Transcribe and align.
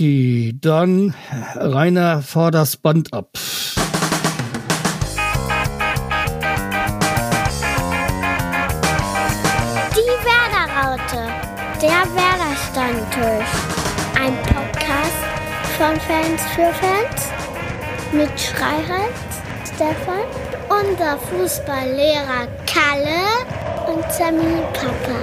Okay, 0.00 0.56
dann 0.58 1.14
Rainer, 1.56 2.22
fahr 2.22 2.50
das 2.50 2.78
Band 2.78 3.12
ab. 3.12 3.28
Die 9.92 10.14
Werder-Raute, 10.24 11.28
der 11.82 12.00
Werder-Stammtisch. 12.16 13.52
Ein 14.18 14.34
Podcast 14.44 15.20
von 15.76 16.00
Fans 16.00 16.40
für 16.54 16.72
Fans 16.72 17.28
mit 18.12 18.40
Schreihals, 18.40 19.20
Stefan, 19.66 20.24
unser 20.70 21.18
Fußballlehrer 21.18 22.48
Kalle 22.64 23.44
und 23.92 24.10
Sammy 24.10 24.62
Papa. 24.72 25.18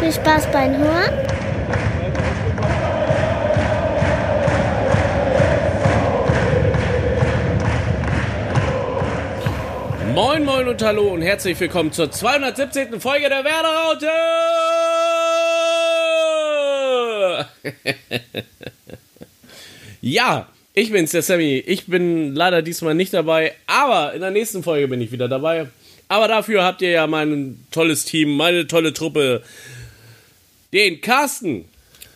Viel 0.00 0.12
Spaß 0.14 0.50
beim 0.52 0.74
Hören. 0.74 1.35
Moin, 10.16 10.44
moin 10.46 10.66
und 10.66 10.80
hallo 10.80 11.12
und 11.12 11.20
herzlich 11.20 11.60
willkommen 11.60 11.92
zur 11.92 12.10
217. 12.10 13.02
Folge 13.02 13.28
der 13.28 13.44
Werderaute! 13.44 14.08
ja, 20.00 20.48
ich 20.72 20.90
bin's, 20.90 21.10
der 21.10 21.20
Sammy. 21.20 21.62
Ich 21.66 21.84
bin 21.84 22.34
leider 22.34 22.62
diesmal 22.62 22.94
nicht 22.94 23.12
dabei, 23.12 23.52
aber 23.66 24.14
in 24.14 24.22
der 24.22 24.30
nächsten 24.30 24.62
Folge 24.62 24.88
bin 24.88 25.02
ich 25.02 25.12
wieder 25.12 25.28
dabei. 25.28 25.66
Aber 26.08 26.28
dafür 26.28 26.64
habt 26.64 26.80
ihr 26.80 26.92
ja 26.92 27.06
mein 27.06 27.62
tolles 27.70 28.06
Team, 28.06 28.38
meine 28.38 28.66
tolle 28.66 28.94
Truppe. 28.94 29.42
Den 30.72 31.02
Carsten. 31.02 31.66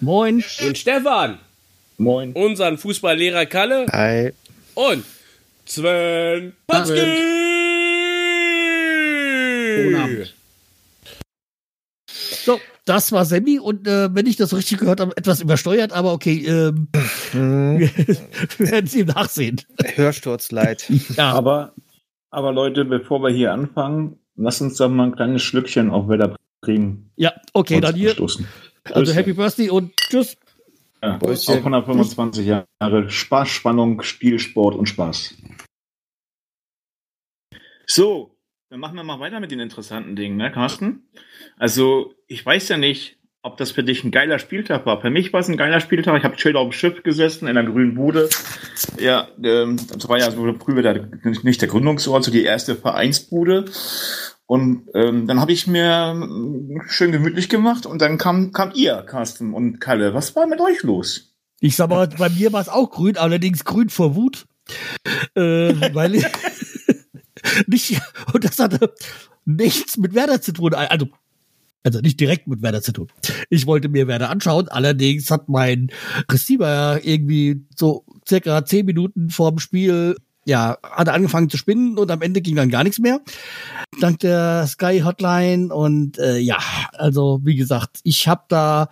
Moin. 0.01 0.43
Den 0.59 0.75
Stefan. 0.75 1.39
Moin. 1.98 2.33
Unseren 2.33 2.79
Fußballlehrer 2.79 3.45
Kalle. 3.45 3.85
Hi. 3.93 4.33
Und 4.73 5.05
Sven 5.67 6.55
So, 12.45 12.61
das 12.85 13.13
war 13.13 13.25
Sammy 13.25 13.59
und 13.59 13.87
äh, 13.87 14.15
wenn 14.15 14.27
ich 14.27 14.37
das 14.37 14.55
richtig 14.55 14.79
gehört 14.79 15.01
habe, 15.01 15.17
etwas 15.17 15.41
übersteuert, 15.41 15.93
aber 15.93 16.13
okay, 16.13 16.45
ähm, 16.47 16.89
wir 17.33 17.91
werden 18.59 18.87
es 18.87 18.95
ihm 18.95 19.07
nachsehen. 19.07 19.61
Hörsturzleid. 19.95 20.91
Ja, 21.17 21.33
Aber, 21.33 21.75
aber 22.31 22.53
Leute, 22.53 22.85
bevor 22.85 23.23
wir 23.23 23.31
hier 23.31 23.53
anfangen, 23.53 24.19
lasst 24.37 24.63
uns 24.63 24.77
doch 24.77 24.89
mal 24.89 25.05
ein 25.07 25.17
kleines 25.17 25.43
Schlückchen 25.43 25.91
auf 25.91 26.09
Wetter 26.09 26.37
kriegen. 26.63 27.11
ja 27.17 27.33
okay, 27.53 27.77
und 27.77 27.83
dann 27.85 27.95
hier. 27.95 28.15
Also 28.85 29.13
Happy 29.13 29.35
Birthday 29.35 29.71
und 29.71 29.97
tschüss. 29.97 30.37
Ja, 31.03 31.17
auf 31.17 31.48
125 31.48 32.47
Jahre 32.47 33.09
Spaß, 33.09 33.48
Spannung, 33.48 34.03
Spiel, 34.03 34.39
Sport 34.39 34.75
und 34.75 34.87
Spaß. 34.87 35.35
So, 37.87 38.37
dann 38.71 38.79
machen 38.79 38.95
wir 38.95 39.03
mal 39.03 39.19
weiter 39.19 39.41
mit 39.41 39.51
den 39.51 39.59
interessanten 39.59 40.15
Dingen, 40.15 40.37
ne, 40.37 40.53
Carsten? 40.53 41.03
Also, 41.59 42.15
ich 42.29 42.47
weiß 42.47 42.69
ja 42.69 42.77
nicht, 42.77 43.19
ob 43.43 43.57
das 43.57 43.73
für 43.73 43.83
dich 43.83 44.05
ein 44.05 44.13
geiler 44.13 44.39
Spieltag 44.39 44.87
war. 44.87 45.01
Für 45.01 45.11
mich 45.11 45.33
war 45.33 45.41
es 45.41 45.49
ein 45.49 45.57
geiler 45.57 45.81
Spieltag. 45.81 46.17
Ich 46.19 46.25
habe 46.25 46.39
schön 46.39 46.55
auf 46.55 46.69
dem 46.69 46.73
Schiff 46.73 47.03
gesessen, 47.03 47.48
in 47.48 47.55
der 47.57 47.65
grünen 47.65 47.97
Bude. 47.97 48.29
Ja, 48.98 49.29
ähm, 49.43 49.77
das 49.93 50.09
war 50.09 50.19
ja 50.19 50.31
so 50.31 50.55
früher 50.63 50.83
der, 50.83 51.09
nicht 51.43 51.61
der 51.61 51.69
Gründungsort, 51.69 52.23
so 52.23 52.31
die 52.31 52.45
erste 52.45 52.77
Vereinsbude. 52.77 53.65
Und 54.47 54.89
ähm, 54.95 55.27
dann 55.27 55.41
habe 55.41 55.53
ich 55.53 55.67
mir 55.67 56.13
ähm, 56.15 56.81
schön 56.87 57.11
gemütlich 57.11 57.48
gemacht 57.48 57.87
und 57.87 58.01
dann 58.01 58.19
kam, 58.19 58.53
kam 58.53 58.71
ihr, 58.75 59.03
Carsten 59.03 59.53
und 59.53 59.81
Kalle. 59.81 60.15
Was 60.15 60.37
war 60.37 60.47
mit 60.47 60.61
euch 60.61 60.83
los? 60.85 61.35
Ich 61.59 61.75
sag 61.75 61.91
mal, 61.91 62.07
bei 62.07 62.29
mir 62.29 62.53
war 62.53 62.61
es 62.61 62.69
auch 62.69 62.91
grün, 62.91 63.17
allerdings 63.17 63.65
grün 63.65 63.89
vor 63.89 64.15
Wut. 64.15 64.47
Äh, 65.35 65.95
weil 65.95 66.15
ich 66.15 66.27
nicht, 67.67 68.01
und 68.33 68.45
das 68.45 68.59
hatte 68.59 68.93
nichts 69.45 69.97
mit 69.97 70.14
Werder 70.14 70.41
zu 70.41 70.52
tun. 70.52 70.74
Also, 70.74 71.08
also 71.83 72.01
nicht 72.01 72.20
direkt 72.20 72.47
mit 72.47 72.63
Werder 72.63 72.83
zu 72.83 72.92
tun. 72.92 73.08
Ich 73.48 73.67
wollte 73.67 73.89
mir 73.89 74.07
Werder 74.07 74.30
anschauen, 74.30 74.69
allerdings 74.69 75.30
hat 75.30 75.48
mein 75.48 75.91
Receiver 76.30 77.01
irgendwie 77.02 77.64
so 77.74 78.05
circa 78.29 78.64
zehn 78.64 78.86
Minuten 78.86 79.30
vorm 79.30 79.58
Spiel 79.58 80.17
ja, 80.47 80.79
hat 80.83 81.08
angefangen 81.08 81.51
zu 81.51 81.57
spinnen 81.57 81.98
und 81.98 82.11
am 82.11 82.23
Ende 82.23 82.41
ging 82.41 82.57
dann 82.57 82.70
gar 82.70 82.83
nichts 82.83 82.98
mehr. 82.98 83.20
Dank 84.01 84.20
der 84.20 84.67
Sky 84.67 85.03
Hotline 85.05 85.73
und 85.73 86.19
äh, 86.19 86.39
ja, 86.39 86.58
also 86.92 87.41
wie 87.45 87.57
gesagt, 87.57 88.01
ich 88.05 88.27
habe 88.27 88.45
da 88.48 88.89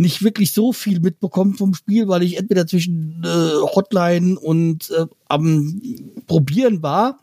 nicht 0.00 0.22
wirklich 0.22 0.52
so 0.52 0.72
viel 0.72 0.98
mitbekommen 0.98 1.54
vom 1.54 1.74
Spiel, 1.74 2.08
weil 2.08 2.22
ich 2.22 2.38
entweder 2.38 2.66
zwischen 2.66 3.22
äh, 3.22 3.52
Hotline 3.74 4.40
und 4.40 4.90
äh, 4.90 5.04
am 5.28 5.82
Probieren 6.26 6.82
war, 6.82 7.20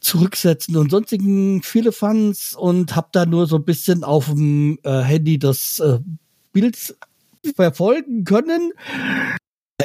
zurücksetzen 0.00 0.76
und 0.76 0.90
sonstigen 0.90 1.62
viele 1.62 1.92
Fans 1.92 2.54
und 2.54 2.96
habe 2.96 3.10
da 3.12 3.24
nur 3.24 3.46
so 3.46 3.54
ein 3.54 3.64
bisschen 3.64 4.02
auf 4.02 4.26
dem 4.26 4.80
äh, 4.82 5.00
Handy 5.02 5.38
das 5.38 5.78
äh, 5.78 6.00
Bild 6.52 6.96
verfolgen 7.54 8.24
können. 8.24 8.72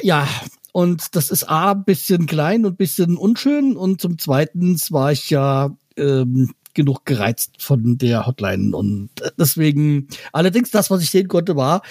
Ja, 0.01 0.27
und 0.71 1.15
das 1.15 1.29
ist 1.29 1.43
A, 1.43 1.73
ein 1.73 1.83
bisschen 1.83 2.25
klein 2.25 2.65
und 2.65 2.79
bisschen 2.79 3.15
unschön 3.15 3.77
und 3.77 4.01
zum 4.01 4.17
Zweiten 4.17 4.75
war 4.89 5.11
ich 5.11 5.29
ja 5.29 5.77
ähm, 5.97 6.51
genug 6.75 7.05
gereizt 7.05 7.61
von 7.61 7.97
der 7.97 8.27
Hotline 8.27 8.75
und 8.75 9.09
deswegen, 9.39 10.07
allerdings 10.33 10.69
das, 10.71 10.91
was 10.91 11.01
ich 11.01 11.09
sehen 11.09 11.27
konnte, 11.27 11.55
war 11.55 11.81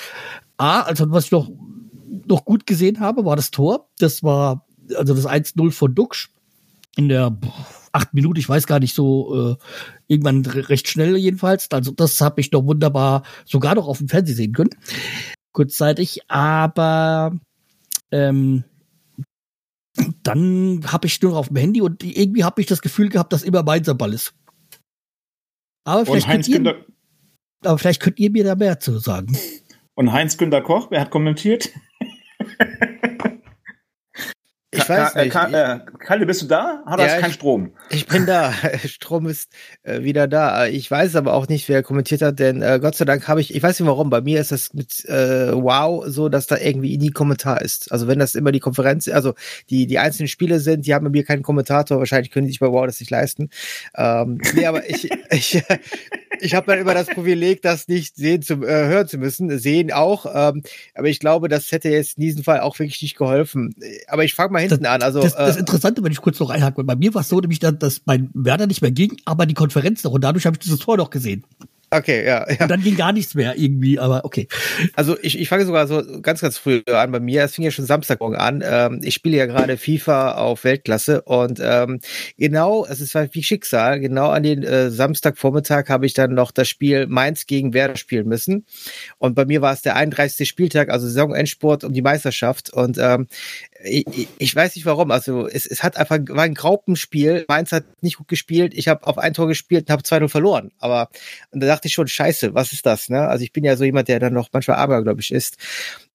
A, 0.56 0.82
also 0.82 1.10
was 1.10 1.24
ich 1.26 1.30
noch, 1.32 1.50
noch 2.26 2.44
gut 2.44 2.66
gesehen 2.66 3.00
habe, 3.00 3.24
war 3.24 3.34
das 3.36 3.50
Tor. 3.50 3.88
Das 3.98 4.22
war 4.22 4.66
also 4.94 5.14
das 5.14 5.26
1-0 5.26 5.72
von 5.72 5.94
Duxch 5.94 6.30
in 6.96 7.08
der 7.08 7.36
acht 7.92 8.12
Minuten, 8.14 8.38
ich 8.38 8.48
weiß 8.48 8.66
gar 8.66 8.80
nicht 8.80 8.94
so, 8.94 9.56
äh, 9.58 9.64
irgendwann 10.08 10.44
re- 10.46 10.68
recht 10.68 10.88
schnell 10.88 11.16
jedenfalls. 11.16 11.70
Also 11.70 11.92
das 11.92 12.20
habe 12.20 12.40
ich 12.40 12.50
doch 12.50 12.64
wunderbar 12.64 13.22
sogar 13.44 13.74
noch 13.74 13.88
auf 13.88 13.98
dem 13.98 14.08
Fernsehen 14.08 14.36
sehen 14.36 14.52
können, 14.52 14.70
kurzzeitig. 15.52 16.20
Aber 16.28 17.36
ähm, 18.10 18.64
dann 20.22 20.80
habe 20.86 21.06
ich 21.06 21.22
nur 21.22 21.36
auf 21.36 21.48
dem 21.48 21.56
Handy 21.56 21.80
und 21.80 22.02
irgendwie 22.02 22.44
habe 22.44 22.60
ich 22.60 22.66
das 22.66 22.82
Gefühl 22.82 23.08
gehabt, 23.08 23.32
dass 23.32 23.42
immer 23.42 23.62
Mainzer 23.62 23.94
Ball 23.94 24.12
ist. 24.12 24.34
Aber 25.84 26.06
vielleicht, 26.06 26.26
könnt 26.26 26.48
ihr, 26.48 26.84
aber 27.62 27.78
vielleicht 27.78 28.00
könnt 28.00 28.18
ihr 28.18 28.30
mir 28.30 28.44
da 28.44 28.54
mehr 28.54 28.80
zu 28.80 28.98
sagen. 28.98 29.36
und 29.94 30.12
Heinz 30.12 30.36
Günter 30.36 30.62
Koch, 30.62 30.90
wer 30.90 31.00
hat 31.00 31.10
kommentiert? 31.10 31.70
Ich 34.84 34.88
weiß 34.88 35.14
äh, 35.16 35.22
nicht. 35.22 35.32
Ka- 35.32 35.48
äh, 35.48 35.80
Kalle, 35.98 36.26
bist 36.26 36.42
du 36.42 36.46
da? 36.46 36.82
Hat 36.86 37.00
Ja, 37.00 37.06
er 37.06 37.20
keinen 37.20 37.32
Strom? 37.32 37.72
Ich 37.90 38.06
bin 38.06 38.26
da. 38.26 38.52
Strom 38.84 39.26
ist 39.26 39.50
äh, 39.82 40.02
wieder 40.02 40.28
da. 40.28 40.66
Ich 40.66 40.90
weiß 40.90 41.16
aber 41.16 41.32
auch 41.34 41.48
nicht, 41.48 41.68
wer 41.68 41.82
kommentiert 41.82 42.22
hat, 42.22 42.38
denn 42.38 42.62
äh, 42.62 42.78
Gott 42.80 42.94
sei 42.94 43.04
Dank 43.04 43.26
habe 43.28 43.40
ich, 43.40 43.54
ich 43.54 43.62
weiß 43.62 43.80
nicht 43.80 43.88
warum, 43.88 44.10
bei 44.10 44.20
mir 44.20 44.40
ist 44.40 44.52
das 44.52 44.74
mit 44.74 45.04
äh, 45.06 45.52
Wow 45.54 46.04
so, 46.06 46.28
dass 46.28 46.46
da 46.46 46.56
irgendwie 46.58 46.96
nie 46.98 47.10
Kommentar 47.10 47.62
ist. 47.62 47.90
Also 47.92 48.06
wenn 48.06 48.18
das 48.18 48.34
immer 48.34 48.52
die 48.52 48.60
Konferenz, 48.60 49.08
also 49.08 49.34
die 49.70 49.86
die 49.86 49.98
einzelnen 49.98 50.28
Spiele 50.28 50.60
sind, 50.60 50.86
die 50.86 50.94
haben 50.94 51.04
bei 51.04 51.10
mir 51.10 51.24
keinen 51.24 51.42
Kommentator. 51.42 51.98
Wahrscheinlich 51.98 52.30
können 52.30 52.46
die 52.46 52.52
sich 52.52 52.60
bei 52.60 52.68
Wow 52.70 52.86
das 52.86 53.00
nicht 53.00 53.10
leisten. 53.10 53.50
Ähm, 53.96 54.40
nee, 54.54 54.66
aber 54.66 54.88
ich 54.88 55.10
ich 55.30 55.62
ich 56.40 56.54
habe 56.54 56.66
dann 56.66 56.78
immer 56.78 56.94
das 56.94 57.06
Privileg, 57.06 57.62
das 57.62 57.88
nicht 57.88 58.16
sehen 58.16 58.42
zu 58.42 58.54
äh, 58.62 58.86
hören 58.86 59.08
zu 59.08 59.18
müssen, 59.18 59.58
sehen 59.58 59.92
auch. 59.92 60.26
Ähm, 60.26 60.62
aber 60.94 61.08
ich 61.08 61.18
glaube, 61.18 61.48
das 61.48 61.70
hätte 61.72 61.88
jetzt 61.88 62.18
in 62.18 62.22
diesem 62.22 62.44
Fall 62.44 62.60
auch 62.60 62.78
wirklich 62.78 63.00
nicht 63.02 63.16
geholfen. 63.16 63.74
Aber 64.08 64.24
ich 64.24 64.34
fange 64.34 64.52
mal 64.52 64.60
hinten 64.60 64.86
an. 64.86 65.02
Also 65.02 65.20
das, 65.20 65.34
das 65.34 65.56
äh, 65.56 65.60
Interessante, 65.60 66.02
wenn 66.02 66.12
ich 66.12 66.20
kurz 66.20 66.40
noch 66.40 66.50
reinhake, 66.50 66.82
bei 66.84 66.96
mir 66.96 67.14
war 67.14 67.22
es 67.22 67.28
so, 67.28 67.40
nämlich, 67.40 67.58
dass, 67.58 67.78
dass 67.78 68.02
mein 68.04 68.30
Werder 68.34 68.66
nicht 68.66 68.82
mehr 68.82 68.92
ging, 68.92 69.16
aber 69.24 69.46
die 69.46 69.54
Konferenz 69.54 70.04
noch 70.04 70.12
und 70.12 70.22
dadurch 70.22 70.46
habe 70.46 70.56
ich 70.56 70.60
dieses 70.60 70.78
Tor 70.78 70.96
noch 70.96 71.10
gesehen. 71.10 71.44
Okay, 71.96 72.26
ja, 72.26 72.46
ja. 72.50 72.62
Und 72.62 72.70
dann 72.70 72.82
ging 72.82 72.96
gar 72.96 73.12
nichts 73.12 73.34
mehr 73.34 73.56
irgendwie, 73.56 73.98
aber 73.98 74.24
okay. 74.24 74.48
Also 74.94 75.16
ich, 75.22 75.38
ich 75.38 75.48
fange 75.48 75.66
sogar 75.66 75.86
so 75.86 76.02
ganz, 76.20 76.40
ganz 76.40 76.58
früh 76.58 76.82
an 76.86 77.12
bei 77.12 77.20
mir. 77.20 77.44
Es 77.44 77.54
fing 77.54 77.64
ja 77.64 77.70
schon 77.70 77.84
Samstagmorgen 77.84 78.38
an. 78.38 78.62
Ähm, 78.64 79.00
ich 79.02 79.14
spiele 79.14 79.36
ja 79.36 79.46
gerade 79.46 79.76
FIFA 79.76 80.32
auf 80.32 80.64
Weltklasse 80.64 81.22
und 81.22 81.60
ähm, 81.62 82.00
genau, 82.36 82.86
es 82.86 83.00
ist 83.00 83.14
halt 83.14 83.34
wie 83.34 83.42
Schicksal, 83.42 84.00
genau 84.00 84.30
an 84.30 84.42
den 84.42 84.62
äh, 84.62 84.90
Samstagvormittag 84.90 85.88
habe 85.88 86.06
ich 86.06 86.14
dann 86.14 86.34
noch 86.34 86.50
das 86.50 86.68
Spiel 86.68 87.06
Mainz 87.06 87.46
gegen 87.46 87.74
Werder 87.74 87.96
spielen 87.96 88.28
müssen. 88.28 88.66
Und 89.18 89.34
bei 89.34 89.44
mir 89.44 89.62
war 89.62 89.72
es 89.72 89.82
der 89.82 89.96
31. 89.96 90.48
Spieltag, 90.48 90.90
also 90.90 91.06
Saisonendsport 91.06 91.84
um 91.84 91.92
die 91.92 92.02
Meisterschaft. 92.02 92.72
Und 92.72 92.98
ähm, 92.98 93.26
ich, 93.84 94.28
ich- 94.38 94.56
weiß 94.56 94.74
nicht 94.76 94.86
warum. 94.86 95.10
Also 95.10 95.46
es, 95.46 95.66
es 95.66 95.82
hat 95.82 95.96
einfach 95.96 96.18
war 96.28 96.44
ein 96.44 96.54
Graupenspiel. 96.54 97.44
Mainz 97.48 97.72
hat 97.72 97.84
nicht 98.02 98.16
gut 98.18 98.28
gespielt. 98.28 98.72
Ich 98.74 98.88
habe 98.88 99.06
auf 99.06 99.18
ein 99.18 99.34
Tor 99.34 99.46
gespielt 99.48 99.88
und 99.88 99.92
habe 99.92 100.02
2-0 100.02 100.28
verloren. 100.28 100.72
Aber 100.78 101.08
und 101.50 101.60
da 101.60 101.66
dachte 101.66 101.88
ich 101.88 101.94
schon, 101.94 102.08
scheiße, 102.08 102.54
was 102.54 102.72
ist 102.72 102.86
das? 102.86 103.08
Ne? 103.08 103.26
Also 103.28 103.44
ich 103.44 103.52
bin 103.52 103.64
ja 103.64 103.76
so 103.76 103.84
jemand, 103.84 104.08
der 104.08 104.20
dann 104.20 104.32
noch 104.32 104.48
manchmal 104.52 104.78
abergläubisch 104.78 105.30
ist. 105.30 105.56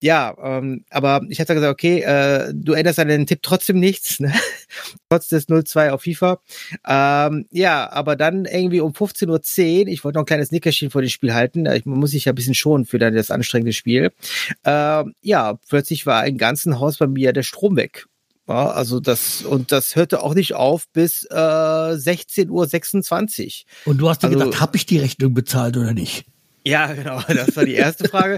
Ja, 0.02 0.36
ähm, 0.42 0.86
aber 0.90 1.22
ich 1.30 1.40
hatte 1.40 1.54
gesagt, 1.54 1.72
okay, 1.74 2.02
äh, 2.02 2.52
du 2.54 2.74
änderst 2.74 3.00
an 3.00 3.08
den 3.10 3.28
Tipp 3.28 3.40
trotzdem 3.42 3.80
nichts, 3.80 4.20
ne? 4.20 4.34
trotz 5.10 5.28
des 5.28 5.50
0-2 5.50 5.90
auf 5.90 6.04
FIFA. 6.04 6.40
Ähm, 6.88 7.48
ja, 7.52 7.92
aber 7.92 8.16
dann 8.16 8.46
irgendwie 8.46 8.80
um 8.82 8.94
15.10 8.94 9.82
Uhr, 9.82 9.88
ich 9.88 10.04
wollte 10.04 10.18
noch 10.18 10.24
ein 10.24 10.28
kleines 10.28 10.52
Nickerchen 10.52 10.90
vor 10.90 11.02
dem 11.02 11.10
Spiel 11.10 11.34
halten, 11.34 11.66
ich 11.66 11.86
muss 11.86 12.12
sich 12.12 12.26
ja 12.26 12.32
ein 12.32 12.36
bisschen 12.36 12.54
schonen 12.54 12.86
für 12.86 13.00
dann 13.00 13.16
das 13.16 13.32
anstrengende 13.32 13.74
Spiel. 13.74 14.12
Ähm, 14.64 15.16
ja, 15.22 15.56
plötzlich 15.68 16.06
war 16.06 16.26
im 16.28 16.38
ganzen 16.38 16.80
Haus 16.80 16.98
bei 16.98 17.08
mir 17.08 17.34
der 17.34 17.44
Strom 17.44 17.76
weg. 17.76 18.06
Ja, 18.48 18.72
also 18.72 19.00
das, 19.00 19.44
und 19.44 19.72
das 19.72 19.96
hörte 19.96 20.24
auch 20.24 20.34
nicht 20.34 20.56
auf 20.56 20.88
bis 20.92 21.24
äh, 21.30 21.36
16.26 21.36 23.64
Uhr. 23.86 23.92
Und 23.92 23.98
du 24.00 24.10
hast 24.10 24.24
dir 24.24 24.28
Also- 24.28 24.40
gedacht, 24.40 24.60
habe 24.60 24.78
ich 24.78 24.86
die 24.86 24.98
Rechnung 24.98 25.34
bezahlt 25.34 25.78
oder 25.78 25.94
nicht? 25.94 26.26
Ja, 26.66 26.92
genau, 26.94 27.22
das 27.28 27.56
war 27.56 27.66
die 27.66 27.76
erste 27.76 28.08
Frage. 28.10 28.38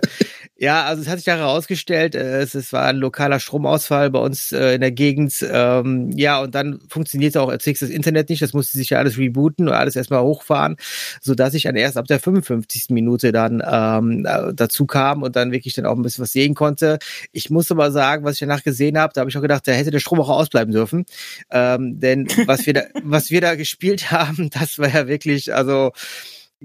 ja, 0.58 0.84
also 0.84 1.02
es 1.02 1.08
hat 1.08 1.18
sich 1.18 1.26
da 1.26 1.38
herausgestellt, 1.38 2.14
äh, 2.16 2.42
es, 2.42 2.54
es 2.54 2.72
war 2.72 2.86
ein 2.86 2.98
lokaler 2.98 3.40
Stromausfall 3.40 4.12
bei 4.12 4.20
uns 4.20 4.52
äh, 4.52 4.76
in 4.76 4.82
der 4.82 4.92
Gegend. 4.92 5.34
Ähm, 5.50 6.12
ja, 6.16 6.42
und 6.42 6.54
dann 6.54 6.80
funktionierte 6.88 7.42
auch 7.42 7.50
als 7.50 7.66
nächstes 7.66 7.90
das 7.90 7.96
Internet 7.96 8.30
nicht, 8.30 8.42
das 8.42 8.54
musste 8.54 8.78
sich 8.78 8.92
ja 8.92 9.00
alles 9.00 9.18
rebooten 9.18 9.68
und 9.68 9.74
alles 9.74 9.96
erstmal 9.96 10.22
hochfahren, 10.22 10.76
sodass 11.20 11.54
ich 11.56 11.64
dann 11.64 11.76
erst 11.76 11.98
ab 11.98 12.06
der 12.06 12.20
55. 12.20 12.90
Minute 12.90 13.32
dann 13.32 13.64
ähm, 13.66 14.26
äh, 14.26 14.54
dazu 14.54 14.86
kam 14.86 15.24
und 15.24 15.36
dann 15.36 15.52
wirklich 15.52 15.74
dann 15.74 15.88
auch 15.88 15.96
ein 15.96 16.04
bisschen 16.04 16.22
was 16.22 16.32
sehen 16.32 16.54
konnte. 16.54 17.00
Ich 17.32 17.50
muss 17.50 17.72
aber 17.72 17.92
sagen, 17.92 18.24
was 18.24 18.36
ich 18.36 18.42
danach 18.42 18.64
gesehen 18.64 19.00
habe, 19.00 19.14
da 19.14 19.22
habe 19.22 19.30
ich 19.30 19.38
auch 19.38 19.42
gedacht, 19.42 19.68
da 19.68 19.72
hätte 19.72 19.92
der 19.92 20.00
Strom 20.00 20.20
auch 20.22 20.30
ausbleiben 20.30 20.74
dürfen. 20.74 21.06
Ähm, 21.50 22.00
denn 22.00 22.28
was 22.46 22.66
wir 22.68 22.74
da, 22.74 22.84
was 23.04 23.32
wir 23.32 23.42
da 23.42 23.56
gespielt 23.56 24.12
haben, 24.12 24.50
das 24.52 24.78
war 24.78 24.90
ja 24.90 25.08
wirklich, 25.08 25.54
also 25.54 25.92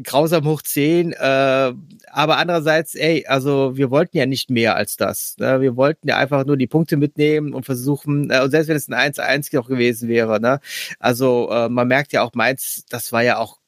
grausam 0.03 0.45
hoch 0.45 0.63
10, 0.63 1.13
äh, 1.13 1.17
aber 1.17 2.37
andererseits, 2.37 2.95
ey, 2.95 3.27
also 3.27 3.77
wir 3.77 3.91
wollten 3.91 4.17
ja 4.17 4.27
nicht 4.27 4.51
mehr 4.51 4.77
als 4.77 4.97
das. 4.97 5.37
Ne? 5.39 5.61
Wir 5.61 5.77
wollten 5.77 6.09
ja 6.09 6.19
einfach 6.19 6.45
nur 6.45 6.57
die 6.57 6.67
Punkte 6.67 6.97
mitnehmen 6.97 7.55
und 7.55 7.65
versuchen, 7.65 8.31
äh, 8.31 8.43
und 8.43 8.51
selbst 8.51 8.69
wenn 8.69 8.77
es 8.77 8.89
ein 8.89 9.13
1-1 9.13 9.55
noch 9.57 9.69
gewesen 9.69 10.09
wäre, 10.09 10.41
ne? 10.41 10.61
Also 10.99 11.51
äh, 11.51 11.69
man 11.69 11.89
merkt 11.89 12.13
ja 12.13 12.23
auch, 12.23 12.35
Mainz, 12.35 12.85
das 12.89 13.13
war 13.13 13.23
ja 13.23 13.39
auch 13.39 13.59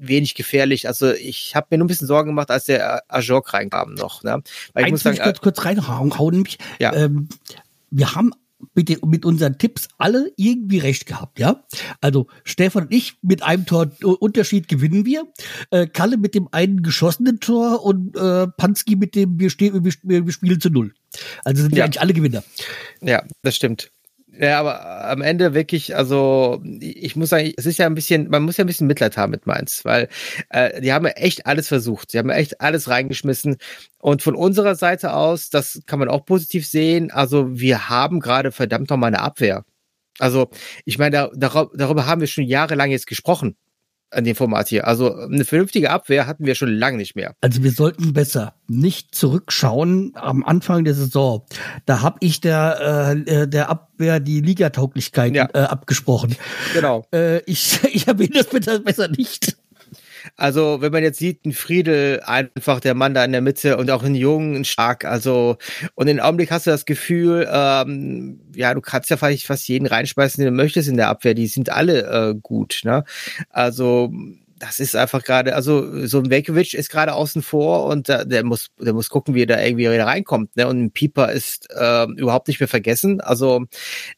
wenig 0.00 0.34
gefährlich. 0.34 0.86
Also 0.86 1.12
ich 1.12 1.56
habe 1.56 1.68
mir 1.70 1.78
nur 1.78 1.86
ein 1.86 1.88
bisschen 1.88 2.06
Sorgen 2.06 2.30
gemacht, 2.30 2.50
als 2.50 2.64
der 2.64 3.02
Ajok 3.08 3.52
reinkam 3.54 3.94
noch. 3.94 4.22
Ne? 4.22 4.42
Weil 4.72 4.82
ich 4.82 4.86
Eins 4.86 4.90
muss 4.92 5.02
sagen, 5.02 5.16
ich 5.16 5.22
kurz, 5.22 5.40
kurz 5.40 5.64
reinhauen. 5.64 6.12
Ja. 6.78 6.94
Ähm, 6.94 7.28
wir 7.90 8.14
haben 8.14 8.32
mit, 8.74 8.88
den, 8.88 8.98
mit 9.06 9.24
unseren 9.24 9.58
Tipps 9.58 9.88
alle 9.98 10.32
irgendwie 10.36 10.78
recht 10.78 11.06
gehabt, 11.06 11.38
ja. 11.38 11.64
Also 12.00 12.26
Stefan 12.44 12.84
und 12.84 12.92
ich 12.92 13.18
mit 13.22 13.42
einem 13.42 13.66
Tor 13.66 13.90
Unterschied 14.02 14.68
gewinnen 14.68 15.04
wir. 15.06 15.24
Äh, 15.70 15.86
Kalle 15.86 16.16
mit 16.16 16.34
dem 16.34 16.48
einen 16.52 16.82
geschossenen 16.82 17.40
Tor 17.40 17.84
und 17.84 18.16
äh, 18.16 18.46
Panski 18.48 18.96
mit 18.96 19.14
dem 19.14 19.38
wir, 19.38 19.50
stehen, 19.50 19.84
wir, 19.84 19.92
wir 20.02 20.26
wir 20.26 20.32
spielen 20.32 20.60
zu 20.60 20.70
null. 20.70 20.94
Also 21.44 21.62
sind 21.62 21.72
wir 21.72 21.78
Ja. 21.78 21.84
eigentlich 21.84 22.00
alle 22.00 22.12
Gewinner. 22.12 22.42
Ja, 23.00 23.24
das 23.42 23.56
stimmt. 23.56 23.90
Ja, 24.40 24.60
aber 24.60 25.10
am 25.10 25.20
Ende 25.20 25.52
wirklich, 25.52 25.96
also 25.96 26.62
ich 26.80 27.16
muss 27.16 27.30
sagen, 27.30 27.52
es 27.56 27.66
ist 27.66 27.78
ja 27.78 27.86
ein 27.86 27.96
bisschen, 27.96 28.28
man 28.28 28.44
muss 28.44 28.56
ja 28.56 28.62
ein 28.62 28.68
bisschen 28.68 28.86
Mitleid 28.86 29.16
haben 29.16 29.32
mit 29.32 29.46
Mainz, 29.46 29.84
weil 29.84 30.08
äh, 30.50 30.80
die 30.80 30.92
haben 30.92 31.06
ja 31.06 31.12
echt 31.12 31.46
alles 31.46 31.66
versucht, 31.66 32.12
sie 32.12 32.18
haben 32.18 32.30
ja 32.30 32.36
echt 32.36 32.60
alles 32.60 32.88
reingeschmissen. 32.88 33.56
Und 33.98 34.22
von 34.22 34.36
unserer 34.36 34.76
Seite 34.76 35.12
aus, 35.12 35.50
das 35.50 35.80
kann 35.86 35.98
man 35.98 36.08
auch 36.08 36.24
positiv 36.24 36.68
sehen, 36.68 37.10
also 37.10 37.58
wir 37.58 37.88
haben 37.88 38.20
gerade 38.20 38.52
verdammt 38.52 38.90
nochmal 38.90 39.08
eine 39.08 39.22
Abwehr. 39.22 39.64
Also 40.20 40.50
ich 40.84 40.98
meine, 40.98 41.30
da, 41.34 41.66
darüber 41.74 42.06
haben 42.06 42.20
wir 42.20 42.28
schon 42.28 42.44
jahrelang 42.44 42.92
jetzt 42.92 43.08
gesprochen 43.08 43.56
an 44.10 44.24
dem 44.24 44.34
Format 44.36 44.68
hier. 44.68 44.86
Also 44.86 45.14
eine 45.14 45.44
vernünftige 45.44 45.90
Abwehr 45.90 46.26
hatten 46.26 46.46
wir 46.46 46.54
schon 46.54 46.70
lange 46.72 46.96
nicht 46.96 47.14
mehr. 47.16 47.34
Also 47.40 47.62
wir 47.62 47.72
sollten 47.72 48.12
besser 48.12 48.54
nicht 48.66 49.14
zurückschauen 49.14 50.12
am 50.14 50.44
Anfang 50.44 50.84
der 50.84 50.94
Saison. 50.94 51.44
Da 51.86 52.00
habe 52.02 52.16
ich 52.20 52.40
der, 52.40 53.14
äh, 53.28 53.42
äh, 53.42 53.48
der 53.48 53.68
Abwehr 53.68 54.20
die 54.20 54.40
Ligatauglichkeit 54.40 55.34
Ja. 55.34 55.48
äh, 55.52 55.58
abgesprochen. 55.60 56.36
Genau. 56.74 57.06
Äh, 57.12 57.38
ich 57.44 57.80
ich 57.92 58.06
erwähne 58.08 58.30
das 58.34 58.46
bitte 58.46 58.80
besser 58.80 59.08
nicht. 59.08 59.56
Also, 60.38 60.80
wenn 60.80 60.92
man 60.92 61.02
jetzt 61.02 61.18
sieht, 61.18 61.44
ein 61.44 61.52
Friedel, 61.52 62.20
einfach 62.24 62.78
der 62.78 62.94
Mann 62.94 63.12
da 63.12 63.24
in 63.24 63.32
der 63.32 63.40
Mitte 63.40 63.76
und 63.76 63.90
auch 63.90 64.04
ein 64.04 64.14
Jungen, 64.14 64.54
ein 64.54 64.64
Stark, 64.64 65.04
also, 65.04 65.56
und 65.96 66.06
im 66.06 66.20
Augenblick 66.20 66.52
hast 66.52 66.66
du 66.66 66.70
das 66.70 66.84
Gefühl, 66.84 67.48
ähm, 67.52 68.40
ja, 68.54 68.72
du 68.72 68.80
kannst 68.80 69.10
ja 69.10 69.16
vielleicht 69.16 69.46
fast 69.46 69.66
jeden 69.68 69.86
reinschmeißen, 69.86 70.42
den 70.42 70.54
du 70.54 70.56
möchtest 70.56 70.88
in 70.88 70.96
der 70.96 71.08
Abwehr, 71.08 71.34
die 71.34 71.48
sind 71.48 71.70
alle 71.70 72.30
äh, 72.30 72.34
gut, 72.40 72.82
ne? 72.84 73.02
Also, 73.50 74.12
das 74.58 74.80
ist 74.80 74.96
einfach 74.96 75.24
gerade, 75.24 75.54
also 75.54 76.06
so 76.06 76.18
ein 76.18 76.30
Velkovic 76.30 76.74
ist 76.74 76.90
gerade 76.90 77.14
außen 77.14 77.42
vor 77.42 77.86
und 77.86 78.08
äh, 78.08 78.26
der 78.26 78.44
muss, 78.44 78.68
der 78.80 78.92
muss 78.92 79.08
gucken, 79.08 79.34
wie 79.34 79.42
er 79.42 79.46
da 79.46 79.60
irgendwie 79.60 79.90
wieder 79.90 80.06
reinkommt. 80.06 80.56
Ne? 80.56 80.66
Und 80.66 80.82
ein 80.82 80.90
Pieper 80.90 81.32
ist 81.32 81.68
äh, 81.70 82.04
überhaupt 82.16 82.48
nicht 82.48 82.60
mehr 82.60 82.68
vergessen. 82.68 83.20
Also 83.20 83.66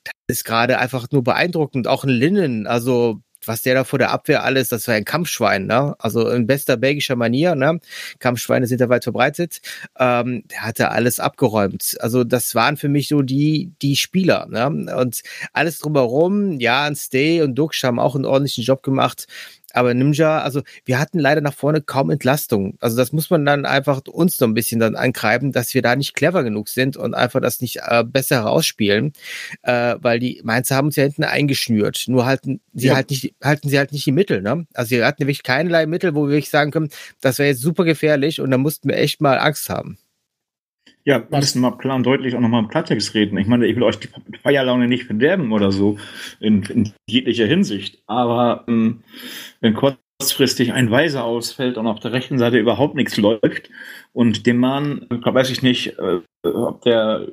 das 0.04 0.38
ist 0.38 0.44
gerade 0.44 0.78
einfach 0.78 1.06
nur 1.10 1.24
beeindruckend. 1.24 1.86
Auch 1.88 2.04
ein 2.04 2.10
Linnen, 2.10 2.66
also 2.66 3.20
was 3.46 3.62
der 3.62 3.74
da 3.74 3.84
vor 3.84 3.98
der 3.98 4.10
Abwehr 4.10 4.44
alles, 4.44 4.68
das 4.68 4.86
war 4.88 4.94
ein 4.94 5.04
Kampfschwein, 5.04 5.66
ne? 5.66 5.94
Also 5.98 6.28
in 6.28 6.46
bester 6.46 6.76
belgischer 6.76 7.16
Manier, 7.16 7.54
ne? 7.54 7.80
Kampfschweine 8.18 8.66
sind 8.66 8.80
da 8.80 8.88
weit 8.88 9.04
verbreitet. 9.04 9.60
Ähm, 9.98 10.44
der 10.50 10.62
hatte 10.62 10.90
alles 10.90 11.20
abgeräumt. 11.20 11.96
Also 12.00 12.24
das 12.24 12.54
waren 12.54 12.76
für 12.76 12.88
mich 12.88 13.08
so 13.08 13.22
die 13.22 13.72
die 13.82 13.96
Spieler, 13.96 14.46
ne? 14.50 14.66
Und 14.96 15.22
alles 15.52 15.78
drumherum, 15.78 16.60
ja, 16.60 16.84
ein 16.84 16.96
Stay 16.96 17.42
und 17.42 17.54
Dux 17.54 17.82
haben 17.82 17.98
auch 17.98 18.14
einen 18.14 18.24
ordentlichen 18.24 18.64
Job 18.64 18.82
gemacht. 18.82 19.26
Aber 19.74 19.94
Ninja, 19.94 20.40
also 20.40 20.62
wir 20.84 20.98
hatten 20.98 21.18
leider 21.18 21.40
nach 21.40 21.54
vorne 21.54 21.80
kaum 21.80 22.10
Entlastung. 22.10 22.76
Also 22.80 22.96
das 22.96 23.12
muss 23.12 23.30
man 23.30 23.44
dann 23.44 23.66
einfach 23.66 24.00
uns 24.06 24.40
noch 24.40 24.48
ein 24.48 24.54
bisschen 24.54 24.80
dann 24.80 24.96
ankreiben, 24.96 25.52
dass 25.52 25.74
wir 25.74 25.82
da 25.82 25.96
nicht 25.96 26.14
clever 26.14 26.42
genug 26.44 26.68
sind 26.68 26.96
und 26.96 27.14
einfach 27.14 27.40
das 27.40 27.60
nicht 27.60 27.80
äh, 27.86 28.04
besser 28.04 28.36
herausspielen, 28.36 29.12
äh, 29.62 29.96
weil 30.00 30.18
die 30.18 30.40
Mainzer 30.44 30.76
haben 30.76 30.86
uns 30.86 30.96
ja 30.96 31.04
hinten 31.04 31.24
eingeschnürt. 31.24 32.04
Nur 32.08 32.26
halten 32.26 32.60
sie 32.72 32.88
Ja. 32.88 32.94
halt 32.96 33.10
nicht, 33.10 33.34
halten 33.42 33.68
sie 33.68 33.78
halt 33.78 33.92
nicht 33.92 34.06
die 34.06 34.12
Mittel. 34.12 34.42
Ne? 34.42 34.66
Also 34.74 34.88
sie 34.90 35.04
hatten 35.04 35.20
wirklich 35.20 35.42
keinerlei 35.42 35.86
Mittel, 35.86 36.14
wo 36.14 36.24
wir 36.24 36.30
wirklich 36.30 36.50
sagen 36.50 36.70
können, 36.70 36.90
das 37.20 37.38
wäre 37.38 37.48
jetzt 37.50 37.60
super 37.62 37.84
gefährlich 37.84 38.40
und 38.40 38.50
da 38.50 38.58
mussten 38.58 38.88
wir 38.88 38.96
echt 38.96 39.20
mal 39.20 39.38
Angst 39.38 39.68
haben. 39.70 39.98
Ja, 41.04 41.22
wir 41.30 41.38
müssen 41.38 41.62
mal 41.62 41.78
klar 41.78 41.96
und 41.96 42.04
deutlich 42.04 42.34
auch 42.34 42.40
nochmal 42.40 42.62
im 42.62 42.68
Klartext 42.68 43.14
reden. 43.14 43.38
Ich 43.38 43.46
meine, 43.46 43.66
ich 43.66 43.74
will 43.74 43.82
euch 43.84 43.98
die 43.98 44.08
Feierlaune 44.42 44.86
nicht 44.86 45.04
verderben 45.04 45.52
oder 45.52 45.72
so, 45.72 45.98
in, 46.40 46.62
in 46.64 46.92
jeglicher 47.08 47.46
Hinsicht. 47.46 48.02
Aber 48.06 48.64
ähm, 48.68 49.02
wenn 49.60 49.74
kurzfristig 49.74 50.72
ein 50.74 50.90
Weiser 50.90 51.24
ausfällt 51.24 51.78
und 51.78 51.86
auf 51.86 52.00
der 52.00 52.12
rechten 52.12 52.38
Seite 52.38 52.58
überhaupt 52.58 52.96
nichts 52.96 53.16
läuft 53.16 53.70
und 54.12 54.46
dem 54.46 54.58
Mann, 54.58 55.06
weiß 55.10 55.50
ich 55.50 55.62
nicht, 55.62 55.98
äh, 55.98 56.20
ob 56.46 56.82
der 56.82 57.26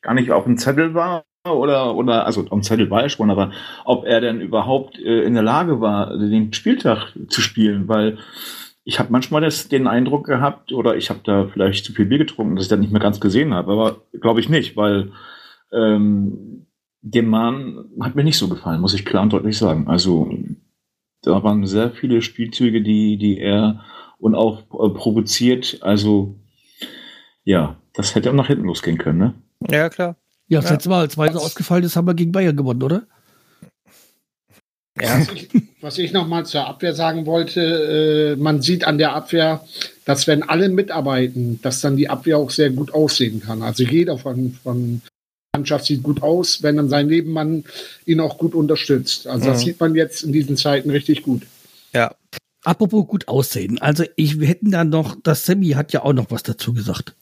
gar 0.00 0.14
nicht 0.14 0.30
auf 0.30 0.44
dem 0.44 0.56
Zettel 0.56 0.94
war 0.94 1.24
oder, 1.46 1.94
oder, 1.94 2.24
also 2.24 2.40
auf 2.42 2.48
dem 2.48 2.62
Zettel 2.62 2.88
war 2.90 3.02
er 3.02 3.08
schon, 3.10 3.30
aber 3.30 3.52
ob 3.84 4.06
er 4.06 4.22
denn 4.22 4.40
überhaupt 4.40 4.98
äh, 4.98 5.22
in 5.24 5.34
der 5.34 5.42
Lage 5.42 5.80
war, 5.80 6.16
den 6.16 6.52
Spieltag 6.54 7.14
zu 7.28 7.42
spielen, 7.42 7.88
weil 7.88 8.18
ich 8.88 8.98
habe 8.98 9.12
manchmal 9.12 9.42
das, 9.42 9.68
den 9.68 9.86
Eindruck 9.86 10.24
gehabt, 10.24 10.72
oder 10.72 10.96
ich 10.96 11.10
habe 11.10 11.20
da 11.22 11.46
vielleicht 11.46 11.84
zu 11.84 11.92
viel 11.92 12.06
Bier 12.06 12.16
getrunken, 12.16 12.56
dass 12.56 12.64
ich 12.64 12.70
das 12.70 12.78
nicht 12.78 12.90
mehr 12.90 13.02
ganz 13.02 13.20
gesehen 13.20 13.52
habe, 13.52 13.70
aber 13.70 14.00
glaube 14.18 14.40
ich 14.40 14.48
nicht, 14.48 14.78
weil 14.78 15.12
ähm, 15.72 16.66
dem 17.02 17.26
Mann 17.28 17.84
hat 18.00 18.14
mir 18.14 18.24
nicht 18.24 18.38
so 18.38 18.48
gefallen, 18.48 18.80
muss 18.80 18.94
ich 18.94 19.04
klar 19.04 19.24
und 19.24 19.32
deutlich 19.34 19.58
sagen. 19.58 19.88
Also 19.88 20.32
da 21.20 21.42
waren 21.42 21.66
sehr 21.66 21.90
viele 21.90 22.22
Spielzüge, 22.22 22.80
die, 22.80 23.18
die 23.18 23.38
er 23.38 23.84
und 24.16 24.34
auch 24.34 24.62
äh, 24.62 24.88
provoziert. 24.94 25.80
Also 25.82 26.36
ja, 27.44 27.76
das 27.92 28.14
hätte 28.14 28.30
auch 28.30 28.34
nach 28.34 28.46
hinten 28.46 28.64
losgehen 28.64 28.96
können, 28.96 29.18
ne? 29.18 29.34
Ja, 29.70 29.90
klar. 29.90 30.16
Ja, 30.46 30.60
das 30.60 30.70
Ja. 30.70 30.76
letzte 30.76 30.88
Mal, 30.88 31.00
als 31.00 31.18
Weise 31.18 31.38
ausgefallen 31.38 31.84
ist, 31.84 31.94
haben 31.94 32.06
wir 32.06 32.14
gegen 32.14 32.32
Bayern 32.32 32.56
gewonnen, 32.56 32.82
oder? 32.82 33.06
Ja. 34.98 35.20
Was 35.80 35.96
ich, 35.98 36.12
nochmal 36.12 36.44
zur 36.44 36.66
Abwehr 36.66 36.92
sagen 36.92 37.24
wollte, 37.26 38.34
äh, 38.36 38.40
man 38.40 38.62
sieht 38.62 38.84
an 38.84 38.98
der 38.98 39.12
Abwehr, 39.14 39.64
dass 40.04 40.26
wenn 40.26 40.42
alle 40.42 40.68
mitarbeiten, 40.68 41.60
dass 41.62 41.80
dann 41.80 41.96
die 41.96 42.08
Abwehr 42.08 42.38
auch 42.38 42.50
sehr 42.50 42.70
gut 42.70 42.92
aussehen 42.92 43.40
kann. 43.40 43.62
Also 43.62 43.84
jeder 43.84 44.18
von, 44.18 44.58
von 44.62 45.02
Mannschaft 45.54 45.84
sieht 45.86 46.02
gut 46.02 46.20
aus, 46.22 46.62
wenn 46.64 46.76
dann 46.76 46.88
sein 46.88 47.06
Nebenmann 47.06 47.64
ihn 48.06 48.18
auch 48.20 48.38
gut 48.38 48.54
unterstützt. 48.54 49.28
Also 49.28 49.46
das 49.46 49.60
Mhm. 49.60 49.66
sieht 49.66 49.80
man 49.80 49.94
jetzt 49.94 50.22
in 50.24 50.32
diesen 50.32 50.56
Zeiten 50.56 50.90
richtig 50.90 51.22
gut. 51.22 51.42
Ja. 51.92 52.12
Apropos 52.64 53.06
gut 53.06 53.28
aussehen. 53.28 53.78
Also 53.80 54.04
ich, 54.16 54.40
wir 54.40 54.48
hätten 54.48 54.72
da 54.72 54.82
noch, 54.82 55.16
das 55.22 55.46
Sammy 55.46 55.70
hat 55.70 55.92
ja 55.92 56.02
auch 56.02 56.12
noch 56.12 56.30
was 56.30 56.42
dazu 56.42 56.72
gesagt. 56.72 57.14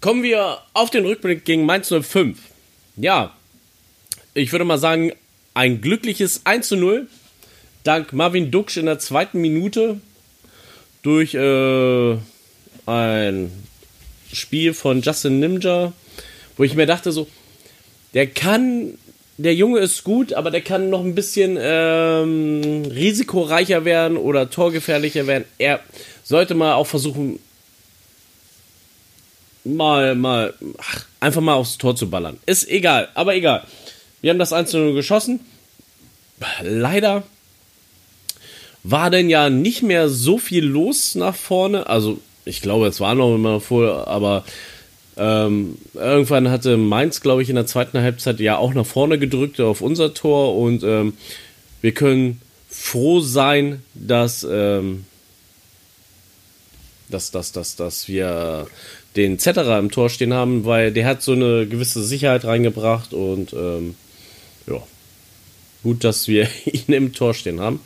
Kommen 0.00 0.22
wir 0.24 0.58
auf 0.74 0.90
den 0.90 1.04
Rückblick 1.06 1.44
gegen 1.44 1.64
Mainz 1.64 1.88
05. 1.92 2.38
Ja, 2.96 3.34
ich 4.34 4.50
würde 4.52 4.64
mal 4.64 4.78
sagen, 4.78 5.12
ein 5.54 5.80
glückliches 5.80 6.42
1 6.44 6.68
zu 6.68 6.76
0. 6.76 7.06
Dank 7.84 8.12
Marvin 8.12 8.50
Duksch 8.50 8.76
in 8.76 8.86
der 8.86 8.98
zweiten 8.98 9.40
Minute 9.40 10.00
durch 11.02 11.34
äh, 11.34 12.16
ein 12.86 13.52
Spiel 14.32 14.74
von 14.74 15.00
Justin 15.00 15.40
Nimja, 15.40 15.92
wo 16.56 16.64
ich 16.64 16.74
mir 16.74 16.86
dachte 16.86 17.12
so, 17.12 17.28
der 18.14 18.26
kann, 18.26 18.98
der 19.36 19.54
Junge 19.54 19.80
ist 19.80 20.04
gut, 20.04 20.32
aber 20.32 20.50
der 20.50 20.60
kann 20.60 20.90
noch 20.90 21.00
ein 21.00 21.14
bisschen 21.14 21.58
ähm, 21.60 22.84
risikoreicher 22.90 23.84
werden 23.84 24.16
oder 24.16 24.50
torgefährlicher 24.50 25.26
werden. 25.26 25.44
Er 25.58 25.80
sollte 26.24 26.54
mal 26.54 26.74
auch 26.74 26.86
versuchen, 26.86 27.38
mal, 29.64 30.14
mal, 30.14 30.54
ach, 30.78 31.04
einfach 31.20 31.40
mal 31.40 31.54
aufs 31.54 31.78
Tor 31.78 31.96
zu 31.96 32.10
ballern. 32.10 32.38
Ist 32.46 32.68
egal, 32.68 33.08
aber 33.14 33.34
egal. 33.34 33.64
Wir 34.20 34.30
haben 34.30 34.38
das 34.38 34.52
1 34.52 34.72
0 34.72 34.94
geschossen. 34.94 35.40
Leider 36.62 37.24
war 38.82 39.10
denn 39.10 39.28
ja 39.28 39.50
nicht 39.50 39.82
mehr 39.82 40.08
so 40.08 40.38
viel 40.38 40.64
los 40.64 41.14
nach 41.14 41.34
vorne. 41.34 41.86
Also, 41.88 42.20
ich 42.44 42.62
glaube, 42.62 42.86
es 42.86 43.00
war 43.00 43.14
noch 43.14 43.34
immer 43.34 43.60
vor, 43.60 44.08
aber 44.08 44.44
ähm, 45.16 45.76
irgendwann 45.94 46.50
hatte 46.50 46.76
Mainz, 46.76 47.20
glaube 47.20 47.42
ich, 47.42 47.48
in 47.48 47.56
der 47.56 47.66
zweiten 47.66 48.00
Halbzeit 48.00 48.38
ja 48.40 48.56
auch 48.56 48.72
nach 48.72 48.86
vorne 48.86 49.18
gedrückt 49.18 49.60
auf 49.60 49.80
unser 49.80 50.14
Tor 50.14 50.56
und 50.56 50.84
ähm, 50.84 51.14
wir 51.80 51.92
können 51.92 52.40
froh 52.68 53.20
sein, 53.20 53.82
dass, 53.94 54.46
ähm, 54.48 55.04
dass, 57.10 57.32
dass, 57.32 57.50
dass, 57.50 57.74
dass 57.74 58.06
wir 58.08 58.68
den 59.16 59.38
Zetterer 59.40 59.78
im 59.80 59.90
Tor 59.90 60.08
stehen 60.08 60.32
haben, 60.32 60.64
weil 60.64 60.92
der 60.92 61.06
hat 61.06 61.22
so 61.22 61.32
eine 61.32 61.66
gewisse 61.66 62.04
Sicherheit 62.04 62.44
reingebracht 62.44 63.12
und 63.12 63.52
ähm, 63.52 63.96
gut, 65.82 66.04
dass 66.04 66.28
wir 66.28 66.48
ihn 66.64 66.92
im 66.92 67.12
Tor 67.12 67.34
stehen 67.34 67.60
haben. 67.60 67.80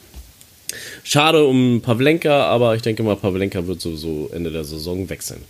Schade 1.04 1.44
um 1.44 1.82
Pavlenka, 1.82 2.44
aber 2.46 2.74
ich 2.74 2.82
denke 2.82 3.02
mal, 3.02 3.16
Pavlenka 3.16 3.66
wird 3.66 3.80
sowieso 3.80 4.30
Ende 4.32 4.50
der 4.50 4.64
Saison 4.64 5.08
wechseln. 5.10 5.42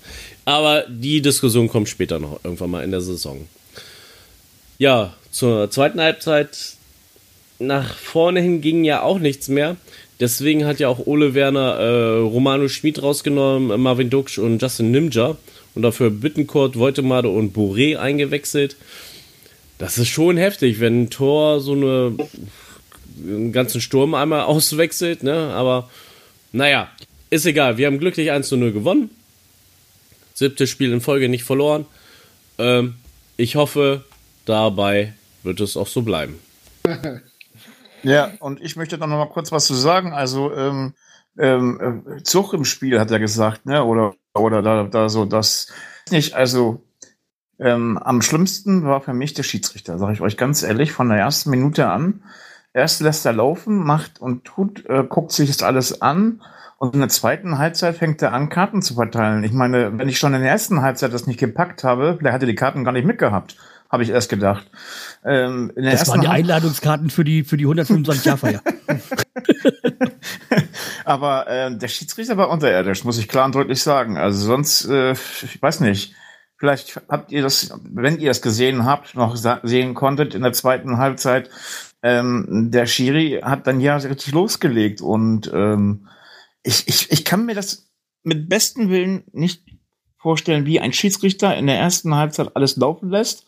Aber 0.44 0.84
die 0.88 1.22
Diskussion 1.22 1.68
kommt 1.68 1.88
später 1.88 2.18
noch 2.18 2.40
irgendwann 2.42 2.70
mal 2.70 2.84
in 2.84 2.90
der 2.90 3.00
Saison. 3.00 3.46
Ja, 4.78 5.14
zur 5.30 5.70
zweiten 5.70 6.00
Halbzeit 6.00 6.76
nach 7.60 7.94
vorne 7.94 8.40
hin 8.40 8.60
ging 8.60 8.84
ja 8.84 9.02
auch 9.02 9.20
nichts 9.20 9.48
mehr. 9.48 9.76
Deswegen 10.18 10.64
hat 10.64 10.80
ja 10.80 10.88
auch 10.88 11.06
Ole 11.06 11.34
Werner 11.34 11.78
äh, 11.78 12.18
Romano 12.20 12.68
Schmid 12.68 13.02
rausgenommen, 13.02 13.80
Marvin 13.80 14.10
Duksch 14.10 14.38
und 14.38 14.60
Justin 14.60 14.90
Nimja 14.90 15.36
und 15.74 15.82
dafür 15.82 16.10
Bittencourt, 16.10 16.78
Wojtemade 16.78 17.28
und 17.28 17.56
Boré 17.56 17.96
eingewechselt. 17.96 18.76
Das 19.82 19.98
ist 19.98 20.10
schon 20.10 20.36
heftig, 20.36 20.78
wenn 20.78 21.02
ein 21.02 21.10
Tor 21.10 21.60
so 21.60 21.72
eine 21.72 22.16
einen 23.18 23.50
ganzen 23.50 23.80
Sturm 23.80 24.14
einmal 24.14 24.42
auswechselt, 24.44 25.24
ne? 25.24 25.52
Aber 25.54 25.90
naja, 26.52 26.88
ist 27.30 27.46
egal. 27.46 27.78
Wir 27.78 27.88
haben 27.88 27.98
glücklich 27.98 28.30
1 28.30 28.46
zu 28.46 28.56
0 28.56 28.70
gewonnen. 28.70 29.10
Siebtes 30.34 30.70
Spiel 30.70 30.92
in 30.92 31.00
Folge 31.00 31.28
nicht 31.28 31.42
verloren. 31.42 31.86
Ähm, 32.58 32.94
ich 33.36 33.56
hoffe, 33.56 34.04
dabei 34.44 35.14
wird 35.42 35.58
es 35.58 35.76
auch 35.76 35.88
so 35.88 36.02
bleiben. 36.02 36.38
Ja, 38.04 38.32
und 38.40 38.60
ich 38.60 38.74
möchte 38.74 38.98
da 38.98 39.06
noch 39.06 39.16
mal 39.16 39.32
kurz 39.32 39.52
was 39.52 39.64
zu 39.64 39.74
sagen. 39.74 40.12
Also, 40.12 40.52
ähm, 40.52 40.92
ähm, 41.38 42.02
Zug 42.24 42.52
im 42.52 42.64
Spiel 42.64 42.98
hat 42.98 43.12
er 43.12 43.20
gesagt, 43.20 43.64
ne? 43.64 43.84
Oder, 43.84 44.16
oder 44.34 44.60
da, 44.60 44.82
da 44.82 45.08
so, 45.08 45.24
das 45.24 45.68
nicht, 46.10 46.34
also 46.34 46.82
ähm, 47.62 47.98
am 47.98 48.22
schlimmsten 48.22 48.84
war 48.84 49.00
für 49.00 49.14
mich 49.14 49.34
der 49.34 49.42
Schiedsrichter, 49.42 49.98
sage 49.98 50.14
ich 50.14 50.20
euch 50.20 50.36
ganz 50.36 50.62
ehrlich, 50.62 50.92
von 50.92 51.08
der 51.08 51.18
ersten 51.18 51.50
Minute 51.50 51.88
an. 51.88 52.22
Erst 52.74 53.00
lässt 53.00 53.26
er 53.26 53.32
laufen, 53.34 53.76
macht 53.78 54.20
und 54.20 54.44
tut, 54.44 54.86
äh, 54.86 55.04
guckt 55.08 55.32
sich 55.32 55.48
das 55.48 55.62
alles 55.62 56.00
an 56.02 56.40
und 56.78 56.94
in 56.94 57.00
der 57.00 57.10
zweiten 57.10 57.58
Halbzeit 57.58 57.96
fängt 57.96 58.20
er 58.22 58.32
an, 58.32 58.48
Karten 58.48 58.82
zu 58.82 58.94
verteilen. 58.94 59.44
Ich 59.44 59.52
meine, 59.52 59.96
wenn 59.98 60.08
ich 60.08 60.18
schon 60.18 60.34
in 60.34 60.40
der 60.40 60.50
ersten 60.50 60.82
Halbzeit 60.82 61.12
das 61.12 61.28
nicht 61.28 61.38
gepackt 61.38 61.84
habe, 61.84 62.18
der 62.20 62.32
hätte 62.32 62.46
die 62.46 62.56
Karten 62.56 62.82
gar 62.82 62.90
nicht 62.90 63.06
mitgehabt, 63.06 63.56
habe 63.88 64.02
ich 64.02 64.08
erst 64.08 64.30
gedacht. 64.30 64.68
Ähm, 65.24 65.70
das 65.76 66.08
waren 66.08 66.22
die 66.22 66.26
Einladungskarten 66.26 67.10
für 67.10 67.22
die, 67.22 67.44
für 67.44 67.56
die 67.56 67.66
125 67.66 68.24
Jahre 68.24 68.38
Feier. 68.38 68.62
Aber 71.04 71.46
äh, 71.46 71.76
der 71.76 71.88
Schiedsrichter 71.88 72.36
war 72.36 72.48
unterirdisch, 72.48 73.04
muss 73.04 73.18
ich 73.18 73.28
klar 73.28 73.44
und 73.44 73.54
deutlich 73.54 73.80
sagen. 73.82 74.16
Also 74.18 74.44
sonst, 74.46 74.86
äh, 74.86 75.12
ich 75.12 75.60
weiß 75.60 75.80
nicht. 75.80 76.14
Vielleicht 76.62 77.00
habt 77.08 77.32
ihr 77.32 77.42
das, 77.42 77.76
wenn 77.82 78.20
ihr 78.20 78.30
es 78.30 78.40
gesehen 78.40 78.84
habt, 78.84 79.16
noch 79.16 79.34
sehen 79.64 79.94
konntet 79.94 80.32
in 80.32 80.42
der 80.42 80.52
zweiten 80.52 80.96
Halbzeit, 80.96 81.50
ähm, 82.04 82.68
der 82.70 82.86
Schiri 82.86 83.40
hat 83.42 83.66
dann 83.66 83.80
ja 83.80 83.96
richtig 83.96 84.32
losgelegt 84.32 85.00
und 85.00 85.50
ähm, 85.52 86.06
ich, 86.62 86.86
ich, 86.86 87.10
ich 87.10 87.24
kann 87.24 87.46
mir 87.46 87.56
das 87.56 87.90
mit 88.22 88.48
bestem 88.48 88.90
Willen 88.90 89.24
nicht 89.32 89.64
vorstellen, 90.18 90.64
wie 90.64 90.78
ein 90.78 90.92
Schiedsrichter 90.92 91.56
in 91.56 91.66
der 91.66 91.80
ersten 91.80 92.14
Halbzeit 92.14 92.54
alles 92.54 92.76
laufen 92.76 93.10
lässt 93.10 93.44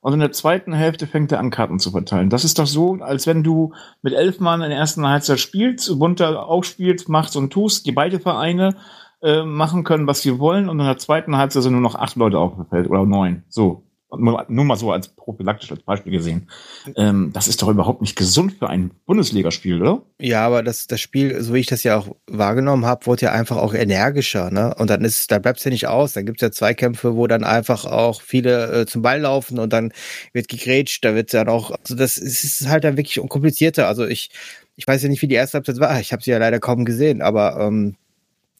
und 0.00 0.12
in 0.12 0.20
der 0.20 0.30
zweiten 0.30 0.72
Hälfte 0.72 1.08
fängt 1.08 1.32
er 1.32 1.40
an, 1.40 1.50
Karten 1.50 1.80
zu 1.80 1.90
verteilen. 1.90 2.30
Das 2.30 2.44
ist 2.44 2.60
doch 2.60 2.68
so, 2.68 2.94
als 3.00 3.26
wenn 3.26 3.42
du 3.42 3.72
mit 4.02 4.14
elf 4.14 4.38
Mann 4.38 4.62
in 4.62 4.70
der 4.70 4.78
ersten 4.78 5.04
Halbzeit 5.04 5.40
spielst, 5.40 5.98
bunter 5.98 6.46
aufspielst, 6.46 7.08
machst 7.08 7.34
und 7.34 7.52
tust, 7.52 7.86
die 7.86 7.92
beide 7.92 8.20
Vereine 8.20 8.76
äh, 9.22 9.44
machen 9.44 9.84
können, 9.84 10.06
was 10.06 10.22
sie 10.22 10.38
wollen 10.38 10.68
und 10.68 10.80
in 10.80 10.86
der 10.86 10.98
zweiten 10.98 11.36
Halbzeit 11.36 11.62
sind 11.62 11.72
nur 11.72 11.80
noch 11.80 11.94
acht 11.94 12.16
Leute 12.16 12.38
auf 12.38 12.52
oder 12.72 13.06
neun. 13.06 13.44
So 13.48 13.84
nur 14.16 14.64
mal 14.64 14.76
so 14.76 14.92
als 14.92 15.08
prophylaktisch 15.08 15.70
als 15.70 15.82
Beispiel 15.82 16.12
gesehen. 16.12 16.50
Ähm, 16.96 17.30
das 17.32 17.48
ist 17.48 17.62
doch 17.62 17.68
überhaupt 17.68 18.02
nicht 18.02 18.16
gesund 18.16 18.54
für 18.58 18.68
ein 18.68 18.90
Bundesligaspiel, 19.06 19.80
oder? 19.80 20.02
Ja, 20.20 20.46
aber 20.46 20.62
das, 20.62 20.86
das 20.86 21.00
Spiel, 21.00 21.40
so 21.42 21.54
wie 21.54 21.60
ich 21.60 21.66
das 21.66 21.82
ja 21.82 21.96
auch 21.96 22.14
wahrgenommen 22.26 22.84
habe, 22.84 23.06
wurde 23.06 23.26
ja 23.26 23.32
einfach 23.32 23.56
auch 23.56 23.74
energischer, 23.74 24.50
ne? 24.50 24.74
Und 24.78 24.90
dann 24.90 25.04
ist, 25.04 25.30
da 25.30 25.38
bleibt 25.38 25.58
es 25.58 25.64
ja 25.64 25.70
nicht 25.70 25.86
aus. 25.86 26.12
Dann 26.12 26.26
gibt 26.26 26.42
es 26.42 26.46
ja 26.46 26.52
Zweikämpfe, 26.52 27.16
wo 27.16 27.26
dann 27.26 27.44
einfach 27.44 27.86
auch 27.86 28.20
viele 28.20 28.82
äh, 28.82 28.86
zum 28.86 29.02
Ball 29.02 29.20
laufen 29.20 29.58
und 29.58 29.72
dann 29.72 29.92
wird 30.32 30.48
gegrätscht, 30.48 31.04
da 31.04 31.14
wird 31.14 31.32
dann 31.32 31.48
auch, 31.48 31.70
also 31.70 31.94
das 31.94 32.18
ist 32.18 32.68
halt 32.68 32.84
dann 32.84 32.96
wirklich 32.96 33.18
unkomplizierter. 33.18 33.88
Also 33.88 34.06
ich, 34.06 34.30
ich 34.76 34.86
weiß 34.86 35.02
ja 35.02 35.08
nicht, 35.08 35.22
wie 35.22 35.28
die 35.28 35.34
erste 35.36 35.54
Halbzeit 35.54 35.80
war. 35.80 35.98
Ich 36.00 36.12
habe 36.12 36.22
sie 36.22 36.30
ja 36.30 36.38
leider 36.38 36.60
kaum 36.60 36.84
gesehen, 36.84 37.22
aber 37.22 37.58
ähm, 37.60 37.96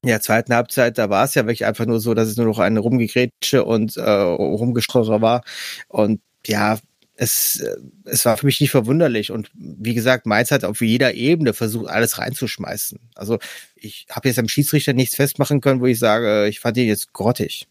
in 0.03 0.09
der 0.09 0.21
zweiten 0.21 0.53
Halbzeit, 0.53 0.99
da 0.99 1.11
war 1.11 1.25
es 1.25 1.35
ja 1.35 1.45
wirklich 1.45 1.65
einfach 1.65 1.87
nur 1.87 2.01
so, 2.01 2.13
dass 2.13 2.29
es 2.29 2.37
nur 2.37 2.47
noch 2.47 2.59
eine 2.59 2.81
Rumgegrätsche 2.81 3.65
und 3.65 3.97
äh, 3.97 4.03
Rumgestreuer 4.03 5.23
war. 5.23 5.45
Und 5.89 6.21
ja, 6.45 6.79
es, 7.15 7.61
äh, 7.61 7.77
es 8.05 8.25
war 8.25 8.37
für 8.37 8.47
mich 8.47 8.61
nicht 8.61 8.73
verwunderlich. 8.73 9.31
Und 9.31 9.51
wie 9.55 9.95
gesagt, 9.95 10.27
Mainz 10.27 10.51
hat 10.51 10.65
auf 10.65 10.81
jeder 10.81 11.15
Ebene 11.15 11.53
versucht, 11.53 11.89
alles 11.89 12.19
reinzuschmeißen. 12.19 12.99
Also 13.15 13.39
ich 13.77 14.07
habe 14.11 14.29
jetzt 14.29 14.41
am 14.41 14.49
Schiedsrichter 14.49 14.93
nichts 14.93 15.15
festmachen 15.15 15.61
können, 15.61 15.81
wo 15.81 15.87
ich 15.87 16.01
sage, 16.01 16.49
ich 16.49 16.59
fand 16.59 16.77
ihn 16.79 16.89
jetzt 16.89 17.13
grottig. 17.13 17.69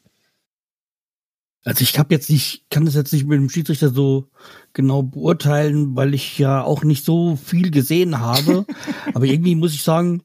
Also 1.63 1.83
ich 1.83 1.99
habe 1.99 2.13
jetzt 2.13 2.29
nicht, 2.29 2.63
kann 2.71 2.85
das 2.85 2.95
jetzt 2.95 3.13
nicht 3.13 3.27
mit 3.27 3.37
dem 3.37 3.49
Schiedsrichter 3.49 3.89
so 3.89 4.29
genau 4.73 5.03
beurteilen, 5.03 5.95
weil 5.95 6.13
ich 6.13 6.39
ja 6.39 6.63
auch 6.63 6.83
nicht 6.83 7.05
so 7.05 7.35
viel 7.35 7.71
gesehen 7.71 8.19
habe. 8.19 8.65
Aber 9.13 9.25
irgendwie 9.25 9.55
muss 9.55 9.73
ich 9.73 9.83
sagen, 9.83 10.23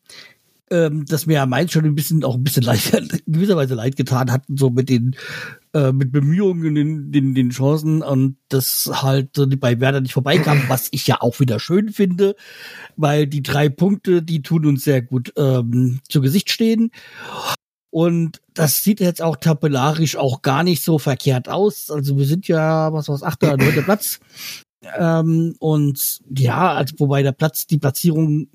ähm, 0.71 1.05
dass 1.07 1.27
mir 1.27 1.47
Mainz 1.47 1.73
schon 1.73 1.85
ein 1.85 1.95
bisschen 1.95 2.25
auch 2.25 2.35
ein 2.35 2.43
bisschen 2.43 2.65
leid, 2.65 2.93
in 3.27 3.33
gewisser 3.33 3.57
Weise 3.57 3.75
leid 3.75 3.97
getan 3.97 4.33
hatten, 4.33 4.57
so 4.57 4.71
mit 4.71 4.89
den 4.89 5.17
äh, 5.75 5.93
mit 5.93 6.11
Bemühungen, 6.11 6.75
den, 6.75 7.13
den, 7.13 7.35
den 7.35 7.51
Chancen 7.51 8.03
und 8.03 8.37
das 8.49 8.91
halt 8.93 9.31
bei 9.61 9.81
Werder 9.81 10.01
nicht 10.01 10.15
vorbeikam, 10.15 10.63
was 10.69 10.89
ich 10.91 11.07
ja 11.07 11.21
auch 11.21 11.39
wieder 11.39 11.61
schön 11.61 11.91
finde, 11.91 12.35
weil 12.97 13.27
die 13.27 13.43
drei 13.43 13.69
Punkte, 13.69 14.23
die 14.23 14.43
tun 14.43 14.67
uns 14.67 14.85
sehr 14.85 15.03
gut 15.03 15.33
ähm, 15.37 16.01
zu 16.09 16.21
Gesicht 16.21 16.51
stehen. 16.51 16.91
Und 17.91 18.43
das 18.53 18.83
sieht 18.83 19.01
jetzt 19.01 19.23
auch 19.23 19.37
tabellarisch 19.37 20.17
auch 20.17 20.43
gar 20.43 20.63
nicht 20.65 20.83
so 20.83 20.99
verkehrt 20.99 21.49
aus. 21.49 21.91
Also 21.91 22.19
wir 22.19 22.27
sind 22.27 22.47
ja, 22.49 22.93
was 22.93 23.09
was, 23.09 23.23
achter, 23.23 23.57
neunter 23.57 23.83
Platz. 23.83 24.21
Ähm, 24.99 25.57
und 25.59 26.21
ja, 26.37 26.75
also 26.75 26.95
wobei 26.99 27.23
der 27.23 27.33
Platz, 27.33 27.67
die 27.67 27.79
Platzierung 27.79 28.49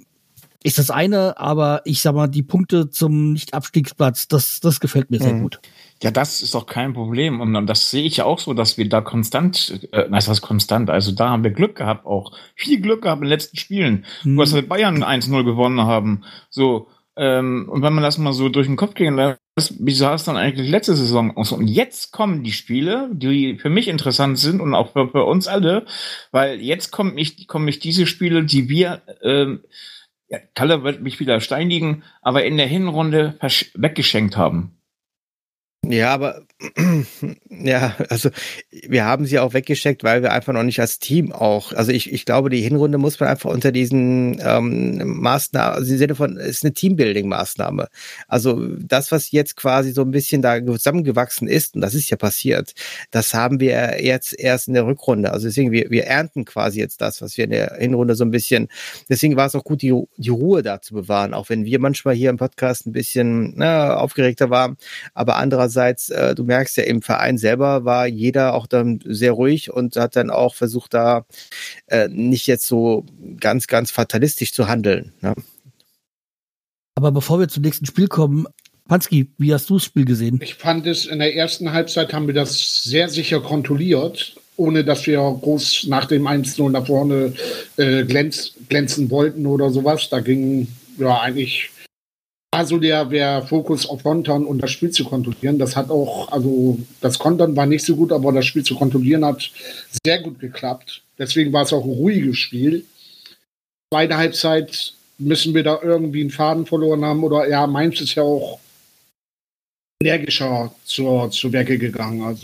ist 0.64 0.78
das 0.78 0.92
eine, 0.92 1.38
aber 1.38 1.82
ich 1.86 2.02
sag 2.02 2.14
mal, 2.14 2.28
die 2.28 2.44
Punkte 2.44 2.90
zum 2.90 3.34
Nicht-Abstiegsplatz, 3.34 4.28
das, 4.28 4.60
das 4.60 4.80
gefällt 4.80 5.10
mir 5.10 5.20
sehr 5.20 5.34
mhm. 5.34 5.42
gut. 5.44 5.60
Ja, 6.04 6.12
das 6.12 6.42
ist 6.42 6.54
doch 6.54 6.66
kein 6.66 6.94
Problem. 6.94 7.42
Und 7.42 7.66
das 7.68 7.90
sehe 7.90 8.04
ich 8.04 8.18
ja 8.18 8.26
auch 8.26 8.40
so, 8.40 8.54
dass 8.54 8.78
wir 8.78 8.88
da 8.88 9.02
konstant, 9.02 9.88
äh, 9.92 10.06
was 10.10 10.28
heißt 10.28 10.42
konstant? 10.42 10.90
Also 10.90 11.12
da 11.12 11.30
haben 11.30 11.44
wir 11.44 11.52
Glück 11.52 11.76
gehabt, 11.76 12.06
auch 12.06 12.32
viel 12.56 12.80
Glück 12.82 13.04
gehabt 13.04 13.20
in 13.20 13.26
den 13.26 13.30
letzten 13.30 13.58
Spielen, 13.58 14.06
mhm. 14.24 14.38
wo 14.38 14.46
wir 14.46 14.68
Bayern 14.68 15.04
1-0 15.04 15.44
gewonnen 15.44 15.82
haben. 15.82 16.24
So, 16.50 16.88
ähm, 17.18 17.68
und 17.70 17.82
wenn 17.82 17.94
man 17.94 18.04
das 18.04 18.18
mal 18.18 18.34
so 18.34 18.50
durch 18.50 18.68
den 18.68 18.78
Kopf 18.78 18.94
gehen 18.94 19.16
lässt, 19.16 19.40
wie 19.80 19.94
sah 19.94 20.14
es 20.14 20.24
dann 20.24 20.38
eigentlich 20.38 20.70
letzte 20.70 20.96
Saison 20.96 21.36
aus? 21.36 21.52
Und 21.52 21.68
jetzt 21.68 22.12
kommen 22.12 22.44
die 22.44 22.54
Spiele, 22.54 23.10
die 23.14 23.58
für 23.58 23.70
mich 23.70 23.88
interessant 23.88 24.40
sind 24.40 24.62
und 24.62 24.74
auch 24.74 24.94
für, 24.94 25.10
für 25.10 25.26
uns 25.26 25.48
alle, 25.48 25.86
weil 26.32 26.62
jetzt 26.62 26.92
kommen 26.92 27.16
mich, 27.16 27.48
kommen 27.48 27.66
mich 27.66 27.80
diese 27.80 28.06
Spiele, 28.06 28.44
die 28.46 28.70
wir 28.70 29.02
ähm, 29.24 29.62
ja, 30.32 30.40
Kalle 30.56 30.84
wird 30.84 31.02
mich 31.02 31.20
wieder 31.20 31.42
steinigen, 31.42 32.04
aber 32.22 32.46
in 32.46 32.58
der 32.58 32.68
Hinrunde 32.68 33.38
weggeschenkt 33.76 34.38
haben. 34.38 34.78
Ja, 35.86 36.14
aber 36.14 36.46
ja, 37.50 37.96
also 38.10 38.30
wir 38.70 39.06
haben 39.06 39.26
sie 39.26 39.40
auch 39.40 39.54
weggeschickt, 39.54 40.04
weil 40.04 40.22
wir 40.22 40.32
einfach 40.32 40.54
noch 40.54 40.64
nicht 40.64 40.80
als 40.80 41.00
Team 41.00 41.32
auch, 41.32 41.74
also 41.74 41.92
ich, 41.92 42.12
ich 42.12 42.26
glaube, 42.26 42.50
die 42.50 42.62
Hinrunde 42.62 43.00
muss 43.00 43.20
man 43.20 43.30
einfach 43.30 43.50
unter 43.50 43.72
diesen 43.72 44.40
ähm, 44.44 45.02
Maßnahmen, 45.22 45.76
also 45.76 45.92
im 45.92 45.98
Sinne 45.98 46.16
von, 46.16 46.38
es 46.38 46.58
ist 46.58 46.64
eine 46.64 46.74
Teambuilding-Maßnahme. 46.74 47.88
Also 48.28 48.68
das, 48.78 49.12
was 49.12 49.32
jetzt 49.32 49.56
quasi 49.58 49.92
so 49.92 50.04
ein 50.04 50.12
bisschen 50.12 50.44
da 50.44 50.64
zusammengewachsen 50.64 51.48
ist, 51.48 51.76
und 51.76 51.82
das 51.82 51.96
ist 51.96 52.10
ja 52.12 52.18
passiert, 52.18 52.74
das 53.10 53.34
haben 53.34 53.60
wir 53.60 54.04
jetzt 54.04 54.38
erst 54.38 54.68
in 54.68 54.76
der 54.76 54.86
Rückrunde. 54.86 55.32
Also 55.32 55.48
deswegen, 55.48 55.72
wir, 55.72 55.90
wir 55.90 56.06
ernten 56.06 56.46
quasi 56.46 56.80
jetzt 56.80 57.02
das, 57.02 57.24
was 57.24 57.38
wir 57.38 57.46
in 57.46 57.52
der 57.52 57.78
Hinrunde 57.80 58.14
so 58.16 58.24
ein 58.24 58.32
bisschen, 58.32 58.68
deswegen 59.10 59.36
war 59.36 59.48
es 59.48 59.56
auch 59.56 59.64
gut, 59.64 59.82
die, 59.82 60.00
die 60.18 60.30
Ruhe 60.30 60.62
da 60.62 60.80
zu 60.80 60.94
bewahren, 60.94 61.34
auch 61.34 61.50
wenn 61.50 61.66
wir 61.66 61.80
manchmal 61.80 62.14
hier 62.14 62.30
im 62.30 62.38
Podcast 62.38 62.86
ein 62.86 62.92
bisschen 62.92 63.54
na, 63.56 63.96
aufgeregter 63.96 64.52
waren, 64.52 64.78
aber 65.16 65.38
andererseits, 65.38 66.10
äh, 66.10 66.36
du 66.36 66.51
merkst 66.52 66.76
ja 66.76 66.84
im 66.84 67.02
Verein 67.02 67.38
selber 67.38 67.86
war 67.86 68.08
jeder 68.08 68.56
auch 68.56 68.68
dann 68.68 69.00
sehr 69.06 69.32
ruhig 69.32 69.72
und 69.72 69.96
hat 69.96 70.18
dann 70.18 70.30
auch 70.30 70.54
versucht, 70.54 70.94
da 70.94 71.26
äh, 71.88 72.10
nicht 72.10 72.46
jetzt 72.46 72.68
so 72.68 73.06
ganz, 73.40 73.68
ganz 73.68 73.90
fatalistisch 73.90 74.52
zu 74.52 74.68
handeln. 74.68 75.14
Ne? 75.22 75.34
Aber 76.96 77.14
bevor 77.14 77.40
wir 77.40 77.48
zum 77.48 77.64
nächsten 77.64 77.86
Spiel 77.86 78.08
kommen, 78.08 78.48
Panski, 78.90 79.32
wie 79.38 79.54
hast 79.54 79.70
du 79.70 79.76
das 79.76 79.86
Spiel 79.86 80.04
gesehen? 80.04 80.42
Ich 80.44 80.56
fand 80.56 80.86
es 80.88 81.06
in 81.06 81.20
der 81.20 81.34
ersten 81.34 81.72
Halbzeit 81.72 82.12
haben 82.12 82.28
wir 82.28 82.34
das 82.34 82.84
sehr 82.84 83.08
sicher 83.08 83.40
kontrolliert, 83.40 84.36
ohne 84.58 84.84
dass 84.84 85.08
wir 85.08 85.20
groß 85.20 85.86
nach 85.88 86.04
dem 86.04 86.28
1-0 86.28 86.70
nach 86.70 86.86
vorne 86.86 87.34
äh, 87.78 88.04
glänz, 88.04 88.56
glänzen 88.68 89.10
wollten 89.10 89.46
oder 89.46 89.70
sowas. 89.70 90.10
Da 90.10 90.20
ging 90.20 90.68
ja 90.98 91.22
eigentlich 91.22 91.70
also 92.52 92.78
der, 92.78 93.06
der 93.06 93.44
Fokus 93.44 93.88
auf 93.88 94.04
Kontern 94.04 94.46
und 94.46 94.60
das 94.62 94.72
Spiel 94.72 94.92
zu 94.92 95.06
kontrollieren. 95.06 95.58
Das 95.58 95.76
hat 95.78 95.90
auch, 95.90 96.30
also 96.32 96.78
das 97.00 97.18
Kontern 97.18 97.56
war 97.56 97.66
nicht 97.66 97.86
so 97.86 97.96
gut, 97.96 98.12
aber 98.12 98.34
das 98.34 98.46
Spiel 98.46 98.64
zu 98.64 98.76
kontrollieren 98.76 99.24
hat 99.24 99.50
sehr 100.06 100.22
gut 100.22 100.40
geklappt. 100.40 101.02
Deswegen 101.18 101.54
war 101.54 101.64
es 101.64 101.72
auch 101.72 101.86
ein 101.86 101.92
ruhiges 101.92 102.38
Spiel. 102.38 102.86
Zweite 103.94 104.18
Halbzeit 104.18 104.94
müssen 105.18 105.54
wir 105.54 105.64
da 105.64 105.80
irgendwie 105.82 106.22
einen 106.22 106.30
Faden 106.30 106.66
verloren 106.66 107.06
haben 107.06 107.24
oder 107.24 107.48
ja, 107.48 107.66
Mainz 107.68 108.02
ist 108.02 108.16
ja 108.16 108.24
auch 108.24 108.60
energischer 110.04 110.74
zur, 110.84 111.32
zu 111.32 111.54
Werke 111.54 111.78
gegangen. 111.78 112.24
Also 112.24 112.44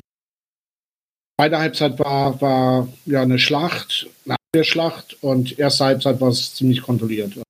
zweite 1.40 1.60
Halbzeit 1.60 2.00
war, 2.00 2.40
war 2.40 2.88
ja 3.06 3.24
eine 3.24 3.40
Schlacht, 3.40 4.08
eine 4.26 4.36
Abwehrschlacht 4.36 5.18
und 5.22 5.60
erste 5.60 5.86
Halbzeit 5.86 6.22
war 6.22 6.30
es 6.30 6.54
ziemlich 6.56 6.82
kontrolliert. 6.82 7.34
Ich 7.36 7.47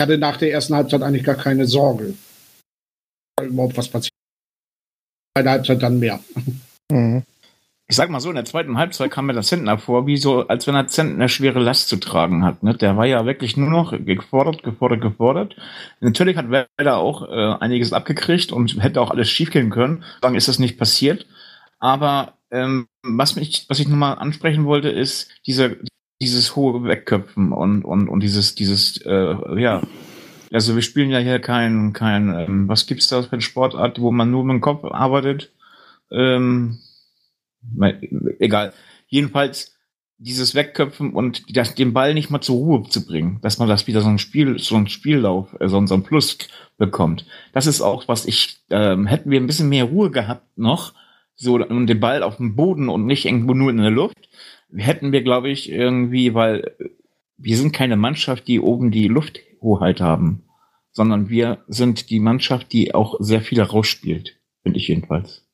hatte 0.00 0.18
nach 0.18 0.36
der 0.36 0.52
ersten 0.52 0.74
Halbzeit 0.74 1.02
eigentlich 1.02 1.24
gar 1.24 1.36
keine 1.36 1.66
Sorge, 1.66 2.14
überhaupt 3.40 3.76
was 3.76 3.88
passiert. 3.88 4.12
Zweite 5.36 5.50
Halbzeit 5.50 5.82
dann 5.82 5.98
mehr. 5.98 6.20
Mhm. 6.90 7.24
Ich 7.86 7.96
sag 7.96 8.08
mal 8.08 8.20
so, 8.20 8.30
in 8.30 8.36
der 8.36 8.46
zweiten 8.46 8.78
Halbzeit 8.78 9.10
kam 9.10 9.26
mir 9.26 9.34
der 9.34 9.42
Zentner 9.42 9.76
vor, 9.76 10.06
wie 10.06 10.16
so, 10.16 10.48
als 10.48 10.66
wenn 10.66 10.74
er 10.74 10.86
Zentner 10.86 11.16
eine 11.16 11.28
schwere 11.28 11.60
Last 11.60 11.88
zu 11.88 11.96
tragen 11.96 12.42
hat. 12.42 12.62
Ne? 12.62 12.74
Der 12.74 12.96
war 12.96 13.04
ja 13.04 13.26
wirklich 13.26 13.58
nur 13.58 13.68
noch 13.68 13.92
gefordert, 14.06 14.62
gefordert, 14.62 15.02
gefordert. 15.02 15.56
Natürlich 16.00 16.38
hat 16.38 16.50
Werder 16.50 16.96
auch 16.96 17.28
äh, 17.28 17.62
einiges 17.62 17.92
abgekriegt 17.92 18.52
und 18.52 18.82
hätte 18.82 19.02
auch 19.02 19.10
alles 19.10 19.28
schiefgehen 19.28 19.68
können. 19.68 20.02
Dann 20.22 20.34
ist 20.34 20.48
das 20.48 20.58
nicht 20.58 20.78
passiert. 20.78 21.26
Aber 21.78 22.38
ähm, 22.50 22.86
was, 23.02 23.36
mich, 23.36 23.66
was 23.68 23.80
ich 23.80 23.88
nochmal 23.88 24.16
ansprechen 24.16 24.64
wollte, 24.64 24.88
ist 24.88 25.28
diese, 25.46 25.76
dieses 26.20 26.56
hohe 26.56 26.84
Wegköpfen 26.84 27.52
und, 27.52 27.84
und, 27.84 28.08
und 28.08 28.20
dieses, 28.20 28.54
dieses, 28.54 28.98
äh, 29.04 29.60
ja, 29.60 29.82
also 30.52 30.74
wir 30.74 30.82
spielen 30.82 31.10
ja 31.10 31.18
hier 31.18 31.40
kein, 31.40 31.92
kein, 31.92 32.28
ähm, 32.28 32.68
was 32.68 32.86
gibt's 32.86 33.08
da 33.08 33.22
für 33.22 33.32
eine 33.32 33.42
Sportart, 33.42 34.00
wo 34.00 34.12
man 34.12 34.30
nur 34.30 34.44
mit 34.44 34.54
dem 34.54 34.60
Kopf 34.60 34.84
arbeitet? 34.84 35.52
Ähm, 36.12 36.78
egal. 38.38 38.72
Jedenfalls 39.08 39.74
dieses 40.18 40.54
Wegköpfen 40.54 41.12
und 41.12 41.56
das, 41.56 41.74
den 41.74 41.92
Ball 41.92 42.14
nicht 42.14 42.30
mal 42.30 42.40
zur 42.40 42.56
Ruhe 42.56 42.88
zu 42.88 43.04
bringen, 43.04 43.40
dass 43.42 43.58
man 43.58 43.68
das 43.68 43.86
wieder 43.86 44.00
so 44.00 44.08
ein 44.08 44.18
Spiel, 44.18 44.58
so 44.58 44.76
ein 44.76 44.86
Spiellauf, 44.86 45.54
äh, 45.60 45.68
so, 45.68 45.84
so 45.86 45.94
ein 45.94 46.04
Plus 46.04 46.38
bekommt. 46.78 47.26
Das 47.52 47.66
ist 47.66 47.80
auch, 47.80 48.06
was 48.08 48.24
ich, 48.26 48.58
ähm, 48.70 49.06
hätten 49.06 49.30
wir 49.30 49.40
ein 49.40 49.46
bisschen 49.46 49.68
mehr 49.68 49.84
Ruhe 49.84 50.10
gehabt 50.10 50.56
noch, 50.56 50.94
so 51.36 51.54
und 51.54 51.88
den 51.88 51.98
Ball 52.00 52.22
auf 52.22 52.36
dem 52.36 52.54
Boden 52.54 52.88
und 52.88 53.06
nicht 53.06 53.24
irgendwo 53.24 53.54
nur 53.54 53.70
in 53.70 53.78
der 53.78 53.90
Luft, 53.90 54.28
hätten 54.76 55.12
wir, 55.12 55.22
glaube 55.22 55.50
ich, 55.50 55.70
irgendwie, 55.70 56.34
weil 56.34 56.76
wir 57.36 57.56
sind 57.56 57.72
keine 57.72 57.96
Mannschaft, 57.96 58.48
die 58.48 58.60
oben 58.60 58.90
die 58.90 59.08
Lufthoheit 59.08 60.00
haben, 60.00 60.44
sondern 60.92 61.28
wir 61.28 61.64
sind 61.68 62.10
die 62.10 62.20
Mannschaft, 62.20 62.72
die 62.72 62.94
auch 62.94 63.16
sehr 63.18 63.40
viel 63.40 63.60
rausspielt, 63.60 64.36
finde 64.62 64.78
ich 64.78 64.88
jedenfalls. 64.88 65.44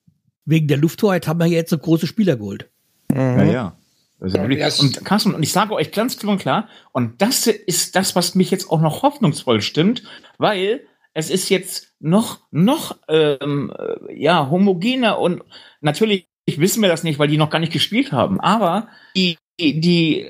Wegen 0.44 0.68
der 0.68 0.76
Lufthoheit 0.76 1.28
haben 1.28 1.40
wir 1.40 1.46
jetzt 1.46 1.70
so 1.70 1.78
große 1.78 2.06
Spieler 2.06 2.36
geholt. 2.36 2.70
Mhm. 3.10 3.16
Ja, 3.16 3.44
ja. 3.44 3.76
Also 4.20 4.38
und 4.38 5.04
Carsten, 5.04 5.34
und 5.34 5.42
ich 5.42 5.52
sage 5.52 5.72
euch 5.72 5.92
ganz 5.92 6.18
klar 6.18 6.32
und 6.32 6.38
klar, 6.40 6.68
und 6.92 7.22
das 7.22 7.46
ist 7.46 7.96
das, 7.96 8.14
was 8.14 8.34
mich 8.34 8.50
jetzt 8.50 8.70
auch 8.70 8.82
noch 8.82 9.02
hoffnungsvoll 9.02 9.62
stimmt, 9.62 10.02
weil 10.36 10.82
es 11.14 11.30
ist 11.30 11.48
jetzt 11.48 11.94
noch, 12.00 12.40
noch 12.50 12.98
ähm, 13.08 13.72
ja, 14.14 14.50
homogener 14.50 15.18
und 15.18 15.42
natürlich 15.80 16.29
wissen 16.46 16.82
wir 16.82 16.88
das 16.88 17.02
nicht, 17.02 17.18
weil 17.18 17.28
die 17.28 17.36
noch 17.36 17.50
gar 17.50 17.58
nicht 17.58 17.72
gespielt 17.72 18.12
haben. 18.12 18.40
Aber 18.40 18.88
die, 19.16 19.38
die, 19.58 20.26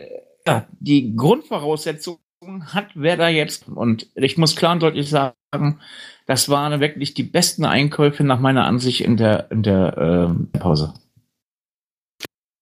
ja, 0.47 0.67
die 0.79 1.15
Grundvoraussetzungen 1.17 2.19
hat 2.67 2.89
wer 2.95 3.17
da 3.17 3.29
jetzt. 3.29 3.69
Und 3.69 4.09
ich 4.15 4.39
muss 4.39 4.57
klar 4.57 4.73
und 4.73 4.83
deutlich 4.83 5.09
sagen, 5.09 5.81
das 6.27 6.49
waren 6.49 6.81
wirklich 6.81 7.15
die 7.15 7.23
besten 7.23 7.65
Einkäufe 7.65 8.25
nach 8.25 8.41
meiner 8.41 8.65
Ansicht 8.65 9.01
in 9.01 9.17
der, 9.17 9.51
in 9.51 9.63
der 9.63 10.33
äh, 10.55 10.59
Pause. 10.59 10.95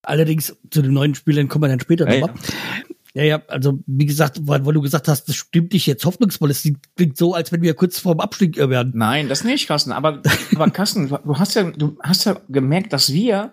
Allerdings 0.03 0.57
zu 0.71 0.81
den 0.81 0.95
neuen 0.95 1.15
Spielern 1.15 1.49
kommen 1.49 1.65
wir 1.65 1.69
dann 1.69 1.81
später 1.81 2.09
Ja, 2.09 2.21
nochmal. 2.21 2.37
Ja, 2.37 2.95
ja, 3.25 3.43
also 3.49 3.79
wie 3.87 4.07
gesagt, 4.07 4.47
weil, 4.47 4.65
weil 4.65 4.75
du 4.75 4.81
gesagt 4.81 5.09
hast, 5.09 5.29
das 5.29 5.37
stimmt 5.37 5.73
dich 5.73 5.87
jetzt 5.87 6.05
hoffnungsvoll. 6.05 6.51
Es 6.51 6.69
klingt 6.97 7.17
so, 7.17 7.35
als 7.35 7.53
wenn 7.53 7.63
wir 7.63 7.75
kurz 7.75 7.99
vorm 7.99 8.21
Abstieg 8.21 8.57
werden. 8.57 8.93
Nein, 8.95 9.29
das 9.29 9.45
nicht, 9.45 9.67
Carsten. 9.67 9.93
Aber, 9.93 10.23
aber 10.55 10.71
Carsten, 10.71 11.09
du 11.25 11.39
hast 11.39 11.55
ja, 11.55 11.71
du 11.71 11.99
hast 12.03 12.25
ja 12.25 12.41
gemerkt, 12.49 12.93
dass 12.93 13.13
wir, 13.13 13.53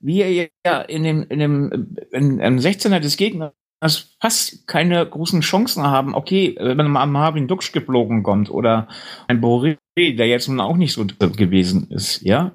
wir 0.00 0.48
ja 0.64 0.80
in 0.82 1.02
dem, 1.02 1.26
in 1.28 1.38
dem, 1.38 1.96
in, 2.10 2.38
im 2.38 2.58
16er 2.58 3.00
des 3.00 3.16
Gegners 3.16 3.52
fast 4.20 4.66
keine 4.66 5.04
großen 5.04 5.40
Chancen 5.40 5.82
haben. 5.82 6.14
Okay, 6.14 6.56
wenn 6.58 6.86
mal 6.86 7.06
Marvin 7.06 7.48
Duksch 7.48 7.72
geflogen 7.72 8.22
kommt 8.22 8.50
oder 8.50 8.88
ein 9.28 9.40
Boré, 9.42 9.76
der 9.96 10.26
jetzt 10.26 10.48
nun 10.48 10.60
auch 10.60 10.76
nicht 10.76 10.92
so 10.92 11.04
gewesen 11.04 11.90
ist, 11.90 12.22
ja, 12.22 12.52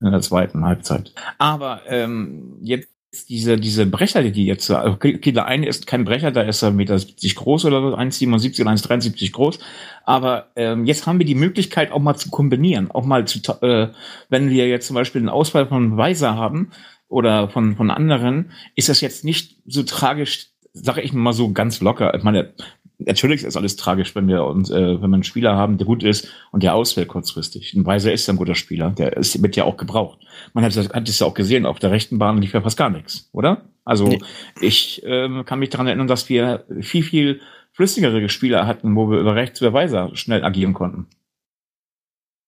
in 0.00 0.10
der 0.10 0.20
zweiten 0.20 0.64
Halbzeit. 0.64 1.14
Aber 1.38 1.82
ähm, 1.86 2.58
jetzt 2.62 2.93
diese, 3.28 3.56
diese 3.56 3.86
Brecher, 3.86 4.22
die 4.22 4.46
jetzt, 4.46 4.70
okay, 4.70 5.32
der 5.32 5.46
eine 5.46 5.66
ist 5.66 5.86
kein 5.86 6.04
Brecher, 6.04 6.30
da 6.30 6.42
ist 6.42 6.62
er 6.62 6.70
1,70 6.70 6.72
Meter 6.72 6.98
groß 7.34 7.64
oder 7.64 7.80
so, 7.80 7.96
1,77 7.96 8.60
oder 8.60 8.70
1,73 8.70 9.32
groß. 9.32 9.58
Aber 10.04 10.50
ähm, 10.56 10.84
jetzt 10.84 11.06
haben 11.06 11.18
wir 11.18 11.26
die 11.26 11.34
Möglichkeit 11.34 11.92
auch 11.92 12.00
mal 12.00 12.16
zu 12.16 12.30
kombinieren, 12.30 12.90
auch 12.90 13.04
mal 13.04 13.26
zu, 13.26 13.40
äh, 13.62 13.88
wenn 14.28 14.50
wir 14.50 14.68
jetzt 14.68 14.86
zum 14.86 14.94
Beispiel 14.94 15.20
einen 15.20 15.28
Ausfall 15.28 15.66
von 15.66 15.96
Weiser 15.96 16.36
haben 16.36 16.70
oder 17.08 17.48
von, 17.48 17.76
von 17.76 17.90
anderen, 17.90 18.52
ist 18.74 18.88
das 18.88 19.00
jetzt 19.00 19.24
nicht 19.24 19.58
so 19.66 19.82
tragisch, 19.82 20.48
sage 20.72 21.02
ich 21.02 21.12
mal 21.12 21.32
so 21.32 21.52
ganz 21.52 21.80
locker. 21.80 22.14
Ich 22.14 22.22
meine, 22.22 22.54
natürlich 22.98 23.42
ist 23.44 23.56
alles 23.56 23.76
tragisch, 23.76 24.14
wenn 24.14 24.28
wir 24.28 24.44
uns, 24.44 24.70
äh, 24.70 25.00
wenn 25.00 25.10
wir 25.10 25.14
einen 25.14 25.22
Spieler 25.24 25.56
haben, 25.56 25.78
der 25.78 25.86
gut 25.86 26.02
ist 26.02 26.28
und 26.52 26.62
der 26.62 26.74
ausfällt 26.74 27.08
kurzfristig. 27.08 27.74
Ein 27.74 27.86
Weiser 27.86 28.12
ist 28.12 28.28
ein 28.28 28.36
guter 28.36 28.54
Spieler, 28.54 28.90
der 28.90 29.16
ist, 29.16 29.42
wird 29.42 29.56
ja 29.56 29.64
auch 29.64 29.76
gebraucht. 29.76 30.20
Man 30.52 30.64
hat, 30.64 30.76
hat 30.76 31.08
es 31.08 31.18
ja 31.18 31.26
auch 31.26 31.34
gesehen, 31.34 31.66
auf 31.66 31.78
der 31.78 31.90
rechten 31.90 32.18
Bahn 32.18 32.38
lief 32.38 32.52
ja 32.52 32.60
fast 32.60 32.76
gar 32.76 32.90
nichts, 32.90 33.28
oder? 33.32 33.62
Also 33.84 34.06
Nee. 34.08 34.20
ich 34.60 35.02
ähm, 35.04 35.44
kann 35.44 35.58
mich 35.58 35.70
daran 35.70 35.86
erinnern, 35.86 36.06
dass 36.06 36.28
wir 36.28 36.64
viel, 36.80 37.02
viel 37.02 37.40
flüssigere 37.72 38.28
Spieler 38.28 38.66
hatten, 38.66 38.94
wo 38.96 39.10
wir 39.10 39.18
über 39.18 39.34
rechts 39.34 39.60
über 39.60 39.72
Weiser 39.72 40.10
schnell 40.14 40.44
agieren 40.44 40.74
konnten. 40.74 41.06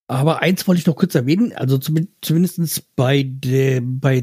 Aber 0.09 0.41
eins 0.41 0.65
wollte 0.67 0.79
ich 0.79 0.87
noch 0.87 0.95
kurz 0.95 1.15
erwähnen, 1.15 1.51
also 1.53 1.77
zum, 1.77 2.07
zumindestens 2.21 2.79
bei 2.79 3.23
dem 3.27 3.99
bei 3.99 4.21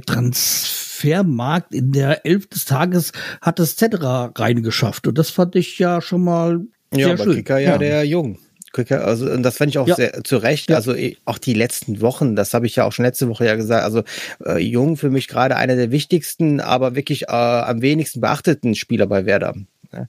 Transfermarkt 0.94 1.74
in 1.74 1.92
der 1.92 2.24
Elf 2.24 2.46
des 2.48 2.64
Tages 2.64 3.12
hat 3.40 3.60
es 3.60 3.76
Cetera 3.76 4.32
reingeschafft 4.36 5.06
und 5.06 5.18
das 5.18 5.30
fand 5.30 5.56
ich 5.56 5.78
ja 5.78 6.00
schon 6.00 6.22
mal 6.22 6.60
Ja, 6.92 7.06
sehr 7.06 7.14
aber 7.14 7.24
schön. 7.24 7.34
Kicker 7.36 7.58
ja, 7.58 7.78
der 7.78 8.04
Jung. 8.04 8.38
Kicker, 8.72 9.04
also 9.04 9.30
und 9.30 9.42
das 9.44 9.56
fand 9.58 9.70
ich 9.70 9.78
auch 9.78 9.86
Ja. 9.86 9.94
sehr 9.94 10.24
zu 10.24 10.36
Recht. 10.36 10.70
Ja. 10.70 10.76
Also 10.76 10.94
eh, 10.94 11.16
auch 11.24 11.38
die 11.38 11.54
letzten 11.54 12.00
Wochen, 12.00 12.34
das 12.34 12.54
habe 12.54 12.66
ich 12.66 12.74
ja 12.76 12.84
auch 12.84 12.92
schon 12.92 13.04
letzte 13.04 13.28
Woche 13.28 13.46
ja 13.46 13.54
gesagt. 13.54 13.84
Also 13.84 14.02
äh, 14.44 14.58
Jung 14.58 14.96
für 14.96 15.10
mich 15.10 15.28
gerade 15.28 15.56
einer 15.56 15.76
der 15.76 15.90
wichtigsten, 15.92 16.60
aber 16.60 16.96
wirklich 16.96 17.24
äh, 17.24 17.26
am 17.32 17.82
wenigsten 17.82 18.20
beachteten 18.20 18.74
Spieler 18.74 19.06
bei 19.06 19.26
Werder. 19.26 19.54
Ja. 19.94 20.08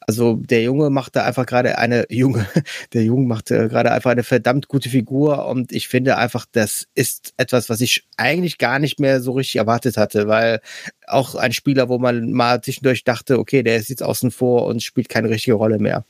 Also 0.00 0.36
der 0.36 0.62
Junge 0.62 0.90
macht 0.90 1.16
da 1.16 1.24
einfach 1.24 1.46
gerade 1.46 1.78
eine 1.78 2.06
Junge, 2.10 2.46
der 2.92 3.04
Junge 3.04 3.26
macht 3.26 3.50
äh, 3.50 3.68
gerade 3.68 3.92
einfach 3.92 4.10
eine 4.10 4.22
verdammt 4.22 4.68
gute 4.68 4.88
Figur 4.88 5.46
und 5.46 5.72
ich 5.72 5.88
finde 5.88 6.16
einfach, 6.16 6.46
das 6.50 6.86
ist 6.94 7.34
etwas, 7.36 7.68
was 7.68 7.80
ich 7.80 8.06
eigentlich 8.16 8.58
gar 8.58 8.78
nicht 8.78 9.00
mehr 9.00 9.20
so 9.20 9.32
richtig 9.32 9.56
erwartet 9.56 9.96
hatte, 9.96 10.28
weil 10.28 10.60
auch 11.06 11.34
ein 11.34 11.52
Spieler, 11.52 11.88
wo 11.88 11.98
man 11.98 12.32
mal 12.32 12.60
zwischendurch 12.62 13.04
dachte, 13.04 13.38
okay, 13.38 13.62
der 13.62 13.76
ist 13.76 13.90
jetzt 13.90 14.02
außen 14.02 14.30
vor 14.30 14.66
und 14.66 14.82
spielt 14.82 15.08
keine 15.08 15.30
richtige 15.30 15.54
Rolle 15.54 15.78
mehr. 15.78 16.04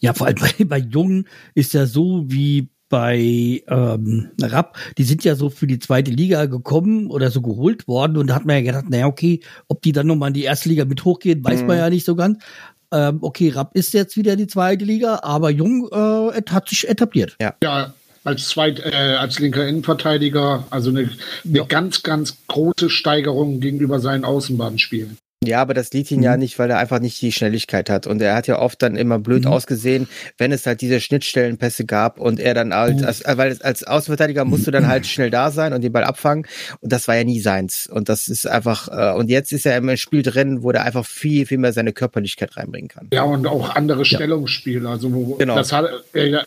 Ja, 0.00 0.14
vor 0.14 0.28
allem 0.28 0.36
bei, 0.36 0.64
bei 0.64 0.78
Jungen 0.78 1.28
ist 1.54 1.74
ja 1.74 1.86
so 1.86 2.24
wie 2.26 2.68
bei 2.88 3.62
ähm, 3.68 4.30
Rapp, 4.40 4.76
die 4.96 5.04
sind 5.04 5.24
ja 5.24 5.34
so 5.34 5.50
für 5.50 5.66
die 5.66 5.78
zweite 5.78 6.10
Liga 6.10 6.46
gekommen 6.46 7.10
oder 7.10 7.30
so 7.30 7.42
geholt 7.42 7.86
worden 7.88 8.16
und 8.16 8.28
da 8.28 8.34
hat 8.34 8.44
man 8.46 8.56
ja 8.56 8.62
gedacht, 8.62 8.90
naja, 8.90 9.06
okay, 9.06 9.40
ob 9.68 9.82
die 9.82 9.92
dann 9.92 10.06
nochmal 10.06 10.28
in 10.28 10.34
die 10.34 10.44
erste 10.44 10.68
Liga 10.68 10.84
mit 10.84 11.04
hochgehen, 11.04 11.44
weiß 11.44 11.60
man 11.62 11.76
Mhm. 11.76 11.82
ja 11.82 11.90
nicht 11.90 12.04
so 12.06 12.14
ganz. 12.16 12.42
Ähm, 12.90 13.18
okay, 13.20 13.50
Rapp 13.50 13.74
ist 13.74 13.92
jetzt 13.92 14.16
wieder 14.16 14.34
die 14.36 14.46
zweite 14.46 14.84
Liga, 14.84 15.20
aber 15.22 15.50
Jung 15.50 15.88
äh, 15.92 16.40
hat 16.50 16.68
sich 16.70 16.88
etabliert. 16.88 17.36
Ja, 17.62 17.92
als 18.24 18.48
zweit, 18.48 18.80
äh, 18.80 19.16
als 19.18 19.38
linker 19.38 19.66
Innenverteidiger, 19.66 20.66
also 20.70 20.90
eine, 20.90 21.10
eine 21.44 21.58
Ja. 21.58 21.64
ganz, 21.64 22.02
ganz 22.02 22.36
große 22.48 22.88
Steigerung 22.90 23.60
gegenüber 23.60 24.00
seinen 24.00 24.24
Außenbahnspielen. 24.24 25.18
Ja, 25.44 25.60
aber 25.62 25.72
das 25.72 25.92
liegt 25.92 26.10
ihn 26.10 26.18
Mhm. 26.18 26.24
ja 26.24 26.36
nicht, 26.36 26.58
weil 26.58 26.68
er 26.68 26.78
einfach 26.78 26.98
nicht 26.98 27.22
die 27.22 27.30
Schnelligkeit 27.30 27.88
hat. 27.90 28.08
Und 28.08 28.20
er 28.20 28.34
hat 28.34 28.48
ja 28.48 28.58
oft 28.58 28.82
dann 28.82 28.96
immer 28.96 29.20
blöd 29.20 29.44
Mhm. 29.44 29.52
ausgesehen, 29.52 30.08
wenn 30.36 30.50
es 30.50 30.66
halt 30.66 30.80
diese 30.80 31.00
Schnittstellenpässe 31.00 31.84
gab 31.86 32.18
und 32.18 32.40
er 32.40 32.54
dann 32.54 32.74
halt, 32.74 33.04
als, 33.04 33.22
weil 33.24 33.56
als 33.62 33.84
Außenverteidiger 33.84 34.44
musst 34.44 34.66
du 34.66 34.72
dann 34.72 34.88
halt 34.88 35.06
schnell 35.06 35.30
da 35.30 35.52
sein 35.52 35.72
und 35.72 35.82
den 35.82 35.92
Ball 35.92 36.02
abfangen. 36.02 36.44
Und 36.80 36.92
das 36.92 37.06
war 37.06 37.14
ja 37.16 37.22
nie 37.22 37.38
seins. 37.40 37.86
Und 37.86 38.08
das 38.08 38.26
ist 38.26 38.46
einfach, 38.48 38.88
äh, 38.88 39.16
und 39.16 39.30
jetzt 39.30 39.52
ist 39.52 39.64
er 39.64 39.76
im 39.76 39.96
Spiel 39.96 40.22
drin, 40.22 40.62
wo 40.64 40.72
er 40.72 40.82
einfach 40.84 41.06
viel, 41.06 41.46
viel 41.46 41.58
mehr 41.58 41.72
seine 41.72 41.92
Körperlichkeit 41.92 42.56
reinbringen 42.56 42.88
kann. 42.88 43.08
Ja, 43.12 43.22
und 43.22 43.46
auch 43.46 43.76
andere 43.76 44.04
Stellungsspiele. 44.04 44.88
Also, 44.88 45.14
wo- 45.14 45.34
Genau. 45.36 45.54
das 45.54 45.72
hat, 45.72 45.88
er, 46.14 46.46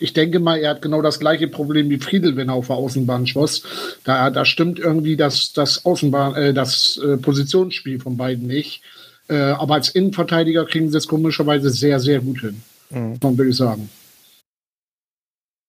ich 0.00 0.12
denke 0.14 0.40
mal, 0.40 0.58
er 0.58 0.70
hat 0.70 0.82
genau 0.82 1.02
das 1.02 1.20
gleiche 1.20 1.46
Problem 1.46 1.90
wie 1.90 1.98
Friedel, 1.98 2.36
wenn 2.36 2.48
er 2.48 2.54
auf 2.54 2.68
der 2.68 2.76
Außenbahn 2.76 3.26
schoss. 3.26 3.62
Da, 4.04 4.30
da 4.30 4.44
stimmt 4.44 4.78
irgendwie 4.78 5.16
das, 5.16 5.52
das 5.52 5.84
Außenbahn, 5.84 6.34
äh, 6.34 6.54
das 6.54 6.98
äh, 7.04 7.16
Positionsspiel 7.16 8.00
von 8.00 8.16
beiden 8.16 8.46
nicht. 8.46 8.82
Äh, 9.28 9.36
aber 9.36 9.74
als 9.74 9.90
Innenverteidiger 9.90 10.64
kriegen 10.64 10.90
sie 10.90 10.98
es 10.98 11.06
komischerweise 11.06 11.70
sehr, 11.70 12.00
sehr 12.00 12.20
gut 12.20 12.40
hin. 12.40 12.62
Mhm. 12.90 13.18
Man 13.22 13.38
würde 13.38 13.50
ich 13.50 13.56
sagen. 13.56 13.90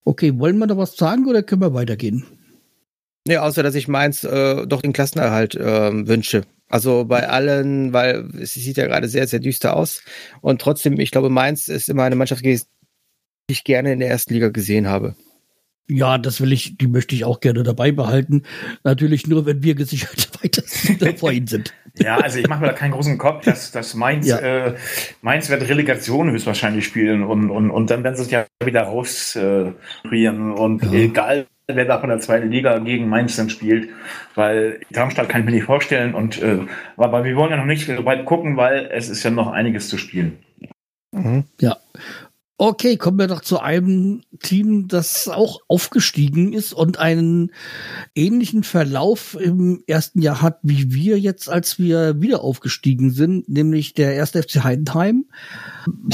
Okay, 0.04 0.39
wollen 0.39 0.58
wir 0.58 0.67
noch 0.67 0.78
was 0.78 0.96
sagen 0.96 1.28
oder 1.28 1.44
können 1.44 1.62
wir 1.62 1.74
weitergehen? 1.74 2.26
Nee, 3.28 3.38
außer 3.38 3.62
dass 3.62 3.76
ich 3.76 3.88
meins 3.88 4.24
äh, 4.24 4.65
doch 4.65 4.82
den 4.82 4.94
Klassenerhalt 4.94 5.56
ähm, 5.60 6.08
wünsche. 6.08 6.44
Also 6.70 7.06
bei 7.06 7.28
allen, 7.28 7.94
weil 7.94 8.30
es 8.39 8.54
sieht 8.54 8.78
ja 8.78 8.88
gerade 8.88 9.08
sehr, 9.08 9.28
sehr 9.28 9.39
düster 9.39 9.76
aus. 9.76 10.02
Und 10.39 10.62
trotzdem, 10.62 11.00
ich 11.00 11.12
glaube, 11.12 11.30
Mainz 11.30 11.67
ist 11.67 11.89
immer 11.89 12.04
eine 12.04 12.15
Mannschaft 12.15 12.44
gewesen, 12.44 12.65
ich 13.52 13.64
gerne 13.64 13.94
in 13.94 14.00
der 14.00 14.10
ersten 14.10 14.34
Liga 14.34 14.50
gesehen 14.50 14.88
habe. 14.88 15.16
Ja, 15.88 16.18
das 16.18 16.40
will 16.40 16.54
ich, 16.54 16.78
die 16.78 16.88
möchte 16.88 17.16
ich 17.16 17.26
auch 17.26 17.42
gerne 17.42 17.64
dabei 17.64 17.92
behalten. 17.92 18.44
Natürlich 18.86 19.28
nur, 19.28 19.46
wenn 19.46 19.62
wir 19.62 19.76
gesichert 19.76 20.30
weiter 20.44 20.64
vor 21.18 21.32
ihnen 21.34 21.48
sind. 21.48 21.74
Ja, 22.00 22.18
also 22.18 22.40
ich 22.40 22.48
mache 22.48 22.62
mir 22.62 22.68
da 22.68 22.74
keinen 22.74 22.92
großen 22.92 23.18
Kopf, 23.18 23.44
dass, 23.44 23.72
dass 23.72 23.94
Mainz, 23.94 24.28
Ja. 24.28 24.38
äh, 24.40 24.76
Mainz 25.22 25.50
wird 25.50 25.68
Relegation 25.68 26.32
höchstwahrscheinlich 26.32 26.86
spielen 26.86 27.24
und, 27.24 27.50
und, 27.50 27.70
und 27.72 27.90
dann 27.90 28.04
werden 28.06 28.16
sie 28.16 28.24
sich 28.24 28.32
ja 28.32 28.46
wieder 28.64 28.84
rausrieren 28.84 30.52
äh, 30.52 30.60
und 30.60 30.84
Ja. 30.84 30.94
egal 30.94 31.48
wer 31.68 31.86
da 31.86 32.00
von 32.00 32.10
der 32.10 32.20
zweiten 32.20 32.50
Liga 32.52 32.80
gegen 32.80 33.08
Mainz 33.10 33.36
dann 33.36 33.50
spielt, 33.50 33.90
weil 34.36 34.80
Darmstadt 34.92 35.30
kann 35.30 35.42
ich 35.42 35.46
mir 35.46 35.52
nicht 35.52 35.64
vorstellen 35.66 36.14
und 36.14 36.42
äh, 36.42 36.60
aber 36.98 37.24
wir 37.24 37.36
wollen 37.36 37.52
ja 37.52 37.58
noch 37.58 37.66
nicht 37.66 37.86
so 37.86 38.06
weit 38.06 38.26
gucken, 38.26 38.56
weil 38.58 38.90
es 38.94 39.10
ist 39.10 39.24
ja 39.24 39.32
noch 39.32 39.52
einiges 39.52 39.90
zu 39.90 39.98
spielen. 39.98 40.38
Ja. 41.60 41.78
Okay, 42.63 42.95
kommen 42.95 43.17
wir 43.17 43.26
doch 43.26 43.41
zu 43.41 43.60
einem 43.60 44.21
Team, 44.43 44.88
das 44.88 45.28
auch 45.28 45.62
aufgestiegen 45.67 46.54
ist 46.54 46.74
und 46.74 47.00
einen 47.00 47.52
ähnlichen 48.13 48.62
Verlauf 48.62 49.36
im 49.41 49.82
ersten 49.88 50.21
Jahr 50.21 50.43
hat, 50.43 50.60
wie 50.62 50.93
wir 50.93 51.17
jetzt, 51.17 51.50
als 51.50 51.80
wir 51.80 52.21
wieder 52.21 52.43
aufgestiegen 52.43 53.10
sind, 53.10 53.50
nämlich 53.50 53.95
der 53.95 54.13
erste 54.13 54.43
FC 54.43 54.63
Heidenheim 54.63 55.26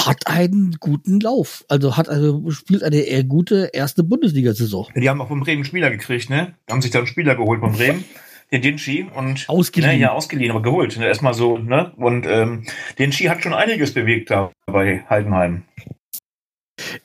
hat 0.06 0.28
einen 0.28 0.78
guten 0.80 1.20
Lauf. 1.20 1.66
Also 1.68 1.98
hat 1.98 2.08
also 2.08 2.50
spielt 2.52 2.82
eine 2.82 3.02
eher 3.02 3.26
gute 3.26 3.72
erste 3.74 4.06
Bundesliga-Saison. 4.06 4.88
Die 4.96 5.10
haben 5.10 5.20
auch 5.20 5.28
von 5.28 5.42
Bremen 5.42 5.66
Spieler 5.66 5.92
gekriegt, 5.92 6.30
ne? 6.30 6.54
Haben 6.70 6.82
sich 6.82 6.92
da 6.92 7.00
einen 7.00 7.08
Spieler 7.08 7.36
geholt 7.36 7.60
von 7.60 7.74
Bremen, 7.74 8.06
den 8.54 8.62
Dinci 8.62 9.06
und 9.14 9.50
Ausgeliehen. 9.50 9.96
Ne, 9.96 10.00
ja, 10.00 10.12
ausgeliehen, 10.14 10.52
aber 10.52 10.62
geholt. 10.62 10.98
Ne? 10.98 11.08
Erstmal 11.08 11.34
so, 11.34 11.58
ne? 11.58 11.92
Und 11.98 12.26
ähm, 12.26 12.64
Dinci 12.98 13.26
hat 13.26 13.44
schon 13.44 13.54
einiges 13.54 13.94
bewegt 13.94 14.32
da 14.32 14.50
bei 14.66 15.04
Heidenheim. 15.10 15.64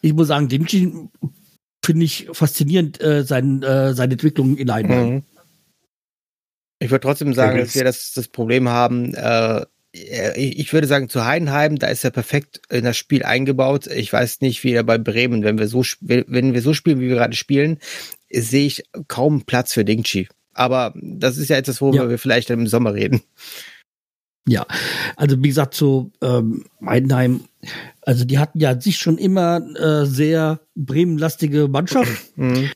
Ich 0.00 0.12
muss 0.12 0.28
sagen, 0.28 0.48
Dinci 0.48 0.92
finde 1.84 2.04
ich 2.04 2.28
faszinierend, 2.32 3.00
äh, 3.00 3.24
sein, 3.24 3.62
äh, 3.62 3.94
seine 3.94 4.12
Entwicklung 4.12 4.56
in 4.56 4.72
Heidenheim. 4.72 5.10
Mhm. 5.10 5.22
Ich 6.78 6.90
würde 6.90 7.02
trotzdem 7.06 7.32
sagen, 7.34 7.58
dass 7.58 7.74
wir 7.74 7.84
das, 7.84 8.12
das 8.12 8.28
Problem 8.28 8.68
haben, 8.68 9.14
äh, 9.14 9.64
ich 9.92 10.72
würde 10.72 10.86
sagen, 10.86 11.10
zu 11.10 11.26
Heidenheim, 11.26 11.78
da 11.78 11.88
ist 11.88 12.02
er 12.02 12.10
perfekt 12.10 12.62
in 12.70 12.84
das 12.84 12.96
Spiel 12.96 13.24
eingebaut. 13.24 13.86
Ich 13.88 14.10
weiß 14.10 14.40
nicht, 14.40 14.64
wie 14.64 14.72
er 14.72 14.84
bei 14.84 14.96
Bremen, 14.96 15.44
wenn 15.44 15.58
wir 15.58 15.68
so, 15.68 15.84
wenn 16.00 16.54
wir 16.54 16.62
so 16.62 16.72
spielen, 16.72 16.98
wie 16.98 17.08
wir 17.08 17.16
gerade 17.16 17.36
spielen, 17.36 17.78
sehe 18.30 18.66
ich 18.66 18.84
kaum 19.06 19.42
Platz 19.42 19.74
für 19.74 19.84
Dingchi. 19.84 20.28
Aber 20.54 20.94
das 20.96 21.36
ist 21.36 21.50
ja 21.50 21.56
etwas, 21.56 21.80
worüber 21.82 22.04
Ja. 22.04 22.08
wir 22.08 22.18
vielleicht 22.18 22.48
im 22.50 22.66
Sommer 22.66 22.94
reden. 22.94 23.22
Ja, 24.48 24.66
also 25.16 25.36
wie 25.38 25.48
gesagt, 25.48 25.74
zu 25.74 26.10
ähm, 26.20 26.64
Heidenheim, 26.84 27.42
also 28.00 28.24
die 28.24 28.38
hatten 28.38 28.58
ja 28.58 28.70
an 28.70 28.80
sich 28.80 28.96
schon 28.96 29.18
immer 29.18 29.60
äh, 29.76 30.04
sehr 30.04 30.60
Bremen-lastige 30.74 31.68
Mannschaft. 31.68 32.10
Mhm. 32.36 32.70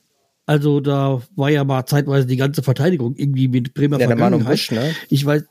Also 0.49 0.79
da 0.79 1.21
war 1.35 1.49
ja 1.49 1.65
mal 1.65 1.85
zeitweise 1.85 2.25
die 2.25 2.37
ganze 2.37 2.63
Verteidigung 2.63 3.15
irgendwie 3.17 3.49
mit 3.49 3.73
Bremer 3.73 3.99
Ja, 3.99 4.07
der 4.07 4.15
Manu 4.15 4.37
Vergangenheit. 4.37 4.53
Busch, 4.53 4.71
ne? 4.71 4.95
Ich 5.09 5.25
weiß, 5.25 5.43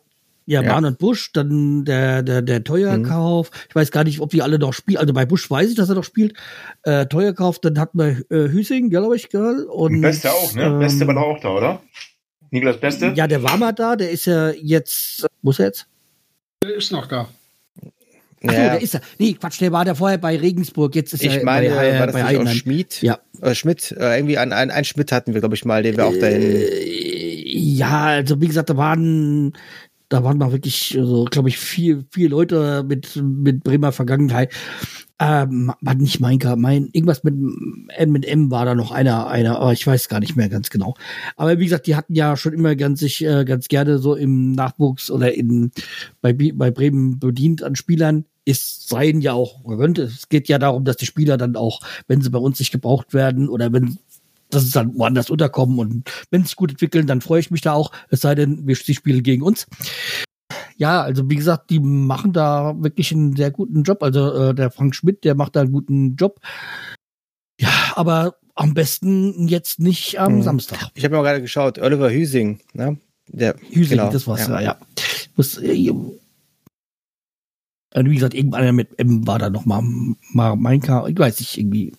ja, 0.46 0.62
Ja. 0.62 0.79
Und 0.79 0.98
Busch, 0.98 1.33
dann 1.33 1.85
der, 1.85 2.22
der, 2.22 2.40
der 2.40 2.64
Teuerkauf. 2.64 3.50
Ich 3.68 3.74
weiß 3.74 3.90
gar 3.90 4.05
nicht, 4.05 4.20
ob 4.20 4.31
die 4.31 4.42
alle 4.42 4.59
noch 4.59 4.72
spielen. 4.72 4.98
Also 4.98 5.12
bei 5.12 5.26
Busch 5.26 5.50
weiß 5.50 5.68
ich, 5.68 5.74
dass 5.74 5.88
er 5.88 5.96
noch 5.96 6.05
spielt. 6.05 6.35
Äh, 6.85 7.07
Teuerkauf, 7.07 7.59
dann 7.59 7.79
hatten 7.79 7.98
wir 7.98 8.24
äh, 8.31 8.48
Hüsing, 8.48 8.88
glaube 8.88 9.16
ich, 9.16 9.29
gell? 9.29 9.66
Und, 9.68 10.00
Beste 10.00 10.33
auch, 10.33 10.55
ne? 10.55 10.62
ähm, 10.62 10.79
Beste 10.79 11.07
war 11.07 11.14
doch 11.14 11.22
auch 11.22 11.40
da, 11.40 11.50
oder? 11.50 11.83
Niklas 12.50 12.79
Beste? 12.79 13.12
Ja, 13.16 13.26
der 13.26 13.42
war 13.42 13.57
mal 13.57 13.72
da, 13.72 13.96
der 13.96 14.11
ist 14.11 14.24
ja 14.26 14.50
jetzt, 14.50 15.26
wo 15.42 15.50
ist 15.50 15.59
er 15.59 15.66
jetzt? 15.66 15.88
Der 16.62 16.75
ist 16.75 16.92
noch 16.92 17.07
da. 17.07 17.29
Ach 18.47 18.53
Ja. 18.53 18.71
der 18.71 18.81
ist 18.83 18.95
er. 18.95 19.01
Nee, 19.19 19.35
Quatsch, 19.35 19.61
der 19.61 19.73
war 19.73 19.85
der 19.85 19.95
vorher 19.95 20.19
bei 20.19 20.37
Regensburg, 20.37 20.95
jetzt 20.95 21.12
ist 21.14 21.25
er 21.25 21.37
Ich 21.37 21.42
meine, 21.42 21.71
bei, 21.71 21.88
äh, 21.88 21.99
war 21.99 22.07
das 22.07 22.14
bei 22.14 22.33
nicht 22.33 22.40
auch. 22.40 22.53
Schmid? 22.53 23.03
Ja. 23.03 23.19
Äh, 23.40 23.55
Schmidt, 23.55 23.92
äh, 23.92 24.16
irgendwie 24.16 24.38
ein, 24.38 24.53
ein, 24.53 24.71
ein 24.71 24.85
Schmidt 24.85 25.12
hatten 25.12 25.35
wir, 25.35 25.40
glaube 25.40 25.55
ich, 25.55 25.64
mal, 25.64 25.83
den 25.83 25.97
wir 25.97 26.07
auch 26.07 26.16
dahin. 26.16 26.42
Äh, 26.42 27.47
ja, 27.59 28.05
also 28.07 28.40
wie 28.40 28.47
gesagt, 28.47 28.71
da 28.71 28.77
waren, 28.77 29.53
da 30.09 30.23
waren 30.23 30.38
mal 30.38 30.53
wirklich, 30.53 30.97
so, 31.01 31.25
glaube 31.25 31.49
ich, 31.49 31.59
vier, 31.59 32.05
vier 32.11 32.29
Leute 32.29 32.85
mit, 32.87 33.16
mit 33.16 33.64
Bremer 33.64 33.92
Vergangenheit. 33.92 34.53
Ähm, 35.19 35.73
war 35.81 35.95
nicht 35.95 36.21
mein, 36.21 36.38
mein, 36.59 36.90
irgendwas 36.92 37.25
mit 37.25 37.35
mit 37.35 38.27
M 38.27 38.51
war 38.51 38.66
da 38.66 38.75
noch 38.75 38.90
einer, 38.90 39.29
einer, 39.29 39.59
aber 39.59 39.73
ich 39.73 39.87
weiß 39.87 40.09
gar 40.09 40.21
nicht 40.21 40.37
mehr 40.37 40.51
ganz 40.51 40.69
genau. 40.69 40.95
Aber 41.37 41.59
wie 41.59 41.64
gesagt, 41.64 41.87
die 41.87 41.97
hatten 41.97 42.14
ja 42.14 42.37
schon 42.37 42.53
immer 42.53 42.77
ganz 42.77 43.01
sich, 43.01 43.25
äh, 43.25 43.45
ganz 43.47 43.69
gerne 43.69 43.99
so 43.99 44.14
im 44.14 44.53
Nachwuchs 44.53 45.11
oder 45.11 45.33
in, 45.33 45.73
bei, 46.21 46.35
bei 46.35 46.71
Bremen 46.71 47.19
bedient 47.19 47.62
an 47.62 47.77
Spielern. 47.77 48.27
Ist 48.45 48.88
seien 48.88 49.23
ja 49.23 49.33
auch 49.33 49.64
gegönnt. 49.64 49.99
Es 49.99 50.29
geht 50.29 50.49
ja 50.49 50.59
darum, 50.59 50.85
dass 50.85 50.99
die 50.99 51.07
Spieler 51.07 51.37
dann 51.37 51.57
auch, 51.57 51.81
wenn 52.07 52.21
sie 52.21 52.31
bei 52.31 52.38
uns 52.38 52.61
nicht 52.61 52.71
gebraucht 52.71 53.12
werden 53.12 53.49
oder 53.49 53.73
wenn 53.73 53.99
dass 54.57 54.64
es 54.64 54.71
dann 54.71 54.95
woanders 54.97 55.29
unterkommen 55.29 55.79
und 55.79 56.11
wenn 56.31 56.42
es 56.42 56.57
gut 56.57 56.71
entwickeln, 56.71 57.07
dann 57.07 57.21
freue 57.21 57.40
ich 57.40 57.51
mich 57.51 57.61
da 57.61 57.75
auch. 57.75 57.92
Es 58.09 58.23
sei 58.23 58.35
denn, 58.35 58.66
wir 58.66 58.75
sie 58.75 58.95
spielen 58.95 59.23
gegen 59.23 59.42
uns. 59.42 59.66
Ja, 60.77 61.03
also 61.03 61.29
wie 61.29 61.37
gesagt, 61.37 61.69
die 61.71 61.79
machen 61.79 62.33
da 62.33 62.75
wirklich 62.79 63.12
einen 63.12 63.37
sehr 63.37 63.51
guten 63.51 63.83
Job. 63.83 64.03
Also 64.03 64.33
äh, 64.33 64.55
der 64.55 64.71
Frank 64.71 64.95
Schmidt, 64.95 65.25
der 65.25 65.35
macht 65.35 65.57
da 65.57 65.61
einen 65.61 65.73
guten 65.73 66.16
Job. 66.16 66.40
Ja, 67.61 67.92
aber 67.95 68.37
am 68.55 68.73
besten 68.73 69.47
jetzt 69.49 69.79
nicht 69.79 70.19
am 70.19 70.37
Mhm. 70.37 70.42
Samstag. 70.42 70.90
Ich 70.95 71.05
habe 71.05 71.14
mal 71.16 71.23
gerade 71.23 71.42
geschaut, 71.42 71.79
Oliver 71.79 72.11
Hüsing, 72.11 72.61
ne? 72.73 72.99
Der, 73.29 73.57
Hüsing, 73.71 73.99
genau, 73.99 74.11
das 74.11 74.27
war's, 74.27 74.47
ja. 74.49 74.61
ja. 74.61 74.61
ja. 74.61 74.79
Muss, 75.37 75.59
äh, 75.59 75.92
also 77.90 78.11
wie 78.11 78.14
gesagt, 78.14 78.35
irgendeiner 78.35 78.73
mit 78.73 78.99
M 78.99 79.27
war 79.27 79.38
da 79.38 79.51
noch 79.51 79.66
mal, 79.66 79.83
mal 80.33 80.57
mein 80.57 80.81
K, 80.81 81.07
ich 81.09 81.19
weiß 81.19 81.40
nicht, 81.40 81.59
irgendwie. 81.59 81.92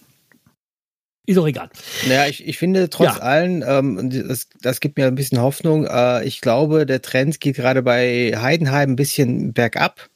Ist 1.28 1.38
auch 1.38 1.48
egal. 1.48 1.70
Naja, 2.08 2.28
ich, 2.28 2.48
ich 2.48 2.58
finde 2.58 2.90
trotz 2.90 3.18
Ja. 3.18 3.22
allem, 3.22 3.62
ähm, 3.68 4.10
das, 4.30 4.48
das 4.62 4.80
gibt 4.80 4.98
mir 4.98 5.08
ein 5.08 5.16
bisschen 5.16 5.42
Hoffnung. 5.42 5.86
Äh, 5.86 6.24
ich 6.24 6.40
glaube, 6.40 6.86
der 6.86 7.02
Trend 7.02 7.42
geht 7.42 7.58
gerade 7.58 7.84
bei 7.84 8.32
Heidenheim 8.38 8.92
ein 8.92 8.96
bisschen 8.96 9.52
bergab. 9.52 10.08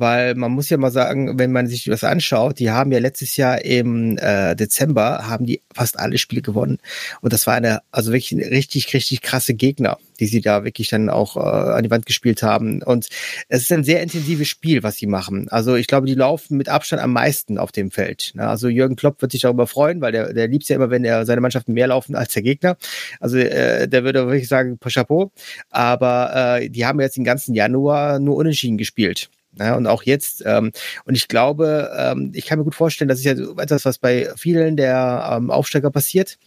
Weil 0.00 0.34
man 0.34 0.50
muss 0.52 0.70
ja 0.70 0.78
mal 0.78 0.90
sagen, 0.90 1.38
wenn 1.38 1.52
man 1.52 1.66
sich 1.66 1.84
das 1.84 2.04
anschaut, 2.04 2.58
die 2.58 2.70
haben 2.70 2.90
ja 2.90 2.98
letztes 2.98 3.36
Jahr 3.36 3.62
im 3.62 4.16
äh, 4.16 4.56
Dezember 4.56 5.28
haben 5.28 5.44
die 5.44 5.60
fast 5.74 5.98
alle 5.98 6.16
Spiele 6.16 6.40
gewonnen. 6.40 6.78
Und 7.20 7.34
das 7.34 7.46
war 7.46 7.54
eine, 7.54 7.80
also 7.90 8.10
wirklich 8.10 8.32
ein 8.32 8.40
richtig, 8.40 8.94
richtig 8.94 9.20
krasse 9.20 9.52
Gegner, 9.52 9.98
die 10.18 10.26
sie 10.26 10.40
da 10.40 10.64
wirklich 10.64 10.88
dann 10.88 11.10
auch 11.10 11.36
äh, 11.36 11.40
an 11.40 11.82
die 11.82 11.90
Wand 11.90 12.06
gespielt 12.06 12.42
haben. 12.42 12.82
Und 12.82 13.08
es 13.48 13.62
ist 13.62 13.72
ein 13.72 13.84
sehr 13.84 14.02
intensives 14.02 14.48
Spiel, 14.48 14.82
was 14.82 14.96
sie 14.96 15.06
machen. 15.06 15.48
Also 15.50 15.74
ich 15.74 15.86
glaube, 15.86 16.06
die 16.06 16.14
laufen 16.14 16.56
mit 16.56 16.70
Abstand 16.70 17.02
am 17.02 17.12
meisten 17.12 17.58
auf 17.58 17.70
dem 17.70 17.90
Feld. 17.90 18.32
Ne? 18.34 18.48
Also 18.48 18.68
Jürgen 18.68 18.96
Klopp 18.96 19.20
wird 19.20 19.32
sich 19.32 19.42
darüber 19.42 19.66
freuen, 19.66 20.00
weil 20.00 20.12
der, 20.12 20.32
der 20.32 20.48
liebt 20.48 20.66
ja 20.70 20.76
immer, 20.76 20.88
wenn 20.88 21.04
er 21.04 21.26
seine 21.26 21.42
Mannschaften 21.42 21.74
mehr 21.74 21.88
laufen 21.88 22.14
als 22.14 22.32
der 22.32 22.42
Gegner. 22.42 22.78
Also 23.20 23.36
äh, 23.36 23.86
der 23.86 24.02
würde 24.02 24.26
wirklich 24.26 24.48
sagen, 24.48 24.78
Chapeau. 24.80 25.30
Aber 25.68 26.58
äh, 26.60 26.70
die 26.70 26.86
haben 26.86 27.00
jetzt 27.00 27.18
den 27.18 27.24
ganzen 27.24 27.54
Januar 27.54 28.18
nur 28.18 28.36
unentschieden 28.36 28.78
gespielt. 28.78 29.30
Ja, 29.58 29.76
und 29.76 29.86
auch 29.86 30.04
jetzt, 30.04 30.42
ähm, 30.46 30.70
und 31.04 31.16
ich 31.16 31.26
glaube, 31.28 31.90
ähm, 31.96 32.30
ich 32.34 32.46
kann 32.46 32.58
mir 32.58 32.64
gut 32.64 32.74
vorstellen, 32.74 33.08
das 33.08 33.18
ist 33.18 33.24
ja 33.24 33.36
so 33.36 33.56
etwas, 33.56 33.84
was 33.84 33.98
bei 33.98 34.30
vielen 34.36 34.76
der 34.76 35.28
ähm, 35.36 35.50
Aufsteiger 35.50 35.90
passiert, 35.90 36.38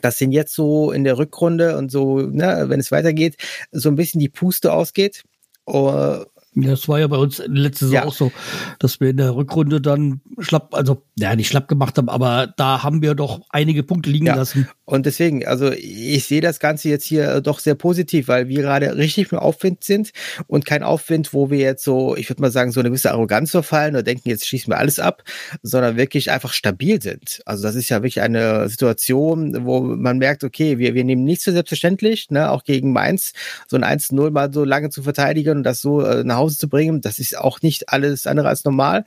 dass 0.00 0.16
denen 0.18 0.32
jetzt 0.32 0.54
so 0.54 0.90
in 0.90 1.04
der 1.04 1.18
Rückrunde 1.18 1.76
und 1.76 1.90
so, 1.92 2.18
ne, 2.20 2.64
wenn 2.66 2.80
es 2.80 2.90
weitergeht, 2.90 3.36
so 3.70 3.88
ein 3.88 3.94
bisschen 3.96 4.18
die 4.20 4.28
Puste 4.28 4.72
ausgeht. 4.72 5.22
Uh, 5.68 6.24
das 6.54 6.88
war 6.88 6.98
ja 6.98 7.06
bei 7.06 7.16
uns 7.16 7.40
letzte 7.46 7.86
Saison 7.86 7.94
Ja. 7.94 8.04
auch 8.06 8.12
so, 8.12 8.32
dass 8.78 9.00
wir 9.00 9.10
in 9.10 9.16
der 9.16 9.34
Rückrunde 9.34 9.80
dann 9.80 10.20
schlapp, 10.38 10.74
also, 10.74 11.02
ja, 11.18 11.34
nicht 11.36 11.48
schlapp 11.48 11.68
gemacht 11.68 11.96
haben, 11.96 12.08
aber 12.08 12.52
da 12.56 12.82
haben 12.82 13.00
wir 13.00 13.14
doch 13.14 13.40
einige 13.50 13.82
Punkte 13.82 14.10
liegen 14.10 14.26
Ja. 14.26 14.34
lassen. 14.34 14.68
Und 14.92 15.06
deswegen, 15.06 15.46
also 15.46 15.72
ich 15.72 16.26
sehe 16.26 16.42
das 16.42 16.60
Ganze 16.60 16.90
jetzt 16.90 17.04
hier 17.04 17.36
äh, 17.36 17.40
doch 17.40 17.60
sehr 17.60 17.74
positiv, 17.74 18.28
weil 18.28 18.48
wir 18.48 18.60
gerade 18.60 18.94
richtig 18.94 19.32
im 19.32 19.38
Aufwind 19.38 19.82
sind 19.82 20.10
und 20.48 20.66
kein 20.66 20.82
Aufwind, 20.82 21.32
wo 21.32 21.48
wir 21.48 21.60
jetzt 21.60 21.82
so, 21.82 22.14
ich 22.14 22.28
würde 22.28 22.42
mal 22.42 22.50
sagen, 22.50 22.72
so 22.72 22.80
eine 22.80 22.90
gewisse 22.90 23.10
Arroganz 23.10 23.52
verfallen 23.52 23.94
oder 23.94 24.02
denken, 24.02 24.28
jetzt 24.28 24.46
schießen 24.46 24.70
wir 24.70 24.76
alles 24.76 24.98
ab, 24.98 25.22
sondern 25.62 25.96
wirklich 25.96 26.30
einfach 26.30 26.52
stabil 26.52 27.00
sind. 27.00 27.40
Also 27.46 27.62
das 27.62 27.74
ist 27.74 27.88
ja 27.88 28.02
wirklich 28.02 28.20
eine 28.20 28.68
Situation, 28.68 29.64
wo 29.64 29.80
man 29.80 30.18
merkt, 30.18 30.44
okay, 30.44 30.76
wir, 30.76 30.92
wir 30.92 31.04
nehmen 31.04 31.24
nichts 31.24 31.44
für 31.44 31.52
selbstverständlich, 31.52 32.28
ne, 32.28 32.50
auch 32.50 32.62
gegen 32.62 32.92
Mainz, 32.92 33.32
so 33.68 33.78
ein 33.78 33.84
1-0 33.84 34.30
mal 34.30 34.52
so 34.52 34.62
lange 34.62 34.90
zu 34.90 35.02
verteidigen 35.02 35.56
und 35.56 35.62
das 35.62 35.80
so 35.80 36.02
äh, 36.02 36.22
nach 36.22 36.36
Hause 36.36 36.58
zu 36.58 36.68
bringen, 36.68 37.00
das 37.00 37.18
ist 37.18 37.38
auch 37.38 37.62
nicht 37.62 37.88
alles 37.88 38.26
andere 38.26 38.48
als 38.48 38.66
normal. 38.66 39.06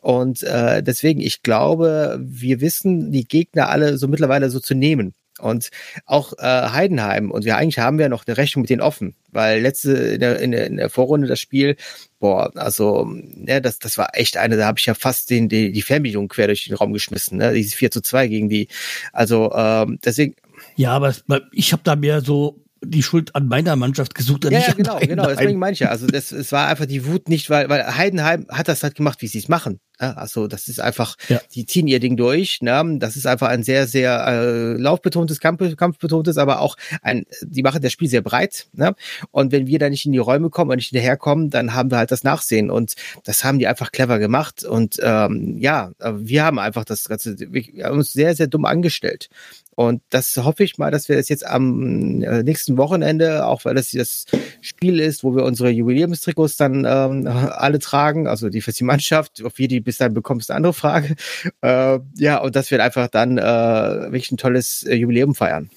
Und 0.00 0.42
äh, 0.44 0.82
deswegen, 0.82 1.20
ich 1.20 1.42
glaube, 1.42 2.18
wir 2.22 2.62
wissen, 2.62 3.12
die 3.12 3.28
Gegner 3.28 3.68
alle 3.68 3.98
so 3.98 4.08
mittlerweile 4.08 4.48
so 4.48 4.60
zu 4.60 4.74
nehmen. 4.74 5.12
Und 5.38 5.70
auch 6.06 6.32
äh, 6.38 6.42
Heidenheim, 6.42 7.30
und 7.30 7.44
wir 7.44 7.56
eigentlich 7.56 7.78
haben 7.78 7.98
wir 7.98 8.08
noch 8.08 8.26
eine 8.26 8.36
Rechnung 8.36 8.62
mit 8.62 8.70
denen 8.70 8.80
offen, 8.80 9.14
weil 9.32 9.60
letzte 9.60 9.92
in 9.92 10.20
der, 10.20 10.40
in 10.40 10.52
der, 10.52 10.66
in 10.66 10.76
der 10.76 10.88
Vorrunde 10.88 11.26
das 11.26 11.40
Spiel, 11.40 11.76
boah, 12.18 12.50
also, 12.54 13.10
ja, 13.46 13.60
das, 13.60 13.78
das 13.78 13.98
war 13.98 14.10
echt 14.14 14.36
eine, 14.36 14.56
da 14.56 14.66
habe 14.66 14.78
ich 14.78 14.86
ja 14.86 14.94
fast 14.94 15.30
den, 15.30 15.48
die, 15.48 15.72
die 15.72 15.82
Fernbedienung 15.82 16.28
quer 16.28 16.46
durch 16.46 16.64
den 16.64 16.76
Raum 16.76 16.92
geschmissen, 16.92 17.38
ne? 17.38 17.52
Dieses 17.52 17.74
4 17.74 17.90
zu 17.90 18.00
2 18.00 18.28
gegen 18.28 18.48
die. 18.48 18.68
Also, 19.12 19.52
ähm, 19.54 19.98
deswegen, 20.04 20.36
Ja, 20.74 20.92
aber 20.92 21.14
ich 21.52 21.72
habe 21.72 21.82
da 21.84 21.96
mehr 21.96 22.22
so 22.22 22.65
die 22.82 23.02
Schuld 23.02 23.34
an 23.34 23.48
meiner 23.48 23.74
Mannschaft 23.76 24.14
gesucht. 24.14 24.44
Ja, 24.44 24.50
nicht 24.50 24.68
ja 24.68 24.74
genau, 24.74 24.98
genau, 24.98 25.26
deswegen 25.26 25.58
meine 25.58 25.72
ich 25.72 25.80
ja. 25.80 25.88
Also 25.88 26.06
das, 26.06 26.30
es 26.30 26.52
war 26.52 26.68
einfach 26.68 26.86
die 26.86 27.06
Wut 27.06 27.28
nicht, 27.28 27.48
weil, 27.48 27.68
weil 27.68 27.96
Heidenheim 27.96 28.46
hat 28.50 28.68
das 28.68 28.82
halt 28.82 28.94
gemacht, 28.94 29.22
wie 29.22 29.26
sie 29.26 29.38
es 29.38 29.48
machen. 29.48 29.80
Ja, 29.98 30.12
also 30.12 30.46
das 30.46 30.68
ist 30.68 30.78
einfach, 30.78 31.16
Ja. 31.28 31.40
die 31.54 31.64
ziehen 31.64 31.86
ihr 31.88 32.00
Ding 32.00 32.18
durch. 32.18 32.60
Ne? 32.60 32.98
Das 32.98 33.16
ist 33.16 33.26
einfach 33.26 33.48
ein 33.48 33.62
sehr, 33.62 33.86
sehr 33.86 34.26
äh, 34.26 34.72
laufbetontes, 34.74 35.40
Kampf, 35.40 35.74
kampfbetontes, 35.74 36.36
aber 36.36 36.60
auch 36.60 36.76
ein, 37.00 37.24
die 37.40 37.62
machen 37.62 37.80
das 37.80 37.92
Spiel 37.92 38.08
sehr 38.08 38.20
breit. 38.20 38.66
Ne? 38.74 38.94
Und 39.30 39.52
wenn 39.52 39.66
wir 39.66 39.78
da 39.78 39.88
nicht 39.88 40.04
in 40.04 40.12
die 40.12 40.18
Räume 40.18 40.50
kommen 40.50 40.70
und 40.70 40.76
nicht 40.76 40.90
hinterherkommen, 40.90 41.48
dann 41.48 41.72
haben 41.72 41.90
wir 41.90 41.96
halt 41.96 42.10
das 42.10 42.24
Nachsehen. 42.24 42.70
Und 42.70 42.94
das 43.24 43.42
haben 43.42 43.58
die 43.58 43.66
einfach 43.66 43.90
clever 43.90 44.18
gemacht. 44.18 44.64
Und 44.64 44.96
ähm, 45.02 45.56
ja, 45.58 45.92
äh, 45.98 46.12
wir 46.14 46.44
haben 46.44 46.58
einfach 46.58 46.84
das 46.84 47.08
Ganze, 47.08 47.36
wir 47.38 47.84
haben 47.86 47.96
uns 47.98 48.12
sehr, 48.12 48.34
sehr 48.36 48.48
dumm 48.48 48.66
angestellt. 48.66 49.30
Und 49.76 50.00
das 50.08 50.34
hoffe 50.38 50.64
ich 50.64 50.78
mal, 50.78 50.90
dass 50.90 51.10
wir 51.10 51.16
das 51.16 51.28
jetzt 51.28 51.46
am 51.46 52.22
äh, 52.22 52.42
nächsten 52.42 52.78
Wochenende, 52.78 53.46
auch 53.46 53.66
weil 53.66 53.74
das 53.74 53.92
das 53.92 54.24
Spiel 54.62 55.00
ist, 55.00 55.22
wo 55.22 55.36
wir 55.36 55.44
unsere 55.44 55.68
Jubiläumstrikots 55.68 56.56
dann 56.56 56.86
ähm, 56.88 57.26
alle 57.26 57.78
tragen, 57.78 58.26
also 58.26 58.48
die 58.48 58.62
für 58.62 58.72
die 58.72 58.84
Mannschaft, 58.84 59.42
ob 59.42 59.58
wir 59.58 59.68
die 59.68 59.80
bis 59.80 59.98
dann 59.98 60.14
bekommen, 60.14 60.40
ist 60.40 60.50
eine 60.50 60.56
andere 60.56 60.72
Frage. 60.72 61.14
Äh, 61.62 62.00
ja, 62.16 62.38
und 62.38 62.54
dass 62.54 62.70
wir 62.70 62.82
einfach 62.82 63.08
dann 63.08 63.38
äh, 63.38 63.42
wirklich 63.42 64.30
ein 64.30 64.36
tolles 64.36 64.82
äh, 64.84 64.94
Jubiläum 64.94 65.34
feiern. 65.34 65.70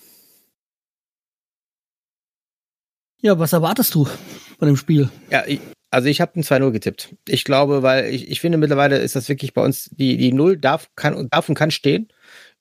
Ja, 3.22 3.38
was 3.40 3.54
erwartest 3.54 3.94
du 3.96 4.06
von 4.06 4.68
dem 4.68 4.78
Spiel? 4.78 5.10
Ja, 5.30 5.44
ich, 5.46 5.60
also 5.92 6.08
ich 6.08 6.22
habe 6.22 6.40
ein 6.40 6.44
2-0 6.44 6.72
getippt. 6.72 7.16
Ich 7.28 7.44
glaube, 7.44 7.82
weil 7.82 8.14
ich, 8.14 8.30
ich 8.30 8.40
finde 8.40 8.58
mittlerweile 8.58 8.98
ist 8.98 9.16
das 9.16 9.30
wirklich 9.30 9.54
bei 9.54 9.64
uns, 9.64 9.90
die, 9.92 10.18
die 10.18 10.32
Null 10.32 10.58
darf, 10.58 10.90
kann, 10.96 11.28
darf 11.30 11.50
und 11.50 11.56
kann 11.56 11.72
stehen. 11.72 12.10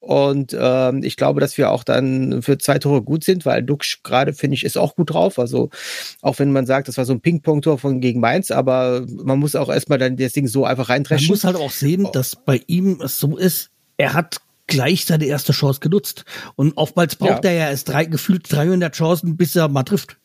Und 0.01 0.57
ähm, 0.59 1.03
ich 1.03 1.17
glaube, 1.17 1.41
dass 1.41 1.59
wir 1.59 1.71
auch 1.71 1.83
dann 1.85 2.41
für 2.43 2.57
zwei 2.59 2.79
Tore 2.79 3.03
gut 3.03 3.25
sind, 3.25 3.45
weil 3.45 3.63
Dux 3.63 3.99
gerade, 4.05 4.33
finde 4.33 4.55
ich, 4.55 4.65
ist 4.65 4.79
auch 4.79 4.95
gut 4.95 5.11
drauf. 5.11 5.39
Also 5.39 5.71
auch 6.23 6.39
wenn 6.39 6.53
man 6.53 6.67
sagt, 6.67 6.89
das 6.89 6.97
war 6.99 7.05
so 7.05 7.13
ein 7.13 7.21
Ping-Pong-Tor 7.21 7.79
von 7.79 8.01
gegen 8.01 8.21
Mainz, 8.21 8.51
aber 8.51 9.05
man 9.09 9.39
muss 9.39 9.57
auch 9.57 9.69
erstmal 9.69 9.99
dann 9.99 10.17
das 10.17 10.33
Ding 10.33 10.47
so 10.47 10.65
einfach 10.65 10.89
Man 10.89 10.95
reintreschen. 10.97 11.29
muss 11.29 11.45
halt 11.45 11.57
auch 11.57 11.71
sehen, 11.73 12.09
dass 12.13 12.37
bei 12.37 12.61
ihm 12.69 13.01
es 13.03 13.19
so 13.19 13.37
ist, 13.37 13.71
er 13.97 14.15
hat 14.15 14.39
gleich 14.69 15.05
seine 15.07 15.25
erste 15.25 15.53
Chance 15.53 15.81
genutzt. 15.81 16.25
Und 16.55 16.77
oftmals 16.77 17.17
braucht 17.17 17.45
Ja. 17.45 17.51
er 17.51 17.57
ja 17.57 17.71
erst 17.71 17.89
drei, 17.89 18.05
gefühlt 18.05 18.51
300 18.53 18.95
Chancen, 18.95 19.37
bis 19.37 19.57
er 19.57 19.69
mal 19.69 19.83
trifft. 19.83 20.17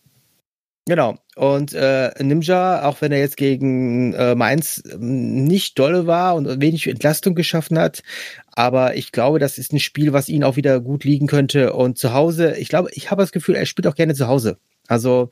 Genau. 0.86 1.16
Und 1.36 1.74
äh, 1.74 2.12
Nimja, 2.22 2.84
auch 2.86 3.00
wenn 3.02 3.14
er 3.14 3.20
jetzt 3.20 3.38
gegen 3.38 4.14
äh, 4.14 4.36
Mainz 4.36 4.84
ähm, 4.92 5.46
nicht 5.46 5.80
dolle 5.80 6.08
war 6.08 6.36
und 6.36 6.62
wenig 6.62 6.88
Entlastung 6.88 7.36
geschaffen 7.36 7.80
hat, 7.80 8.04
aber 8.52 8.96
ich 8.96 9.14
glaube, 9.14 9.40
das 9.40 9.58
ist 9.58 9.72
ein 9.72 9.80
Spiel, 9.80 10.12
was 10.12 10.28
ihn 10.28 10.44
auch 10.44 10.58
wieder 10.58 10.82
gut 10.82 11.06
liegen 11.06 11.28
könnte. 11.28 11.74
Und 11.74 11.98
zu 11.98 12.14
Hause, 12.14 12.58
ich 12.58 12.68
glaube, 12.68 12.90
ich 12.94 13.12
habe 13.12 13.24
das 13.24 13.32
Gefühl, 13.32 13.56
er 13.56 13.66
spielt 13.66 13.88
auch 13.88 13.96
gerne 13.96 14.14
zu 14.14 14.28
Hause. 14.28 14.58
Also 14.88 15.30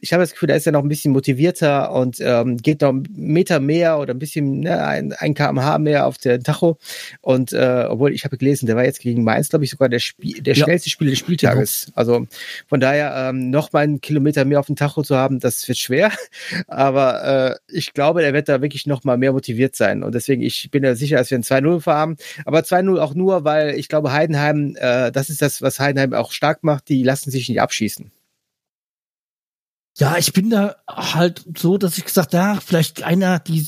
ich 0.00 0.12
habe 0.12 0.22
das 0.22 0.30
Gefühl, 0.32 0.46
da 0.46 0.54
ist 0.54 0.66
er 0.66 0.72
noch 0.72 0.82
ein 0.82 0.88
bisschen 0.88 1.12
motivierter 1.12 1.92
und 1.92 2.18
ähm, 2.20 2.56
geht 2.56 2.82
noch 2.82 2.90
einen 2.90 3.06
Meter 3.14 3.58
mehr 3.58 3.98
oder 3.98 4.14
ein 4.14 4.18
bisschen 4.20 4.60
ne, 4.60 4.84
ein, 4.84 5.12
ein 5.12 5.34
kmh 5.34 5.78
mehr 5.78 6.06
auf 6.06 6.18
der 6.18 6.40
Tacho. 6.40 6.78
Und 7.20 7.52
äh, 7.52 7.86
obwohl 7.88 8.12
ich 8.14 8.24
habe 8.24 8.38
gelesen, 8.38 8.66
der 8.66 8.76
war 8.76 8.84
jetzt 8.84 9.00
gegen 9.00 9.24
Mainz, 9.24 9.48
glaube 9.48 9.64
ich, 9.64 9.72
sogar 9.72 9.88
der, 9.88 9.98
Spiel, 9.98 10.40
der 10.40 10.54
Ja. 10.54 10.64
schnellste 10.64 10.88
Spieler 10.88 11.10
des 11.10 11.18
Spieltages. 11.18 11.90
Also 11.94 12.26
von 12.68 12.78
daher 12.78 13.28
ähm, 13.30 13.50
noch 13.50 13.72
mal 13.72 13.80
einen 13.80 14.00
Kilometer 14.00 14.44
mehr 14.44 14.60
auf 14.60 14.66
dem 14.66 14.76
Tacho 14.76 15.02
zu 15.02 15.16
haben, 15.16 15.40
das 15.40 15.66
wird 15.66 15.78
schwer. 15.78 16.12
Aber 16.68 17.58
äh, 17.68 17.76
ich 17.76 17.94
glaube, 17.94 18.22
er 18.22 18.32
wird 18.32 18.48
da 18.48 18.62
wirklich 18.62 18.86
noch 18.86 19.02
mal 19.02 19.18
mehr 19.18 19.32
motiviert 19.32 19.74
sein. 19.74 20.04
Und 20.04 20.14
deswegen, 20.14 20.42
ich 20.42 20.70
bin 20.70 20.84
ja 20.84 20.94
sicher, 20.94 21.16
dass 21.16 21.30
wir 21.30 21.38
ein 21.38 21.42
2-0 21.42 21.84
haben. 21.86 22.16
Aber 22.44 22.60
2-0 22.60 22.98
auch 23.00 23.14
nur, 23.14 23.44
weil 23.44 23.74
ich 23.74 23.88
glaube, 23.88 24.12
Heidenheim, 24.12 24.76
äh, 24.78 25.10
das 25.10 25.28
ist 25.28 25.42
das, 25.42 25.60
was 25.60 25.80
Heidenheim 25.80 26.12
auch 26.14 26.30
stark 26.32 26.62
macht, 26.62 26.88
die 26.88 27.02
lassen 27.02 27.30
sich 27.32 27.48
nicht 27.48 27.60
abschießen. 27.60 28.12
Ja, 29.98 30.16
ich 30.16 30.32
bin 30.32 30.50
da 30.50 30.76
halt 30.88 31.44
so, 31.56 31.76
dass 31.78 31.98
ich 31.98 32.04
gesagt, 32.04 32.32
ja, 32.32 32.58
vielleicht 32.64 33.02
einer, 33.02 33.38
die, 33.40 33.66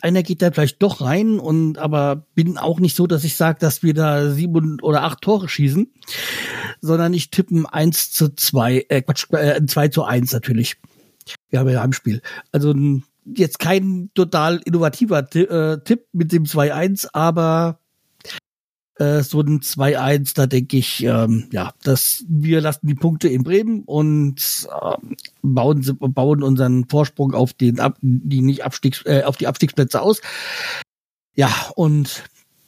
einer 0.00 0.22
geht 0.22 0.42
da 0.42 0.50
vielleicht 0.50 0.82
doch 0.82 1.00
rein 1.00 1.38
und 1.38 1.78
aber 1.78 2.26
bin 2.34 2.58
auch 2.58 2.80
nicht 2.80 2.96
so, 2.96 3.06
dass 3.06 3.22
ich 3.24 3.36
sage, 3.36 3.58
dass 3.60 3.82
wir 3.82 3.94
da 3.94 4.30
sieben 4.30 4.80
oder 4.80 5.04
acht 5.04 5.20
Tore 5.20 5.48
schießen, 5.48 5.92
sondern 6.80 7.14
ich 7.14 7.30
tippen 7.30 7.64
eins 7.66 8.10
zu 8.10 8.34
zwei, 8.34 8.84
äh, 8.88 9.02
Quatsch, 9.02 9.26
äh, 9.32 9.64
zwei 9.66 9.88
zu 9.88 10.02
eins 10.04 10.32
natürlich. 10.32 10.76
Wir 11.50 11.60
haben 11.60 11.68
ja 11.68 11.80
Heimspiel. 11.80 12.22
Also 12.50 12.72
n- 12.72 13.04
jetzt 13.24 13.60
kein 13.60 14.10
total 14.14 14.60
innovativer 14.64 15.24
Ti- 15.28 15.42
äh, 15.44 15.78
Tipp 15.84 16.06
mit 16.12 16.32
dem 16.32 16.44
2-1, 16.44 17.06
aber 17.12 17.78
äh, 18.96 19.22
so 19.22 19.40
ein 19.40 19.60
2-1, 19.60 20.34
da 20.34 20.46
denke 20.46 20.76
ich, 20.76 21.02
ähm, 21.02 21.48
ja, 21.52 21.72
dass 21.82 22.24
wir 22.28 22.60
lassen 22.60 22.86
die 22.86 22.94
Punkte 22.94 23.28
in 23.28 23.42
Bremen 23.42 23.82
und 23.84 24.68
ähm, 24.82 25.16
bauen, 25.42 25.98
bauen 25.98 26.42
unseren 26.42 26.88
Vorsprung 26.88 27.34
auf 27.34 27.52
den 27.52 27.80
Ab 27.80 27.96
die 28.02 28.42
nicht 28.42 28.64
Abstiegs 28.64 29.04
äh, 29.06 29.22
auf 29.24 29.36
die 29.36 29.46
Abstiegsplätze 29.46 30.00
aus. 30.00 30.20
Ja, 31.34 31.50
und 31.74 32.24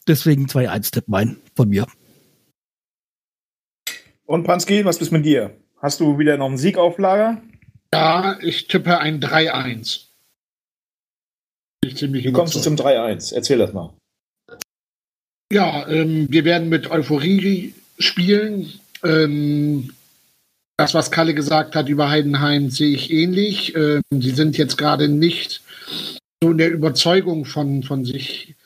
deswegen 0.09 0.47
2-1 0.47 0.93
Tipp 0.93 1.05
mein 1.09 1.37
von 1.55 1.69
mir. 1.69 1.87
Und 4.27 4.45
Pansky, 4.45 4.85
was 4.85 4.97
ist 4.99 5.11
mit 5.11 5.27
dir? 5.27 5.57
Hast 5.83 6.01
du 6.01 6.19
wieder 6.19 6.39
noch 6.39 6.47
einen 6.47 6.57
Sieg 6.57 6.79
auf 6.79 6.99
Lager? 6.99 7.43
Ja, 7.93 8.39
ich 8.41 8.67
tippe 8.69 8.99
ein 8.99 9.21
3-1. 9.21 10.07
Bin 11.83 11.91
Ich 11.91 11.97
ziemlich 11.99 12.25
Wie 12.25 12.33
kommst 12.33 12.55
du 12.55 12.59
überzeugt. 12.59 12.79
zum 12.79 12.87
3-1? 12.87 13.35
Erzähl 13.35 13.59
das 13.59 13.75
mal. 13.75 13.95
Ja, 15.55 15.87
ähm, 15.87 16.27
wir 16.31 16.45
werden 16.45 16.69
mit 16.69 16.91
Euphorie 16.91 17.75
spielen. 18.01 18.73
Ähm, 19.05 19.91
das, 20.77 20.95
was 20.95 21.13
Kalle 21.13 21.33
gesagt 21.33 21.77
hat 21.77 21.89
über 21.89 22.11
Heidenheim, 22.11 22.71
sehe 22.71 22.93
ich 22.93 23.13
ähnlich. 23.13 23.73
Ähm, 23.77 24.03
sie 24.11 24.33
sind 24.33 24.59
jetzt 24.59 24.77
gerade 24.77 25.09
nicht 25.09 25.63
so 26.43 26.51
in 26.51 26.59
der 26.59 26.73
Überzeugung 26.73 27.45
von, 27.45 27.85
von 27.85 28.05
sich. 28.05 28.57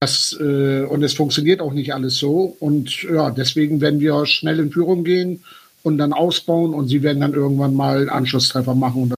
Das, 0.00 0.34
äh, 0.40 0.84
und 0.84 1.02
es 1.02 1.12
funktioniert 1.12 1.60
auch 1.60 1.74
nicht 1.74 1.92
alles 1.92 2.16
so. 2.16 2.56
Und 2.60 3.02
ja, 3.02 3.30
deswegen 3.30 3.82
werden 3.82 4.00
wir 4.00 4.24
schnell 4.24 4.58
in 4.58 4.72
Führung 4.72 5.04
gehen 5.04 5.44
und 5.82 5.98
dann 5.98 6.14
ausbauen 6.14 6.72
und 6.72 6.88
sie 6.88 7.02
werden 7.02 7.20
dann 7.20 7.34
irgendwann 7.34 7.74
mal 7.74 8.08
Anschlusstreffer 8.08 8.74
machen. 8.74 9.12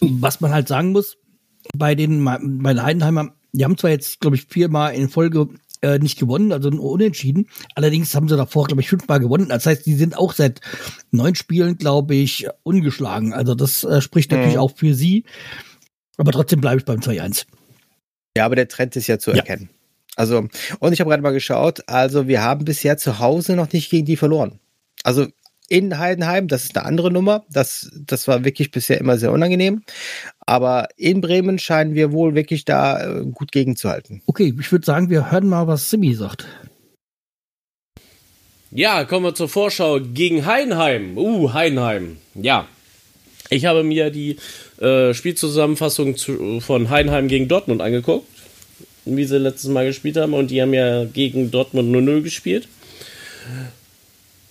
Was 0.00 0.40
man 0.40 0.52
halt 0.52 0.68
sagen 0.68 0.92
muss, 0.92 1.16
bei 1.76 1.96
den, 1.96 2.24
bei 2.24 2.72
den 2.72 2.82
Heidenheimer, 2.84 3.34
die 3.50 3.64
haben 3.64 3.76
zwar 3.76 3.90
jetzt, 3.90 4.20
glaube 4.20 4.36
ich, 4.36 4.44
viermal 4.44 4.94
in 4.94 5.08
Folge 5.08 5.48
äh, 5.82 5.98
nicht 5.98 6.18
gewonnen, 6.18 6.52
also 6.52 6.70
nur 6.70 6.90
unentschieden. 6.90 7.48
Allerdings 7.74 8.14
haben 8.14 8.28
sie 8.28 8.36
davor, 8.36 8.66
glaube 8.66 8.82
ich, 8.82 8.88
fünfmal 8.88 9.20
gewonnen. 9.20 9.48
Das 9.48 9.66
heißt, 9.66 9.86
die 9.86 9.94
sind 9.94 10.16
auch 10.16 10.32
seit 10.32 10.60
neun 11.10 11.34
Spielen, 11.34 11.78
glaube 11.78 12.14
ich, 12.14 12.46
ungeschlagen. 12.62 13.32
Also 13.32 13.54
das 13.54 13.84
äh, 13.84 14.00
spricht 14.00 14.30
natürlich 14.30 14.54
Mhm. 14.56 14.60
auch 14.60 14.76
für 14.76 14.94
sie. 14.94 15.24
Aber 16.16 16.32
trotzdem 16.32 16.60
bleibe 16.60 16.78
ich 16.78 16.84
beim 16.84 17.00
2-1. 17.00 17.46
Ja, 18.36 18.44
aber 18.44 18.56
der 18.56 18.68
Trend 18.68 18.96
ist 18.96 19.06
ja 19.06 19.18
zu 19.18 19.30
Ja. 19.30 19.38
erkennen. 19.38 19.68
Also, 20.16 20.48
und 20.80 20.92
ich 20.92 21.00
habe 21.00 21.10
gerade 21.10 21.22
mal 21.22 21.32
geschaut, 21.32 21.80
also 21.88 22.26
wir 22.26 22.42
haben 22.42 22.64
bisher 22.64 22.96
zu 22.98 23.20
Hause 23.20 23.54
noch 23.54 23.72
nicht 23.72 23.88
gegen 23.88 24.04
die 24.04 24.16
verloren. 24.16 24.58
Also 25.04 25.28
in 25.68 25.98
Heidenheim, 25.98 26.48
das 26.48 26.64
ist 26.64 26.76
eine 26.76 26.86
andere 26.86 27.10
Nummer. 27.10 27.44
Das, 27.50 27.90
das 27.94 28.26
war 28.26 28.44
wirklich 28.44 28.70
bisher 28.70 28.98
immer 28.98 29.18
sehr 29.18 29.32
unangenehm. 29.32 29.82
Aber 30.40 30.88
in 30.96 31.20
Bremen 31.20 31.58
scheinen 31.58 31.94
wir 31.94 32.12
wohl 32.12 32.34
wirklich 32.34 32.64
da 32.64 33.20
äh, 33.20 33.24
gut 33.26 33.52
gegenzuhalten. 33.52 34.22
Okay, 34.26 34.54
ich 34.58 34.72
würde 34.72 34.86
sagen, 34.86 35.10
wir 35.10 35.30
hören 35.30 35.46
mal, 35.46 35.66
was 35.66 35.90
Simi 35.90 36.14
sagt. 36.14 36.46
Ja, 38.70 39.04
kommen 39.04 39.24
wir 39.24 39.34
zur 39.34 39.48
Vorschau 39.48 40.00
gegen 40.00 40.46
Heidenheim. 40.46 41.16
Uh, 41.16 41.52
Heidenheim. 41.52 42.18
Ja. 42.34 42.66
Ich 43.50 43.64
habe 43.64 43.82
mir 43.82 44.10
die 44.10 44.36
äh, 44.78 45.14
Spielzusammenfassung 45.14 46.16
zu, 46.16 46.60
von 46.60 46.90
Heidenheim 46.90 47.28
gegen 47.28 47.48
Dortmund 47.48 47.80
angeguckt, 47.80 48.26
wie 49.06 49.24
sie 49.24 49.38
letztes 49.38 49.70
Mal 49.70 49.86
gespielt 49.86 50.18
haben. 50.18 50.34
Und 50.34 50.50
die 50.50 50.60
haben 50.60 50.74
ja 50.74 51.04
gegen 51.04 51.50
Dortmund 51.50 51.94
0-0 51.94 52.22
gespielt. 52.22 52.68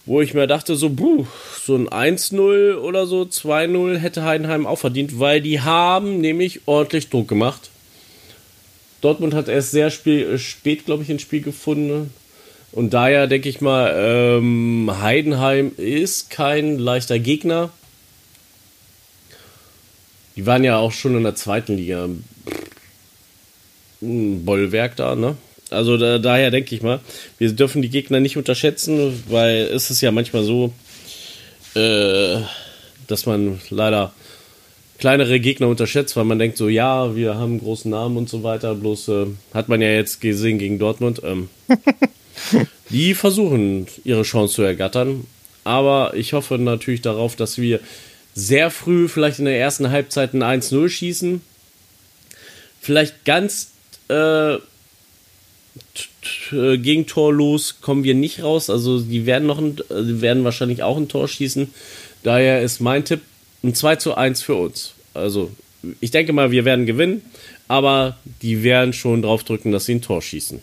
Wo 0.07 0.21
ich 0.21 0.33
mir 0.33 0.47
dachte, 0.47 0.77
so, 0.77 0.89
buh, 0.89 1.27
so 1.61 1.75
ein 1.75 1.89
1-0 1.89 2.77
oder 2.77 3.05
so, 3.05 3.23
2-0 3.23 3.97
hätte 3.97 4.23
Heidenheim 4.23 4.65
auch 4.65 4.79
verdient, 4.79 5.19
weil 5.19 5.41
die 5.41 5.59
haben 5.59 6.21
nämlich 6.21 6.61
ordentlich 6.65 7.09
Druck 7.09 7.27
gemacht. 7.27 7.69
Dortmund 9.01 9.33
hat 9.33 9.49
erst 9.49 9.71
sehr 9.71 9.91
spät, 9.91 10.39
spät 10.39 10.85
glaube 10.85 11.03
ich, 11.03 11.09
ins 11.09 11.21
Spiel 11.21 11.41
gefunden. 11.41 12.11
Und 12.71 12.93
daher 12.93 13.27
denke 13.27 13.49
ich 13.49 13.59
mal, 13.59 13.93
ähm, 13.97 14.89
Heidenheim 15.01 15.73
ist 15.75 16.29
kein 16.29 16.79
leichter 16.79 17.19
Gegner. 17.19 17.69
Die 20.37 20.45
waren 20.45 20.63
ja 20.63 20.77
auch 20.77 20.93
schon 20.93 21.17
in 21.17 21.23
der 21.23 21.35
zweiten 21.35 21.75
Liga. 21.75 22.07
Ein 24.01 24.45
Bollwerk 24.45 24.95
da, 24.95 25.15
ne? 25.15 25.35
Also 25.69 25.97
da, 25.97 26.17
daher 26.17 26.51
denke 26.51 26.73
ich 26.75 26.81
mal, 26.81 26.99
wir 27.37 27.51
dürfen 27.51 27.81
die 27.81 27.89
Gegner 27.89 28.19
nicht 28.19 28.37
unterschätzen, 28.37 29.23
weil 29.27 29.63
es 29.73 29.89
ist 29.89 30.01
ja 30.01 30.11
manchmal 30.11 30.43
so, 30.43 30.73
äh, 31.75 32.41
dass 33.07 33.25
man 33.25 33.59
leider 33.69 34.13
kleinere 34.97 35.39
Gegner 35.39 35.67
unterschätzt, 35.67 36.15
weil 36.15 36.25
man 36.25 36.39
denkt 36.39 36.57
so, 36.57 36.69
ja, 36.69 37.15
wir 37.15 37.35
haben 37.35 37.51
einen 37.51 37.59
großen 37.59 37.91
Namen 37.91 38.17
und 38.17 38.29
so 38.29 38.43
weiter. 38.43 38.75
Bloß 38.75 39.07
äh, 39.09 39.25
hat 39.53 39.69
man 39.69 39.81
ja 39.81 39.89
jetzt 39.89 40.21
gesehen 40.21 40.57
gegen 40.57 40.79
Dortmund. 40.79 41.21
Ähm, 41.23 41.49
die 42.89 43.13
versuchen 43.13 43.87
ihre 44.03 44.23
Chance 44.23 44.55
zu 44.55 44.61
ergattern, 44.63 45.25
aber 45.63 46.13
ich 46.15 46.33
hoffe 46.33 46.57
natürlich 46.57 47.01
darauf, 47.01 47.35
dass 47.35 47.57
wir 47.57 47.79
sehr 48.33 48.69
früh, 48.69 49.07
vielleicht 49.07 49.39
in 49.39 49.45
der 49.45 49.59
ersten 49.59 49.89
Halbzeit 49.89 50.33
ein 50.33 50.43
1-0 50.43 50.89
schießen. 50.89 51.41
Vielleicht 52.79 53.25
ganz 53.25 53.71
äh, 54.09 54.57
gegentorlos 56.51 57.81
kommen 57.81 58.03
wir 58.03 58.15
nicht 58.15 58.43
raus. 58.43 58.69
Also 58.69 58.99
die 58.99 59.25
werden 59.25 59.47
noch 59.47 59.59
ein, 59.59 59.75
die 59.75 60.21
werden 60.21 60.43
wahrscheinlich 60.43 60.83
auch 60.83 60.97
ein 60.97 61.07
Tor 61.07 61.27
schießen. 61.27 61.69
Daher 62.23 62.61
ist 62.61 62.79
mein 62.79 63.05
Tipp 63.05 63.21
ein 63.63 63.73
2 63.73 63.95
zu 63.97 64.15
1 64.15 64.41
für 64.41 64.55
uns. 64.55 64.93
Also 65.13 65.51
ich 65.99 66.11
denke 66.11 66.33
mal, 66.33 66.51
wir 66.51 66.65
werden 66.65 66.85
gewinnen, 66.85 67.21
aber 67.67 68.17
die 68.41 68.63
werden 68.63 68.93
schon 68.93 69.21
drauf 69.21 69.43
drücken, 69.43 69.71
dass 69.71 69.85
sie 69.85 69.95
ein 69.95 70.01
Tor 70.01 70.21
schießen. 70.21 70.59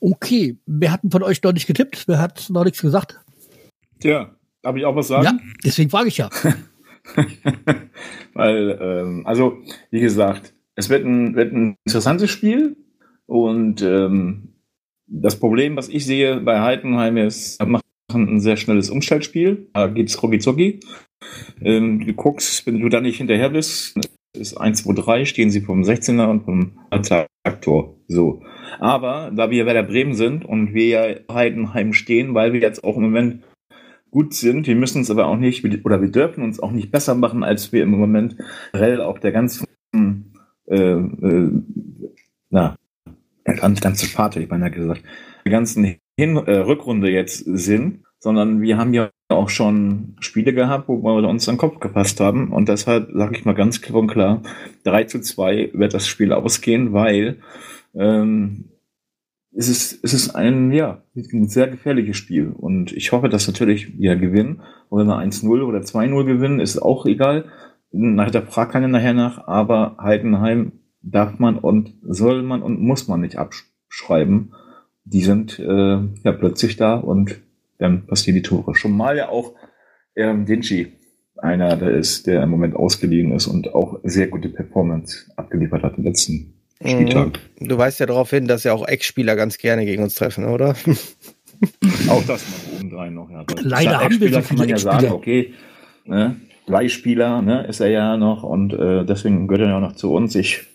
Okay, 0.00 0.58
wer 0.66 0.92
hat 0.92 1.02
denn 1.02 1.10
von 1.10 1.22
euch 1.22 1.42
noch 1.42 1.52
nicht 1.52 1.66
getippt? 1.66 2.06
Wer 2.06 2.18
hat 2.18 2.50
noch 2.50 2.64
nichts 2.64 2.82
gesagt? 2.82 3.18
Tja, 4.00 4.34
darf 4.62 4.76
ich 4.76 4.84
auch 4.84 4.94
was 4.94 5.08
sagen? 5.08 5.24
Ja, 5.24 5.38
deswegen 5.64 5.88
frage 5.88 6.08
ich 6.08 6.18
ja. 6.18 6.28
Weil, 8.34 8.78
ähm, 8.80 9.26
also, 9.26 9.58
wie 9.90 10.00
gesagt, 10.00 10.53
es 10.76 10.88
wird 10.88 11.04
ein, 11.04 11.34
wird 11.34 11.52
ein 11.52 11.76
interessantes 11.84 12.30
Spiel 12.30 12.76
und 13.26 13.82
ähm, 13.82 14.54
das 15.06 15.38
Problem, 15.38 15.76
was 15.76 15.88
ich 15.88 16.06
sehe 16.06 16.40
bei 16.40 16.60
Heidenheim 16.60 17.16
ist, 17.16 17.60
wir 17.60 17.66
machen 17.66 17.82
ein 18.12 18.40
sehr 18.40 18.56
schnelles 18.56 18.90
Umstellspiel. 18.90 19.68
Da 19.72 19.86
geht's 19.86 20.22
rucki. 20.22 20.80
Ähm, 21.60 22.04
du 22.04 22.12
guckst, 22.14 22.66
wenn 22.66 22.80
du 22.80 22.88
da 22.88 23.00
nicht 23.00 23.18
hinterher 23.18 23.50
bist, 23.50 23.98
ist 24.36 24.56
1, 24.56 24.82
2, 24.84 24.94
3, 24.94 25.24
stehen 25.24 25.50
sie 25.50 25.60
vom 25.60 25.82
16er 25.82 26.28
und 26.28 26.44
vom 26.44 26.72
Traktor. 26.90 27.96
So. 28.08 28.42
Aber 28.78 29.30
da 29.34 29.50
wir 29.50 29.66
Werder 29.66 29.84
Bremen 29.84 30.14
sind 30.14 30.44
und 30.44 30.74
wir 30.74 30.86
ja 30.86 31.14
Heidenheim 31.32 31.92
stehen, 31.92 32.34
weil 32.34 32.52
wir 32.52 32.60
jetzt 32.60 32.84
auch 32.84 32.96
im 32.96 33.04
Moment 33.04 33.44
gut 34.10 34.34
sind, 34.34 34.66
wir 34.66 34.76
müssen 34.76 34.98
uns 34.98 35.10
aber 35.10 35.26
auch 35.26 35.36
nicht, 35.36 35.64
oder 35.84 36.00
wir 36.00 36.10
dürfen 36.10 36.44
uns 36.44 36.60
auch 36.60 36.72
nicht 36.72 36.90
besser 36.90 37.14
machen, 37.14 37.42
als 37.42 37.72
wir 37.72 37.82
im 37.82 37.90
Moment 37.90 38.36
generell 38.72 39.00
auf 39.00 39.20
der 39.20 39.32
ganzen, 39.32 39.66
äh, 40.74 41.26
äh, 41.26 41.50
na, 42.50 42.76
ganz, 43.44 43.80
ganze 43.80 44.06
Fahrt, 44.06 44.36
ich 44.36 44.48
beinahe 44.48 44.70
gesagt, 44.70 45.02
der 45.44 45.52
ganzen 45.52 45.96
Hin 46.16 46.36
äh, 46.36 46.56
Rückrunde 46.58 47.10
jetzt 47.10 47.44
sind, 47.44 48.04
sondern 48.18 48.62
wir 48.62 48.78
haben 48.78 48.94
ja 48.94 49.10
auch 49.28 49.50
schon 49.50 50.16
Spiele 50.20 50.54
gehabt, 50.54 50.88
wo 50.88 51.02
wir 51.02 51.28
uns 51.28 51.48
an 51.48 51.56
den 51.56 51.60
Kopf 51.60 51.80
gepasst 51.80 52.20
haben. 52.20 52.52
Und 52.52 52.68
deshalb 52.68 53.10
sage 53.12 53.36
ich 53.36 53.44
mal 53.44 53.54
ganz 53.54 53.82
klipp 53.82 53.96
und 53.96 54.06
klar, 54.06 54.42
3 54.84 55.04
zu 55.04 55.20
2 55.20 55.70
wird 55.74 55.92
das 55.92 56.06
Spiel 56.06 56.32
ausgehen, 56.32 56.92
weil 56.92 57.40
ähm, 57.94 58.70
es, 59.54 59.68
ist, 59.68 60.02
es 60.02 60.14
ist 60.14 60.34
ein, 60.34 60.72
ja, 60.72 61.02
ein 61.14 61.48
sehr 61.48 61.68
gefährliches 61.68 62.16
Spiel. 62.16 62.48
Und 62.48 62.92
ich 62.92 63.12
hoffe, 63.12 63.28
dass 63.28 63.46
natürlich 63.46 63.98
wir 63.98 64.16
gewinnen. 64.16 64.62
Und 64.88 65.00
wenn 65.00 65.06
wir 65.06 65.18
1-0 65.18 65.62
oder 65.62 65.80
2-0 65.80 66.24
gewinnen, 66.24 66.60
ist 66.60 66.78
auch 66.78 67.06
egal. 67.06 67.44
Nach 67.96 68.30
der 68.30 68.42
fragt 68.42 68.72
keiner 68.72 68.88
nachher 68.88 69.14
nach, 69.14 69.46
aber 69.46 69.96
Heidenheim 70.00 70.72
darf 71.00 71.38
man 71.38 71.58
und 71.58 71.94
soll 72.02 72.42
man 72.42 72.62
und 72.62 72.80
muss 72.80 73.06
man 73.06 73.20
nicht 73.20 73.36
abschreiben. 73.36 74.52
Die 75.04 75.22
sind 75.22 75.58
äh, 75.60 75.98
ja 76.24 76.32
plötzlich 76.32 76.76
da 76.76 76.96
und 76.96 77.40
dann 77.78 78.06
passieren 78.06 78.36
die 78.36 78.42
Tore. 78.42 78.74
Schon 78.74 78.96
mal 78.96 79.16
ja 79.16 79.28
auch 79.28 79.52
ähm, 80.16 80.44
Dinci, 80.44 80.92
einer, 81.36 81.76
der 81.76 81.90
ist, 81.90 82.26
der 82.26 82.42
im 82.42 82.50
Moment 82.50 82.74
ausgeliehen 82.74 83.32
ist 83.32 83.46
und 83.46 83.74
auch 83.74 84.00
sehr 84.02 84.28
gute 84.28 84.48
Performance 84.48 85.30
abgeliefert 85.36 85.82
hat 85.82 85.98
im 85.98 86.04
letzten 86.04 86.54
Spieltag. 86.80 87.38
Mhm. 87.60 87.68
Du 87.68 87.78
weißt 87.78 88.00
ja 88.00 88.06
darauf 88.06 88.30
hin, 88.30 88.48
dass 88.48 88.64
ja 88.64 88.72
auch 88.72 88.86
Ex-Spieler 88.86 89.36
ganz 89.36 89.58
gerne 89.58 89.84
gegen 89.84 90.02
uns 90.02 90.14
treffen, 90.14 90.46
oder? 90.46 90.70
auch 92.08 92.24
das 92.26 92.44
mal 92.48 92.76
obendrein 92.76 93.14
noch. 93.14 93.30
Ja. 93.30 93.44
Leider 93.60 94.00
haben 94.00 94.20
wir 94.20 94.32
so 94.32 94.40
kann 94.40 94.56
man 94.58 94.68
ja 94.68 94.78
sagen, 94.78 95.12
okay, 95.12 95.52
ne, 96.04 96.36
Leihspieler 96.66 97.42
ne, 97.42 97.66
ist 97.66 97.80
er 97.80 97.88
ja 97.88 98.16
noch 98.16 98.42
und 98.42 98.72
äh, 98.72 99.04
deswegen 99.04 99.48
gehört 99.48 99.62
er 99.62 99.68
ja 99.68 99.76
auch 99.76 99.80
noch 99.80 99.96
zu 99.96 100.12
uns. 100.12 100.34
Ich 100.34 100.66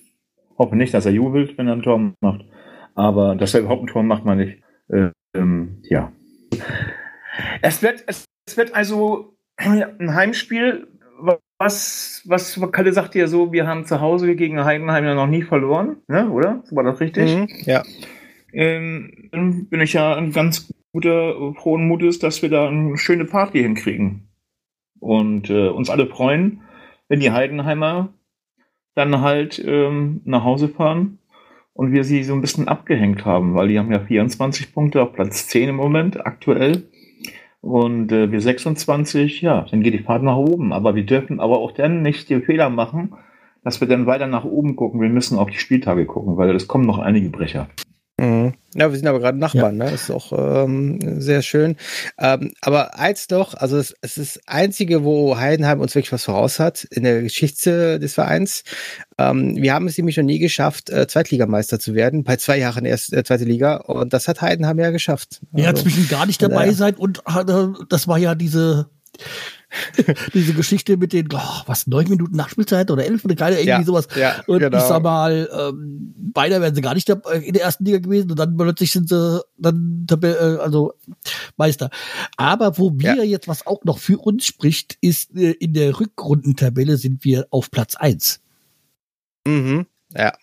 hoffe 0.58 0.76
nicht, 0.76 0.94
dass 0.94 1.06
er 1.06 1.12
jubelt, 1.12 1.58
wenn 1.58 1.68
er 1.68 1.74
ein 1.74 1.82
Tor 1.82 2.14
macht, 2.22 2.46
aber 2.96 3.36
dass 3.36 3.54
er 3.54 3.62
überhaupt 3.62 3.84
ein 3.84 3.88
Tor 3.88 4.04
macht, 4.04 4.26
man 4.26 4.38
nicht. 4.38 4.62
Äh, 4.90 5.10
ähm, 5.34 5.82
ja, 5.84 6.12
es 7.62 7.82
wird, 7.82 8.04
es, 8.08 8.26
es 8.48 8.58
wird 8.58 8.76
also 8.76 9.38
ein 9.58 10.14
Heimspiel, 10.14 10.88
was, 11.58 12.24
was 12.26 12.60
Kalle 12.72 12.94
sagt 12.94 13.16
ja 13.16 13.28
so, 13.28 13.52
wir 13.52 13.68
haben 13.68 13.86
zu 13.86 14.00
Hause 14.00 14.36
gegen 14.36 14.64
Heidenheim 14.64 15.04
ja 15.04 15.16
noch 15.16 15.28
nie 15.28 15.44
verloren, 15.44 15.98
ne, 16.08 16.30
oder? 16.30 16.64
War 16.72 16.84
das 16.84 17.00
richtig? 17.00 17.36
Mhm, 17.36 17.48
ja. 17.66 17.84
Ähm, 18.54 19.30
dann 19.32 19.68
bin 19.68 19.82
ich 19.82 19.94
ja 19.94 20.16
ein 20.16 20.32
ganz 20.32 20.74
guter, 20.94 21.54
frohen 21.56 21.88
Mutes, 21.88 22.20
dass 22.20 22.42
wir 22.42 22.50
da 22.50 22.68
eine 22.68 22.98
schöne 22.98 23.26
Party 23.26 23.60
hinkriegen. 23.60 24.29
Und 25.00 25.50
äh, 25.50 25.70
uns 25.70 25.90
alle 25.90 26.08
freuen, 26.08 26.62
wenn 27.08 27.20
die 27.20 27.32
Heidenheimer 27.32 28.10
dann 28.96 29.22
halt 29.22 29.64
ähm, 29.66 30.22
nach 30.26 30.44
Hause 30.44 30.70
fahren 30.70 31.20
und 31.74 31.94
wir 31.94 32.04
sie 32.04 32.24
so 32.24 32.34
ein 32.34 32.42
bisschen 32.42 32.68
abgehängt 32.68 33.26
haben, 33.26 33.56
weil 33.56 33.70
die 33.70 33.80
haben 33.80 33.92
ja 33.92 34.00
24 34.00 34.74
Punkte 34.74 35.02
auf 35.02 35.14
Platz 35.14 35.48
10 35.48 35.70
im 35.70 35.76
Moment 35.76 36.26
aktuell. 36.26 36.84
Und 37.62 38.12
äh, 38.12 38.32
wir 38.32 38.42
26, 38.42 39.42
ja, 39.42 39.66
dann 39.70 39.82
geht 39.82 39.94
die 39.94 40.04
Fahrt 40.04 40.24
nach 40.24 40.38
oben. 40.38 40.74
Aber 40.74 40.96
wir 40.96 41.06
dürfen 41.06 41.40
aber 41.40 41.60
auch 41.60 41.72
dann 41.72 42.02
nicht 42.02 42.30
den 42.30 42.44
Fehler 42.44 42.70
machen, 42.70 43.14
dass 43.64 43.82
wir 43.82 43.88
dann 43.88 44.06
weiter 44.06 44.28
nach 44.28 44.46
oben 44.46 44.76
gucken. 44.76 45.02
Wir 45.02 45.10
müssen 45.10 45.38
auf 45.38 45.50
die 45.50 45.58
Spieltage 45.58 46.06
gucken, 46.06 46.38
weil 46.38 46.56
es 46.56 46.68
kommen 46.68 46.86
noch 46.86 47.00
einige 47.00 47.30
Brecher. 47.30 47.68
Mhm. 48.20 48.54
Ja, 48.76 48.92
wir 48.92 48.98
sind 48.98 49.08
aber 49.08 49.20
gerade 49.20 49.38
Nachbarn, 49.38 49.80
ja. 49.80 49.86
ne? 49.86 49.92
Ist 49.92 50.12
auch 50.12 50.32
ähm, 50.36 51.22
sehr 51.22 51.42
schön. 51.42 51.78
Ähm, 52.20 52.52
aber 52.62 53.00
eins 53.00 53.28
doch, 53.28 53.54
also 53.54 53.78
es, 53.78 53.96
es 54.02 54.18
ist 54.18 54.36
das 54.36 54.48
einzige, 54.48 55.04
wo 55.04 55.38
Heidenheim 55.38 55.80
uns 55.80 55.96
wirklich 55.96 56.12
was 56.12 56.26
voraus 56.26 56.60
hat 56.60 56.84
in 56.84 57.04
der 57.04 57.22
Geschichte 57.22 57.98
des 57.98 58.14
Vereins. 58.14 58.64
Ähm, 59.18 59.56
wir 59.56 59.74
haben 59.74 59.88
es 59.88 59.98
nämlich 59.98 60.18
noch 60.18 60.26
nie 60.26 60.40
geschafft, 60.40 60.90
äh, 60.90 61.08
Zweitligameister 61.08 61.80
zu 61.80 61.96
werden, 61.96 62.24
bei 62.24 62.36
zwei 62.36 62.58
Jahren 62.58 62.86
erst 62.86 63.14
äh, 63.14 63.24
zweite 63.24 63.46
Liga. 63.46 63.78
Und 63.78 64.12
das 64.12 64.28
hat 64.28 64.42
Heidenheim 64.42 64.78
ja 64.80 64.92
geschafft. 64.92 65.40
Also, 65.54 65.66
ja, 65.66 65.74
zwischen 65.74 66.08
gar 66.10 66.26
nicht 66.26 66.42
dabei 66.42 66.68
äh, 66.68 66.74
sein 66.74 66.96
und 66.96 67.20
äh, 67.26 67.68
das 67.88 68.08
war 68.08 68.18
ja 68.18 68.36
diese 68.36 68.90
Diese 70.34 70.54
Geschichte 70.54 70.98
mit 70.98 71.14
den, 71.14 71.28
oh, 71.34 71.62
was, 71.66 71.88
neun 71.88 72.10
Minuten 72.10 72.36
Nachspielzeit 72.36 72.90
oder 72.90 73.06
elf 73.06 73.24
oder 73.24 73.36
keine, 73.36 73.56
irgendwie 73.56 73.70
ja, 73.70 73.84
sowas. 73.84 74.08
Ja, 74.16 74.44
und 74.48 74.60
genau. 74.60 74.78
ich 74.78 74.84
sag 74.84 75.04
mal, 75.04 75.50
ähm, 75.54 76.14
beide 76.34 76.60
wären 76.62 76.74
sie 76.74 76.82
gar 76.82 76.96
nicht 76.96 77.10
in 77.10 77.54
der 77.54 77.64
ersten 77.64 77.86
Liga 77.86 78.00
gewesen 78.00 78.32
und 78.32 78.40
dann 78.40 78.58
plötzlich 78.58 78.92
sind 78.92 79.10
sie 79.10 79.42
dann 79.58 80.08
äh, 80.10 80.28
also 80.28 80.94
Meister. 81.58 81.90
Aber 82.38 82.78
wo 82.78 82.92
wir 82.96 83.16
ja. 83.16 83.24
jetzt, 83.24 83.48
was 83.48 83.68
auch 83.68 83.84
noch 83.84 84.00
für 84.00 84.18
uns 84.18 84.46
spricht, 84.46 84.98
ist 85.02 85.36
äh, 85.36 85.52
in 85.52 85.74
der 85.74 86.00
Rückrundentabelle 86.00 86.98
sind 86.98 87.24
wir 87.24 87.48
auf 87.52 87.70
Platz 87.72 87.96
eins. 87.96 88.42
Mhm. 89.46 89.86
Ja. 90.16 90.34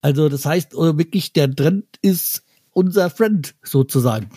Also 0.00 0.28
das 0.28 0.44
heißt 0.46 0.74
äh, 0.74 0.98
wirklich, 0.98 1.32
der 1.32 1.54
Trend 1.54 1.84
ist 2.02 2.44
unser 2.72 3.10
Friend 3.10 3.54
sozusagen. 3.62 4.30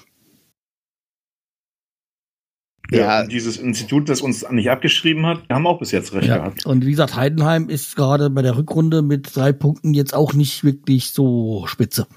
Ja, 2.92 2.98
ja 3.22 3.28
dieses 3.28 3.58
Institut, 3.58 4.10
das 4.10 4.22
uns 4.22 4.50
nicht 4.50 4.70
abgeschrieben 4.70 5.26
hat, 5.26 5.44
haben 5.50 5.68
auch 5.68 5.80
bis 5.80 5.92
jetzt 5.92 6.14
recht 6.14 6.28
ja. 6.28 6.38
gehabt. 6.38 6.66
Und 6.66 6.86
wie 6.86 6.92
gesagt, 6.92 7.16
Heidenheim 7.16 7.70
ist 7.70 7.96
gerade 7.96 8.30
bei 8.30 8.42
der 8.42 8.58
Rückrunde 8.58 9.02
mit 9.02 9.36
drei 9.36 9.52
Punkten 9.54 9.94
jetzt 9.94 10.14
auch 10.14 10.34
nicht 10.34 10.64
wirklich 10.64 11.12
so 11.12 11.66
spitze. 11.68 12.08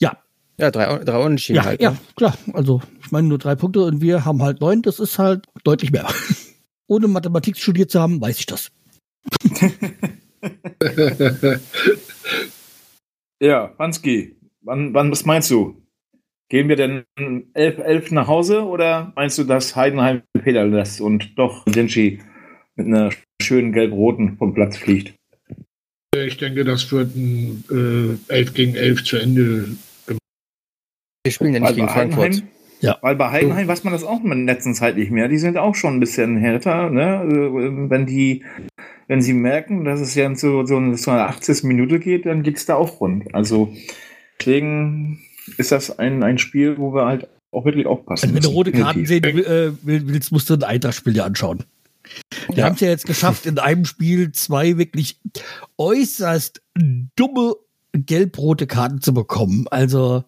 Ja. 0.00 0.18
Ja, 0.58 0.70
drei, 0.70 1.04
drei 1.04 1.18
Unentschieden 1.18 1.56
ja, 1.56 1.64
halt. 1.64 1.82
Ja, 1.82 1.90
ne? 1.92 1.98
klar. 2.16 2.36
Also 2.52 2.82
Ich 3.04 3.10
meine, 3.10 3.28
nur 3.28 3.38
drei 3.38 3.54
Punkte 3.54 3.82
und 3.82 4.00
wir 4.00 4.24
haben 4.24 4.42
halt 4.42 4.60
neun, 4.60 4.82
das 4.82 5.00
ist 5.00 5.18
halt 5.18 5.46
deutlich 5.64 5.92
mehr. 5.92 6.08
Ohne 6.86 7.08
Mathematik 7.08 7.58
studiert 7.58 7.90
zu 7.90 8.00
haben, 8.00 8.20
weiß 8.20 8.38
ich 8.38 8.46
das. 8.46 8.70
Ja, 13.40 13.72
Hanski, 13.78 14.36
wann, 14.62 14.94
wann, 14.94 15.12
was 15.12 15.24
meinst 15.24 15.50
du? 15.50 15.80
Gehen 16.50 16.68
wir 16.70 16.76
denn 16.76 17.04
11, 17.52 17.78
11 17.78 18.10
nach 18.12 18.26
Hause 18.26 18.64
oder 18.64 19.12
meinst 19.16 19.36
du, 19.36 19.44
dass 19.44 19.76
Heidenheim 19.76 20.22
Fehler 20.42 20.66
lässt 20.66 21.00
und 21.00 21.38
doch 21.38 21.64
Denchi 21.66 22.20
mit 22.74 22.86
einer 22.86 23.10
schönen 23.42 23.72
gelb-roten 23.72 24.38
vom 24.38 24.54
Platz 24.54 24.78
fliegt? 24.78 25.14
Ich 26.16 26.38
denke, 26.38 26.64
das 26.64 26.90
wird 26.90 27.14
ein 27.14 27.64
äh, 28.30 28.32
11 28.32 28.54
gegen 28.54 28.74
11 28.76 29.04
zu 29.04 29.18
Ende. 29.18 29.68
Wir 31.22 31.32
spielen 31.32 31.52
ja 31.52 31.60
nicht 31.60 31.74
gegen 31.74 31.88
Frankfurt. 31.88 32.24
Heidenheim, 32.24 32.48
Ja. 32.80 32.96
Weil 33.02 33.16
bei 33.16 33.30
Heidenheim 33.30 33.68
weiß 33.68 33.84
man 33.84 33.92
das 33.92 34.04
auch 34.04 34.24
in 34.24 34.30
der 34.46 34.54
letzten 34.54 34.72
Zeit 34.72 34.96
nicht 34.96 35.10
mehr. 35.10 35.28
Die 35.28 35.36
sind 35.36 35.58
auch 35.58 35.74
schon 35.74 35.96
ein 35.96 36.00
bisschen 36.00 36.38
härter, 36.38 36.88
ne? 36.88 37.24
Äh, 37.24 37.90
Wenn 37.90 38.06
die, 38.06 38.42
wenn 39.06 39.20
sie 39.20 39.34
merken, 39.34 39.84
dass 39.84 40.00
es 40.00 40.14
ja 40.14 40.34
so, 40.34 40.64
so 40.64 40.78
eine, 40.78 40.96
so 40.96 41.10
eine 41.10 41.24
80. 41.24 41.64
Minute 41.64 41.98
geht, 41.98 42.24
dann 42.24 42.42
geht's 42.42 42.64
da 42.64 42.76
auch 42.76 43.00
rund. 43.02 43.34
Also 43.34 43.74
deswegen 44.40 45.20
ist 45.56 45.72
das 45.72 45.98
ein, 45.98 46.22
ein 46.22 46.38
Spiel, 46.38 46.78
wo 46.78 46.92
wir 46.94 47.06
halt 47.06 47.26
auch 47.50 47.64
wirklich 47.64 47.86
aufpassen 47.86 48.24
Also 48.26 48.34
wenn 48.34 48.42
du 48.42 48.48
rote 48.50 48.72
Karten 48.72 49.06
sehen 49.06 49.24
äh, 49.24 49.72
will- 49.82 50.06
willst, 50.06 50.32
musst 50.32 50.50
du 50.50 50.54
ein 50.54 50.62
Eintracht-Spiel 50.62 51.14
dir 51.14 51.24
anschauen. 51.24 51.64
Die 52.52 52.58
Ja. 52.58 52.66
haben 52.66 52.74
es 52.74 52.80
ja 52.80 52.88
jetzt 52.88 53.06
geschafft, 53.06 53.46
in 53.46 53.58
einem 53.58 53.84
Spiel 53.84 54.32
zwei 54.32 54.76
wirklich 54.78 55.18
äußerst 55.78 56.62
dumme 57.16 57.54
gelb-rote 57.92 58.66
Karten 58.66 59.00
zu 59.00 59.12
bekommen. 59.14 59.66
Also, 59.70 60.24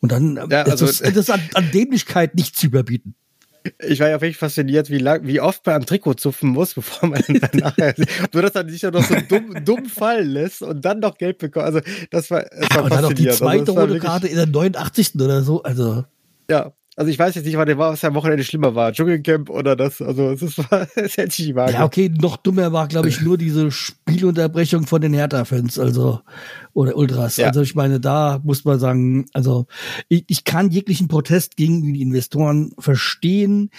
und 0.00 0.12
dann 0.12 0.36
Ja, 0.50 0.62
ist 0.62 0.70
also- 0.72 0.86
das, 0.86 0.98
das 1.00 1.16
ist 1.16 1.30
an, 1.30 1.40
an 1.54 1.70
Dämlichkeit 1.72 2.34
nicht 2.34 2.56
zu 2.56 2.66
überbieten. 2.66 3.14
Ich 3.78 4.00
war 4.00 4.08
ja 4.08 4.20
wirklich 4.20 4.36
fasziniert, 4.36 4.90
wie 4.90 4.98
lang, 4.98 5.26
wie 5.26 5.40
oft 5.40 5.64
man 5.66 5.76
am 5.76 5.86
Trikot 5.86 6.14
zupfen 6.14 6.50
muss, 6.50 6.74
bevor 6.74 7.08
man 7.08 7.22
dann 7.28 7.50
nachher, 7.60 7.94
nur 8.32 8.42
dass 8.42 8.54
er 8.54 8.68
sich 8.68 8.82
ja 8.82 8.90
noch 8.90 9.04
so 9.04 9.14
dumm, 9.28 9.64
dumm 9.64 9.86
fallen 9.86 10.28
lässt 10.30 10.62
und 10.62 10.84
dann 10.84 11.00
noch 11.00 11.16
Geld 11.18 11.38
bekommt. 11.38 11.66
Also, 11.66 11.80
das 12.10 12.30
war, 12.30 12.42
das 12.42 12.70
war 12.70 12.78
Aber 12.78 12.90
dann 12.90 13.02
noch 13.02 13.12
die 13.12 13.26
faszinierend. 13.26 13.38
zweite 13.66 13.80
also, 13.80 13.92
rote 13.92 13.98
Karte 13.98 14.28
in 14.28 14.36
der 14.36 14.46
89. 14.46 15.14
oder 15.16 15.42
so. 15.42 15.62
Also, 15.62 16.04
Ja. 16.50 16.72
Also 16.94 17.10
ich 17.10 17.18
weiß 17.18 17.34
jetzt 17.36 17.46
nicht, 17.46 17.56
was 17.56 18.04
am 18.04 18.14
Wochenende 18.14 18.44
schlimmer 18.44 18.74
war. 18.74 18.92
Dschungelcamp 18.92 19.48
oder 19.48 19.76
das. 19.76 20.02
Also 20.02 20.30
es 20.30 20.42
ist, 20.42 20.58
es 20.94 21.16
hätte 21.16 21.28
ich 21.28 21.46
nicht 21.46 21.54
wahr 21.54 21.70
ja, 21.70 21.84
okay, 21.84 22.10
noch 22.20 22.36
dummer 22.36 22.72
war, 22.72 22.86
glaube 22.86 23.08
ich, 23.08 23.22
nur 23.22 23.38
diese 23.38 23.70
Spielunterbrechung 23.70 24.86
von 24.86 25.00
den 25.00 25.14
Hertha-Fans, 25.14 25.78
also, 25.78 26.20
oder 26.74 26.96
Ultras. 26.96 27.38
Ja. 27.38 27.46
Also 27.46 27.62
ich 27.62 27.74
meine, 27.74 27.98
da 27.98 28.40
muss 28.44 28.66
man 28.66 28.78
sagen, 28.78 29.26
also, 29.32 29.66
ich, 30.08 30.24
ich 30.28 30.44
kann 30.44 30.70
jeglichen 30.70 31.08
Protest 31.08 31.56
gegen 31.56 31.82
die 31.94 32.02
Investoren 32.02 32.72
verstehen. 32.78 33.70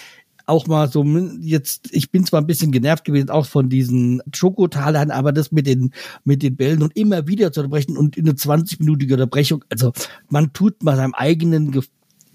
Auch 0.46 0.66
mal 0.66 0.92
so, 0.92 1.06
jetzt, 1.40 1.94
ich 1.94 2.10
bin 2.10 2.26
zwar 2.26 2.42
ein 2.42 2.48
bisschen 2.48 2.72
genervt 2.72 3.06
gewesen, 3.06 3.30
auch 3.30 3.46
von 3.46 3.70
diesen 3.70 4.22
Schokotalern, 4.34 5.12
aber 5.12 5.32
das 5.32 5.52
mit 5.52 5.68
den, 5.68 5.92
mit 6.26 6.42
den 6.42 6.56
Bällen 6.56 6.82
und 6.82 6.98
immer 6.98 7.28
wieder 7.28 7.52
zu 7.52 7.62
unterbrechen 7.62 7.96
und 7.96 8.18
in 8.18 8.28
eine 8.28 8.36
20-minütige 8.36 9.14
Unterbrechung, 9.14 9.64
also, 9.70 9.94
man 10.30 10.52
tut 10.52 10.82
mal 10.82 10.96
seinem 10.96 11.14
eigenen 11.14 11.72
Ge 11.72 11.84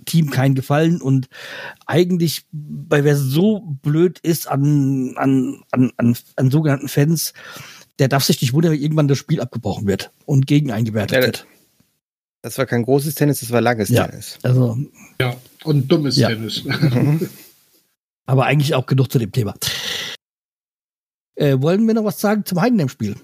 Team 0.09 0.31
keinen 0.31 0.57
Gefallen 0.57 1.01
und 1.01 1.29
eigentlich, 1.87 2.47
weil 2.51 3.05
wer 3.05 3.17
so 3.17 3.61
blöd 3.83 4.19
ist 4.19 4.49
an, 4.49 5.15
an, 5.17 5.63
an, 5.71 5.93
an, 5.97 6.17
an 6.37 6.51
sogenannten 6.51 6.89
Fans, 6.89 7.33
der 8.01 8.09
darf 8.09 8.25
sich 8.25 8.41
nicht 8.41 8.53
wundern, 8.53 8.73
wenn 8.73 8.81
irgendwann 8.81 9.07
das 9.09 9.19
Spiel 9.19 9.41
abgebrochen 9.41 9.87
wird 9.87 10.11
und 10.27 10.47
gegen 10.49 10.73
eingewertet 10.73 11.17
Ja, 11.17 11.23
wird. 11.23 11.47
Das 12.43 12.57
war 12.59 12.67
kein 12.67 12.83
großes 12.85 13.15
Tennis, 13.15 13.41
das 13.41 13.51
war 13.51 13.61
langes 13.61 13.89
Ja. 13.89 14.07
Tennis. 14.07 14.39
Also, 14.43 14.77
Ja, 15.21 15.37
und 15.65 15.89
dummes 15.91 16.17
Ja. 16.17 16.29
Tennis. 16.29 16.65
aber 18.27 18.47
eigentlich 18.47 18.75
auch 18.75 18.87
genug 18.87 19.11
zu 19.13 19.19
dem 19.19 19.33
Thema. 19.33 19.55
Äh, 21.35 21.61
wollen 21.61 21.87
wir 21.87 21.95
noch 21.95 22.05
was 22.05 22.21
sagen 22.21 22.45
zum 22.45 22.61
Heidenheim-Spiel? 22.61 23.17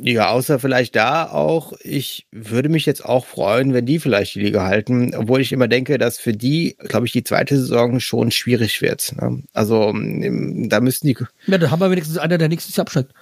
Ja, 0.00 0.30
außer 0.30 0.60
vielleicht 0.60 0.94
da 0.94 1.28
auch, 1.28 1.72
ich 1.82 2.28
würde 2.30 2.68
mich 2.68 2.86
jetzt 2.86 3.04
auch 3.04 3.26
freuen, 3.26 3.74
wenn 3.74 3.84
die 3.84 3.98
vielleicht 3.98 4.36
die 4.36 4.40
Liga 4.40 4.64
halten, 4.64 5.12
obwohl 5.14 5.40
ich 5.40 5.50
immer 5.50 5.66
denke, 5.66 5.98
dass 5.98 6.18
für 6.18 6.32
die, 6.32 6.76
glaube 6.78 7.06
ich, 7.06 7.12
die 7.12 7.24
zweite 7.24 7.56
Saison 7.56 7.98
schon 7.98 8.30
schwierig 8.30 8.80
wird. 8.80 9.16
Ne? 9.20 9.42
Also 9.52 9.88
ähm, 9.88 10.68
da 10.68 10.80
müssten 10.80 11.08
die 11.08 11.16
Ja, 11.46 11.58
da 11.58 11.72
haben 11.72 11.80
wir 11.80 11.90
wenigstens 11.90 12.16
einer, 12.16 12.38
der 12.38 12.48
nächstes 12.48 12.76
Jahr 12.76 12.82
absteigt. 12.82 13.12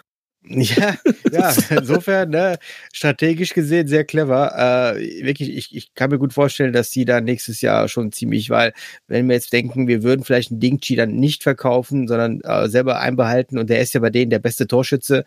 Ja, 0.56 0.96
ja, 1.32 1.54
insofern, 1.70 2.30
ne, 2.30 2.58
strategisch 2.92 3.52
gesehen 3.52 3.88
sehr 3.88 4.04
clever. 4.04 4.94
Äh, 4.96 5.24
wirklich, 5.24 5.56
ich, 5.56 5.74
ich 5.74 5.94
kann 5.94 6.10
mir 6.10 6.18
gut 6.18 6.32
vorstellen, 6.32 6.72
dass 6.72 6.90
die 6.90 7.04
da 7.04 7.20
nächstes 7.20 7.60
Jahr 7.60 7.88
schon 7.88 8.12
ziemlich, 8.12 8.48
weil 8.50 8.72
wenn 9.08 9.26
wir 9.28 9.34
jetzt 9.34 9.52
denken, 9.52 9.88
wir 9.88 10.02
würden 10.02 10.24
vielleicht 10.24 10.52
einen 10.52 10.60
Dingchi 10.60 10.94
dann 10.94 11.16
nicht 11.16 11.42
verkaufen, 11.42 12.06
sondern 12.06 12.40
äh, 12.42 12.68
selber 12.68 13.00
einbehalten 13.00 13.58
und 13.58 13.70
der 13.70 13.80
ist 13.80 13.94
ja 13.94 14.00
bei 14.00 14.10
denen 14.10 14.30
der 14.30 14.38
beste 14.38 14.66
Torschütze, 14.68 15.24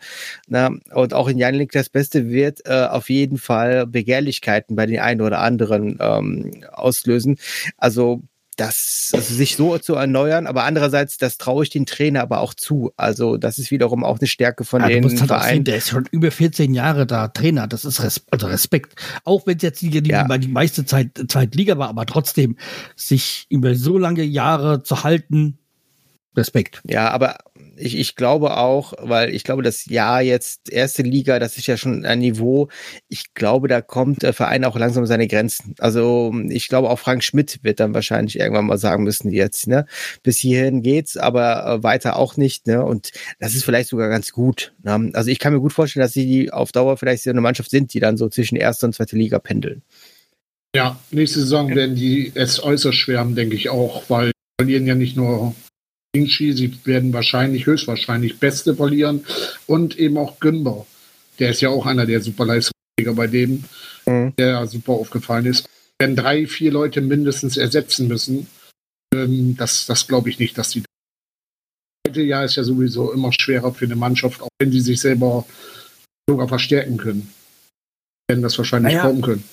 na, 0.48 0.70
und 0.92 1.12
auch 1.12 1.28
in 1.28 1.38
Janik 1.38 1.72
das 1.72 1.90
Beste 1.90 2.30
wird 2.30 2.66
äh, 2.66 2.86
auf 2.86 3.10
jeden 3.10 3.36
Fall 3.38 3.86
Begehrlichkeiten 3.86 4.74
bei 4.74 4.86
den 4.86 5.00
einen 5.00 5.20
oder 5.20 5.40
anderen 5.40 5.98
ähm, 6.00 6.64
auslösen. 6.72 7.38
Also 7.76 8.22
das, 8.60 9.10
also 9.14 9.34
sich 9.34 9.56
so 9.56 9.78
zu 9.78 9.94
erneuern, 9.94 10.46
aber 10.46 10.64
andererseits, 10.64 11.16
das 11.16 11.38
traue 11.38 11.64
ich 11.64 11.70
den 11.70 11.86
Trainer 11.86 12.20
aber 12.20 12.40
auch 12.40 12.52
zu. 12.52 12.92
Also 12.96 13.36
das 13.38 13.58
ist 13.58 13.70
wiederum 13.70 14.04
auch 14.04 14.18
eine 14.18 14.28
Stärke 14.28 14.64
von 14.64 14.82
Ja, 14.82 14.88
du 14.88 14.94
den 14.94 15.04
halt 15.04 15.14
auch 15.14 15.18
sehen, 15.18 15.28
Vereinen. 15.28 15.64
der 15.64 15.76
ist 15.76 15.88
schon 15.88 16.04
über 16.10 16.30
14 16.30 16.74
Jahre 16.74 17.06
da 17.06 17.28
Trainer. 17.28 17.66
Das 17.66 17.84
ist 17.84 18.02
Res 18.02 18.22
also 18.30 18.46
Respekt. 18.48 19.00
Auch 19.24 19.46
wenn 19.46 19.56
es 19.56 19.62
jetzt 19.62 19.80
die, 19.80 20.02
die, 20.02 20.10
Ja. 20.10 20.26
die 20.38 20.48
meiste 20.48 20.84
Zeit 20.84 21.10
Zweitliga 21.28 21.78
war, 21.78 21.88
aber 21.88 22.04
trotzdem, 22.04 22.56
sich 22.96 23.46
über 23.48 23.74
so 23.74 23.96
lange 23.96 24.22
Jahre 24.24 24.82
zu 24.82 25.04
halten, 25.04 25.58
Respekt. 26.36 26.80
Ja, 26.88 27.10
aber 27.10 27.38
ich, 27.76 27.98
ich 27.98 28.14
glaube 28.14 28.56
auch, 28.56 28.92
weil 28.98 29.34
ich 29.34 29.42
glaube, 29.42 29.62
das 29.62 29.86
Jahr 29.86 30.22
jetzt 30.22 30.70
erste 30.70 31.02
Liga, 31.02 31.38
das 31.38 31.56
ist 31.56 31.66
ja 31.66 31.76
schon 31.76 32.04
ein 32.04 32.20
Niveau. 32.20 32.68
Ich 33.08 33.34
glaube, 33.34 33.68
da 33.68 33.80
kommt 33.80 34.22
der 34.22 34.32
Verein 34.32 34.64
auch 34.64 34.76
langsam 34.76 35.02
an 35.02 35.08
seine 35.08 35.26
Grenzen. 35.26 35.74
Also 35.78 36.32
ich 36.48 36.68
glaube, 36.68 36.90
auch 36.90 36.98
Frank 36.98 37.24
Schmidt 37.24 37.60
wird 37.62 37.80
dann 37.80 37.94
wahrscheinlich 37.94 38.38
irgendwann 38.38 38.66
mal 38.66 38.78
sagen 38.78 39.02
müssen, 39.02 39.30
jetzt, 39.32 39.66
ne, 39.66 39.86
bis 40.22 40.38
hierhin 40.38 40.82
geht's, 40.82 41.16
aber 41.16 41.66
äh, 41.66 41.82
weiter 41.82 42.16
auch 42.16 42.36
nicht, 42.36 42.66
ne. 42.66 42.84
Und 42.84 43.10
das 43.40 43.54
ist 43.54 43.64
vielleicht 43.64 43.88
sogar 43.88 44.08
ganz 44.08 44.30
gut. 44.30 44.72
Ne? 44.82 45.10
Also 45.14 45.30
ich 45.30 45.38
kann 45.38 45.52
mir 45.52 45.60
gut 45.60 45.72
vorstellen, 45.72 46.02
dass 46.02 46.12
sie 46.12 46.52
auf 46.52 46.70
Dauer 46.70 46.96
vielleicht 46.96 47.24
so 47.24 47.30
eine 47.30 47.40
Mannschaft 47.40 47.70
sind, 47.70 47.92
die 47.92 48.00
dann 48.00 48.16
so 48.16 48.28
zwischen 48.28 48.56
erste 48.56 48.86
und 48.86 48.94
zweite 48.94 49.16
Liga 49.16 49.38
pendeln. 49.38 49.82
Ja, 50.76 51.00
nächste 51.10 51.40
Saison 51.40 51.74
werden 51.74 51.96
die 51.96 52.30
es 52.34 52.62
äußerst 52.62 52.96
schwer 52.96 53.18
haben, 53.18 53.34
denke 53.34 53.56
ich 53.56 53.70
auch, 53.70 54.04
weil 54.08 54.28
die 54.28 54.62
verlieren 54.62 54.86
ja 54.86 54.94
nicht 54.94 55.16
nur 55.16 55.54
Ingshi, 56.14 56.52
sie 56.52 56.74
werden 56.84 57.12
wahrscheinlich, 57.12 57.66
höchstwahrscheinlich 57.66 58.38
Beste 58.38 58.74
verlieren 58.74 59.24
und 59.66 59.98
eben 59.98 60.16
auch 60.18 60.40
Günber. 60.40 60.86
Der 61.38 61.50
ist 61.50 61.60
ja 61.60 61.68
auch 61.70 61.86
einer 61.86 62.06
der 62.06 62.20
Superleistungsträger 62.20 63.14
bei 63.14 63.26
dem, 63.26 63.64
Mhm. 64.06 64.34
der 64.36 64.66
super 64.66 64.92
aufgefallen 64.92 65.46
ist. 65.46 65.66
Werden 66.00 66.16
drei, 66.16 66.46
vier 66.46 66.72
Leute 66.72 67.00
mindestens 67.00 67.56
ersetzen 67.56 68.08
müssen. 68.08 68.48
Ähm, 69.14 69.56
das 69.56 69.86
das 69.86 70.06
glaube 70.08 70.30
ich 70.30 70.38
nicht, 70.38 70.56
dass 70.58 70.70
die. 70.70 70.80
Das 70.80 70.88
zweite 72.12 72.22
Jahr 72.22 72.44
ist 72.44 72.56
ja 72.56 72.64
sowieso 72.64 73.12
immer 73.12 73.30
schwerer 73.38 73.72
für 73.74 73.84
eine 73.84 73.96
Mannschaft, 73.96 74.40
auch 74.42 74.48
wenn 74.58 74.72
sie 74.72 74.80
sich 74.80 75.00
selber 75.00 75.46
sogar 76.28 76.48
verstärken 76.48 76.96
können. 76.96 77.32
Werden 78.28 78.42
das 78.42 78.56
wahrscheinlich 78.58 78.94
Naja. 78.94 79.02
kaum 79.04 79.20
können. 79.20 79.44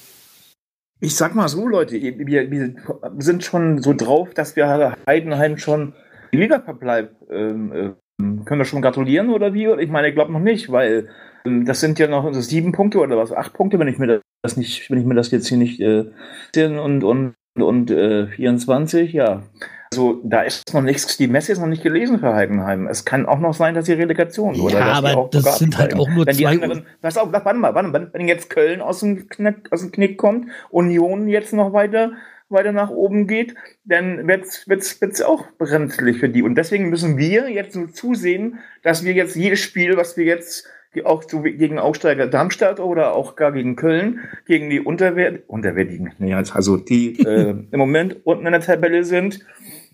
Ich 0.99 1.15
sag 1.15 1.35
mal 1.35 1.47
so, 1.49 1.67
Leute, 1.67 2.01
wir, 2.01 2.49
wir 2.49 2.75
sind 3.19 3.43
schon 3.43 3.81
so 3.83 3.93
drauf, 3.93 4.33
dass 4.33 4.55
wir 4.55 4.97
Heidenheim 5.07 5.57
schon 5.59 5.93
die 5.93 6.06
Ligaverbleib 6.31 7.11
ähm, 7.31 7.95
ähm, 8.19 8.45
können 8.45 8.59
wir 8.61 8.65
schon 8.65 8.81
gratulieren 8.81 9.29
oder 9.29 9.53
wie? 9.53 9.67
Ich 9.81 9.89
meine, 9.89 10.09
ich 10.09 10.15
glaube 10.15 10.31
noch 10.31 10.39
nicht, 10.39 10.71
weil 10.71 11.09
ähm, 11.45 11.65
das 11.65 11.79
sind 11.79 11.99
ja 11.99 12.07
noch 12.07 12.31
sieben 12.33 12.71
Punkte 12.71 12.99
oder 12.99 13.17
was, 13.17 13.31
acht 13.31 13.53
Punkte, 13.53 13.79
wenn 13.79 13.87
ich 13.87 13.97
mir 13.99 14.21
das 14.43 14.57
nicht, 14.57 14.89
wenn 14.89 14.99
ich 14.99 15.05
mir 15.05 15.15
das 15.15 15.31
jetzt 15.31 15.47
hier 15.47 15.57
nicht 15.57 15.79
äh, 15.79 16.05
und 16.55 17.03
und 17.03 17.35
und 17.59 17.91
äh, 17.91 18.27
24, 18.27 19.13
ja. 19.13 19.43
Also 19.93 20.19
da 20.23 20.41
ist 20.41 20.73
noch 20.73 20.81
nichts, 20.81 21.15
die 21.15 21.27
Messe 21.27 21.53
ist 21.53 21.59
noch 21.59 21.67
nicht 21.67 21.81
gelesen 21.81 22.19
für 22.19 22.33
Heidenheim. 22.33 22.87
Es 22.87 23.05
kann 23.05 23.25
auch 23.25 23.39
noch 23.39 23.53
sein, 23.53 23.73
dass 23.73 23.85
die 23.85 23.93
Relegation 23.93 24.59
oder 24.59 24.79
Ja, 24.79 24.99
die 25.01 25.07
aber 25.07 25.29
das 25.31 25.59
sind 25.59 25.77
halt 25.77 25.95
auch 25.95 26.09
nur 26.09 26.25
wenn 26.25 26.35
die 26.35 26.43
zwei- 26.43 26.51
anderen, 26.51 26.85
pass 27.01 27.17
auf, 27.17 27.31
warte 27.31 27.53
mal, 27.53 27.73
warte 27.73 27.87
mal, 27.89 28.09
wenn 28.11 28.27
jetzt 28.27 28.49
Köln 28.49 28.81
aus 28.81 28.99
dem, 28.99 29.29
Knick, 29.29 29.71
aus 29.71 29.81
dem 29.81 29.91
Knick 29.93 30.17
kommt, 30.17 30.47
Union 30.71 31.29
jetzt 31.29 31.53
noch 31.53 31.71
weiter, 31.71 32.11
weiter 32.49 32.71
nach 32.71 32.89
oben 32.89 33.27
geht, 33.27 33.55
dann 33.83 34.27
wird's, 34.27 34.67
wird's, 34.67 34.99
wird's 35.01 35.21
auch 35.21 35.45
brenzlig 35.57 36.19
für 36.19 36.29
die. 36.29 36.43
Und 36.43 36.55
deswegen 36.55 36.89
müssen 36.89 37.17
wir 37.17 37.49
jetzt 37.49 37.73
so 37.73 37.87
zusehen, 37.87 38.59
dass 38.83 39.03
wir 39.03 39.13
jetzt 39.13 39.35
jedes 39.35 39.59
Spiel, 39.59 39.97
was 39.97 40.17
wir 40.17 40.25
jetzt 40.25 40.67
auch 41.03 41.23
so 41.27 41.41
gegen 41.41 41.79
Aufsteiger 41.79 42.27
Darmstadt 42.27 42.79
oder 42.79 43.13
auch 43.13 43.35
gar 43.35 43.51
gegen 43.51 43.75
Köln, 43.75 44.21
gegen 44.45 44.69
die 44.69 44.79
Unterwert, 44.79 45.43
Unterwertigen, 45.47 46.13
nee, 46.17 46.33
also 46.33 46.77
die 46.77 47.19
äh, 47.25 47.55
im 47.71 47.79
Moment 47.79 48.25
unten 48.25 48.45
in 48.45 48.51
der 48.51 48.61
Tabelle 48.61 49.03
sind, 49.03 49.45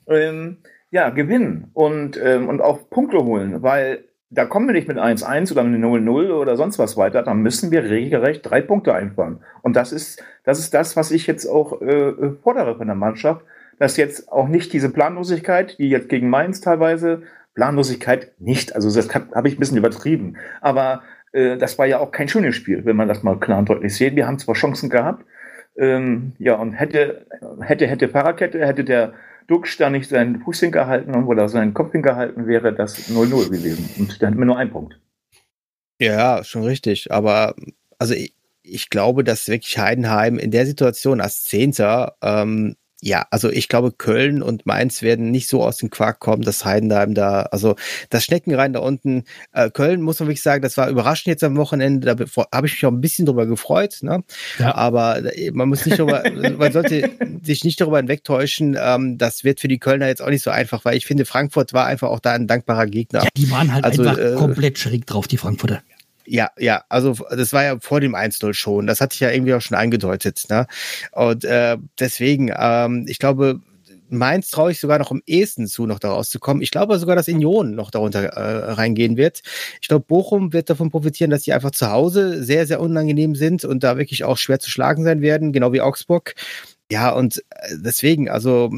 ähm, 0.07 0.57
ja, 0.91 1.09
gewinnen 1.09 1.71
und, 1.73 2.19
ähm, 2.23 2.47
und 2.47 2.61
auch 2.61 2.89
Punkte 2.89 3.17
holen, 3.17 3.63
weil 3.63 4.05
da 4.33 4.45
kommen 4.45 4.67
wir 4.67 4.73
nicht 4.73 4.87
mit 4.87 4.97
1-1 4.97 5.51
oder 5.51 5.63
mit 5.63 5.81
0-0 5.81 6.31
oder 6.31 6.57
sonst 6.57 6.79
was 6.79 6.97
weiter, 6.97 7.23
dann 7.23 7.41
müssen 7.41 7.71
wir 7.71 7.83
regelrecht 7.83 8.41
drei 8.43 8.61
Punkte 8.61 8.93
einfahren. 8.93 9.39
Und 9.61 9.75
das 9.75 9.91
ist, 9.91 10.23
das 10.43 10.59
ist 10.59 10.73
das, 10.73 10.95
was 10.95 11.11
ich 11.11 11.27
jetzt 11.27 11.45
auch 11.45 11.81
äh, 11.81 12.13
fordere 12.41 12.77
von 12.77 12.87
der 12.87 12.95
Mannschaft, 12.95 13.45
dass 13.79 13.97
jetzt 13.97 14.31
auch 14.31 14.47
nicht 14.47 14.73
diese 14.73 14.89
Planlosigkeit, 14.89 15.77
die 15.77 15.89
jetzt 15.89 16.09
gegen 16.09 16.29
Mainz 16.29 16.61
teilweise, 16.61 17.23
Planlosigkeit 17.53 18.31
nicht, 18.39 18.75
also 18.75 18.89
das 18.93 19.13
habe 19.13 19.47
ich 19.47 19.57
ein 19.57 19.59
bisschen 19.59 19.77
übertrieben, 19.77 20.37
aber 20.61 21.03
äh, 21.33 21.57
das 21.57 21.77
war 21.77 21.85
ja 21.85 21.99
auch 21.99 22.11
kein 22.11 22.27
schönes 22.27 22.55
Spiel, 22.55 22.85
wenn 22.85 22.95
man 22.95 23.07
das 23.07 23.21
mal 23.21 23.39
klar 23.39 23.59
und 23.59 23.69
deutlich 23.69 23.95
sieht. 23.95 24.15
Wir 24.15 24.25
haben 24.25 24.39
zwar 24.39 24.55
Chancen 24.55 24.89
gehabt, 24.89 25.23
ähm, 25.75 26.33
ja, 26.39 26.55
und 26.55 26.73
hätte, 26.73 27.25
hätte, 27.61 27.87
hätte 27.87 28.09
Fahrradkette, 28.09 28.65
hätte 28.65 28.83
der 28.83 29.13
Duxch 29.47 29.77
da 29.77 29.89
nicht 29.89 30.09
seinen 30.09 30.41
Fuß 30.41 30.59
hingehalten 30.61 31.23
oder 31.25 31.49
seinen 31.49 31.73
Kopf 31.73 31.91
hingehalten, 31.91 32.47
wäre 32.47 32.73
das 32.73 33.09
0-0 33.09 33.49
gewesen. 33.49 33.89
Und 33.97 34.21
dann 34.21 34.29
hätten 34.29 34.41
wir 34.41 34.45
nur 34.45 34.57
einen 34.57 34.71
Punkt. 34.71 34.99
Ja, 35.99 36.43
schon 36.43 36.63
richtig. 36.63 37.11
Aber 37.11 37.55
also 37.97 38.13
ich, 38.13 38.33
ich 38.63 38.89
glaube, 38.89 39.23
dass 39.23 39.47
wirklich 39.47 39.77
Heidenheim 39.77 40.37
in 40.37 40.51
der 40.51 40.65
Situation 40.65 41.21
als 41.21 41.43
Zehnter 41.43 42.15
ähm, 42.21 42.75
ja, 43.05 43.25
also 43.31 43.49
ich 43.49 43.67
glaube, 43.67 43.91
Köln 43.91 44.41
und 44.41 44.65
Mainz 44.65 45.01
werden 45.01 45.29
nicht 45.29 45.49
so 45.49 45.61
aus 45.61 45.77
dem 45.77 45.89
Quark 45.89 46.19
kommen, 46.19 46.43
dass 46.43 46.63
Heidenheim 46.63 47.13
da, 47.13 47.41
also 47.41 47.75
das 48.09 48.23
Schneckenrein 48.23 48.71
da 48.71 48.79
unten, 48.79 49.25
äh, 49.51 49.69
Köln 49.69 50.01
muss 50.01 50.19
man 50.19 50.29
wirklich 50.29 50.41
sagen, 50.41 50.61
das 50.61 50.77
war 50.77 50.89
überraschend 50.89 51.27
jetzt 51.27 51.43
am 51.43 51.57
Wochenende, 51.57 52.15
da 52.15 52.25
habe 52.53 52.67
ich 52.67 52.73
mich 52.73 52.85
auch 52.85 52.91
ein 52.91 53.01
bisschen 53.01 53.25
drüber 53.25 53.45
gefreut, 53.45 53.97
ne? 54.03 54.23
Ja. 54.57 54.75
Aber 54.75 55.35
äh, 55.35 55.51
man 55.51 55.67
muss 55.67 55.85
nicht 55.85 55.99
darüber, 55.99 56.23
man 56.57 56.71
sollte 56.71 57.09
sich 57.41 57.65
nicht 57.65 57.81
darüber 57.81 57.97
hinwegtäuschen, 57.97 58.77
ähm, 58.79 59.17
das 59.17 59.43
wird 59.43 59.59
für 59.59 59.67
die 59.67 59.79
Kölner 59.79 60.07
jetzt 60.07 60.21
auch 60.21 60.29
nicht 60.29 60.43
so 60.43 60.49
einfach, 60.49 60.85
weil 60.85 60.95
ich 60.95 61.05
finde, 61.05 61.25
Frankfurt 61.25 61.73
war 61.73 61.85
einfach 61.85 62.09
auch 62.09 62.21
da 62.21 62.31
ein 62.31 62.47
dankbarer 62.47 62.85
Gegner. 62.85 63.23
Ja, 63.23 63.29
die 63.35 63.51
waren 63.51 63.73
halt 63.73 63.83
also, 63.83 64.03
einfach 64.03 64.17
äh, 64.17 64.35
komplett 64.35 64.79
schräg 64.79 65.05
drauf, 65.05 65.27
die 65.27 65.37
Frankfurter. 65.37 65.81
Ja, 66.25 66.51
ja, 66.57 66.83
also 66.89 67.13
das 67.31 67.51
war 67.53 67.63
ja 67.63 67.79
vor 67.79 67.99
dem 67.99 68.15
1-0 68.15 68.53
schon. 68.53 68.87
Das 68.87 69.01
hatte 69.01 69.15
ich 69.15 69.19
ja 69.19 69.31
irgendwie 69.31 69.53
auch 69.53 69.61
schon 69.61 69.77
angedeutet. 69.77 70.45
Ne? 70.49 70.67
Und 71.11 71.43
äh, 71.43 71.77
deswegen, 71.99 72.51
ähm, 72.57 73.05
ich 73.07 73.19
glaube, 73.19 73.59
Mainz 74.09 74.49
traue 74.49 74.71
ich 74.71 74.79
sogar 74.79 74.99
noch 74.99 75.11
am 75.11 75.21
ehesten 75.25 75.67
zu, 75.67 75.85
noch 75.85 75.99
daraus 75.99 76.29
zu 76.29 76.39
kommen. 76.39 76.61
Ich 76.61 76.71
glaube 76.71 76.97
sogar, 76.99 77.15
dass 77.15 77.27
Union 77.27 77.75
noch 77.75 77.91
darunter 77.91 78.23
äh, 78.23 78.71
reingehen 78.73 79.17
wird. 79.17 79.41
Ich 79.81 79.87
glaube, 79.87 80.05
Bochum 80.05 80.53
wird 80.53 80.69
davon 80.69 80.91
profitieren, 80.91 81.31
dass 81.31 81.43
sie 81.43 81.53
einfach 81.53 81.71
zu 81.71 81.89
Hause 81.89 82.43
sehr, 82.43 82.67
sehr 82.67 82.79
unangenehm 82.79 83.35
sind 83.35 83.65
und 83.65 83.83
da 83.83 83.97
wirklich 83.97 84.23
auch 84.23 84.37
schwer 84.37 84.59
zu 84.59 84.69
schlagen 84.69 85.03
sein 85.03 85.21
werden, 85.21 85.51
genau 85.51 85.73
wie 85.73 85.81
Augsburg. 85.81 86.35
Ja, 86.91 87.11
und 87.11 87.39
äh, 87.49 87.75
deswegen, 87.83 88.29
also 88.29 88.71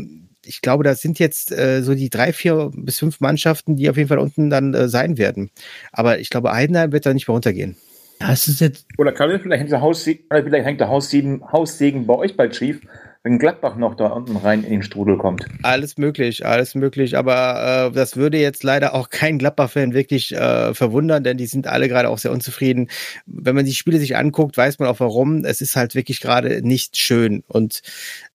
ich 0.46 0.62
glaube, 0.62 0.84
das 0.84 1.02
sind 1.02 1.20
jetzt 1.20 1.52
äh, 1.52 1.82
so 1.82 1.96
die 1.96 2.10
drei, 2.10 2.34
vier 2.34 2.72
bis 2.74 3.00
fünf 3.00 3.20
Mannschaften, 3.20 3.76
die 3.76 3.90
auf 3.90 3.98
jeden 3.98 4.10
Fall 4.10 4.20
unten 4.20 4.50
dann 4.50 4.74
äh, 4.74 4.88
sein 4.88 5.18
werden. 5.18 5.52
Aber 5.92 6.20
ich 6.20 6.30
glaube, 6.30 6.52
Heidenheim 6.52 6.92
wird 6.92 7.06
da 7.06 7.14
nicht 7.14 7.28
mehr 7.28 7.34
runtergehen. 7.34 7.76
Ja, 8.22 8.32
es 8.32 8.48
ist 8.48 8.62
jetzt 8.62 8.86
oder 8.98 9.12
Karl, 9.12 9.40
vielleicht 9.40 9.60
hängt 9.60 9.72
der 9.72 9.82
Haussegen, 9.82 10.24
vielleicht 10.30 10.66
hängt 10.66 10.80
der 10.80 10.88
Haussegen, 10.88 11.44
Haussegen 11.52 12.08
bei 12.08 12.16
euch 12.16 12.38
bald 12.38 12.56
schief, 12.56 12.80
wenn 13.24 13.40
Gladbach 13.40 13.76
noch 13.76 13.96
da 13.96 14.08
unten 14.08 14.38
rein 14.38 14.64
in 14.64 14.70
den 14.70 14.84
Strudel 14.84 15.18
kommt. 15.18 15.46
Alles 15.64 15.98
möglich, 15.98 16.46
alles 16.46 16.76
möglich, 16.76 17.18
aber 17.18 17.90
äh, 17.90 17.92
das 17.92 18.16
würde 18.16 18.38
jetzt 18.38 18.64
leider 18.64 18.94
auch 18.94 19.10
kein 19.10 19.38
Gladbach-Fan 19.40 19.94
wirklich 19.94 20.34
äh, 20.34 20.74
verwundern, 20.74 21.24
denn 21.24 21.36
die 21.36 21.48
sind 21.48 21.68
alle 21.68 21.90
gerade 21.90 22.10
auch 22.10 22.20
sehr 22.20 22.32
unzufrieden. 22.32 22.88
Wenn 23.26 23.56
man 23.56 23.66
die 23.66 23.74
Spiele 23.74 23.98
sich 23.98 24.16
anguckt, 24.16 24.56
weiß 24.56 24.80
man 24.80 24.88
auch 24.88 25.00
warum. 25.00 25.44
Es 25.44 25.60
ist 25.60 25.76
halt 25.76 25.96
wirklich 25.96 26.22
gerade 26.22 26.62
nicht 26.62 26.98
schön 26.98 27.44
und 27.48 27.82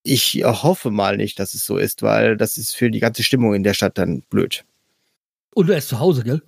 ich 0.03 0.43
hoffe 0.45 0.91
mal 0.91 1.17
nicht, 1.17 1.39
dass 1.39 1.55
es 1.55 1.65
so 1.65 1.77
ist, 1.77 2.03
weil 2.03 2.37
das 2.37 2.59
ist 2.59 2.75
für 2.75 2.91
die 2.91 3.01
ganze 3.01 3.23
Stimmung 3.23 3.55
in 3.55 3.63
der 3.63 3.75
Stadt 3.75 3.99
dann 3.99 4.23
blöd. 4.31 4.65
Und 5.55 5.69
du 5.69 5.75
bist 5.75 5.89
zu 5.89 5.99
Hause, 5.99 6.23
gell? 6.25 6.43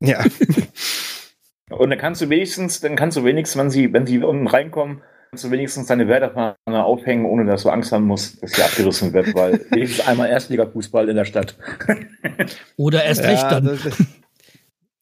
Ja. 0.00 0.24
Und 1.70 1.90
dann 1.90 1.98
kannst 1.98 2.20
du 2.20 2.28
wenigstens, 2.28 2.80
dann 2.80 2.96
kannst 2.96 3.16
du 3.16 3.24
wenigstens, 3.24 3.60
wenn 3.60 3.70
sie, 3.70 3.92
wenn 3.92 4.06
sie 4.06 4.18
unten 4.18 4.48
reinkommen, 4.48 5.02
kannst 5.30 5.44
du 5.44 5.50
wenigstens 5.50 5.86
deine 5.86 6.08
Werderfahne 6.08 6.56
aufhängen, 6.84 7.26
ohne 7.26 7.44
dass 7.44 7.62
du 7.62 7.68
Angst 7.68 7.92
haben 7.92 8.06
musst, 8.06 8.42
dass 8.42 8.52
sie 8.52 8.62
abgerissen 8.62 9.12
wird, 9.12 9.34
weil 9.34 9.64
wenigstens 9.70 10.06
einmal 10.06 10.28
Erstliga-Fußball 10.30 11.08
in 11.08 11.16
der 11.16 11.24
Stadt. 11.24 11.56
Oder 12.76 13.04
erst 13.04 13.22
recht 13.22 13.44
dann. 13.44 13.66
Ja, 13.66 13.72
das, 13.72 13.98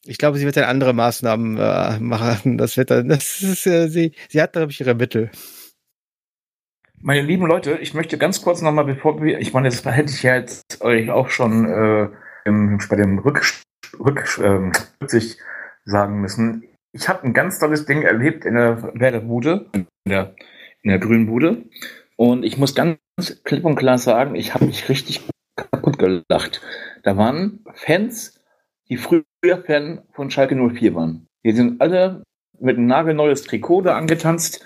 ich 0.05 0.17
glaube, 0.17 0.37
sie 0.37 0.45
wird 0.45 0.57
dann 0.57 0.65
andere 0.65 0.93
Maßnahmen 0.93 1.57
äh, 1.57 1.99
machen. 1.99 2.57
Das 2.57 2.77
wird 2.77 2.91
dann, 2.91 3.09
das 3.09 3.41
ist, 3.41 3.65
äh, 3.65 3.87
sie, 3.87 4.13
sie 4.29 4.41
hat, 4.41 4.53
glaube 4.53 4.71
ich, 4.71 4.79
ihre 4.79 4.95
Mittel. 4.95 5.31
Meine 7.01 7.21
lieben 7.21 7.45
Leute, 7.45 7.77
ich 7.77 7.93
möchte 7.93 8.17
ganz 8.17 8.41
kurz 8.41 8.61
nochmal, 8.61 8.83
bevor 8.83 9.21
wir, 9.23 9.39
ich 9.39 9.53
meine, 9.53 9.69
das 9.69 9.85
hätte 9.85 10.11
ich 10.11 10.23
ja 10.23 10.35
jetzt 10.35 10.81
euch 10.81 11.09
auch 11.09 11.29
schon 11.29 11.65
äh, 11.65 12.09
im, 12.43 12.77
bei 12.89 12.97
dem 12.97 13.19
Rück, 13.19 13.41
Rück, 13.97 14.37
ähm, 14.43 14.73
Rücksicht 15.01 15.39
sagen 15.85 16.19
müssen. 16.19 16.65
Ich 16.91 17.07
habe 17.07 17.23
ein 17.23 17.33
ganz 17.33 17.57
tolles 17.59 17.85
Ding 17.85 18.01
erlebt 18.01 18.43
in 18.43 18.55
der 18.55 18.91
Werderbude, 18.99 19.67
in 19.73 19.87
der, 20.05 20.35
in 20.81 20.89
der 20.89 20.99
grünen 20.99 21.27
Bude. 21.27 21.63
Und 22.17 22.43
ich 22.43 22.57
muss 22.57 22.75
ganz 22.75 22.99
klipp 23.45 23.63
und 23.63 23.75
klar 23.75 23.97
sagen, 23.97 24.35
ich 24.35 24.53
habe 24.53 24.65
mich 24.65 24.89
richtig 24.89 25.21
kaputt 25.55 25.99
gelacht. 25.99 26.61
Da 27.03 27.15
waren 27.15 27.63
Fans, 27.75 28.41
die 28.89 28.97
früher 28.97 29.23
Fan 29.65 30.01
von 30.11 30.31
Schalke 30.31 30.55
04 30.55 30.95
waren. 30.95 31.27
Die 31.45 31.53
sind 31.53 31.79
alle 31.79 32.23
mit 32.61 32.77
einem 32.77 32.87
nagelneues 32.87 33.43
Trikot 33.43 33.81
da 33.81 33.97
angetanzt 33.97 34.65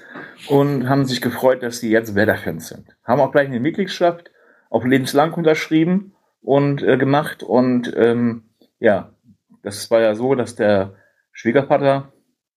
und 0.49 0.89
haben 0.89 1.05
sich 1.05 1.21
gefreut, 1.21 1.63
dass 1.63 1.79
sie 1.79 1.91
jetzt 1.91 2.15
Werder-Fans 2.15 2.67
sind. 2.67 2.95
Haben 3.03 3.21
auch 3.21 3.31
gleich 3.31 3.47
eine 3.47 3.59
Mitgliedschaft 3.59 4.31
auf 4.69 4.85
lebenslang 4.85 5.33
unterschrieben 5.33 6.13
und 6.41 6.83
äh, 6.83 6.97
gemacht. 6.97 7.43
Und 7.43 7.93
ähm, 7.95 8.49
ja, 8.79 9.13
das 9.61 9.89
war 9.91 10.01
ja 10.01 10.15
so, 10.15 10.35
dass 10.35 10.55
der 10.55 10.95
Schwiegervater, 11.31 12.11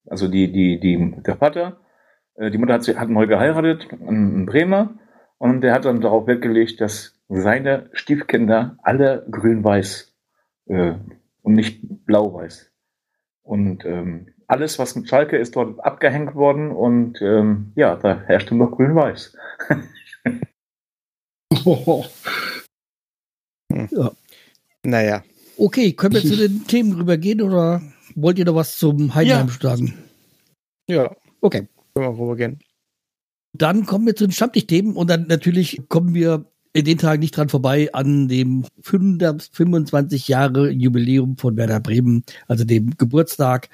also 0.06 0.28
die, 0.28 0.50
die, 0.50 0.80
die, 0.80 1.14
der 1.22 1.36
Vater, 1.36 1.80
äh, 2.34 2.50
die 2.50 2.58
Mutter 2.58 2.74
hat, 2.74 2.86
hat 2.88 3.08
neu 3.08 3.26
geheiratet, 3.26 3.88
ein 3.92 4.46
Bremer, 4.46 4.98
und 5.38 5.60
der 5.60 5.74
hat 5.74 5.84
dann 5.84 6.00
darauf 6.00 6.26
Wert 6.26 6.42
gelegt, 6.42 6.80
dass 6.80 7.20
seine 7.28 7.90
Stiefkinder 7.92 8.78
alle 8.82 9.26
grün-weiß 9.30 10.14
äh, 10.66 10.94
und 11.42 11.52
nicht 11.52 11.82
blau-weiß. 12.06 12.72
Und 13.42 13.84
ähm, 13.84 14.28
alles, 14.48 14.78
was 14.78 14.94
mit 14.96 15.08
Schalke 15.08 15.36
ist, 15.36 15.56
dort 15.56 15.80
abgehängt 15.84 16.34
worden 16.34 16.70
und 16.70 17.20
ähm, 17.20 17.72
ja, 17.74 17.96
da 17.96 18.20
herrscht 18.26 18.50
nur 18.50 18.66
noch 18.66 18.76
grün-weiß. 18.76 19.36
oh. 21.64 22.04
ja. 23.90 24.12
Naja. 24.84 25.24
Okay, 25.58 25.92
können 25.92 26.14
wir 26.14 26.22
zu 26.22 26.36
den 26.36 26.64
Themen 26.68 26.92
rübergehen 26.92 27.42
oder 27.42 27.82
wollt 28.14 28.38
ihr 28.38 28.44
noch 28.44 28.54
was 28.54 28.78
zum 28.78 29.14
Heidenheim 29.14 29.48
ja. 29.48 29.70
sagen? 29.70 29.94
Ja. 30.88 31.16
Okay. 31.40 31.68
Können 31.94 32.16
wir 32.16 32.22
rübergehen. 32.22 32.60
Dann 33.52 33.86
kommen 33.86 34.06
wir 34.06 34.14
zu 34.14 34.26
den 34.26 34.32
Stammtischthemen 34.32 34.94
und 34.94 35.08
dann 35.08 35.26
natürlich 35.26 35.88
kommen 35.88 36.14
wir 36.14 36.44
in 36.76 36.84
den 36.84 36.98
Tagen 36.98 37.20
nicht 37.20 37.34
dran 37.34 37.48
vorbei 37.48 37.88
an 37.94 38.28
dem 38.28 38.66
25 38.82 40.28
Jahre 40.28 40.70
Jubiläum 40.70 41.38
von 41.38 41.56
Werder 41.56 41.80
Bremen, 41.80 42.22
also 42.48 42.64
dem 42.64 42.90
Geburtstag 42.98 43.70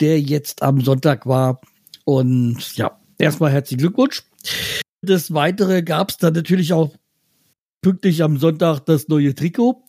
der 0.00 0.20
jetzt 0.20 0.62
am 0.62 0.80
Sonntag 0.80 1.26
war. 1.26 1.60
Und 2.04 2.76
ja, 2.76 2.98
erstmal 3.18 3.52
herzlichen 3.52 3.80
Glückwunsch. 3.80 4.22
Das 5.02 5.32
Weitere 5.32 5.82
gab 5.82 6.10
es 6.10 6.16
dann 6.16 6.34
natürlich 6.34 6.72
auch 6.72 6.94
pünktlich 7.82 8.22
am 8.22 8.38
Sonntag 8.38 8.80
das 8.80 9.08
neue 9.08 9.34
Trikot. 9.34 9.84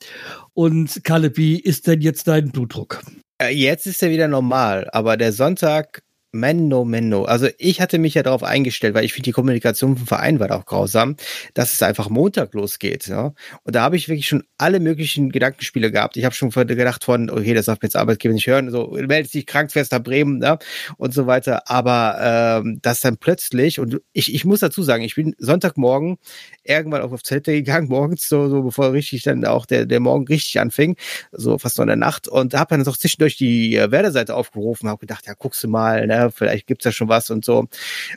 Und 0.53 1.03
Kalle, 1.03 1.35
wie 1.35 1.59
ist 1.59 1.87
denn 1.87 2.01
jetzt 2.01 2.27
dein 2.27 2.51
Blutdruck? 2.51 3.01
Äh, 3.41 3.53
jetzt 3.55 3.87
ist 3.87 4.03
er 4.03 4.09
wieder 4.09 4.27
normal, 4.27 4.87
aber 4.91 5.17
der 5.17 5.31
Sonntag 5.31 6.03
Menno, 6.31 6.85
Menno. 6.85 7.23
Also 7.23 7.47
ich 7.57 7.81
hatte 7.81 7.97
mich 7.97 8.13
ja 8.13 8.21
darauf 8.21 8.43
eingestellt, 8.43 8.93
weil 8.93 9.03
ich 9.03 9.13
finde, 9.13 9.25
die 9.25 9.31
Kommunikation 9.31 9.97
vom 9.97 10.05
Verein 10.05 10.39
war 10.39 10.51
auch 10.51 10.65
grausam, 10.65 11.15
dass 11.55 11.73
es 11.73 11.81
einfach 11.81 12.09
Montag 12.09 12.53
losgeht. 12.53 13.07
Ja? 13.07 13.33
Und 13.63 13.75
da 13.75 13.81
habe 13.81 13.95
ich 13.95 14.09
wirklich 14.09 14.27
schon 14.27 14.43
alle 14.57 14.79
möglichen 14.79 15.31
Gedankenspiele 15.31 15.91
gehabt. 15.91 16.17
Ich 16.17 16.25
habe 16.25 16.35
schon 16.35 16.51
gedacht 16.51 17.03
von, 17.03 17.31
okay, 17.31 17.55
das 17.55 17.65
darf 17.65 17.79
jetzt 17.81 17.95
Arbeitgeber 17.95 18.33
nicht 18.33 18.45
hören, 18.45 18.69
so 18.69 18.91
meldet 18.91 19.31
sich 19.31 19.47
Krankenschwester 19.47 19.99
Bremen 19.99 20.41
ja? 20.41 20.59
und 20.97 21.15
so 21.15 21.25
weiter. 21.25 21.63
Aber 21.67 22.61
ähm, 22.63 22.79
das 22.83 22.99
dann 22.99 23.17
plötzlich, 23.17 23.79
und 23.79 23.99
ich, 24.13 24.33
ich 24.33 24.45
muss 24.45 24.59
dazu 24.59 24.83
sagen, 24.83 25.03
ich 25.03 25.15
bin 25.15 25.33
Sonntagmorgen 25.39 26.17
irgendwann 26.63 27.01
auf 27.01 27.23
Zelte 27.23 27.53
gegangen, 27.53 27.87
morgens, 27.89 28.29
so, 28.29 28.49
so 28.49 28.61
bevor 28.61 28.93
richtig 28.93 29.23
dann 29.23 29.45
auch 29.45 29.65
der, 29.65 29.87
der 29.87 29.99
Morgen 29.99 30.27
richtig 30.27 30.59
anfing, 30.59 30.95
so 31.31 31.57
fast 31.57 31.79
noch 31.79 31.83
in 31.83 31.87
der 31.87 31.95
Nacht. 31.95 32.27
Und 32.27 32.53
habe 32.53 32.77
dann 32.77 32.87
auch 32.87 32.97
zwischendurch 32.97 33.35
die 33.37 33.75
äh, 33.75 33.89
Werderseite 33.89 34.35
aufgerufen, 34.35 34.89
habe 34.89 34.99
gedacht, 34.99 35.25
ja, 35.25 35.33
guckst 35.33 35.63
du 35.63 35.67
mal, 35.67 36.05
ne? 36.05 36.18
Vielleicht 36.29 36.67
gibt's 36.67 36.85
ja 36.85 36.91
schon 36.91 37.09
was 37.09 37.29
und 37.29 37.45
so. 37.45 37.67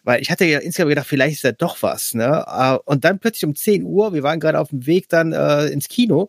Weil 0.05 0.21
ich 0.21 0.31
hatte 0.31 0.45
ja 0.45 0.59
insgesamt 0.59 0.91
gedacht, 0.91 1.07
vielleicht 1.07 1.35
ist 1.37 1.45
da 1.45 1.53
doch 1.53 1.83
was, 1.83 2.15
ne? 2.15 2.45
Äh, 2.47 2.79
und 2.85 3.05
dann 3.05 3.19
plötzlich 3.19 3.45
um 3.45 3.55
10 3.55 3.85
Uhr, 3.85 4.13
wir 4.15 4.23
waren 4.23 4.41
gerade 4.41 4.61
auf 4.61 4.71
dem 4.71 4.87
Weg 4.87 5.09
dann 5.09 5.33
äh, 5.33 5.67
ins 5.69 5.89
Kino, 5.89 6.29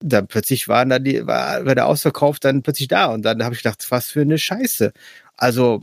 dann 0.00 0.26
plötzlich 0.26 0.68
waren 0.68 0.88
dann 0.90 1.04
die, 1.04 1.26
war, 1.26 1.66
war 1.66 1.74
der 1.74 1.86
Ausverkauf 1.86 2.38
dann 2.40 2.62
plötzlich 2.62 2.88
da 2.88 3.06
und 3.06 3.22
dann 3.22 3.42
habe 3.44 3.54
ich 3.54 3.62
gedacht, 3.62 3.84
was 3.90 4.10
für 4.10 4.22
eine 4.22 4.38
Scheiße. 4.38 4.92
Also 5.36 5.80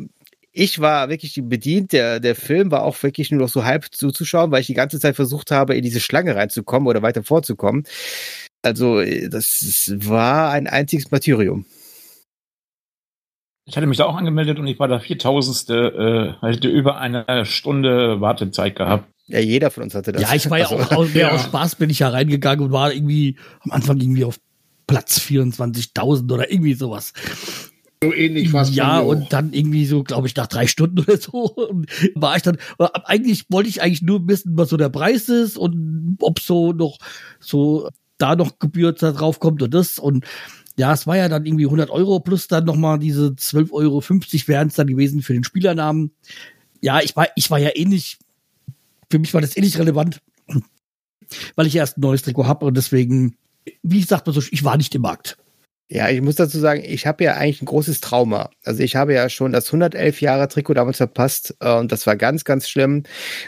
ich 0.59 0.79
war 0.79 1.09
wirklich 1.09 1.39
bedient. 1.43 1.91
Der, 1.91 2.19
der 2.19 2.35
Film 2.35 2.71
war 2.71 2.81
auch 2.83 3.01
wirklich 3.03 3.29
nur 3.29 3.41
noch 3.41 3.49
so 3.49 3.63
halb 3.63 3.85
zuzuschauen, 3.91 4.49
weil 4.51 4.61
ich 4.61 4.67
die 4.67 4.73
ganze 4.73 4.99
Zeit 4.99 5.15
versucht 5.15 5.51
habe, 5.51 5.75
in 5.75 5.83
diese 5.83 5.99
Schlange 5.99 6.35
reinzukommen 6.35 6.87
oder 6.87 7.03
weiter 7.03 7.23
vorzukommen. 7.23 7.83
Also, 8.63 9.01
das 9.29 9.93
war 9.95 10.51
ein 10.51 10.65
einziges 10.67 11.11
Martyrium. 11.11 11.65
Ich 13.69 13.75
hatte 13.75 13.85
mich 13.85 13.97
da 13.97 14.05
auch 14.05 14.15
angemeldet 14.15 14.59
und 14.59 14.67
ich 14.67 14.79
war 14.79 14.87
der 14.87 15.01
4000. 15.01 15.69
Äh, 15.69 16.33
hatte 16.41 16.67
über 16.69 16.97
eine 16.99 17.45
Stunde 17.45 18.21
Wartezeit 18.21 18.75
gehabt. 18.77 19.09
Ja, 19.27 19.39
jeder 19.39 19.69
von 19.71 19.83
uns 19.83 19.93
hatte 19.93 20.13
das. 20.13 20.21
Ja, 20.21 20.33
ich 20.33 20.49
war 20.49 20.57
ja 20.57 20.69
Also, 20.69 20.77
auch 20.81 20.91
aus, 20.93 21.13
ja. 21.13 21.31
aus 21.33 21.43
Spaß 21.43 21.75
bin 21.75 21.89
ich 21.89 21.99
ja 21.99 22.07
reingegangen 22.09 22.65
und 22.65 22.71
war 22.71 22.93
irgendwie 22.93 23.35
am 23.59 23.71
Anfang 23.71 23.99
irgendwie 23.99 24.23
auf 24.23 24.39
Platz 24.87 25.19
24.000 25.19 26.31
oder 26.33 26.49
irgendwie 26.49 26.75
sowas. 26.75 27.11
So 28.01 28.13
ähnlich 28.13 28.53
war 28.53 28.61
es 28.61 28.73
Ja, 28.73 28.99
und 28.99 29.23
auch. 29.23 29.29
dann 29.29 29.51
irgendwie 29.51 29.85
so, 29.85 30.03
glaube 30.03 30.27
ich, 30.27 30.35
nach 30.37 30.47
drei 30.47 30.65
Stunden 30.67 30.99
oder 31.01 31.17
so 31.17 31.53
war 32.15 32.37
ich 32.37 32.43
dann, 32.43 32.57
aber 32.77 33.09
eigentlich 33.09 33.45
wollte 33.49 33.67
ich 33.69 33.81
eigentlich 33.81 34.01
nur 34.01 34.25
wissen, 34.29 34.53
was 34.57 34.69
so 34.69 34.77
der 34.77 34.87
Preis 34.89 35.27
ist 35.27 35.57
und 35.57 36.15
ob 36.21 36.39
so 36.39 36.71
noch, 36.71 36.99
so 37.41 37.89
da 38.17 38.35
noch 38.37 38.59
Gebühr 38.59 38.93
da 38.93 39.11
drauf 39.11 39.41
kommt 39.41 39.61
und 39.61 39.73
das 39.73 39.99
und 39.99 40.23
ja, 40.77 40.93
es 40.93 41.07
war 41.07 41.17
ja 41.17 41.27
dann 41.27 41.45
irgendwie 41.45 41.65
100 41.65 41.89
Euro 41.89 42.19
plus 42.19 42.47
dann 42.47 42.65
nochmal 42.65 42.99
diese 42.99 43.29
12,50 43.29 43.71
Euro 43.71 44.01
wären 44.47 44.67
es 44.67 44.75
dann 44.75 44.87
gewesen 44.87 45.21
für 45.23 45.33
den 45.33 45.43
Spielernamen. 45.43 46.11
Ja, 46.81 47.01
ich 47.01 47.15
war, 47.15 47.27
ich 47.35 47.49
war 47.49 47.57
ja 47.57 47.71
eh 47.73 47.85
nicht, 47.85 48.19
für 49.09 49.17
mich 49.17 49.33
war 49.33 49.41
das 49.41 49.57
eh 49.57 49.61
nicht 49.61 49.79
relevant, 49.79 50.21
weil 51.55 51.65
ich 51.65 51.75
erst 51.75 51.97
ein 51.97 52.01
neues 52.01 52.21
Trikot 52.21 52.45
habe 52.45 52.65
und 52.65 52.77
deswegen, 52.77 53.35
wie 53.81 54.03
sagt 54.03 54.27
man 54.27 54.35
so, 54.35 54.41
ich 54.51 54.63
war 54.63 54.77
nicht 54.77 54.93
im 54.93 55.01
Markt. 55.01 55.37
Ja, 55.89 56.09
ich 56.09 56.21
muss 56.21 56.35
dazu 56.35 56.59
sagen, 56.59 56.83
ich 56.85 57.07
habe 57.07 57.23
ja 57.23 57.35
eigentlich 57.35 57.61
ein 57.61 57.65
großes 57.65 58.01
Trauma. 58.01 58.49
Also 58.65 58.83
ich 58.83 58.97
habe 58.97 59.13
ja 59.13 59.29
schon 59.29 59.53
das 59.53 59.67
111 59.67 60.19
Jahre 60.19 60.49
Trikot 60.49 60.73
damals 60.73 60.97
verpasst 60.97 61.55
äh, 61.61 61.73
und 61.75 61.93
das 61.93 62.05
war 62.05 62.17
ganz, 62.17 62.43
ganz 62.43 62.67
schlimm. 62.67 63.03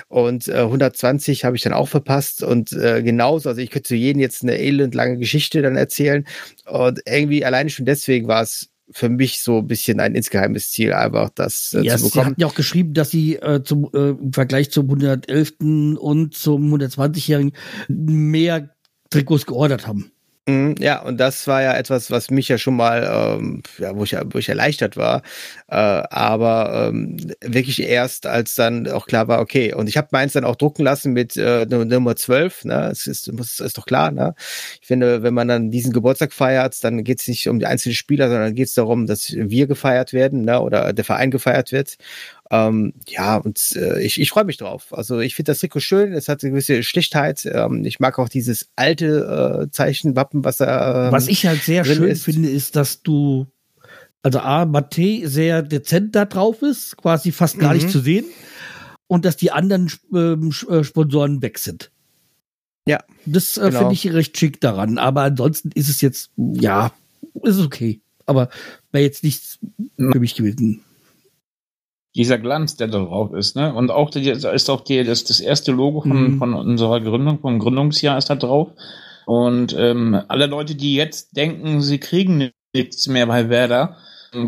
Und 0.08 0.48
äh, 0.48 0.60
120 0.60 1.44
habe 1.44 1.58
ich 1.58 1.64
dann 1.64 1.74
auch 1.74 1.90
verpasst 1.90 2.42
und 2.42 2.72
äh, 2.72 3.04
genauso. 3.04 3.50
Also 3.50 3.60
ich 3.60 3.70
könnte 3.72 3.90
zu 3.90 3.96
jedem 3.96 4.22
jetzt 4.22 4.42
eine 4.44 4.58
elendlange 4.58 5.18
Geschichte 5.18 5.62
dann 5.62 5.76
erzählen 5.76 6.26
und 6.66 7.02
irgendwie 7.06 7.44
alleine 7.44 7.70
schon 7.70 7.86
deswegen 7.86 8.28
war 8.30 8.42
es 8.44 8.70
für 8.92 9.10
mich 9.10 9.42
so 9.44 9.60
ein 9.60 9.68
bisschen 9.68 10.00
ein 10.00 10.16
insgeheimes 10.16 10.72
Ziel, 10.72 10.94
einfach 10.94 11.30
das 11.36 11.74
äh, 11.74 11.82
Ja, 11.82 11.98
zu 11.98 12.06
sie 12.06 12.10
bekommen. 12.10 12.26
hatten 12.26 12.42
ja 12.42 12.48
auch 12.48 12.56
geschrieben, 12.56 12.94
dass 12.94 13.12
sie 13.12 13.36
äh, 13.36 13.62
zum, 13.64 13.90
äh, 13.94 14.12
im 14.12 14.32
Vergleich 14.34 14.72
zum 14.72 14.86
111. 14.86 15.56
und 16.00 16.34
zum 16.34 16.74
120-Jährigen 16.74 17.52
mehr 17.90 18.70
Trikots 19.10 19.46
geordert 19.46 19.86
haben. 19.88 20.12
Mhm, 20.50 20.76
Ja, 20.80 21.02
und 21.02 21.18
das 21.18 21.48
war 21.48 21.62
ja 21.62 21.76
etwas, 21.76 22.12
was 22.12 22.32
mich 22.32 22.48
ja 22.48 22.58
schon 22.58 22.76
mal, 22.78 23.38
ähm, 23.40 23.62
ja, 23.78 23.94
wo 23.96 24.04
ich, 24.06 24.16
wo 24.32 24.38
ich 24.38 24.48
erleichtert 24.48 24.96
war. 24.96 25.22
Äh, 25.68 25.76
aber 25.76 26.88
ähm, 26.94 27.18
wirklich 27.42 27.82
erst, 27.84 28.26
als 28.26 28.56
dann 28.56 28.88
auch 28.90 29.06
klar 29.06 29.28
war, 29.28 29.42
okay, 29.42 29.74
und 29.74 29.88
ich 29.90 29.98
habe 29.98 30.08
meins 30.12 30.34
dann 30.34 30.46
auch 30.46 30.56
drucken 30.56 30.84
lassen 30.84 31.12
mit 31.12 31.36
äh, 31.36 31.66
Nu- 31.70 31.84
Nummer 31.84 32.16
12, 32.16 32.64
ne? 32.64 32.90
Es 32.92 33.06
ist, 33.06 33.32
muss, 33.34 33.60
ist 33.60 33.78
doch 33.78 33.86
klar, 33.86 34.12
ne? 34.12 34.34
Ich 34.82 34.88
finde, 34.88 35.24
wenn 35.24 35.34
man 35.34 35.48
dann 35.50 35.72
diesen 35.72 35.92
Geburtstag 35.92 36.32
feiert, 36.32 36.82
dann 36.84 37.04
geht 37.04 37.20
es 37.20 37.28
nicht 37.28 37.48
um 37.50 37.60
die 37.60 37.66
einzelnen 37.66 37.96
Spieler, 37.96 38.30
sondern 38.30 38.56
geht 38.56 38.68
es 38.68 38.74
darum, 38.74 39.08
dass 39.08 39.34
wir 39.34 39.68
gefeiert 39.68 40.14
werden, 40.14 40.44
ne? 40.44 40.62
Oder 40.62 40.94
der 40.94 41.04
Verein 41.06 41.32
gefeiert 41.32 41.72
wird. 41.74 41.98
Ähm, 42.52 42.94
ja, 43.08 43.38
und 43.38 43.74
äh, 43.76 44.02
ich, 44.02 44.20
ich 44.20 44.32
freue 44.32 44.44
mich 44.46 44.58
drauf. 44.58 44.88
Also 44.92 45.20
ich 45.20 45.36
finde 45.36 45.52
das 45.52 45.60
Trikot 45.60 45.82
schön, 45.82 46.14
es 46.14 46.28
hat 46.28 46.44
eine 46.44 46.52
gewisse 46.52 46.82
Schlichtheit. 46.82 47.46
Ähm, 47.46 47.86
ich 47.86 48.00
mag 48.00 48.18
auch 48.18 48.30
dieses 48.30 48.70
alte 48.76 49.68
äh, 49.68 49.72
Zeichenwappen, 49.72 50.44
was 50.44 50.58
da. 50.58 51.08
Ähm, 51.08 51.12
Was 51.12 51.28
ich 51.28 51.46
halt 51.46 51.62
sehr 51.62 51.86
schön 51.86 52.04
ist. 52.10 52.24
finde, 52.24 52.50
ist, 52.50 52.76
dass 52.76 53.04
du, 53.04 53.46
also 54.24 54.40
A, 54.40 54.66
Mate 54.66 55.28
sehr 55.30 55.62
dezent 55.62 56.16
da 56.16 56.26
drauf 56.26 56.62
ist, 56.64 56.98
quasi 56.98 57.32
fast 57.32 57.60
gar 57.60 57.74
Mhm. 57.74 57.80
nicht 57.80 57.90
zu 57.92 58.00
sehen. 58.00 58.26
Und 59.08 59.26
dass 59.26 59.38
die 59.38 59.52
anderen 59.52 59.92
ähm, 60.14 60.52
äh, 60.70 60.84
Sponsoren 60.84 61.42
weg 61.42 61.58
sind. 61.60 61.92
Ja, 62.88 63.04
Das 63.26 63.58
äh, 63.58 63.66
genau. 63.68 63.80
finde 63.80 63.94
ich 63.94 64.12
recht 64.12 64.38
schick 64.38 64.60
daran. 64.62 64.98
Aber 64.98 65.22
ansonsten 65.22 65.70
ist 65.74 65.90
es 65.90 66.02
jetzt, 66.02 66.32
ja, 66.38 66.92
ist 67.44 67.60
okay. 67.60 68.02
Aber 68.26 68.50
wäre 68.92 69.04
jetzt 69.04 69.24
nichts 69.24 69.60
für 69.98 70.20
mich 70.20 70.34
gewesen. 70.36 70.82
Dieser 72.20 72.38
Glanz, 72.38 72.76
der 72.76 72.88
da 72.90 73.00
drauf 73.00 73.34
ist, 73.34 73.56
ne? 73.56 73.74
Und 73.74 73.92
auch 73.92 74.10
die, 74.10 74.30
ist 74.30 74.70
auch 74.70 74.82
die, 74.82 75.04
das, 75.06 75.24
das 75.24 75.40
erste 75.40 75.72
Logo 75.72 76.02
von, 76.02 76.34
Mhm. 76.34 76.38
von 76.38 76.54
unserer 76.54 77.00
Gründung, 77.00 77.40
vom 77.40 77.60
Gründungsjahr 77.60 78.18
ist 78.18 78.30
da 78.30 78.36
drauf. 78.36 78.68
Und 79.26 79.74
ähm, 79.78 80.22
alle 80.28 80.48
Leute, 80.48 80.76
die 80.76 80.96
jetzt 80.96 81.38
denken, 81.38 81.82
sie 81.82 81.98
kriegen 81.98 82.52
nichts 82.74 83.08
mehr 83.08 83.26
bei 83.28 83.50
Werder, 83.50 83.96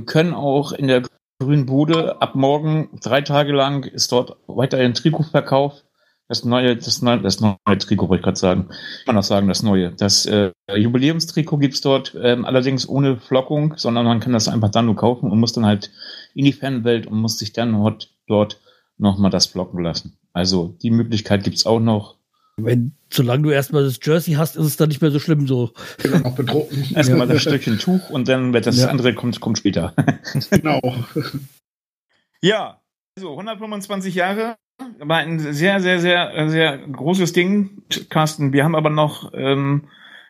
können 0.05 0.33
auch 0.33 0.73
in 0.73 0.87
der 0.87 1.03
grünen 1.39 1.65
Bude 1.65 2.21
ab 2.21 2.35
morgen 2.35 2.89
drei 3.01 3.21
Tage 3.21 3.53
lang 3.53 3.85
ist 3.85 4.11
dort 4.11 4.35
weiterhin 4.47 4.93
Trikotverkauf. 4.93 5.73
Das 6.27 6.45
neue, 6.45 6.75
das 6.77 7.01
neue, 7.01 7.19
das 7.21 7.41
neue 7.41 7.57
Trikot 7.77 8.07
wollte 8.07 8.19
ich 8.21 8.23
gerade 8.23 8.39
sagen. 8.39 8.67
Kann 9.05 9.15
man 9.15 9.17
auch 9.17 9.23
sagen, 9.23 9.47
das 9.49 9.63
neue. 9.63 9.91
Das 9.91 10.25
äh, 10.25 10.51
Jubiläumstrikot 10.73 11.57
gibt's 11.57 11.81
dort 11.81 12.15
ähm, 12.21 12.45
allerdings 12.45 12.87
ohne 12.87 13.17
Flockung, 13.17 13.73
sondern 13.75 14.05
man 14.05 14.19
kann 14.21 14.33
das 14.33 14.47
einfach 14.47 14.69
dann 14.69 14.85
nur 14.85 14.95
kaufen 14.95 15.29
und 15.29 15.39
muss 15.39 15.51
dann 15.53 15.65
halt 15.65 15.91
in 16.33 16.45
die 16.45 16.53
Fanwelt 16.53 17.07
und 17.07 17.19
muss 17.19 17.37
sich 17.37 17.53
dann 17.53 17.71
dort, 17.73 18.13
dort 18.27 18.59
nochmal 18.97 19.31
das 19.31 19.47
flocken 19.47 19.83
lassen. 19.83 20.17
Also 20.33 20.75
die 20.81 20.91
Möglichkeit 20.91 21.43
gibt's 21.43 21.65
auch 21.65 21.79
noch. 21.79 22.17
Wenn, 22.57 22.93
solange 23.11 23.43
du 23.43 23.49
erstmal 23.49 23.83
das 23.83 23.99
Jersey 24.03 24.33
hast, 24.33 24.55
ist 24.55 24.65
es 24.65 24.77
dann 24.77 24.89
nicht 24.89 25.01
mehr 25.01 25.11
so 25.11 25.19
schlimm 25.19 25.47
so. 25.47 25.71
Genau, 25.97 26.19
noch 26.19 26.35
bedrucken. 26.35 26.85
Erstmal 26.95 27.27
das 27.27 27.41
Stückchen 27.41 27.79
Tuch 27.79 28.09
und 28.09 28.27
dann 28.27 28.53
wird 28.53 28.67
das 28.67 28.79
Ja. 28.79 28.89
andere 28.89 29.13
kommt, 29.15 29.39
kommt 29.39 29.57
später. 29.57 29.93
genau. 30.49 30.79
Ja, 32.43 32.81
also 33.15 33.29
125 33.31 34.15
Jahre 34.15 34.57
war 34.97 35.17
ein 35.19 35.39
sehr, 35.39 35.79
sehr, 35.79 35.99
sehr, 35.99 36.49
sehr 36.49 36.77
großes 36.79 37.33
Ding, 37.33 37.83
Carsten. 38.09 38.51
Wir 38.51 38.63
haben 38.63 38.75
aber 38.75 38.89
noch 38.89 39.31
ähm, 39.35 39.83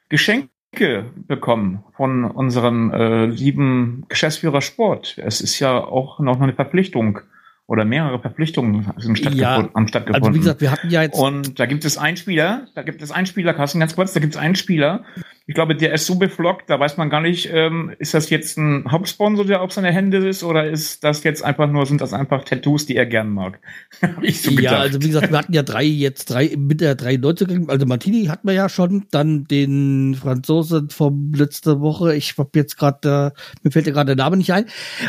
Geschenke 0.09 0.49
bekommen 0.71 1.83
von 1.95 2.25
unserem 2.25 2.91
äh, 2.91 3.25
lieben 3.25 4.05
Geschäftsführer 4.07 4.61
Sport. 4.61 5.17
Es 5.17 5.41
ist 5.41 5.59
ja 5.59 5.77
auch 5.77 6.19
noch 6.19 6.39
eine 6.39 6.53
Verpflichtung 6.53 7.19
oder 7.67 7.85
mehrere 7.85 8.19
Verpflichtungen 8.19 8.91
sind 8.97 9.17
stattgefund 9.17 9.39
Ja, 9.39 9.69
haben 9.73 9.87
stattgefunden. 9.87 10.27
Also 10.27 10.35
wie 10.35 10.39
gesagt, 10.39 10.61
wir 10.61 10.71
hatten 10.71 10.89
ja 10.89 11.03
jetzt 11.03 11.17
Und 11.17 11.59
da 11.59 11.65
gibt 11.65 11.85
es 11.85 11.97
einen 11.97 12.17
Spieler, 12.17 12.67
da 12.75 12.83
gibt 12.83 13.01
es 13.01 13.11
einen 13.11 13.25
Spieler, 13.25 13.53
Carsten, 13.53 13.79
ganz 13.79 13.95
kurz, 13.95 14.13
da 14.13 14.19
gibt 14.19 14.33
es 14.33 14.39
einen 14.39 14.55
Spieler. 14.55 15.03
Ich 15.51 15.55
glaube, 15.55 15.75
der 15.75 15.93
ist 15.93 16.05
so 16.05 16.15
beflockt, 16.15 16.69
da 16.69 16.79
weiß 16.79 16.95
man 16.95 17.09
gar 17.09 17.19
nicht, 17.19 17.49
ähm, 17.51 17.93
ist 17.99 18.13
das 18.13 18.29
jetzt 18.29 18.57
ein 18.57 18.89
Hauptsponsor, 18.89 19.43
der 19.43 19.61
auf 19.61 19.73
seine 19.73 19.91
Hände 19.91 20.25
ist, 20.25 20.45
oder 20.45 20.69
ist 20.69 21.03
das 21.03 21.25
jetzt 21.25 21.43
einfach 21.43 21.69
nur, 21.69 21.85
sind 21.85 21.99
das 21.99 22.13
einfach 22.13 22.45
Tattoos, 22.45 22.85
die 22.85 22.95
er 22.95 23.05
gern 23.05 23.29
mag? 23.31 23.59
Hab 24.01 24.23
ich 24.23 24.41
so 24.41 24.51
gedacht. 24.51 24.63
Ja, 24.63 24.79
also 24.79 25.01
wie 25.01 25.07
gesagt, 25.07 25.29
wir 25.29 25.37
hatten 25.37 25.51
ja 25.51 25.63
drei, 25.63 25.83
jetzt 25.83 26.29
drei, 26.29 26.55
mit 26.57 26.79
der 26.79 26.95
drei 26.95 27.17
Neuzugänge. 27.17 27.67
Also 27.67 27.85
Martini 27.85 28.27
hatten 28.27 28.47
wir 28.47 28.53
ja 28.53 28.69
schon, 28.69 29.07
dann 29.11 29.43
den 29.43 30.15
Franzosen 30.15 30.89
vom 30.89 31.33
letzte 31.33 31.81
Woche. 31.81 32.15
Ich 32.15 32.37
hab 32.37 32.55
jetzt 32.55 32.77
gerade, 32.77 33.33
äh, 33.35 33.39
mir 33.63 33.71
fällt 33.71 33.87
ja 33.87 33.91
gerade 33.91 34.15
der 34.15 34.23
Name 34.23 34.37
nicht 34.37 34.53
ein. 34.53 34.67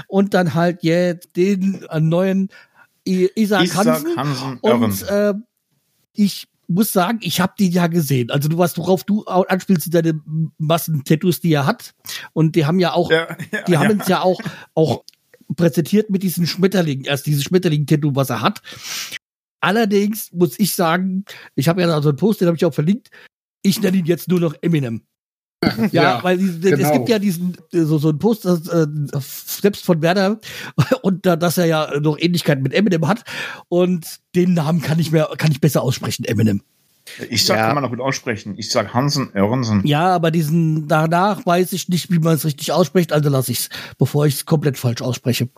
Und 0.09 0.35
dann 0.35 0.55
halt 0.55 0.83
jetzt 0.83 1.37
den 1.37 1.85
äh, 1.89 2.01
neuen 2.01 2.49
Isaac, 3.05 3.63
Isaac 3.63 3.77
Hansen. 3.77 4.17
Hansen 4.17 4.59
Und 4.59 5.09
äh, 5.09 5.35
ich 6.15 6.49
muss 6.75 6.93
sagen, 6.93 7.19
ich 7.23 7.41
habe 7.41 7.55
den 7.59 7.73
ja 7.73 7.87
gesehen. 7.87 8.31
Also 8.31 8.49
du 8.49 8.59
was, 8.59 8.77
worauf 8.79 9.05
du 9.05 9.25
anspielst, 9.25 9.85
sind 9.85 9.95
deine 9.95 10.21
Massen-Tattoos, 10.59 11.41
die 11.41 11.53
er 11.53 11.67
hat. 11.67 11.95
Und 12.33 12.57
die 12.57 12.67
haben 12.67 12.79
ja 12.79 12.93
auch 12.93 13.11
Ja, 13.11 13.37
ja, 13.53 13.63
die 13.63 13.77
haben 13.77 13.91
ja. 13.91 13.93
uns 13.93 14.09
ja 14.09 14.23
auch, 14.23 14.41
auch 14.75 15.05
präsentiert 15.57 16.11
mit 16.11 16.23
diesen 16.23 16.47
Schmetterlingen, 16.47 17.05
erst 17.05 17.27
dieses 17.27 17.45
Schmetterling-Tattoo, 17.45 18.15
was 18.15 18.31
er 18.31 18.41
hat. 18.41 18.63
Allerdings 19.61 20.33
muss 20.33 20.59
ich 20.59 20.75
sagen, 20.75 21.25
ich 21.55 21.69
habe 21.69 21.83
ja 21.83 22.03
so 22.03 22.09
einen 22.09 22.19
Post, 22.19 22.41
den 22.41 22.49
habe 22.49 22.57
ich 22.57 22.65
auch 22.65 22.75
verlinkt, 22.75 23.11
ich 23.63 23.81
nenne 23.81 23.99
ihn 23.99 24.07
jetzt 24.07 24.29
nur 24.29 24.41
noch 24.41 24.55
Eminem. 24.61 25.03
Ja, 25.63 25.89
Ja, 25.93 26.19
weil 26.25 26.39
die- 26.39 26.47
es 26.47 26.61
genau. 26.61 26.93
gibt 26.93 27.09
ja 27.09 27.19
diesen 27.19 27.57
so 27.71 27.99
so 27.99 28.09
ein 28.11 28.19
Post 28.19 28.45
das, 28.45 28.67
äh, 28.69 28.87
selbst 29.47 29.85
von 29.85 30.03
Werder 30.03 30.41
und 31.03 31.25
da, 31.27 31.37
dass 31.37 31.57
er 31.59 31.67
ja 31.67 32.01
noch 32.01 32.19
Ähnlichkeit 32.19 32.61
mit 32.63 32.73
Eminem 32.75 33.07
hat 33.07 33.23
und 33.69 34.07
den 34.35 34.55
Namen 34.55 34.81
kann 34.83 34.99
ich 34.99 35.13
mehr 35.13 35.29
kann 35.39 35.53
ich 35.53 35.61
besser 35.61 35.83
aussprechen 35.83 36.25
Eminem. 36.25 36.63
Ich 37.31 37.45
sag, 37.47 37.57
Ja. 37.59 37.67
kann 37.67 37.75
man 37.75 37.83
noch 37.83 37.91
gut 37.91 38.01
aussprechen. 38.01 38.55
Ich 38.57 38.71
sag 38.71 38.95
Hansen 38.95 39.31
Oerensen. 39.35 39.85
Ja, 39.85 40.07
aber 40.15 40.31
diesen 40.31 40.87
danach 40.89 41.45
weiß 41.45 41.73
ich 41.73 41.89
nicht, 41.89 42.11
wie 42.13 42.19
man 42.21 42.35
es 42.35 42.45
richtig 42.45 42.71
ausspricht, 42.73 43.13
also 43.13 43.29
lasse 43.29 43.51
ich's, 43.53 43.69
bevor 43.99 44.27
ich 44.27 44.35
es 44.35 44.47
komplett 44.47 44.79
falsch 44.79 45.03
ausspreche. 45.03 45.49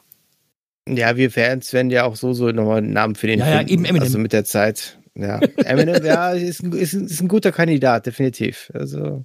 Ja, 0.88 1.16
wir 1.16 1.30
Fans 1.30 1.72
werden 1.72 1.90
ja 1.90 2.04
auch 2.04 2.16
so 2.16 2.32
so 2.34 2.50
nochmal 2.50 2.78
einen 2.78 2.92
Namen 2.92 3.14
für 3.14 3.26
den 3.26 3.38
Ja, 3.40 3.48
ja, 3.48 3.56
finden. 3.58 3.72
eben 3.72 3.84
Eminem. 3.86 4.02
Also 4.02 4.18
mit 4.18 4.32
der 4.34 4.44
Zeit. 4.44 4.98
Ja, 5.14 5.38
Eminem, 5.64 6.04
ja, 6.04 6.30
ist 6.32 6.62
ein, 6.62 6.72
ist, 6.72 6.92
ein, 6.92 7.06
ist 7.06 7.20
ein 7.20 7.28
guter 7.28 7.52
Kandidat, 7.52 8.04
definitiv. 8.06 8.70
Also 8.74 9.24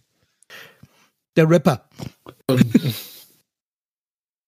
der 1.39 1.49
Rapper. 1.49 1.87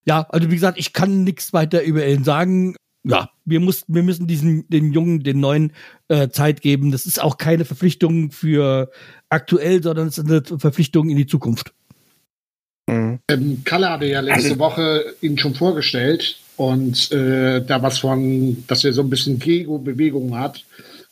ja, 0.05 0.27
also 0.29 0.49
wie 0.49 0.55
gesagt, 0.55 0.77
ich 0.77 0.91
kann 0.93 1.23
nichts 1.23 1.53
weiter 1.53 1.81
über 1.83 2.05
ihn 2.05 2.23
sagen. 2.23 2.75
Ja, 3.03 3.31
wir 3.45 3.59
mussten, 3.59 3.95
wir 3.95 4.03
müssen 4.03 4.27
diesen, 4.27 4.67
den 4.69 4.93
Jungen, 4.93 5.23
den 5.23 5.39
neuen 5.39 5.71
äh, 6.07 6.29
Zeit 6.29 6.61
geben. 6.61 6.91
Das 6.91 7.05
ist 7.05 7.21
auch 7.21 7.37
keine 7.37 7.65
Verpflichtung 7.65 8.31
für 8.31 8.91
aktuell, 9.29 9.81
sondern 9.81 10.07
es 10.07 10.17
ist 10.17 10.29
eine 10.29 10.43
Verpflichtung 10.59 11.09
in 11.09 11.17
die 11.17 11.25
Zukunft. 11.25 11.73
mhm. 12.87 13.19
Ähm, 13.29 13.61
Kalle 13.63 13.89
hatte 13.89 14.05
ja 14.05 14.19
letzte 14.19 14.59
Woche 14.59 15.15
ihn 15.21 15.37
schon 15.37 15.55
vorgestellt 15.55 16.39
und 16.57 17.11
äh, 17.11 17.65
da 17.65 17.81
was 17.81 17.99
von, 17.99 18.63
dass 18.67 18.83
er 18.83 18.93
so 18.93 19.01
ein 19.01 19.09
bisschen 19.09 19.39
Gego-Bewegung 19.39 20.37
hat. 20.37 20.63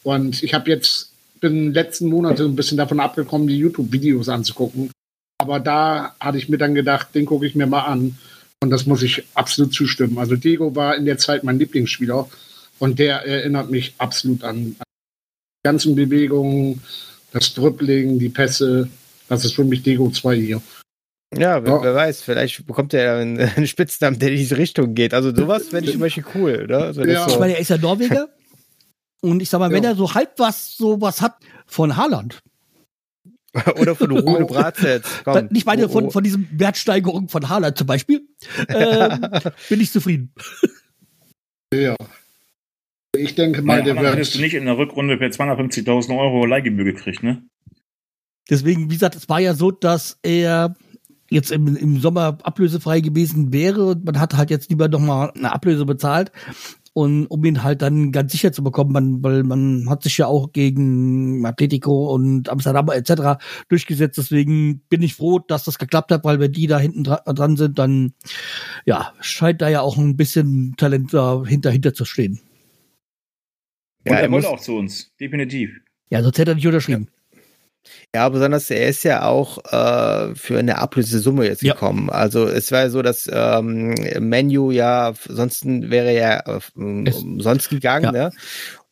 Und 0.03 0.43
ich 0.43 0.53
habe 0.53 0.69
jetzt, 0.69 1.13
bin 1.39 1.73
letzten 1.73 2.09
Monate 2.09 2.43
ein 2.43 2.55
bisschen 2.55 2.77
davon 2.77 2.99
abgekommen, 2.99 3.47
die 3.47 3.57
YouTube-Videos 3.57 4.29
anzugucken. 4.29 4.91
Aber 5.39 5.59
da 5.59 6.15
hatte 6.19 6.37
ich 6.37 6.49
mir 6.49 6.57
dann 6.57 6.75
gedacht, 6.75 7.15
den 7.15 7.25
gucke 7.25 7.45
ich 7.47 7.55
mir 7.55 7.65
mal 7.65 7.83
an. 7.83 8.17
Und 8.61 8.69
das 8.71 8.85
muss 8.85 9.01
ich 9.01 9.23
absolut 9.35 9.73
zustimmen. 9.73 10.17
Also 10.17 10.35
Diego 10.35 10.75
war 10.75 10.95
in 10.97 11.05
der 11.05 11.17
Zeit 11.17 11.43
mein 11.45 11.57
Lieblingsspieler 11.59 12.27
und 12.79 12.99
der 12.99 13.25
erinnert 13.25 13.71
mich 13.71 13.93
absolut 13.97 14.43
an, 14.43 14.75
ganzen 15.63 15.95
Bewegungen, 15.95 16.81
das 17.31 17.53
Dribbling, 17.53 18.19
die 18.19 18.27
Pässe, 18.29 18.89
das 19.29 19.45
ist 19.45 19.53
für 19.55 19.63
mich 19.63 19.81
Dego 19.83 20.09
2 20.11 20.35
hier. 20.35 20.61
Ja, 21.37 21.63
wer, 21.63 21.73
Ja. 21.73 21.83
wer 21.83 21.95
weiß, 21.95 22.21
vielleicht 22.21 22.65
bekommt 22.65 22.93
er 22.93 23.03
ja 23.03 23.17
einen, 23.19 23.39
einen 23.55 23.67
Spitznamen, 23.67 24.19
der 24.19 24.29
in 24.31 24.37
diese 24.37 24.57
Richtung 24.57 24.93
geht. 24.93 25.13
Also 25.13 25.33
sowas 25.33 25.67
fände 25.69 25.85
ich 25.85 25.91
zum 25.93 26.01
Beispiel 26.01 26.25
cool. 26.35 26.67
Ne? 26.67 26.77
Also 26.77 27.03
Ja. 27.03 27.25
so. 27.29 27.35
Ich 27.35 27.39
meine, 27.39 27.53
er 27.53 27.59
ist 27.59 27.69
ja 27.69 27.77
Norweger. 27.77 28.27
Und 29.21 29.41
ich 29.41 29.49
sag 29.49 29.59
mal, 29.59 29.71
wenn 29.71 29.83
Ja. 29.83 29.91
er 29.91 29.95
so 29.95 30.13
halb 30.13 30.37
was, 30.37 30.75
so 30.75 30.99
was 30.99 31.21
hat 31.21 31.37
von 31.67 31.95
Haaland, 31.95 32.39
Oder 33.79 33.95
von 33.95 34.11
Rune 34.11 34.45
Bratzett. 34.45 35.03
Komm. 35.23 35.47
nicht 35.51 35.65
meine 35.65 35.85
Oh, 35.85 35.89
von, 35.89 36.05
oh. 36.05 36.09
von 36.09 36.23
diesem 36.23 36.47
Wertsteigerung 36.51 37.29
von 37.29 37.49
Haaland 37.49 37.77
zum 37.77 37.87
Beispiel, 37.87 38.21
ähm, 38.67 39.27
bin 39.69 39.81
ich 39.81 39.91
zufrieden. 39.91 40.33
Ja. 41.73 41.95
Ich 43.15 43.35
denke 43.35 43.61
mal, 43.61 43.83
der 43.83 43.97
Ahnung 43.97 44.13
hättest 44.13 44.35
du 44.35 44.39
wird. 44.39 44.45
nicht 44.45 44.59
in 44.59 44.65
der 44.65 44.77
Rückrunde 44.77 45.17
per 45.17 45.29
250.000 45.29 46.17
Euro 46.17 46.45
Leihgebühr 46.45 46.85
gekriegt, 46.85 47.23
ne? 47.23 47.43
Deswegen, 48.49 48.89
wie 48.89 48.93
gesagt, 48.93 49.15
es 49.15 49.29
war 49.29 49.39
ja 49.39 49.53
so, 49.53 49.71
dass 49.71 50.19
er 50.23 50.75
jetzt 51.29 51.51
im, 51.51 51.75
im 51.75 51.99
Sommer 51.99 52.37
ablösefrei 52.43 53.01
gewesen 53.01 53.53
wäre 53.53 53.85
und 53.87 54.05
man 54.05 54.19
hat 54.19 54.35
halt 54.35 54.49
jetzt 54.49 54.69
lieber 54.69 54.87
nochmal 54.87 55.31
eine 55.35 55.51
Ablöse 55.53 55.85
bezahlt. 55.85 56.31
Und 56.93 57.27
um 57.27 57.45
ihn 57.45 57.63
halt 57.63 57.81
dann 57.81 58.11
ganz 58.11 58.31
sicher 58.31 58.51
zu 58.51 58.63
bekommen, 58.63 58.91
man, 58.91 59.23
weil 59.23 59.43
man 59.43 59.89
hat 59.89 60.03
sich 60.03 60.17
ja 60.17 60.25
auch 60.27 60.51
gegen 60.51 61.45
Atletico 61.45 62.13
und 62.13 62.49
Amsterdam 62.49 62.89
etc. 62.89 63.37
durchgesetzt. 63.69 64.17
Deswegen 64.17 64.79
bin 64.89 65.01
ich 65.01 65.13
froh, 65.15 65.39
dass 65.39 65.63
das 65.65 65.77
geklappt 65.79 66.11
hat, 66.11 66.23
weil 66.23 66.39
wenn 66.39 66.51
die 66.51 66.67
da 66.67 66.79
hinten 66.79 67.03
dra 67.03 67.17
dran 67.25 67.57
sind, 67.57 67.77
dann 67.79 68.13
ja, 68.85 69.13
scheint 69.21 69.61
da 69.61 69.69
ja 69.69 69.81
auch 69.81 69.97
ein 69.97 70.17
bisschen 70.17 70.73
Talent 70.77 71.13
dahinter 71.13 71.71
hinter 71.71 71.93
zu 71.93 72.05
stehen. 72.05 72.39
Und 74.05 74.11
Ja, 74.11 74.13
er 74.17 74.21
er 74.23 74.31
wollte 74.31 74.47
muss- 74.47 74.53
auch 74.59 74.61
zu 74.61 74.75
uns, 74.75 75.11
definitiv. 75.19 75.69
Ja, 76.09 76.23
sonst 76.23 76.37
hätte 76.39 76.51
er 76.51 76.55
nicht 76.55 76.65
unterschrieben. 76.67 77.07
Ja, 77.09 77.18
besonders 78.29 78.69
er 78.69 78.87
ist 78.87 79.03
ja 79.03 79.23
auch 79.25 79.57
äh, 79.71 80.35
für 80.35 80.59
eine 80.59 80.77
Ablösesumme 80.79 81.45
jetzt 81.45 81.61
Ja. 81.63 81.73
gekommen. 81.73 82.09
Also 82.09 82.45
es 82.47 82.71
war 82.71 82.81
ja 82.81 82.89
so, 82.89 83.01
dass 83.01 83.29
ähm, 83.31 83.95
Menu 84.19 84.71
ja, 84.71 85.13
sonst 85.27 85.65
wäre 85.65 86.11
er 86.11 86.43
ja 86.45 86.57
äh, 86.57 86.59
umsonst 86.75 87.69
gegangen, 87.69 88.05
Ja. 88.05 88.11
ne? 88.11 88.31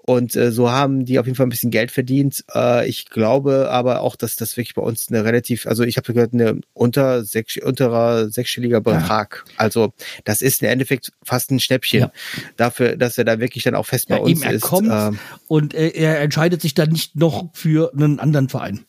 Und 0.09 0.37
äh, 0.37 0.53
so 0.53 0.71
haben 0.71 1.03
die 1.03 1.19
auf 1.19 1.25
jeden 1.25 1.35
Fall 1.35 1.45
ein 1.45 1.49
bisschen 1.49 1.69
Geld 1.69 1.91
verdient. 1.91 2.45
Äh, 2.55 2.87
ich 2.87 3.09
glaube 3.09 3.69
aber 3.69 3.99
auch, 3.99 4.15
dass 4.15 4.37
das 4.37 4.55
wirklich 4.55 4.73
bei 4.73 4.81
uns 4.81 5.09
eine 5.09 5.25
relativ, 5.25 5.67
also 5.67 5.83
ich 5.83 5.97
habe 5.97 6.13
gehört, 6.13 6.33
eine 6.33 6.61
unter 6.71 7.25
sechs, 7.25 7.57
unterer 7.57 8.29
sechsstelliger 8.29 8.79
Betrag. 8.79 9.43
Also 9.57 9.91
das 10.23 10.41
ist 10.41 10.61
im 10.63 10.69
Endeffekt 10.69 11.11
fast 11.23 11.51
ein 11.51 11.59
Schnäppchen 11.59 11.99
Ja. 11.99 12.11
dafür, 12.55 12.95
dass 12.95 13.17
er 13.17 13.25
da 13.25 13.41
wirklich 13.41 13.65
dann 13.65 13.75
auch 13.75 13.85
fest 13.85 14.07
bei 14.07 14.15
Ja, 14.15 14.21
uns 14.21 14.31
eben, 14.31 14.43
er 14.43 14.53
ist. 14.53 14.61
kommt 14.61 14.89
Ähm, 14.89 15.19
und 15.49 15.73
er, 15.73 15.93
er 15.93 16.21
entscheidet 16.21 16.61
sich 16.61 16.73
dann 16.73 16.89
nicht 16.89 17.17
noch 17.17 17.49
für 17.53 17.91
einen 17.93 18.21
anderen 18.21 18.47
Verein. 18.47 18.85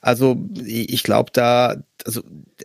Also 0.00 0.36
ich 0.64 1.02
glaube 1.04 1.30
da, 1.32 1.76
also 2.06 2.22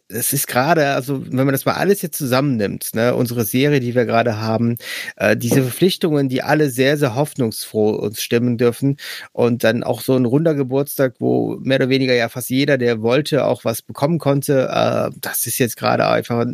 es 0.08 0.34
ist 0.34 0.48
gerade, 0.48 0.90
also 0.90 1.26
wenn 1.26 1.46
man 1.46 1.52
das 1.52 1.66
mal 1.66 1.74
alles 1.74 2.02
jetzt 2.02 2.18
zusammennimmt, 2.18 2.92
ne, 2.94 3.16
unsere 3.16 3.44
Serie, 3.46 3.80
die 3.80 3.96
wir 3.96 4.06
gerade 4.06 4.40
haben, 4.40 4.78
äh, 5.16 5.36
diese 5.36 5.62
Verpflichtungen, 5.64 6.30
die 6.30 6.44
alle 6.44 6.70
sehr, 6.70 6.98
sehr 6.98 7.16
hoffnungsfroh 7.16 7.92
uns 7.92 8.22
stimmen 8.22 8.58
dürfen 8.58 8.98
und 9.32 9.64
dann 9.64 9.84
auch 9.84 10.02
so 10.02 10.16
ein 10.16 10.26
runder 10.26 10.56
Geburtstag, 10.56 11.16
wo 11.20 11.58
mehr 11.62 11.78
oder 11.78 11.90
weniger 11.90 12.14
ja 12.14 12.30
fast 12.30 12.50
jeder, 12.50 12.78
der 12.78 13.02
wollte, 13.02 13.46
auch 13.46 13.66
was 13.66 13.82
bekommen 13.82 14.20
konnte, 14.20 14.70
äh, 14.72 15.18
das 15.20 15.46
ist 15.48 15.58
jetzt 15.60 15.78
gerade 15.78 16.08
einfach 16.08 16.46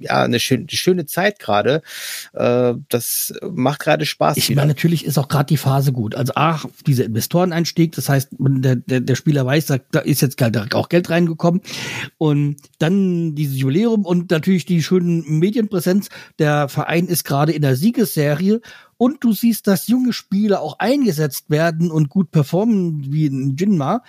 ja 0.00 0.22
eine 0.22 0.38
schöne, 0.40 0.66
schöne 0.68 1.06
Zeit 1.06 1.38
gerade. 1.38 1.82
Äh, 2.32 2.74
das 2.88 3.34
macht 3.50 3.80
gerade 3.80 4.06
Spaß. 4.06 4.36
Ich 4.36 4.48
wieder. 4.48 4.62
meine, 4.62 4.72
natürlich 4.72 5.04
ist 5.04 5.18
auch 5.18 5.28
gerade 5.28 5.46
die 5.46 5.56
Phase 5.56 5.92
gut. 5.92 6.14
Also 6.14 6.32
ach, 6.36 6.66
dieser 6.86 7.04
Investoreneinstieg, 7.04 7.92
das 7.92 8.08
heißt, 8.08 8.30
der, 8.38 8.76
der, 8.76 9.00
der 9.00 9.14
Spieler 9.16 9.44
weiß, 9.44 9.66
da, 9.66 9.78
da 9.90 10.00
ist 10.00 10.22
jetzt 10.22 10.36
Geld- 10.36 10.74
auch 10.74 10.88
Geld 10.88 11.10
reingekommen. 11.10 11.60
Und 12.18 12.56
dann 12.80 13.36
dieses 13.36 13.58
Jubiläum 13.58 14.04
und 14.04 14.30
natürlich 14.32 14.66
die 14.66 14.82
schönen 14.82 15.38
Medienpräsenz. 15.38 16.08
Der 16.40 16.68
Verein 16.68 17.06
ist 17.06 17.24
gerade 17.24 17.52
in 17.52 17.62
der 17.62 17.76
Siegesserie 17.76 18.60
und 18.96 19.22
du 19.22 19.32
siehst, 19.32 19.68
dass 19.68 19.86
junge 19.86 20.12
Spieler 20.12 20.60
auch 20.60 20.80
eingesetzt 20.80 21.48
werden 21.48 21.92
und 21.92 22.08
gut 22.08 22.32
performen, 22.32 23.12
wie 23.12 23.28
ein 23.28 23.56
Jinma. 23.56 24.02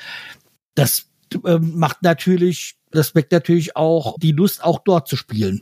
Das 0.73 1.05
ähm, 1.45 1.73
macht 1.77 2.01
natürlich, 2.01 2.77
das 2.89 3.13
weckt 3.13 3.31
natürlich 3.31 3.75
auch 3.75 4.17
die 4.17 4.31
Lust, 4.31 4.63
auch 4.63 4.79
dort 4.83 5.07
zu 5.07 5.15
spielen. 5.15 5.61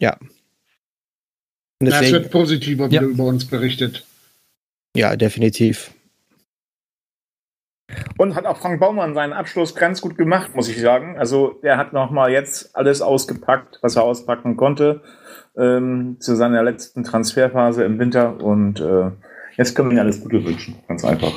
ja. 0.00 0.18
Deswegen, 1.78 2.12
wird 2.12 2.30
positiver 2.30 2.84
Ja. 2.84 3.02
wieder 3.02 3.10
über 3.10 3.24
uns 3.24 3.44
berichtet. 3.44 4.06
ja, 4.96 5.14
definitiv. 5.14 5.90
Und 8.18 8.34
hat 8.34 8.46
auch 8.46 8.56
Frank 8.56 8.80
Baumann 8.80 9.14
seinen 9.14 9.32
Abschluss 9.32 9.74
ganz 9.74 10.00
gut 10.00 10.16
gemacht, 10.18 10.54
muss 10.54 10.68
ich 10.68 10.80
sagen. 10.80 11.16
Also 11.18 11.60
der 11.62 11.76
hat 11.76 11.92
nochmal 11.92 12.32
jetzt 12.32 12.74
alles 12.74 13.00
ausgepackt, 13.00 13.78
was 13.82 13.96
er 13.96 14.02
auspacken 14.02 14.56
konnte 14.56 15.02
ähm, 15.56 16.16
zu 16.18 16.34
seiner 16.34 16.62
letzten 16.62 17.04
Transferphase 17.04 17.84
im 17.84 17.98
Winter. 17.98 18.40
Und 18.42 18.80
äh, 18.80 19.10
jetzt 19.56 19.74
können 19.74 19.90
wir 19.90 19.96
ihm 19.96 20.00
alles 20.00 20.20
Gute 20.20 20.44
wünschen. 20.44 20.76
Ganz 20.88 21.04
einfach. 21.04 21.32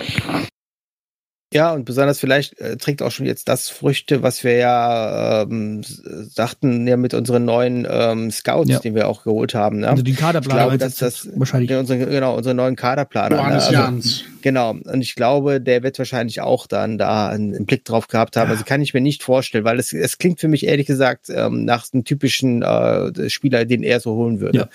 Ja, 1.52 1.74
und 1.74 1.84
besonders 1.86 2.20
vielleicht 2.20 2.60
äh, 2.62 2.78
trägt 2.78 3.02
auch 3.02 3.10
schon 3.10 3.26
jetzt 3.26 3.50
das 3.50 3.70
Früchte, 3.70 4.22
was 4.22 4.44
wir 4.44 4.58
ja 4.58 5.42
ähm, 5.42 5.82
sagten, 5.84 6.88
ja 6.88 6.96
mit 6.96 7.16
unseren 7.16 7.44
neuen 7.46 7.88
ähm, 7.90 8.30
Scouts, 8.30 8.70
Ja. 8.70 8.78
die 8.80 8.94
wir 8.94 9.08
auch 9.08 9.24
geholt 9.24 9.56
haben. 9.56 9.80
Ne? 9.80 9.90
Also 9.90 10.04
die 10.04 10.14
Kaderplaner 10.14 10.60
glaube, 10.70 10.74
jetzt 10.84 11.02
dass 11.02 11.24
das- 11.24 11.30
wahrscheinlich. 11.36 11.72
Ja, 11.72 11.80
unsere, 11.80 12.06
genau, 12.06 12.38
unsere 12.38 12.54
neuen 12.54 12.76
Kaderplaner. 12.76 13.30
ne? 13.36 13.42
Johannes 13.42 13.64
Also, 13.64 13.74
Jans. 13.74 14.24
Genau. 14.44 14.72
Und 14.72 15.02
ich 15.02 15.16
glaube, 15.16 15.60
der 15.60 15.82
wird 15.82 15.98
wahrscheinlich 15.98 16.40
auch 16.42 16.68
dann 16.68 17.00
da 17.00 17.30
einen, 17.30 17.56
einen 17.56 17.66
Blick 17.66 17.84
drauf 17.84 18.08
gehabt 18.08 18.38
haben. 18.38 18.52
Also 18.52 18.64
kann 18.64 18.82
ich 18.84 18.94
mir 18.94 19.02
nicht 19.02 19.24
vorstellen, 19.24 19.64
weil 19.64 19.80
es, 19.80 19.92
es 19.92 20.20
klingt 20.20 20.40
für 20.40 20.48
mich 20.50 20.68
ehrlich 20.68 20.86
gesagt 20.86 21.30
ähm, 21.32 21.66
nach 21.66 21.88
einem 21.92 22.04
typischen 22.04 22.62
äh, 22.62 23.28
Spieler, 23.30 23.66
den 23.66 23.82
er 23.82 24.00
so 24.00 24.14
holen 24.14 24.40
würde. 24.40 24.58
Ja. 24.60 24.70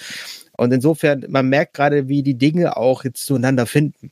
Und 0.56 0.72
insofern, 0.72 1.24
man 1.28 1.48
merkt 1.48 1.74
gerade, 1.74 2.08
wie 2.08 2.22
die 2.24 2.34
Dinge 2.38 2.76
auch 2.76 3.04
jetzt 3.04 3.24
zueinander 3.26 3.66
finden. 3.66 4.10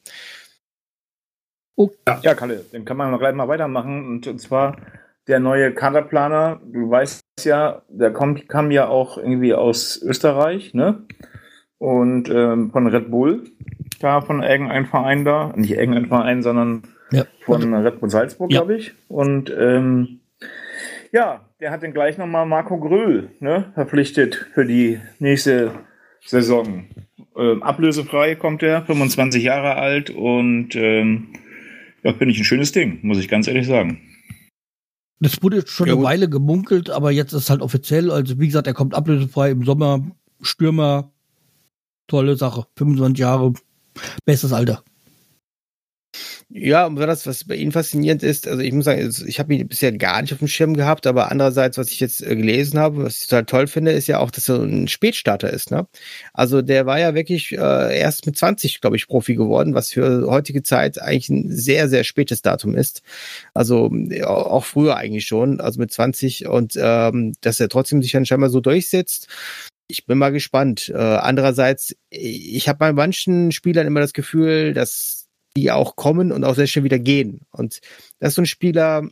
Ja, 2.22 2.34
Kalle, 2.34 2.64
dann 2.72 2.84
kann 2.84 2.96
man 2.96 3.10
noch 3.10 3.18
gleich 3.18 3.34
mal 3.34 3.48
weitermachen. 3.48 4.06
Und, 4.06 4.26
und 4.26 4.38
zwar 4.40 4.76
der 5.28 5.40
neue 5.40 5.72
Kaderplaner, 5.72 6.60
du 6.64 6.90
weißt 6.90 7.22
ja, 7.44 7.82
der 7.88 8.12
kommt, 8.12 8.48
kam 8.48 8.70
ja 8.70 8.88
auch 8.88 9.16
irgendwie 9.18 9.54
aus 9.54 10.00
Österreich, 10.02 10.74
ne? 10.74 11.04
Und 11.78 12.28
ähm, 12.28 12.70
von 12.70 12.86
Red 12.86 13.10
Bull, 13.10 13.44
da 14.00 14.20
von 14.20 14.42
irgendeinem 14.42 14.86
Verein 14.86 15.24
da, 15.24 15.52
nicht 15.56 15.72
irgendein 15.72 16.06
Verein, 16.06 16.42
sondern 16.42 16.82
Ja. 17.10 17.24
von 17.44 17.74
Red 17.74 17.98
Bull 18.00 18.10
Salzburg, 18.10 18.52
Ja. 18.52 18.60
glaube 18.60 18.76
ich. 18.76 18.92
Und 19.08 19.52
ähm, 19.56 20.20
ja, 21.12 21.40
der 21.60 21.70
hat 21.70 21.82
dann 21.82 21.92
gleich 21.92 22.18
nochmal 22.18 22.46
Marco 22.46 22.78
Gröll 22.78 23.30
ne, 23.40 23.70
verpflichtet 23.74 24.34
für 24.54 24.64
die 24.64 25.00
nächste 25.18 25.72
Saison. 26.24 26.84
Ähm, 27.36 27.62
ablösefrei 27.62 28.34
kommt 28.36 28.62
er, 28.62 28.82
25 28.82 29.42
Jahre 29.42 29.76
alt 29.76 30.10
und 30.10 30.76
ähm, 30.76 31.28
ja, 32.02 32.12
finde 32.14 32.32
ich 32.32 32.38
ein 32.40 32.44
schönes 32.44 32.72
Ding, 32.72 32.98
muss 33.02 33.18
ich 33.18 33.28
ganz 33.28 33.46
ehrlich 33.46 33.66
sagen. 33.66 34.00
Das 35.20 35.40
wurde 35.42 35.64
schon 35.66 35.86
Ja, 35.86 35.94
eine. 35.94 36.02
Weile 36.02 36.28
gemunkelt, 36.28 36.90
aber 36.90 37.12
jetzt 37.12 37.32
ist 37.32 37.48
halt 37.48 37.62
offiziell. 37.62 38.10
Also 38.10 38.40
wie 38.40 38.46
gesagt, 38.46 38.66
er 38.66 38.74
kommt 38.74 38.94
ablösefrei 38.94 39.50
im 39.52 39.64
Sommer. 39.64 40.10
Stürmer, 40.40 41.12
tolle 42.08 42.36
Sache. 42.36 42.66
25 42.76 43.20
Jahre, 43.20 43.52
bestes 44.24 44.52
Alter. 44.52 44.82
Ja, 46.54 46.84
und 46.86 46.96
das, 46.96 47.26
was 47.26 47.44
bei 47.44 47.54
Ihnen 47.56 47.72
faszinierend 47.72 48.22
ist, 48.22 48.46
also 48.46 48.60
ich 48.60 48.72
muss 48.74 48.84
sagen, 48.84 49.00
es- 49.00 49.22
ich 49.22 49.38
habe 49.38 49.54
ihn 49.54 49.66
bisher 49.68 49.90
gar 49.90 50.20
nicht 50.20 50.34
auf 50.34 50.38
dem 50.40 50.48
Schirm 50.48 50.74
gehabt, 50.74 51.06
aber 51.06 51.30
andererseits, 51.30 51.78
was 51.78 51.90
ich 51.90 51.98
jetzt 51.98 52.20
äh, 52.22 52.36
gelesen 52.36 52.78
habe, 52.78 53.04
was 53.04 53.22
ich 53.22 53.28
total 53.28 53.46
toll 53.46 53.66
finde, 53.68 53.92
ist 53.92 54.06
ja 54.06 54.18
auch, 54.18 54.30
dass 54.30 54.50
er 54.50 54.60
ein 54.62 54.86
Spätstarter 54.86 55.48
ist. 55.50 55.70
Ne? 55.70 55.86
Also 56.34 56.60
der 56.60 56.84
war 56.84 56.98
ja 57.00 57.14
wirklich 57.14 57.52
äh, 57.52 57.98
erst 57.98 58.26
mit 58.26 58.36
20, 58.36 58.82
glaube 58.82 58.96
ich, 58.96 59.08
Profi 59.08 59.34
geworden, 59.34 59.74
was 59.74 59.92
für 59.92 60.26
heutige 60.28 60.62
Zeit 60.62 61.00
eigentlich 61.00 61.30
ein 61.30 61.50
sehr, 61.50 61.88
sehr 61.88 62.04
spätes 62.04 62.42
Datum 62.42 62.74
ist. 62.74 63.00
Also 63.54 63.90
äh, 64.10 64.22
auch 64.24 64.64
früher 64.66 64.96
eigentlich 64.96 65.24
schon, 65.26 65.58
also 65.60 65.80
mit 65.80 65.90
20 65.92 66.46
und 66.48 66.74
ähm, 66.78 67.32
dass 67.40 67.60
er 67.60 67.70
trotzdem 67.70 68.02
sich 68.02 68.12
dann 68.12 68.26
scheinbar 68.26 68.50
so 68.50 68.60
durchsetzt. 68.60 69.26
Ich 69.88 70.06
bin 70.06 70.18
mal 70.18 70.30
gespannt. 70.32 70.90
Äh, 70.94 70.98
andererseits, 70.98 71.94
ich 72.10 72.68
habe 72.68 72.78
bei 72.78 72.92
manchen 72.92 73.52
Spielern 73.52 73.86
immer 73.86 74.00
das 74.00 74.12
Gefühl, 74.12 74.72
dass 74.74 75.21
die 75.56 75.70
auch 75.70 75.96
kommen 75.96 76.32
und 76.32 76.44
auch 76.44 76.54
sehr 76.54 76.66
schnell 76.66 76.84
wieder 76.84 76.98
gehen. 76.98 77.40
Und 77.50 77.80
das 78.18 78.30
ist 78.30 78.34
so 78.36 78.42
ein 78.42 78.46
Spieler, 78.46 79.08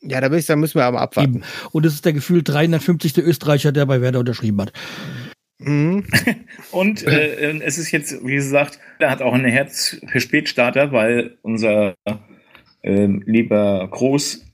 ja, 0.00 0.20
da 0.20 0.30
würde 0.30 0.40
ich 0.40 0.46
sagen, 0.46 0.60
müssen 0.60 0.78
wir 0.78 0.84
aber 0.84 1.00
abwarten. 1.00 1.44
Und 1.72 1.86
es 1.86 1.94
ist 1.94 2.04
der 2.04 2.12
Gefühl 2.12 2.42
350. 2.42 3.18
Österreicher, 3.18 3.72
der 3.72 3.86
bei 3.86 4.00
Werder 4.00 4.20
unterschrieben 4.20 4.60
hat. 4.60 4.72
Mhm. 5.58 6.06
Und 6.70 7.06
äh, 7.06 7.58
es 7.60 7.78
ist 7.78 7.90
jetzt, 7.90 8.24
wie 8.24 8.34
gesagt, 8.34 8.78
er 8.98 9.10
hat 9.10 9.22
auch 9.22 9.34
ein 9.34 9.44
Herz 9.44 9.98
für 10.06 10.20
Spätstarter, 10.20 10.92
weil 10.92 11.38
unser 11.42 11.94
ähm, 12.82 13.22
lieber 13.26 13.88
Groß 13.90 14.44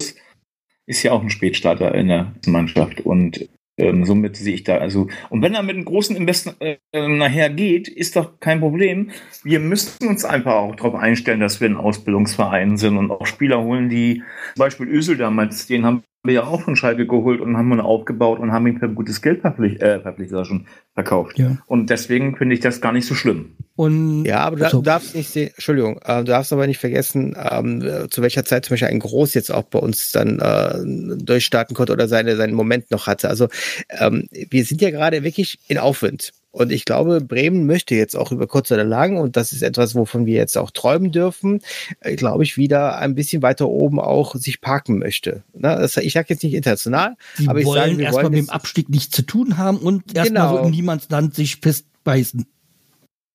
ist 0.86 1.02
ja 1.02 1.12
auch 1.12 1.22
ein 1.22 1.30
Spätstarter 1.30 1.94
in 1.94 2.08
der 2.08 2.34
Mannschaft. 2.46 3.00
Und 3.00 3.48
Ähm, 3.80 4.04
somit 4.04 4.36
sehe 4.36 4.54
ich 4.54 4.64
da 4.64 4.78
also 4.78 5.08
und 5.28 5.42
wenn 5.42 5.54
er 5.54 5.62
mit 5.62 5.76
einem 5.76 5.84
großen 5.84 6.16
Investor 6.16 6.54
äh, 6.60 6.78
nachher 6.92 7.50
geht, 7.50 7.88
ist 7.88 8.16
doch 8.16 8.40
kein 8.40 8.60
Problem. 8.60 9.10
Wir 9.42 9.60
müssten 9.60 10.06
uns 10.06 10.24
einfach 10.24 10.54
auch 10.54 10.76
darauf 10.76 10.94
einstellen, 10.94 11.40
dass 11.40 11.60
wir 11.60 11.68
ein 11.68 11.76
Ausbildungsverein 11.76 12.76
sind 12.76 12.96
und 12.96 13.10
auch 13.10 13.26
Spieler 13.26 13.62
holen, 13.62 13.88
die 13.88 14.22
zum 14.54 14.64
Beispiel 14.64 14.88
Ösel 14.88 15.16
damals, 15.16 15.66
den 15.66 15.84
haben 15.84 16.02
wir 16.22 16.34
ja 16.34 16.44
auch 16.44 16.60
von 16.60 16.76
Schalke 16.76 17.06
geholt 17.06 17.40
und 17.40 17.56
haben 17.56 17.72
ihn 17.72 17.80
aufgebaut 17.80 18.40
und 18.40 18.52
haben 18.52 18.66
ihn 18.66 18.78
für 18.78 18.88
gutes 18.88 19.22
Geld 19.22 19.40
verpflichtet, 19.40 19.82
äh, 19.82 20.00
verpflichtet 20.00 20.46
schon 20.46 20.66
verkauft. 20.94 21.38
Ja. 21.38 21.56
Und 21.66 21.88
deswegen 21.88 22.36
finde 22.36 22.54
ich 22.54 22.60
das 22.60 22.80
gar 22.80 22.92
nicht 22.92 23.06
so 23.06 23.14
schlimm. 23.14 23.56
Und 23.74 24.24
Ja, 24.26 24.40
aber 24.40 24.56
du, 24.56 24.68
so. 24.68 24.78
du 24.78 24.84
darfst 24.84 25.14
nicht 25.14 25.30
sehen, 25.30 25.50
Entschuldigung, 25.54 25.98
äh, 26.04 26.18
du 26.18 26.24
darfst 26.24 26.52
aber 26.52 26.66
nicht 26.66 26.78
vergessen, 26.78 27.34
ähm, 27.50 27.80
äh, 27.80 28.08
zu 28.10 28.20
welcher 28.20 28.44
Zeit 28.44 28.66
zum 28.66 28.74
Beispiel 28.74 28.88
ein 28.88 28.98
Groß 28.98 29.32
jetzt 29.32 29.50
auch 29.50 29.62
bei 29.62 29.78
uns 29.78 30.12
dann 30.12 30.38
äh, 30.40 31.16
durchstarten 31.24 31.74
konnte 31.74 31.94
oder 31.94 32.06
seine, 32.06 32.36
seinen 32.36 32.54
Moment 32.54 32.90
noch 32.90 33.06
hatte. 33.06 33.30
Also 33.30 33.48
ähm, 33.88 34.28
wir 34.30 34.64
sind 34.64 34.82
ja 34.82 34.90
gerade 34.90 35.22
wirklich 35.24 35.58
in 35.68 35.78
Aufwind. 35.78 36.32
Und 36.52 36.72
ich 36.72 36.84
glaube, 36.84 37.20
Bremen 37.20 37.66
möchte 37.66 37.94
jetzt 37.94 38.16
auch 38.16 38.32
über 38.32 38.46
kurz 38.48 38.72
oder 38.72 38.84
lang, 38.84 39.16
und 39.18 39.36
das 39.36 39.52
ist 39.52 39.62
etwas, 39.62 39.94
wovon 39.94 40.26
wir 40.26 40.34
jetzt 40.34 40.58
auch 40.58 40.72
träumen 40.72 41.12
dürfen, 41.12 41.60
äh, 42.00 42.16
glaube 42.16 42.42
ich, 42.42 42.56
wieder 42.56 42.98
ein 42.98 43.14
bisschen 43.14 43.42
weiter 43.42 43.68
oben 43.68 44.00
auch 44.00 44.34
sich 44.34 44.60
parken 44.60 44.98
möchte. 44.98 45.44
Na, 45.54 45.76
das, 45.76 45.96
ich 45.96 46.12
sage 46.12 46.26
jetzt 46.30 46.42
nicht 46.42 46.54
international, 46.54 47.14
die 47.38 47.48
aber 47.48 47.60
ich 47.60 47.66
sage, 47.66 47.96
wir 47.96 48.04
erstmal 48.04 48.24
wollen 48.24 48.34
mit 48.34 48.48
dem 48.48 48.50
Abstieg 48.50 48.88
nichts 48.88 49.14
zu 49.14 49.22
tun 49.22 49.58
haben 49.58 49.78
und 49.78 50.14
erstmal 50.16 50.48
Genau. 50.48 50.58
so 50.62 50.64
in 50.64 50.70
Niemandsland 50.72 51.34
sich 51.34 51.56
festbeißen. 51.56 52.46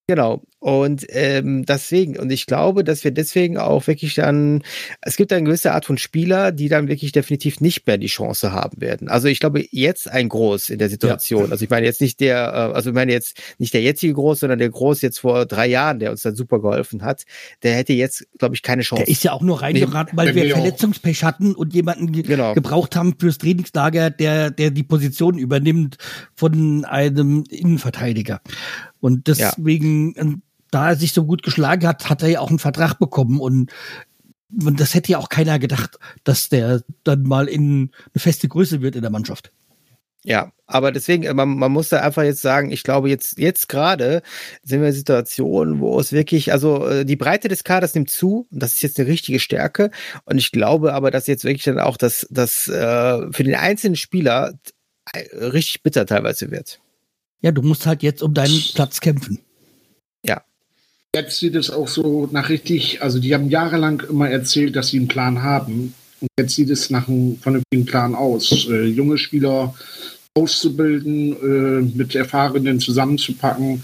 Genau. 0.07 0.43
Und 0.65 1.05
ähm, 1.09 1.63
deswegen, 1.63 2.17
und 2.17 2.31
ich 2.31 2.47
glaube, 2.47 2.83
dass 2.83 3.03
wir 3.03 3.11
deswegen 3.11 3.59
auch 3.59 3.85
wirklich 3.85 4.15
dann, 4.15 4.63
es 4.99 5.15
gibt 5.15 5.31
eine 5.31 5.43
gewisse 5.43 5.73
Art 5.73 5.85
von 5.85 5.99
Spieler, 5.99 6.51
die 6.51 6.69
dann 6.69 6.87
wirklich 6.87 7.11
definitiv 7.11 7.61
nicht 7.61 7.85
mehr 7.85 7.99
die 7.99 8.07
Chance 8.07 8.51
haben 8.51 8.81
werden. 8.81 9.07
Also 9.07 9.27
ich 9.27 9.39
glaube, 9.39 9.63
jetzt 9.69 10.09
ein 10.09 10.27
Groß 10.27 10.71
in 10.71 10.79
der 10.79 10.89
Situation. 10.89 11.51
Also 11.51 11.63
ich 11.65 11.69
meine 11.69 11.85
jetzt 11.85 12.01
nicht 12.01 12.19
der, 12.19 12.37
äh, 12.47 12.75
also 12.75 12.89
ich 12.89 12.95
meine 12.95 13.11
jetzt 13.11 13.37
nicht 13.59 13.75
der 13.75 13.83
jetzige 13.83 14.13
Groß, 14.13 14.39
sondern 14.39 14.57
der 14.57 14.69
Groß 14.69 15.03
jetzt 15.03 15.19
vor 15.19 15.45
drei 15.45 15.67
Jahren, 15.67 15.99
der 15.99 16.09
uns 16.09 16.23
dann 16.23 16.35
super 16.35 16.59
geholfen 16.59 17.03
hat, 17.03 17.25
der 17.61 17.75
hätte 17.75 17.93
jetzt, 17.93 18.25
glaube 18.39 18.55
ich, 18.55 18.63
keine 18.63 18.81
Chance. 18.81 19.03
Der 19.03 19.11
ist 19.11 19.23
ja 19.23 19.33
auch 19.33 19.43
nur 19.43 19.61
reingeraten, 19.61 20.17
weil 20.17 20.33
wir. 20.33 20.49
Verletzungspech 20.49 21.23
hatten 21.23 21.53
und 21.53 21.75
jemanden 21.75 22.11
ge 22.11 22.23
Genau. 22.23 22.55
gebraucht 22.55 22.95
haben 22.95 23.13
fürs 23.19 23.37
Trainingslager, 23.37 24.09
der, 24.09 24.49
der 24.49 24.71
die 24.71 24.81
Position 24.81 25.37
übernimmt 25.37 25.97
von 26.33 26.85
einem 26.85 27.43
Innenverteidiger. 27.51 28.41
Und 28.99 29.27
deswegen, 29.27 30.15
ähm, 30.17 30.41
da 30.71 30.89
er 30.89 30.95
sich 30.95 31.13
so 31.13 31.25
gut 31.25 31.43
geschlagen 31.43 31.87
hat, 31.87 32.09
hat 32.09 32.23
er 32.23 32.29
ja 32.29 32.39
auch 32.39 32.49
einen 32.49 32.59
Vertrag 32.59 32.99
bekommen 32.99 33.39
und 33.39 33.71
und 34.63 34.79
das 34.79 34.93
hätte 34.93 35.11
ja 35.11 35.17
auch 35.17 35.29
keiner 35.29 35.59
gedacht, 35.59 35.97
dass 36.23 36.49
der 36.49 36.81
dann 37.03 37.23
mal 37.23 37.47
in 37.47 37.91
eine 38.13 38.21
feste 38.21 38.47
Größe 38.47 38.81
wird 38.81 38.95
in 38.95 39.01
der 39.01 39.11
Mannschaft. 39.11 39.51
Ja, 40.25 40.51
aber 40.65 40.91
deswegen, 40.91 41.23
äh, 41.23 41.33
man, 41.35 41.49
man 41.49 41.71
muss 41.71 41.89
da 41.89 42.01
einfach 42.01 42.23
jetzt 42.23 42.41
sagen, 42.41 42.71
ich 42.71 42.81
glaube, 42.81 43.09
jetzt, 43.09 43.37
jetzt 43.37 43.69
gerade 43.69 44.23
sind 44.63 44.79
wir 44.79 44.87
in 44.87 44.93
einer 44.93 44.93
Situation, 44.93 45.79
wo 45.79 45.99
es 45.99 46.11
wirklich, 46.11 46.51
also 46.51 46.87
äh, 46.87 47.05
die 47.05 47.15
Breite 47.15 47.47
des 47.47 47.63
Kaders 47.63 47.93
nimmt 47.93 48.09
zu, 48.09 48.47
und 48.49 48.63
das 48.63 48.73
ist 48.73 48.81
jetzt 48.81 48.99
eine 48.99 49.07
richtige 49.07 49.39
Stärke. 49.39 49.91
Und 50.23 50.39
ich 50.39 50.51
glaube 50.51 50.93
aber, 50.93 51.11
dass 51.11 51.27
jetzt 51.27 51.43
wirklich 51.43 51.63
dann 51.63 51.79
auch 51.79 51.95
das, 51.95 52.25
das 52.31 52.67
äh, 52.67 53.31
für 53.31 53.43
den 53.43 53.53
einzelnen 53.53 53.95
Spieler 53.95 54.53
richtig 55.31 55.83
bitter 55.83 56.07
teilweise 56.07 56.49
wird. 56.49 56.79
Ja, 57.41 57.51
du 57.51 57.61
musst 57.61 57.85
halt 57.85 58.01
jetzt 58.01 58.23
um 58.23 58.33
deinen 58.33 58.59
Platz 58.73 59.01
kämpfen. 59.01 59.44
Jetzt 61.15 61.37
sieht 61.39 61.55
es 61.55 61.71
auch 61.71 61.87
so 61.87 62.27
nach 62.33 62.49
richtig, 62.49 63.01
also 63.01 63.19
die 63.19 63.33
haben 63.33 63.49
jahrelang 63.49 64.03
immer 64.09 64.29
erzählt, 64.29 64.75
dass 64.75 64.89
sie 64.89 64.97
einen 64.97 65.07
Plan 65.07 65.43
haben. 65.43 65.93
Und 66.19 66.27
jetzt 66.37 66.55
sieht 66.55 66.69
es 66.69 66.89
nach 66.89 67.07
einem 67.07 67.37
vernünftigen 67.37 67.85
Plan 67.85 68.15
aus. 68.15 68.67
Äh, 68.69 68.87
junge 68.87 69.17
Spieler 69.17 69.73
auszubilden, 70.33 71.31
äh, 71.31 71.97
mit 71.97 72.15
Erfahrenen 72.15 72.81
zusammenzupacken, 72.81 73.83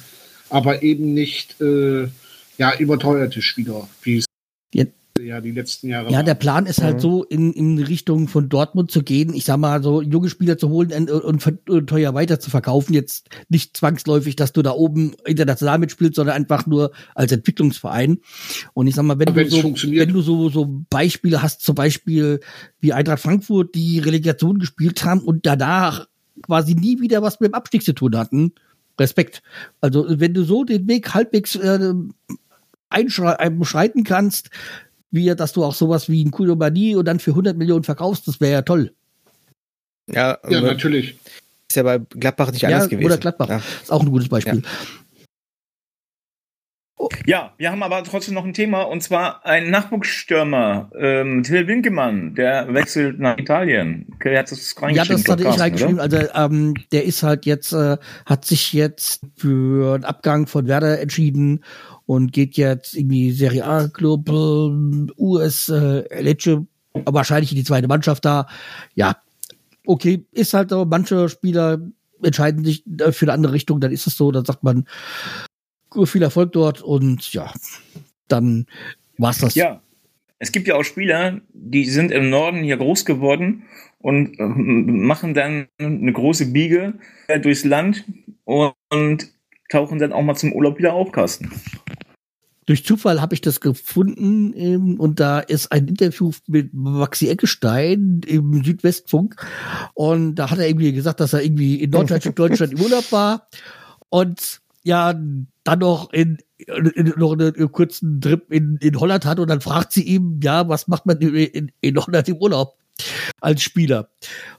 aber 0.50 0.84
eben 0.84 1.14
nicht 1.14 1.62
äh, 1.62 2.10
ja, 2.58 2.78
überteuerte 2.78 3.42
Spieler, 3.42 3.88
wie 4.04 4.18
es 4.18 4.26
Ja. 4.74 4.84
Ja 5.24 5.41
die 5.41 5.51
letzten 5.51 5.89
Jahre 5.89 6.11
Ja, 6.11 6.24
der 6.24 6.36
Plan 6.36 6.65
ist 6.65 6.82
halt 6.82 6.95
Mhm. 6.97 6.99
so, 6.99 7.24
in, 7.24 7.53
in 7.53 7.80
Richtung 7.80 8.28
von 8.28 8.49
Dortmund 8.49 8.91
zu 8.91 9.03
gehen. 9.03 9.34
Ich 9.34 9.45
sag 9.45 9.57
mal, 9.57 9.82
so 9.84 10.01
junge 10.01 10.30
Spieler 10.30 10.57
zu 10.57 10.69
holen 10.69 10.91
und, 10.91 11.09
und, 11.09 11.69
und 11.69 11.88
teuer 11.88 12.13
weiter 12.13 12.39
zu 12.39 12.49
verkaufen. 12.49 12.93
Jetzt 12.93 13.30
nicht 13.49 13.78
zwangsläufig, 13.78 14.36
dass 14.36 14.53
du 14.53 14.61
da 14.61 14.72
oben 14.72 15.13
international 15.26 15.80
mitspielst, 15.80 16.15
sondern 16.15 16.36
einfach 16.36 16.65
nur 16.65 16.91
als 17.15 17.32
Entwicklungsverein. 17.32 18.19
Und 18.74 18.88
ich 18.88 18.95
sag 18.95 19.03
mal, 19.03 19.19
wenn, 19.19 19.30
Aber 19.30 19.38
wenn 19.38 19.49
du 19.49 19.76
so, 19.76 19.91
wenn 19.91 20.13
du 20.13 20.22
so, 20.22 20.49
so 20.49 20.84
Beispiele 20.89 21.41
hast, 21.41 21.61
zum 21.61 21.76
Beispiel 21.76 22.39
wie 22.80 22.93
Eintracht 22.93 23.22
Frankfurt, 23.22 23.76
die 23.76 23.99
Relegation 23.99 24.59
gespielt 24.59 25.03
haben 25.03 25.22
und 25.22 25.45
danach 25.45 26.07
quasi 26.41 26.76
nie 26.76 26.99
wieder 27.01 27.22
was 27.22 27.39
mit 27.39 27.51
dem 27.51 27.53
Abstieg 27.53 27.84
zu 27.84 27.93
tun 27.93 28.17
hatten. 28.17 28.53
Respekt. 28.99 29.41
Also, 29.80 30.05
wenn 30.07 30.34
du 30.34 30.43
so 30.43 30.63
den 30.63 30.88
Weg 30.88 31.13
halbwegs 31.13 31.55
äh, 31.55 31.93
einschrei- 32.89 33.38
äh, 33.39 34.03
kannst, 34.03 34.49
wie 35.12 35.34
dass 35.36 35.53
du 35.53 35.64
auch 35.64 35.74
sowas 35.74 36.09
wie 36.09 36.24
ein 36.24 36.32
Koulibaly 36.32 36.95
und 36.95 37.05
dann 37.05 37.20
für 37.20 37.32
100 37.32 37.57
Millionen 37.57 37.84
verkaufst, 37.84 38.28
das 38.28 38.39
wäre 38.41 38.53
ja 38.53 38.62
toll. 38.62 38.93
Ja, 40.09 40.38
ja, 40.49 40.62
natürlich. 40.62 41.20
ist 41.70 41.76
ja 41.76 41.84
bei 41.84 41.99
Gladbach 41.99 42.51
nicht 42.51 42.62
Ja, 42.64 42.70
anders 42.70 42.89
gewesen. 42.89 43.05
oder 43.05 43.18
Gladbach. 43.18 43.49
Ja. 43.49 43.57
Ist 43.82 43.91
auch 43.91 44.01
ein 44.01 44.09
gutes 44.09 44.30
Beispiel. 44.30 44.64
Ja, 47.26 47.53
wir 47.57 47.72
haben 47.72 47.82
aber 47.82 48.03
trotzdem 48.03 48.36
noch 48.36 48.45
ein 48.45 48.53
Thema 48.53 48.84
und 48.84 49.01
zwar 49.01 49.43
ein 49.45 49.72
Nachwuchsstürmer, 49.72 50.91
ähm, 50.95 51.41
Till 51.43 51.68
Winkemann, 51.68 52.36
der 52.36 52.72
wechselt 52.74 53.20
nach 53.20 53.38
Italien. 53.38 54.05
Okay, 54.16 54.38
hat 54.38 54.51
das 54.51 54.76
Ja, 54.91 55.03
das 55.05 55.28
hatte 55.28 55.47
ich 55.47 55.59
reingeschrieben. 55.59 55.95
oder? 55.99 56.03
Also 56.03 56.53
ähm, 56.53 56.76
der 56.91 57.05
ist 57.05 57.24
halt 57.24 57.45
jetzt, 57.45 57.74
äh, 57.74 57.97
hat 58.26 58.45
sich 58.45 58.72
jetzt 58.74 59.22
für 59.36 59.95
einen 59.95 60.03
Abgang 60.03 60.45
von 60.45 60.68
Werder 60.68 60.99
entschieden 60.99 61.64
und 62.12 62.34
geht 62.34 62.57
jetzt 62.57 62.93
irgendwie 62.93 63.32
Serie 63.32 63.64
A 63.64 63.88
Club, 63.88 64.28
äh, 64.28 65.12
US 65.18 65.70
äh, 65.70 66.22
Lecce, 66.22 66.68
wahrscheinlich 66.93 67.53
in 67.53 67.55
die 67.55 67.64
zweite 67.64 67.88
Mannschaft 67.88 68.26
da. 68.26 68.47
Ja, 68.95 69.16
okay, 69.86 70.26
ist 70.34 70.53
halt 70.53 70.72
so, 70.72 70.84
manche 70.84 71.30
Spieler 71.30 71.80
entscheiden 72.22 72.66
sich 72.66 72.84
äh, 72.99 73.14
für 73.14 73.28
eine 73.28 73.32
andere 73.32 73.53
Richtung, 73.53 73.80
dann 73.80 73.93
ist 73.93 74.07
es 74.07 74.18
so, 74.18 74.30
dann 74.30 74.43
sagt 74.43 74.62
man, 74.62 74.88
viel 76.03 76.22
Erfolg 76.22 76.51
dort 76.51 76.82
und 76.82 77.32
ja, 77.32 77.49
dann 78.28 78.66
war's 79.18 79.38
das. 79.38 79.55
Ja, 79.55 79.82
es 80.38 80.51
gibt 80.51 80.68
ja 80.68 80.76
auch 80.76 80.84
Spieler, 80.84 81.39
die 81.53 81.86
sind 81.86 82.12
im 82.12 82.30
Norden 82.30 82.62
hier 82.62 82.76
groß 82.76 83.05
geworden 83.05 83.64
und 83.99 84.38
ähm, 84.38 85.05
machen 85.05 85.34
dann 85.34 85.70
eine 85.80 86.12
große 86.12 86.47
Biege 86.47 86.95
äh, 87.30 87.39
durchs 87.39 87.64
Land 87.64 88.03
und 88.43 89.32
tauchen 89.70 89.97
dann 89.97 90.12
auch 90.12 90.24
mal 90.24 90.36
zum 90.36 90.51
Urlaub 90.51 90.78
wieder 90.78 90.91
auf, 90.91 91.14
Carsten. 91.14 91.49
Durch 92.72 92.86
Zufall 92.86 93.19
habe 93.19 93.34
ich 93.34 93.41
das 93.41 93.59
gefunden 93.59 94.53
ähm, 94.55 94.97
und 94.97 95.19
da 95.19 95.41
ist 95.41 95.74
ein 95.74 95.89
Interview 95.89 96.32
mit 96.47 96.74
Maxi 96.74 97.28
Eckestein 97.28 98.22
im 98.26 98.63
Südwestfunk 98.63 99.36
und 99.93 100.36
da 100.36 100.49
hat 100.49 100.57
er 100.57 100.69
irgendwie 100.69 100.93
gesagt, 100.93 101.19
dass 101.19 101.34
er 101.34 101.43
irgendwie 101.43 101.84
in 101.84 101.89
Norddeutschland 101.89 102.39
Deutschland 102.39 102.72
im 102.72 102.80
Urlaub 102.80 103.11
war 103.11 103.49
und 104.07 104.61
ja 104.84 105.13
dann 105.65 105.80
noch 105.80 106.13
in, 106.13 106.38
in 106.59 107.13
noch 107.17 107.34
einen 107.34 107.72
kurzen 107.74 108.22
Trip 108.22 108.49
in, 108.49 108.78
in 108.78 108.97
Holland 108.97 109.26
hat 109.26 109.39
und 109.39 109.49
dann 109.49 109.59
fragt 109.59 109.91
sie 109.91 110.03
ihm, 110.03 110.39
ja, 110.41 110.69
was 110.69 110.88
macht 110.88 111.05
man 111.05 111.17
in, 111.17 111.36
in, 111.36 111.72
in 111.82 111.97
Holland 111.97 112.30
im 112.30 112.38
Urlaub 112.38 112.78
als 113.41 113.63
Spieler? 113.63 114.11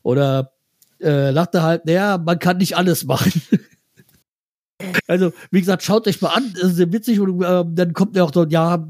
Oder 0.02 0.52
äh, 1.00 1.30
lacht 1.30 1.54
er 1.54 1.62
halt, 1.62 1.86
naja, 1.86 2.18
man 2.18 2.38
kann 2.38 2.58
nicht 2.58 2.76
alles 2.76 3.04
machen. 3.04 3.40
Also, 5.06 5.32
wie 5.50 5.60
gesagt, 5.60 5.82
schaut 5.82 6.06
euch 6.06 6.20
mal 6.20 6.30
an, 6.30 6.52
das 6.54 6.70
ist 6.70 6.76
sehr 6.76 6.92
witzig 6.92 7.20
und 7.20 7.42
äh, 7.42 7.64
dann 7.66 7.92
kommt 7.92 8.16
ja 8.16 8.24
auch 8.24 8.32
so, 8.32 8.44
ja, 8.46 8.86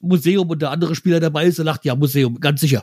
Museum 0.00 0.48
und 0.50 0.62
der 0.62 0.70
andere 0.70 0.94
Spieler 0.94 1.20
dabei 1.20 1.46
ist, 1.46 1.58
der 1.58 1.64
lacht, 1.64 1.84
ja, 1.84 1.94
Museum, 1.94 2.40
ganz 2.40 2.60
sicher. 2.60 2.82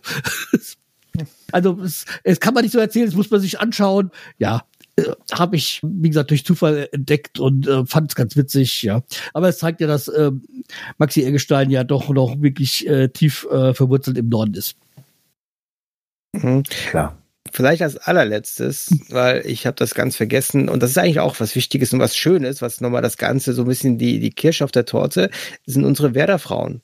also, 1.51 1.79
es, 1.81 2.05
es 2.23 2.39
kann 2.39 2.53
man 2.53 2.63
nicht 2.63 2.73
so 2.73 2.79
erzählen, 2.79 3.05
das 3.05 3.15
muss 3.15 3.31
man 3.31 3.41
sich 3.41 3.59
anschauen. 3.59 4.11
Ja, 4.37 4.63
äh, 4.95 5.11
habe 5.31 5.55
ich, 5.55 5.81
wie 5.83 6.09
gesagt, 6.09 6.31
durch 6.31 6.45
Zufall 6.45 6.89
entdeckt 6.91 7.39
und 7.39 7.67
äh, 7.67 7.85
fand 7.85 8.11
es 8.11 8.15
ganz 8.15 8.35
witzig, 8.35 8.83
ja. 8.83 9.03
Aber 9.33 9.49
es 9.49 9.59
zeigt 9.59 9.81
ja, 9.81 9.87
dass 9.87 10.07
äh, 10.07 10.31
Maxi 10.97 11.23
Eggestein 11.23 11.69
ja 11.69 11.83
doch 11.83 12.09
noch 12.09 12.41
wirklich 12.41 12.87
äh, 12.87 13.09
tief 13.09 13.47
äh, 13.51 13.73
verwurzelt 13.73 14.17
im 14.17 14.29
Norden 14.29 14.53
ist. 14.53 14.75
Mhm. 16.33 16.63
Klar. 16.63 17.18
Vielleicht 17.51 17.81
als 17.81 17.97
allerletztes, 17.97 18.93
weil 19.09 19.45
ich 19.45 19.65
habe 19.65 19.75
das 19.75 19.95
ganz 19.95 20.15
vergessen 20.15 20.69
und 20.69 20.83
das 20.83 20.91
ist 20.91 20.97
eigentlich 20.97 21.19
auch 21.19 21.39
was 21.39 21.55
Wichtiges 21.55 21.93
und 21.93 21.99
was 21.99 22.15
Schönes, 22.15 22.61
was 22.61 22.81
nochmal 22.81 23.01
das 23.01 23.17
Ganze 23.17 23.53
so 23.53 23.63
ein 23.63 23.67
bisschen 23.67 23.97
die, 23.97 24.19
die 24.19 24.31
Kirsche 24.31 24.63
auf 24.63 24.71
der 24.71 24.85
Torte, 24.85 25.29
sind 25.65 25.85
unsere 25.85 26.13
Werder-Frauen. 26.15 26.81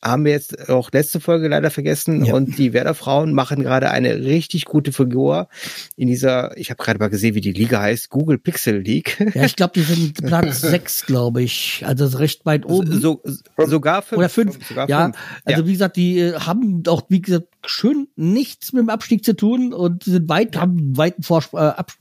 Haben 0.00 0.24
wir 0.24 0.32
jetzt 0.32 0.68
auch 0.68 0.92
letzte 0.92 1.18
Folge 1.18 1.48
leider 1.48 1.70
vergessen 1.72 2.24
Ja. 2.24 2.34
und 2.34 2.56
die 2.56 2.72
Werder-Frauen 2.72 3.32
machen 3.32 3.62
gerade 3.64 3.90
eine 3.90 4.20
richtig 4.20 4.64
gute 4.64 4.92
Figur 4.92 5.48
in 5.96 6.06
dieser, 6.06 6.56
ich 6.56 6.70
habe 6.70 6.82
gerade 6.82 7.00
mal 7.00 7.08
gesehen, 7.10 7.34
wie 7.34 7.40
die 7.40 7.52
Liga 7.52 7.80
heißt, 7.80 8.08
Google 8.08 8.38
Pixel 8.38 8.78
League. 8.78 9.18
Ja, 9.34 9.44
ich 9.44 9.56
glaube, 9.56 9.72
die 9.74 9.82
sind 9.82 10.14
Platz 10.24 10.60
sechs, 10.60 11.04
glaube 11.04 11.42
ich. 11.42 11.82
Also 11.84 12.06
recht 12.18 12.46
weit 12.46 12.64
oben. 12.64 13.00
So, 13.00 13.22
sogar 13.56 14.02
fünf. 14.02 14.18
Oder 14.18 14.28
fünf. 14.28 14.68
Sogar 14.68 14.88
Ja, 14.88 15.04
fünf. 15.06 15.16
also 15.44 15.66
wie 15.66 15.72
gesagt, 15.72 15.96
die 15.96 16.18
äh, 16.20 16.34
haben 16.38 16.82
auch, 16.86 17.02
wie 17.08 17.20
gesagt, 17.20 17.48
schön 17.66 18.06
nichts 18.14 18.72
mit 18.72 18.82
dem 18.82 18.90
Abstieg 18.90 19.24
zu 19.24 19.34
tun 19.34 19.72
und 19.72 20.04
sind 20.04 20.28
weit, 20.28 20.56
haben 20.56 20.78
einen 20.78 20.96
weiten 20.96 21.22
Vorspr 21.24 21.56
äh, 21.58 21.70
Ab 21.70 21.92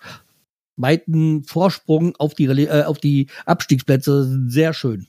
weiten 0.79 1.43
Vorsprung 1.43 2.15
auf 2.17 2.35
die, 2.35 2.45
äh, 2.45 2.83
auf 2.83 2.99
die 2.99 3.27
Abstiegsplätze 3.47 4.43
sehr 4.47 4.73
schön. 4.75 5.07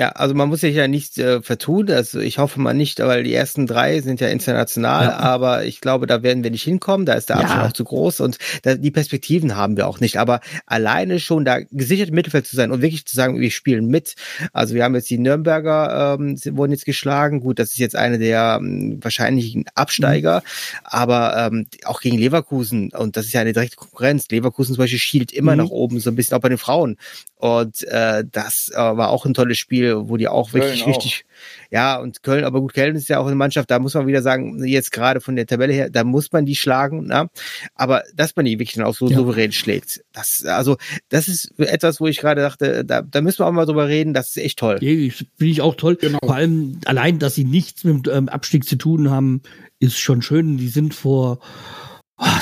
Ja, 0.00 0.08
also 0.12 0.34
man 0.34 0.48
muss 0.48 0.60
sich 0.62 0.74
ja 0.74 0.88
nicht 0.88 1.18
äh, 1.18 1.42
vertun. 1.42 1.90
Also 1.90 2.20
ich 2.20 2.38
hoffe 2.38 2.58
mal 2.58 2.72
nicht, 2.72 3.00
weil 3.00 3.22
die 3.22 3.34
ersten 3.34 3.66
drei 3.66 4.00
sind 4.00 4.18
ja 4.22 4.28
international, 4.28 5.04
Ja. 5.04 5.18
aber 5.18 5.64
ich 5.66 5.82
glaube, 5.82 6.06
da 6.06 6.22
werden 6.22 6.42
wir 6.42 6.50
nicht 6.50 6.62
hinkommen. 6.62 7.04
Da 7.04 7.12
ist 7.12 7.28
der 7.28 7.36
Ja. 7.36 7.42
Abstand 7.42 7.66
auch 7.68 7.72
zu 7.74 7.84
groß 7.84 8.20
und 8.20 8.38
da, 8.62 8.76
die 8.76 8.90
Perspektiven 8.90 9.56
haben 9.56 9.76
wir 9.76 9.86
auch 9.86 10.00
nicht. 10.00 10.16
Aber 10.16 10.40
alleine 10.64 11.20
schon 11.20 11.44
da 11.44 11.58
gesichert 11.70 12.08
im 12.08 12.14
Mittelfeld 12.14 12.46
zu 12.46 12.56
sein 12.56 12.70
und 12.72 12.80
wirklich 12.80 13.04
zu 13.04 13.14
sagen, 13.14 13.38
wir 13.40 13.50
spielen 13.50 13.88
mit. 13.88 14.14
Also 14.54 14.74
wir 14.74 14.84
haben 14.84 14.94
jetzt 14.94 15.10
die 15.10 15.18
Nürnberger 15.18 16.16
ähm, 16.18 16.36
sie 16.38 16.56
wurden 16.56 16.72
jetzt 16.72 16.86
geschlagen. 16.86 17.40
Gut, 17.40 17.58
das 17.58 17.72
ist 17.72 17.78
jetzt 17.78 17.94
eine 17.96 18.18
der 18.18 18.56
ähm, 18.58 18.98
wahrscheinlichen 19.02 19.66
Absteiger, 19.74 20.42
aber 20.82 21.36
ähm, 21.52 21.66
auch 21.84 22.00
gegen 22.00 22.16
Leverkusen 22.16 22.90
und 22.96 23.18
das 23.18 23.26
ist 23.26 23.34
ja 23.34 23.42
eine 23.42 23.52
direkte 23.52 23.76
Konkurrenz. 23.76 24.28
Leverkusen 24.30 24.74
zum 24.74 24.82
Beispiel 24.82 24.98
schielt 24.98 25.30
immer 25.32 25.52
Mhm. 25.52 25.58
nach 25.64 25.70
oben, 25.70 26.00
so 26.00 26.08
ein 26.10 26.16
bisschen 26.16 26.36
auch 26.38 26.40
bei 26.40 26.48
den 26.48 26.56
Frauen. 26.58 26.96
Und 27.36 27.82
äh, 27.88 28.22
das 28.30 28.70
äh, 28.74 28.76
war 28.78 29.10
auch 29.10 29.26
ein 29.26 29.34
tolles 29.34 29.58
Spiel, 29.58 29.89
wo 29.94 30.16
die 30.16 30.28
auch 30.28 30.52
wirklich 30.52 30.80
Köln 30.80 30.82
auch. 30.82 30.88
richtig, 30.88 31.24
ja, 31.70 31.96
und 31.98 32.22
Köln, 32.22 32.44
aber 32.44 32.60
gut, 32.60 32.74
Köln 32.74 32.96
ist 32.96 33.08
ja 33.08 33.18
auch 33.18 33.26
eine 33.26 33.34
Mannschaft, 33.36 33.70
da 33.70 33.78
muss 33.78 33.94
man 33.94 34.06
wieder 34.06 34.22
sagen, 34.22 34.64
jetzt 34.64 34.92
gerade 34.92 35.20
von 35.20 35.36
der 35.36 35.46
Tabelle 35.46 35.72
her, 35.72 35.90
da 35.90 36.04
muss 36.04 36.32
man 36.32 36.46
die 36.46 36.56
schlagen, 36.56 37.04
na? 37.06 37.28
aber 37.74 38.02
dass 38.14 38.36
man 38.36 38.44
die 38.44 38.58
wirklich 38.58 38.74
dann 38.76 38.84
auch 38.84 38.94
so 38.94 39.08
Ja. 39.08 39.16
souverän 39.16 39.52
schlägt, 39.52 40.02
das, 40.12 40.44
also, 40.44 40.76
das 41.08 41.28
ist 41.28 41.52
etwas, 41.58 42.00
wo 42.00 42.06
ich 42.06 42.18
gerade 42.18 42.40
dachte, 42.42 42.84
da, 42.84 43.02
da 43.02 43.20
müssen 43.20 43.40
wir 43.40 43.46
auch 43.46 43.52
mal 43.52 43.66
drüber 43.66 43.88
reden, 43.88 44.14
das 44.14 44.28
ist 44.30 44.36
echt 44.38 44.58
toll. 44.58 44.78
Nee, 44.80 45.10
Finde 45.10 45.52
ich 45.52 45.60
auch 45.60 45.74
toll. 45.74 45.96
Genau. 45.96 46.18
Vor 46.22 46.34
allem 46.34 46.80
allein, 46.84 47.18
dass 47.18 47.34
sie 47.34 47.44
nichts 47.44 47.84
mit 47.84 48.06
dem 48.06 48.12
ähm, 48.14 48.28
Abstieg 48.28 48.64
zu 48.68 48.76
tun 48.76 49.10
haben, 49.10 49.42
ist 49.78 49.98
schon 49.98 50.22
schön. 50.22 50.56
Die 50.58 50.68
sind 50.68 50.94
vor 50.94 51.38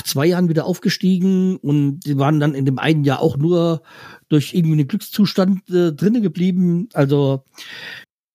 zwei 0.03 0.25
Jahren 0.25 0.49
wieder 0.49 0.65
aufgestiegen 0.65 1.57
und 1.57 2.01
die 2.01 2.17
waren 2.17 2.39
dann 2.39 2.55
in 2.55 2.65
dem 2.65 2.79
einen 2.79 3.03
Jahr 3.03 3.21
auch 3.21 3.37
nur 3.37 3.81
durch 4.27 4.53
irgendwie 4.53 4.79
einen 4.79 4.87
Glückszustand 4.87 5.69
äh, 5.69 5.93
drinnen 5.93 6.21
geblieben. 6.21 6.89
Also 6.93 7.43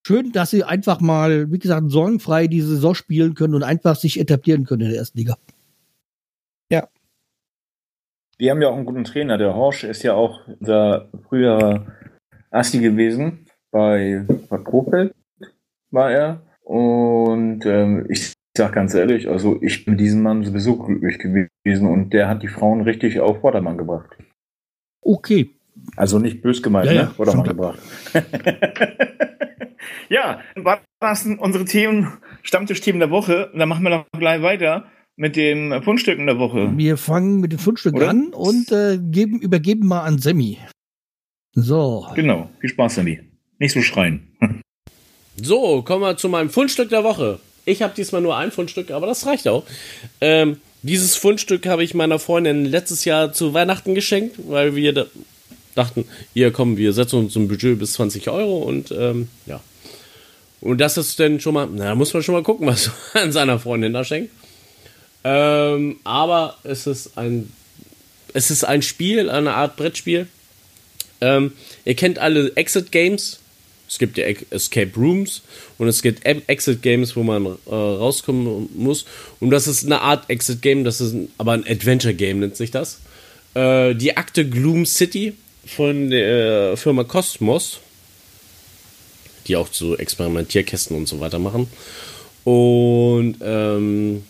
schön, 0.07 0.33
dass 0.33 0.51
sie 0.51 0.65
einfach 0.65 1.01
mal, 1.01 1.51
wie 1.51 1.59
gesagt, 1.59 1.91
sorgenfrei 1.91 2.47
die 2.47 2.61
Saison 2.61 2.95
spielen 2.95 3.35
können 3.35 3.55
und 3.55 3.63
einfach 3.63 3.97
sich 3.97 4.21
etablieren 4.21 4.65
können 4.65 4.83
in 4.83 4.91
der 4.91 4.99
ersten 4.99 5.19
Liga. 5.19 5.37
Die 8.41 8.51
haben 8.51 8.61
ja 8.61 8.69
auch 8.69 8.77
einen 8.77 8.87
guten 8.87 9.05
Trainer. 9.05 9.39
Der 9.39 9.55
Horsch 9.55 9.85
ist 9.85 10.03
ja 10.03 10.15
auch 10.15 10.41
der 10.61 11.09
früher 11.29 11.87
Asti 12.51 12.81
gewesen. 12.81 13.47
Bei, 13.71 14.25
bei 14.49 14.59
Kofeld 14.59 15.15
war 15.91 16.11
er. 16.11 16.43
Und 16.63 17.65
ähm, 17.67 18.07
ich 18.09 18.33
sag 18.57 18.73
ganz 18.73 18.95
ehrlich, 18.95 19.29
also 19.29 19.59
ich 19.63 19.85
bin 19.85 19.97
diesem 19.97 20.23
Mann 20.23 20.45
sowieso 20.45 20.77
glücklich 20.77 21.19
gewesen 21.19 21.87
und 21.87 22.11
der 22.13 22.29
hat 22.29 22.43
die 22.43 22.49
Frauen 22.49 22.83
richtig 22.83 23.21
auf 23.21 23.41
Vordermann 23.41 23.79
gebracht. 23.79 24.17
Okay. 25.03 25.51
Also 25.97 26.19
nicht 26.19 26.41
bös 26.41 26.63
gemeint, 26.63 26.87
Ja, 26.87 26.93
ne? 26.93 26.99
ja, 27.01 27.07
Vordermann 27.09 27.49
gebracht. 27.49 27.79
ja, 30.09 30.41
war 30.55 30.81
das 31.01 31.25
denn 31.25 31.39
unsere 31.39 31.65
Themen, 31.65 32.13
Stammtischthemen 32.43 33.01
der 33.01 33.11
Woche? 33.11 33.51
Und 33.53 33.59
dann 33.59 33.69
machen 33.69 33.83
wir 33.83 33.91
doch 33.91 34.07
gleich 34.19 34.41
weiter 34.43 34.87
mit 35.17 35.37
den 35.37 35.83
Fundstücken 35.83 36.27
der 36.27 36.39
Woche. 36.39 36.73
Wir 36.77 36.97
fangen 36.97 37.41
mit 37.41 37.53
den 37.53 37.59
Fundstücken 37.59 37.99
Oder? 37.99 38.11
an 38.11 38.29
und 38.33 38.71
äh, 38.71 38.99
geben, 39.01 39.41
übergeben 39.41 39.87
mal 39.87 40.03
an 40.03 40.19
Sammy. 40.19 40.59
So. 41.55 42.07
Genau, 42.15 42.51
viel 42.61 42.71
Spaß, 42.71 42.97
Sandy. 42.97 43.21
Nicht 43.59 43.73
so 43.73 43.83
schreien. 43.83 44.29
So, 45.37 45.83
kommen 45.83 46.03
wir 46.03 46.17
zu 46.17 46.29
meinem 46.29 46.49
Fundstück 46.49 46.91
der 46.91 47.03
Woche. 47.03 47.41
Ich 47.65 47.83
habe 47.83 47.95
diesmal 47.95 48.21
nur 48.21 48.37
ein 48.37 48.51
Fundstück, 48.51 48.91
aber 48.91 49.07
das 49.07 49.27
reicht 49.27 49.49
auch. 49.49 49.65
Ähm, 50.21 50.59
dieses 50.83 51.17
Fundstück 51.17 51.67
habe 51.67 51.83
ich 51.83 51.95
meiner 51.95 52.19
Freundin 52.19 52.67
letztes 52.67 53.05
Jahr 53.05 53.33
zu 53.33 53.55
Weihnachten 53.55 53.95
geschenkt, 53.95 54.37
weil 54.49 54.77
wir 54.77 54.93
da 54.93 55.07
dachten, 55.75 56.07
hier 56.35 56.53
komm, 56.53 56.77
wir 56.77 56.93
setzen 56.93 57.21
uns 57.21 57.37
ein 57.37 57.49
Budget 57.49 57.79
bis 57.79 57.95
20 57.95 58.29
Euro 58.29 58.59
und 58.59 58.91
ähm, 58.93 59.29
ja. 59.47 59.61
Und 60.61 60.79
das 60.79 60.97
ist 60.97 61.19
dann 61.21 61.41
schon 61.41 61.55
mal, 61.55 61.69
na, 61.71 61.85
da 61.85 61.95
muss 61.95 62.15
man 62.15 62.23
schon 62.23 62.35
mal 62.35 62.43
gucken, 62.43 62.67
was 62.69 62.91
man 63.13 63.25
an 63.25 63.33
seiner 63.33 63.59
Freundin 63.59 63.93
da 63.93 64.05
schenkt. 64.05 64.31
Ähm, 65.25 65.97
aber 66.05 66.59
es 66.65 66.87
ist 66.87 67.17
ein, 67.17 67.51
es 68.35 68.51
ist 68.51 68.65
ein 68.65 68.83
Spiel, 68.83 69.31
eine 69.31 69.55
Art 69.55 69.77
Brettspiel. 69.77 70.27
Ähm, 71.21 71.53
ihr 71.85 71.95
kennt 71.95 72.19
alle 72.19 72.55
Exit 72.57 72.93
Games. 72.93 73.41
Es 73.89 73.99
gibt 73.99 74.17
ja 74.17 74.25
Escape 74.51 74.91
Rooms 74.97 75.43
und 75.79 75.89
es 75.89 76.03
gibt 76.03 76.25
Exit 76.25 76.83
Games, 76.83 77.15
wo 77.17 77.23
man 77.23 77.47
äh, 77.47 77.71
rauskommen 77.71 78.69
muss. 78.75 79.05
Und 79.41 79.51
das 79.51 79.67
ist 79.67 79.85
eine 79.85 80.01
Art 80.01 80.29
Exit 80.31 80.63
Game, 80.63 80.85
das 80.85 81.01
ist 81.01 81.13
ein, 81.13 81.29
aber 81.39 81.53
ein 81.53 81.67
Adventure 81.67 82.15
Game 82.15 82.41
nennt 82.41 82.57
sich 82.57 82.71
das. 82.71 83.01
Äh, 83.55 83.95
die 83.95 84.17
Akte 84.17 84.49
Gloom 84.49 84.87
City 84.87 85.35
von 85.67 86.11
der 86.11 86.77
Firma 86.77 87.05
Cosmos, 87.05 87.81
die 89.47 89.57
auch 89.57 89.69
so 89.71 89.97
Experimentierkästen 89.97 90.97
und 90.97 91.07
so 91.07 91.21
weiter 91.21 91.39
machen. 91.39 91.69
Und 92.45 93.37
ähm, 93.43 94.25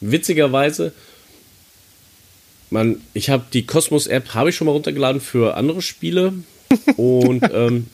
witzigerweise, 0.00 0.92
man, 2.70 3.00
ich 3.14 3.30
habe 3.30 3.44
die 3.52 3.66
Cosmos 3.66 4.06
App, 4.06 4.34
habe 4.34 4.50
ich 4.50 4.56
schon 4.56 4.66
mal 4.66 4.72
runtergeladen 4.72 5.20
für 5.20 5.56
andere 5.56 5.82
Spiele 5.82 6.32
und 6.96 7.44
ähm, 7.52 7.86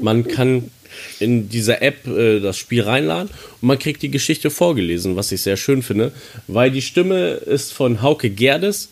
man 0.00 0.26
kann 0.26 0.70
in 1.20 1.48
dieser 1.48 1.82
App 1.82 2.06
äh, 2.06 2.40
das 2.40 2.56
Spiel 2.56 2.82
reinladen 2.82 3.30
und 3.60 3.68
man 3.68 3.78
kriegt 3.78 4.02
die 4.02 4.10
Geschichte 4.10 4.50
vorgelesen, 4.50 5.16
was 5.16 5.32
ich 5.32 5.42
sehr 5.42 5.56
schön 5.56 5.82
finde, 5.82 6.12
weil 6.46 6.70
die 6.70 6.82
Stimme 6.82 7.30
ist 7.32 7.72
von 7.72 8.02
Hauke 8.02 8.30
Gerdes, 8.30 8.90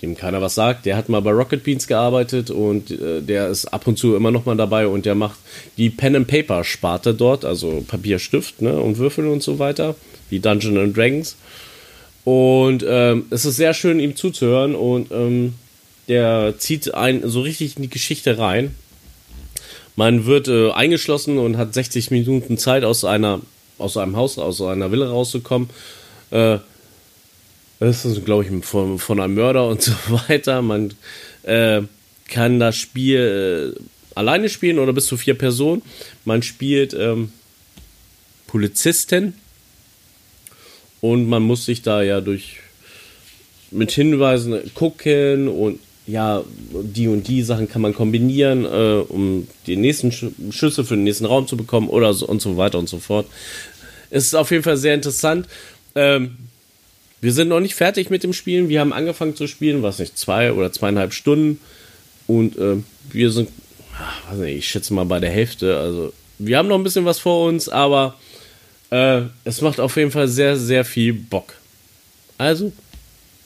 dem 0.00 0.16
keiner 0.16 0.40
was 0.40 0.54
sagt. 0.54 0.86
Der 0.86 0.96
hat 0.96 1.08
mal 1.08 1.22
bei 1.22 1.30
Rocket 1.30 1.62
Beans 1.62 1.86
gearbeitet 1.86 2.50
und 2.50 2.90
äh, 2.90 3.22
der 3.22 3.48
ist 3.48 3.66
ab 3.66 3.86
und 3.86 3.98
zu 3.98 4.16
immer 4.16 4.30
noch 4.30 4.44
mal 4.46 4.56
dabei 4.56 4.86
und 4.86 5.06
der 5.06 5.14
macht 5.14 5.38
die 5.76 5.90
Pen 5.90 6.16
and 6.16 6.26
Paper 6.26 6.64
Sparte 6.64 7.14
dort, 7.14 7.44
also 7.44 7.84
Papier, 7.86 8.18
Stift 8.18 8.62
ne, 8.62 8.78
und 8.78 8.98
Würfel 8.98 9.26
und 9.26 9.42
so 9.42 9.58
weiter, 9.58 9.94
wie 10.30 10.40
Dungeons 10.40 10.78
and 10.78 10.96
Dragons. 10.96 11.36
Und 12.24 12.84
ähm, 12.86 13.26
es 13.30 13.44
ist 13.44 13.56
sehr 13.56 13.74
schön, 13.74 13.98
ihm 13.98 14.14
zuzuhören 14.14 14.74
und 14.74 15.10
ähm, 15.10 15.54
der 16.08 16.54
zieht 16.58 16.94
einen 16.94 17.28
so 17.28 17.40
richtig 17.40 17.76
in 17.76 17.82
die 17.82 17.90
Geschichte 17.90 18.38
rein. 18.38 18.74
Man 19.96 20.26
wird 20.26 20.48
äh, 20.48 20.70
eingeschlossen 20.70 21.38
und 21.38 21.56
hat 21.56 21.74
60 21.74 22.10
Minuten 22.10 22.58
Zeit, 22.58 22.84
aus 22.84 23.04
einer 23.04 23.40
aus 23.78 23.96
einem 23.96 24.16
Haus, 24.16 24.38
aus 24.38 24.60
einer 24.62 24.92
Villa 24.92 25.08
rauszukommen. 25.08 25.68
Äh, 26.30 26.58
das 27.80 28.04
ist, 28.04 28.24
glaube 28.24 28.44
ich, 28.44 28.64
von, 28.64 28.98
von 28.98 29.20
einem 29.20 29.34
Mörder 29.34 29.66
und 29.66 29.82
so 29.82 29.92
weiter. 30.28 30.62
Man 30.62 30.94
äh, 31.42 31.82
kann 32.28 32.60
das 32.60 32.76
Spiel 32.76 33.74
äh, 33.76 33.82
alleine 34.14 34.48
spielen 34.48 34.78
oder 34.78 34.92
bis 34.92 35.06
zu 35.06 35.16
vier 35.16 35.34
Personen. 35.34 35.82
Man 36.24 36.42
spielt 36.42 36.94
ähm, 36.94 37.32
Polizisten 38.46 39.34
und 41.00 41.28
man 41.28 41.42
muss 41.42 41.64
sich 41.64 41.82
da 41.82 42.02
ja 42.02 42.20
durch 42.20 42.58
mit 43.70 43.90
Hinweisen 43.90 44.72
gucken 44.74 45.48
und 45.48 45.80
ja, 46.06 46.42
die 46.72 47.08
und 47.08 47.28
die 47.28 47.42
Sachen 47.42 47.68
kann 47.68 47.82
man 47.82 47.94
kombinieren, 47.94 48.64
äh, 48.64 49.02
um 49.08 49.46
die 49.66 49.76
nächsten 49.76 50.10
Sch 50.10 50.26
Schüsse 50.50 50.84
für 50.84 50.94
den 50.94 51.04
nächsten 51.04 51.26
Raum 51.26 51.46
zu 51.46 51.56
bekommen 51.56 51.88
oder 51.88 52.12
so 52.12 52.26
und 52.26 52.42
so 52.42 52.56
weiter 52.56 52.78
und 52.78 52.88
so 52.88 52.98
fort. 52.98 53.26
Es 54.10 54.24
ist 54.24 54.34
auf 54.34 54.50
jeden 54.50 54.64
Fall 54.64 54.76
sehr 54.76 54.94
interessant. 54.94 55.46
Ähm, 55.94 56.36
wir 57.20 57.32
sind 57.32 57.48
noch 57.48 57.60
nicht 57.60 57.76
fertig 57.76 58.10
mit 58.10 58.24
dem 58.24 58.32
Spielen. 58.32 58.68
Wir 58.68 58.80
haben 58.80 58.92
angefangen 58.92 59.36
zu 59.36 59.46
spielen, 59.46 59.82
was 59.82 60.00
nicht, 60.00 60.18
zwei 60.18 60.52
oder 60.52 60.72
zweieinhalb 60.72 61.12
Stunden. 61.12 61.60
Und 62.26 62.58
äh, 62.58 62.78
wir 63.10 63.30
sind, 63.30 63.48
ach, 63.96 64.34
nicht, 64.34 64.58
ich 64.58 64.68
schätze 64.68 64.92
mal 64.92 65.04
bei 65.04 65.20
der 65.20 65.30
Hälfte. 65.30 65.78
Also, 65.78 66.12
wir 66.38 66.58
haben 66.58 66.68
noch 66.68 66.76
ein 66.76 66.82
bisschen 66.82 67.04
was 67.04 67.20
vor 67.20 67.46
uns, 67.46 67.68
aber 67.68 68.18
äh, 68.90 69.22
es 69.44 69.60
macht 69.60 69.78
auf 69.78 69.96
jeden 69.96 70.10
Fall 70.10 70.26
sehr, 70.26 70.56
sehr 70.56 70.84
viel 70.84 71.12
Bock. 71.12 71.54
Also, 72.38 72.72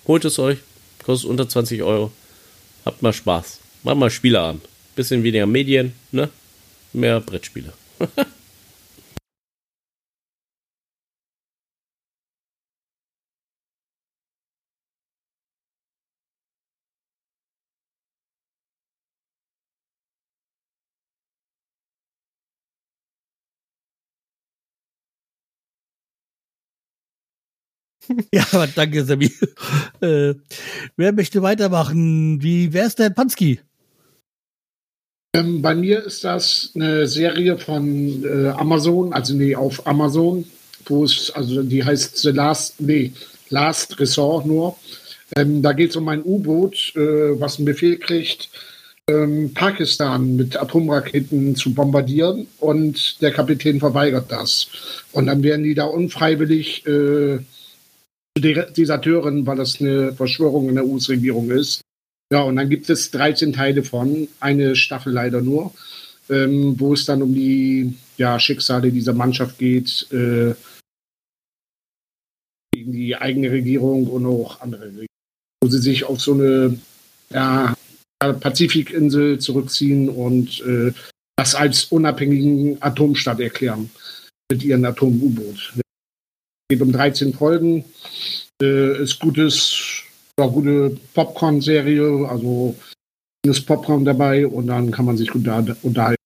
holt 0.08 0.24
es 0.24 0.38
euch. 0.38 0.58
Kostet 1.04 1.28
unter 1.28 1.46
20 1.46 1.82
Euro. 1.82 2.10
Habt 2.86 3.02
mal 3.02 3.12
Spaß. 3.12 3.58
Macht 3.82 3.96
mal 3.96 4.10
Spieleabend. 4.10 4.62
Bisschen 4.94 5.22
weniger 5.24 5.46
Medien, 5.46 5.92
ne? 6.12 6.30
Mehr 6.92 7.20
Brettspiele. 7.20 7.72
Ja, 28.32 28.46
aber 28.52 28.66
danke, 28.66 29.04
Sammy. 29.04 29.30
Äh, 30.00 30.34
wer 30.96 31.12
möchte 31.12 31.42
weitermachen? 31.42 32.42
Wie 32.42 32.72
wär's 32.72 32.94
denn, 32.94 33.14
Pansky? 33.14 33.60
Ähm, 35.34 35.60
bei 35.60 35.74
mir 35.74 36.04
ist 36.04 36.24
das 36.24 36.70
eine 36.74 37.06
Serie 37.06 37.58
von 37.58 38.24
äh, 38.24 38.48
Amazon, 38.48 39.12
also 39.12 39.34
nee, 39.34 39.54
auf 39.54 39.86
Amazon, 39.86 40.44
wo 40.86 41.04
es, 41.04 41.30
also 41.30 41.62
die 41.62 41.84
heißt 41.84 42.16
The 42.18 42.30
Last, 42.30 42.80
nee, 42.80 43.12
Last 43.50 43.98
Resort 44.00 44.46
nur. 44.46 44.76
Ähm, 45.36 45.60
da 45.60 45.72
geht 45.72 45.90
es 45.90 45.96
um 45.96 46.08
ein 46.08 46.22
U-Boot, 46.24 46.92
äh, 46.96 47.38
was 47.40 47.56
einen 47.56 47.66
Befehl 47.66 47.98
kriegt, 47.98 48.48
ähm, 49.08 49.52
Pakistan 49.52 50.36
mit 50.36 50.56
Atomraketen 50.56 51.54
zu 51.54 51.74
bombardieren 51.74 52.46
und 52.58 53.20
der 53.20 53.32
Kapitän 53.32 53.78
verweigert 53.78 54.32
das. 54.32 54.68
Und 55.12 55.26
dann 55.26 55.42
werden 55.42 55.64
die 55.64 55.74
da 55.74 55.84
unfreiwillig 55.84 56.86
äh, 56.86 57.38
Deserteuren, 58.40 59.46
weil 59.46 59.56
das 59.56 59.80
eine 59.80 60.12
Verschwörung 60.12 60.68
in 60.68 60.74
der 60.74 60.86
US-Regierung 60.86 61.50
ist. 61.50 61.80
Ja, 62.32 62.42
und 62.42 62.56
dann 62.56 62.68
gibt 62.68 62.90
es 62.90 63.10
13 63.12 63.52
Teile 63.52 63.82
von, 63.82 64.28
eine 64.40 64.74
Staffel 64.74 65.12
leider 65.12 65.40
nur, 65.40 65.72
ähm, 66.28 66.78
wo 66.78 66.92
es 66.92 67.04
dann 67.04 67.22
um 67.22 67.32
die 67.34 67.94
ja, 68.16 68.38
Schicksale 68.38 68.90
dieser 68.90 69.12
Mannschaft 69.12 69.58
geht, 69.58 70.10
äh, 70.10 70.54
gegen 72.74 72.92
die 72.92 73.16
eigene 73.16 73.50
Regierung 73.50 74.08
und 74.08 74.26
auch 74.26 74.60
andere 74.60 74.86
Regierungen, 74.86 75.06
wo 75.62 75.68
sie 75.68 75.78
sich 75.78 76.04
auf 76.04 76.20
so 76.20 76.34
eine 76.34 76.78
ja, 77.30 77.74
Pazifikinsel 78.18 79.38
zurückziehen 79.38 80.08
und 80.08 80.60
äh, 80.62 80.92
das 81.36 81.54
als 81.54 81.84
unabhängigen 81.84 82.82
Atomstaat 82.82 83.40
erklären 83.40 83.90
mit 84.50 84.64
ihrem 84.64 84.84
Atom-U-Boot. 84.84 85.74
Geht 86.68 86.82
um 86.82 86.90
13 86.90 87.32
Folgen, 87.32 87.84
äh, 88.60 89.02
ist 89.02 89.20
gutes, 89.20 90.02
ja, 90.38 90.46
gute 90.46 90.98
Popcorn-Serie, 91.14 92.28
also 92.28 92.74
ist 93.46 93.66
Popcorn 93.66 94.04
dabei 94.04 94.46
und 94.46 94.66
dann 94.66 94.90
kann 94.90 95.04
man 95.04 95.16
sich 95.16 95.30
gut 95.30 95.46
unterhalten. 95.82 96.16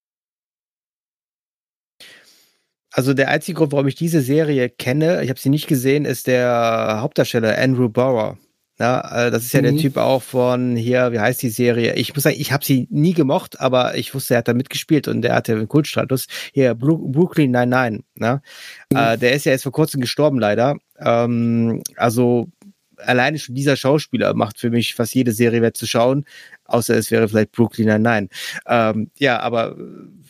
Also 2.92 3.14
der 3.14 3.28
einzige 3.28 3.58
Grund, 3.58 3.72
warum 3.72 3.86
ich 3.86 3.94
diese 3.94 4.20
Serie 4.20 4.68
kenne, 4.68 5.22
ich 5.22 5.30
habe 5.30 5.38
sie 5.38 5.50
nicht 5.50 5.68
gesehen, 5.68 6.04
ist 6.04 6.26
der 6.26 6.98
Hauptdarsteller 7.00 7.56
Andrew 7.56 7.88
Bauer. 7.88 8.38
Ja, 8.80 9.26
äh, 9.26 9.30
das 9.30 9.44
ist 9.44 9.52
ja 9.52 9.60
mhm. 9.60 9.64
der 9.64 9.76
Typ 9.76 9.98
auch 9.98 10.22
von 10.22 10.74
hier, 10.74 11.12
wie 11.12 11.20
heißt 11.20 11.42
die 11.42 11.50
Serie? 11.50 11.94
Ich 11.96 12.14
muss 12.14 12.22
sagen, 12.22 12.36
ich 12.38 12.50
habe 12.50 12.64
sie 12.64 12.88
nie 12.90 13.12
gemocht, 13.12 13.60
aber 13.60 13.98
ich 13.98 14.14
wusste, 14.14 14.34
er 14.34 14.38
hat 14.38 14.48
da 14.48 14.54
mitgespielt 14.54 15.06
und 15.06 15.20
der 15.20 15.34
hatte 15.34 15.52
einen 15.52 15.68
Kultstatus. 15.68 16.26
Hier, 16.54 16.74
Brooklyn 16.74 17.50
99. 17.50 18.04
Ne? 18.14 18.40
Mhm. 18.90 18.96
Äh, 18.96 19.18
der 19.18 19.34
ist 19.34 19.44
ja 19.44 19.52
jetzt 19.52 19.64
vor 19.64 19.72
kurzem 19.72 20.00
gestorben, 20.00 20.38
leider. 20.38 20.76
Ähm, 20.98 21.82
also 21.96 22.48
alleine 22.96 23.38
schon 23.38 23.54
dieser 23.54 23.76
Schauspieler 23.76 24.32
macht 24.32 24.58
für 24.58 24.70
mich 24.70 24.94
fast 24.94 25.14
jede 25.14 25.32
Serie 25.32 25.60
wert 25.60 25.76
zu 25.76 25.86
schauen, 25.86 26.24
außer 26.64 26.96
es 26.96 27.10
wäre 27.10 27.28
vielleicht 27.28 27.52
Brooklyn 27.52 27.88
99. 27.88 28.30
Ähm, 28.66 29.10
ja, 29.18 29.40
aber 29.40 29.72
äh, 29.72 29.82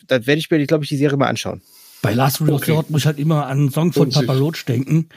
da 0.07 0.25
werde 0.27 0.39
ich 0.39 0.51
mir, 0.51 0.65
glaube 0.67 0.83
ich, 0.83 0.89
die 0.89 0.97
Serie 0.97 1.17
mal 1.17 1.27
anschauen. 1.27 1.61
Bei 2.01 2.13
Last 2.13 2.41
Resort 2.41 2.63
okay. 2.67 2.83
muss 2.89 3.01
ich 3.01 3.05
halt 3.05 3.19
immer 3.19 3.45
an 3.45 3.59
einen 3.59 3.71
Song 3.71 3.93
von 3.93 4.09
Papa 4.09 4.33
Roach 4.33 4.65
denken. 4.65 5.07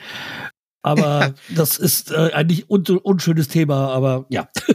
Aber 0.85 1.35
das 1.55 1.78
ist 1.78 2.11
äh, 2.11 2.30
eigentlich 2.35 2.68
un 2.68 2.85
unschönes 2.85 3.49
Thema, 3.49 3.89
aber 3.89 4.26
ja. 4.28 4.49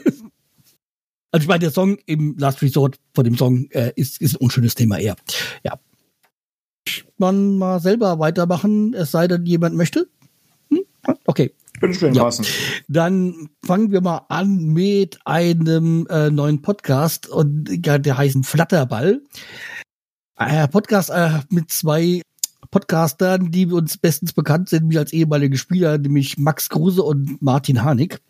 also 1.32 1.44
ich 1.44 1.48
meine, 1.48 1.60
der 1.60 1.70
Song 1.70 2.00
im 2.08 2.36
Last 2.36 2.64
Resort 2.64 3.00
von 3.14 3.24
dem 3.24 3.38
Song 3.38 3.70
äh, 3.70 3.94
ist, 3.96 4.20
ist 4.20 4.34
ein 4.34 4.38
unschönes 4.38 4.74
Thema 4.74 4.98
eher. 4.98 5.16
Ja. 5.64 5.80
Man 7.20 7.60
mal 7.60 7.80
selber 7.80 8.18
weitermachen, 8.18 8.96
es 8.96 9.12
sei 9.12 9.28
denn, 9.28 9.46
jemand 9.46 9.76
möchte. 9.76 10.10
Hm? 10.72 10.84
Okay. 11.28 11.54
Bin 11.80 11.94
schön 11.94 12.16
ja. 12.16 12.28
Dann 12.88 13.50
fangen 13.64 13.92
wir 13.92 14.02
mal 14.02 14.26
an 14.30 14.74
mit 14.74 15.20
einem 15.26 16.08
äh, 16.10 16.32
neuen 16.32 16.64
Podcast 16.64 17.30
und 17.30 17.70
ja, 17.86 18.00
der 18.00 18.18
heißt 18.18 18.44
Flatterball. 18.44 19.22
Ein 20.36 20.70
Podcast 20.72 21.12
äh, 21.12 21.42
mit 21.52 21.70
zwei 21.70 22.24
Podcastern, 22.72 23.52
die 23.52 23.66
uns 23.68 23.98
bestens 23.98 24.34
bekannt 24.34 24.70
sind, 24.70 24.88
mich 24.88 24.98
als 24.98 25.14
ehemalige 25.14 25.58
Spieler, 25.58 25.98
nämlich 25.98 26.38
Max 26.38 26.70
Kruse 26.70 27.04
und 27.04 27.42
Martin 27.42 27.84
Harnik. 27.84 28.22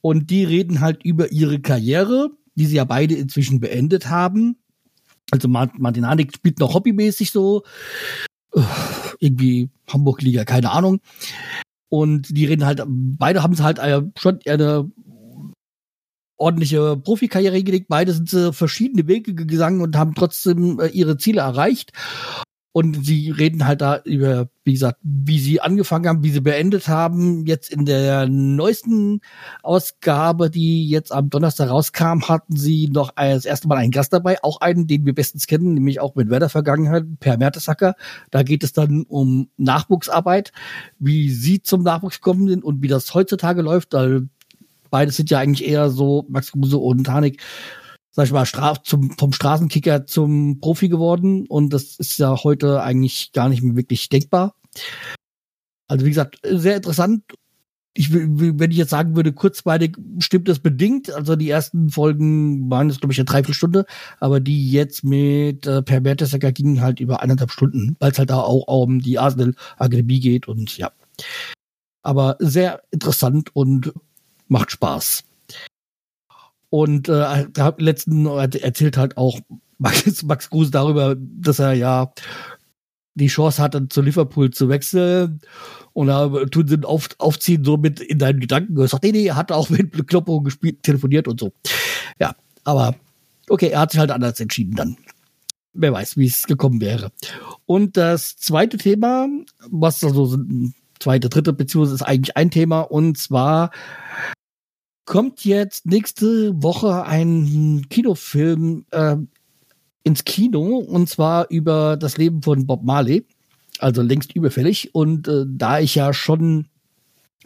Und 0.00 0.30
die 0.30 0.44
reden 0.44 0.80
halt 0.80 1.04
über 1.04 1.30
ihre 1.32 1.60
Karriere, 1.60 2.30
die 2.54 2.66
sie 2.66 2.76
ja 2.76 2.84
beide 2.84 3.14
inzwischen 3.14 3.60
beendet 3.60 4.08
haben. 4.08 4.56
Also 5.30 5.48
Martin 5.48 6.06
Harnik 6.06 6.34
spielt 6.34 6.58
noch 6.58 6.74
hobbymäßig 6.74 7.30
so, 7.30 7.62
irgendwie 9.18 9.70
Hamburg-Liga, 9.88 10.44
keine 10.44 10.70
Ahnung. 10.70 11.00
Und 11.88 12.36
die 12.36 12.46
reden 12.46 12.64
halt, 12.64 12.82
beide 12.86 13.42
haben 13.42 13.54
es 13.54 13.60
halt 13.60 13.78
äh, 13.78 14.02
schon 14.16 14.40
eine 14.46 14.90
ordentliche 16.36 16.96
Profikarriere 16.96 17.56
hingelegt. 17.56 17.86
Beide 17.88 18.12
sind 18.12 18.32
äh, 18.32 18.52
verschiedene 18.52 19.06
Wege 19.06 19.34
gegangen 19.34 19.80
und 19.80 19.96
haben 19.96 20.14
trotzdem 20.14 20.80
äh, 20.80 20.88
ihre 20.88 21.16
Ziele 21.16 21.42
erreicht. 21.42 21.92
Und 22.74 23.04
sie 23.04 23.30
reden 23.30 23.66
halt 23.66 23.82
da 23.82 24.00
über, 24.04 24.48
wie 24.64 24.72
gesagt, 24.72 24.98
wie 25.02 25.38
sie 25.38 25.60
angefangen 25.60 26.08
haben, 26.08 26.24
wie 26.24 26.30
sie 26.30 26.40
beendet 26.40 26.88
haben. 26.88 27.44
Jetzt 27.44 27.70
in 27.70 27.84
der 27.84 28.26
neuesten 28.26 29.20
Ausgabe, 29.62 30.48
die 30.48 30.88
jetzt 30.88 31.12
am 31.12 31.28
Donnerstag 31.28 31.68
rauskam, 31.68 32.22
hatten 32.28 32.56
sie 32.56 32.88
noch 32.88 33.12
das 33.14 33.44
erste 33.44 33.68
Mal 33.68 33.76
einen 33.76 33.90
Gast 33.90 34.14
dabei, 34.14 34.42
auch 34.42 34.62
einen, 34.62 34.86
den 34.86 35.04
wir 35.04 35.14
bestens 35.14 35.46
kennen, 35.46 35.74
nämlich 35.74 36.00
auch 36.00 36.14
mit 36.14 36.30
Werder 36.30 36.48
Vergangenheit, 36.48 37.04
Per 37.20 37.36
Mertesacker. 37.36 37.94
Da 38.30 38.42
geht 38.42 38.64
es 38.64 38.72
dann 38.72 39.02
um 39.02 39.50
Nachwuchsarbeit, 39.58 40.52
wie 40.98 41.28
sie 41.28 41.62
zum 41.62 41.82
Nachwuchs 41.82 42.22
gekommen 42.22 42.48
sind 42.48 42.64
und 42.64 42.82
wie 42.82 42.88
das 42.88 43.12
heutzutage 43.12 43.60
läuft. 43.60 43.92
Weil 43.92 44.28
beides 44.88 45.16
sind 45.16 45.28
ja 45.28 45.40
eigentlich 45.40 45.68
eher 45.68 45.90
so, 45.90 46.24
Max 46.30 46.52
Kruse 46.52 46.78
und 46.78 47.06
Hanik, 47.08 47.42
sag 48.12 48.26
ich 48.26 48.32
mal, 48.32 48.46
Straf 48.46 48.82
zum, 48.82 49.10
vom 49.18 49.32
Straßenkicker 49.32 50.06
zum 50.06 50.60
Profi 50.60 50.88
geworden 50.88 51.46
und 51.46 51.72
das 51.72 51.96
ist 51.96 52.18
ja 52.18 52.44
heute 52.44 52.82
eigentlich 52.82 53.32
gar 53.32 53.48
nicht 53.48 53.62
mehr 53.62 53.74
wirklich 53.74 54.08
denkbar. 54.08 54.54
Also 55.88 56.04
wie 56.04 56.10
gesagt, 56.10 56.38
sehr 56.44 56.76
interessant. 56.76 57.24
Ich, 57.94 58.10
wenn 58.10 58.70
ich 58.70 58.78
jetzt 58.78 58.90
sagen 58.90 59.16
würde, 59.16 59.34
kurzweilig 59.34 59.98
stimmt 60.18 60.48
das 60.48 60.60
bedingt. 60.60 61.12
Also 61.12 61.36
die 61.36 61.50
ersten 61.50 61.90
Folgen 61.90 62.70
waren 62.70 62.88
es, 62.88 63.00
glaube 63.00 63.12
ich, 63.12 63.18
eine 63.18 63.26
Dreiviertelstunde, 63.26 63.84
aber 64.18 64.40
die 64.40 64.70
jetzt 64.70 65.04
mit 65.04 65.66
äh, 65.66 65.82
Per 65.82 66.00
Mertesacker 66.00 66.52
gingen 66.52 66.80
halt 66.80 67.00
über 67.00 67.20
eineinhalb 67.20 67.50
Stunden, 67.50 67.96
weil 67.98 68.12
es 68.12 68.18
halt 68.18 68.30
da 68.30 68.40
auch 68.40 68.66
um 68.66 69.00
die 69.00 69.18
Arsenal 69.18 69.54
Akademie 69.76 70.20
geht 70.20 70.48
und 70.48 70.78
ja. 70.78 70.90
Aber 72.02 72.36
sehr 72.38 72.82
interessant 72.90 73.54
und 73.54 73.92
macht 74.48 74.70
Spaß. 74.70 75.24
Und 76.72 77.10
äh, 77.10 77.44
letzten 77.76 78.24
erzählt 78.24 78.96
halt 78.96 79.18
auch 79.18 79.38
Max, 79.76 80.22
Max 80.22 80.48
Kruse 80.48 80.70
darüber, 80.70 81.14
dass 81.18 81.58
er 81.58 81.74
ja 81.74 82.14
die 83.14 83.26
Chance 83.26 83.60
hatte, 83.60 83.90
zu 83.90 84.00
Liverpool 84.00 84.52
zu 84.52 84.70
wechseln. 84.70 85.42
Und 85.92 86.06
da 86.06 86.30
tun 86.46 86.66
sie 86.66 86.82
auf, 86.84 87.10
aufziehen 87.18 87.62
so 87.62 87.76
mit 87.76 88.00
in 88.00 88.18
deinen 88.18 88.40
Gedanken. 88.40 88.78
Er 88.78 88.88
sagt, 88.88 89.04
nee, 89.04 89.12
nee, 89.12 89.26
er 89.26 89.36
hat 89.36 89.52
auch 89.52 89.68
mit 89.68 90.08
Kloppo 90.08 90.40
gespielt, 90.40 90.82
telefoniert 90.82 91.28
und 91.28 91.40
so. 91.40 91.52
Ja, 92.18 92.34
aber 92.64 92.94
okay, 93.50 93.68
er 93.68 93.80
hat 93.80 93.90
sich 93.92 94.00
halt 94.00 94.10
anders 94.10 94.40
entschieden 94.40 94.74
dann. 94.74 94.96
Wer 95.74 95.92
weiß, 95.92 96.16
wie 96.16 96.26
es 96.26 96.44
gekommen 96.44 96.80
wäre. 96.80 97.12
Und 97.66 97.98
das 97.98 98.38
zweite 98.38 98.78
Thema, 98.78 99.28
was 99.70 100.02
also 100.02 100.38
zweite, 100.98 101.28
dritte 101.28 101.52
Beziehung 101.52 101.84
ist 101.84 102.00
eigentlich 102.00 102.34
ein 102.34 102.50
Thema, 102.50 102.80
und 102.80 103.18
zwar 103.18 103.72
kommt 105.04 105.44
jetzt 105.44 105.86
nächste 105.86 106.52
Woche 106.62 107.04
ein 107.04 107.86
Kinofilm 107.90 108.84
äh, 108.90 109.16
ins 110.04 110.24
Kino 110.24 110.78
und 110.78 111.08
zwar 111.08 111.48
über 111.50 111.96
das 111.96 112.16
Leben 112.16 112.42
von 112.42 112.66
Bob 112.66 112.82
Marley, 112.82 113.26
also 113.78 114.02
längst 114.02 114.34
überfällig. 114.34 114.94
Und 114.94 115.28
äh, 115.28 115.44
da 115.46 115.80
ich 115.80 115.94
ja 115.94 116.12
schon 116.12 116.68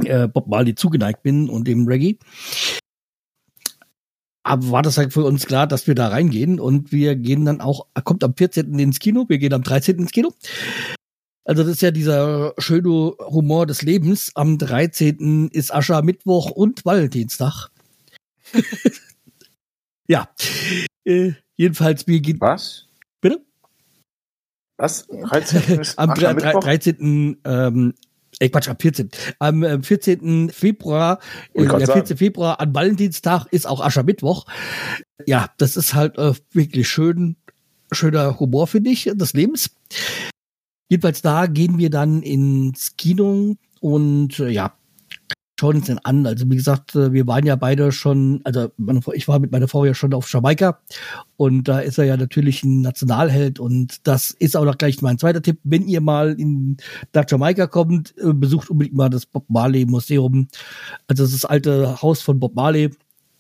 äh, 0.05 0.29
Bob 0.29 0.49
Marley 0.49 0.75
zugeneigt 0.75 1.23
bin 1.23 1.49
und 1.49 1.67
dem 1.67 1.87
Reggae, 1.87 2.19
aber 4.47 4.71
war 4.71 4.83
das 4.83 4.97
halt 4.97 5.13
für 5.13 5.25
uns 5.25 5.47
klar, 5.47 5.67
dass 5.67 5.89
wir 5.89 5.97
da 5.97 6.07
reingehen 6.07 6.61
und 6.61 6.93
wir 6.93 7.17
gehen 7.17 7.45
dann 7.45 7.61
auch, 7.61 7.87
kommt 8.05 8.23
am 8.23 8.37
14. 8.37 8.79
ins 8.79 9.01
Kino, 9.01 9.25
wir 9.29 9.39
gehen 9.39 9.53
am 9.53 9.65
13. 9.65 9.99
ins 9.99 10.13
Kino. 10.13 10.33
Also 11.47 11.63
das 11.63 11.73
ist 11.73 11.83
ja 11.83 11.93
dieser 11.93 12.55
schöne 12.59 13.15
Humor 13.19 13.67
des 13.67 13.83
Lebens. 13.83 14.33
Am 14.35 14.59
13. 14.59 15.49
ist 15.53 15.73
Aschermittwoch 15.73 16.51
und 16.51 16.85
Valentinstag. 16.85 17.69
ja. 20.09 20.29
Äh, 21.05 21.33
jedenfalls, 21.57 22.05
gehen. 22.05 22.41
Was? 22.41 22.89
Bitte? 23.21 23.41
Was? 24.77 25.07
13. 25.07 25.63
Ist 25.81 25.99
am 25.99 26.15
13. 26.15 27.39
Ähm, 27.45 27.95
Ey, 28.39 28.51
Quatsch, 28.51 28.69
am 28.69 28.79
14. 28.79 29.09
Am 29.39 29.83
14. 29.83 30.49
Äh, 30.49 30.53
Februar, 30.53 31.21
äh, 31.55 31.65
der 31.65 31.87
14. 31.87 32.17
Februar 32.17 32.61
an 32.61 32.75
Valentinstag 32.75 33.47
ist 33.53 33.67
auch 33.67 33.81
Aschermittwoch. 33.81 34.47
Ja, 35.27 35.49
das 35.59 35.77
ist 35.77 35.95
halt 35.95 36.19
äh, 36.19 36.35
wirklich 36.53 36.89
schön, 36.89 37.37
schöner 37.93 38.39
Humor, 38.39 38.67
finde 38.67 38.91
ich, 38.91 39.11
des 39.15 39.33
Lebens. 39.33 39.71
Jedenfalls 40.89 41.23
da 41.23 41.47
gehen 41.47 41.79
wir 41.79 41.91
dann 41.91 42.23
ins 42.23 42.97
Kino 42.97 43.57
und 43.81 44.39
äh, 44.39 44.49
ja, 44.51 44.73
schauen 45.59 45.77
uns 45.77 45.87
den 45.87 45.99
an. 46.05 46.27
Also 46.27 46.49
wie 46.51 46.57
gesagt, 46.57 46.95
äh, 46.95 47.13
wir 47.13 47.27
waren 47.27 47.47
ja 47.47 47.57
beide 47.57 47.91
schon, 47.93 48.41
also 48.45 48.69
meine, 48.77 49.01
ich 49.15 49.27
war 49.27 49.39
mit 49.39 49.53
meiner 49.53 49.69
Frau 49.69 49.85
ja 49.85 49.95
schon 49.95 50.15
auf 50.15 50.31
Jamaika 50.31 50.81
und 51.37 51.65
da 51.65 51.81
ist 51.81 51.99
er 51.99 52.05
ja 52.05 52.17
natürlich 52.17 52.63
ein 52.63 52.83
Nationalheld 52.83 53.59
und 53.59 54.07
das 54.07 54.31
ist 54.31 54.57
auch 54.57 54.65
noch 54.65 54.79
gleich 54.79 55.01
mein 55.03 55.19
zweiter 55.19 55.43
Tipp. 55.43 55.59
Wenn 55.65 55.89
ihr 55.89 56.01
mal 56.01 56.39
in 56.39 56.77
nach 57.15 57.25
Jamaika 57.29 57.67
kommt, 57.67 58.15
äh, 58.19 58.33
besucht 58.33 58.71
unbedingt 58.71 58.97
mal 58.97 59.09
das 59.09 59.27
Bob 59.27 59.47
Marley 59.49 59.87
Museum. 59.87 60.49
Also 61.09 61.23
das 61.25 61.33
ist 61.33 61.45
das 61.45 61.51
alte 61.51 62.03
Haus 62.03 62.23
von 62.23 62.39
Bob 62.39 62.55
Marley. 62.55 62.91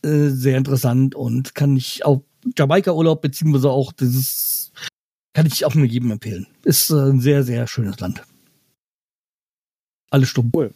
Äh, 0.03 0.29
sehr 0.29 0.57
interessant 0.57 1.15
und 1.15 1.55
kann 1.55 1.77
ich 1.77 2.05
auch 2.05 2.23
Jamaika 2.57 2.93
Urlaub 2.93 3.23
beziehungsweise 3.23 3.71
auch 3.71 3.93
dieses 3.93 4.66
kann 5.37 5.45
ich 5.45 5.67
auch 5.67 5.75
nur 5.75 5.85
jedem 5.85 6.13
empfehlen. 6.13 6.47
Ist 6.65 6.91
ein 6.91 7.21
sehr, 7.21 7.43
sehr 7.43 7.67
schönes 7.67 8.01
Land. 8.01 8.23
Alles 10.09 10.31
stumm. 10.31 10.51
Cool. 10.57 10.73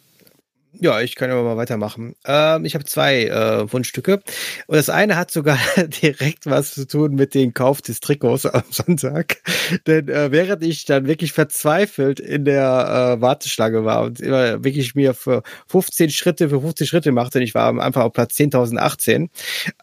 Ja, 0.73 1.01
ich 1.01 1.15
kann 1.15 1.31
aber 1.31 1.41
mal 1.41 1.57
weitermachen. 1.57 2.13
Ähm, 2.25 2.63
ich 2.65 2.75
habe 2.75 2.85
zwei 2.85 3.25
äh, 3.25 3.73
Wunschstücke. 3.73 4.21
Und 4.67 4.75
das 4.75 4.91
eine 4.91 5.15
hat 5.15 5.31
sogar 5.31 5.57
direkt 6.03 6.45
was 6.45 6.75
zu 6.75 6.85
tun 6.85 7.15
mit 7.15 7.33
dem 7.33 7.55
Kauf 7.55 7.81
des 7.81 8.01
Trikots 8.01 8.45
am 8.45 8.61
Sonntag. 8.69 9.41
Denn 9.87 10.07
äh, 10.07 10.31
während 10.31 10.61
ich 10.63 10.85
dann 10.85 11.07
wirklich 11.07 11.33
verzweifelt 11.33 12.19
in 12.19 12.45
der 12.45 13.15
äh, 13.17 13.21
Warteschlange 13.21 13.83
war 13.83 14.03
und 14.03 14.21
immer 14.21 14.63
wirklich 14.63 14.93
mir 14.93 15.15
für 15.15 15.41
15 15.69 16.11
Schritte 16.11 16.49
für 16.49 16.61
15 16.61 16.85
Schritte 16.85 17.11
machte, 17.11 17.39
und 17.39 17.45
ich 17.45 17.55
war 17.55 17.75
einfach 17.81 18.03
auf 18.03 18.13
Platz 18.13 18.35
10.018, 18.35 19.29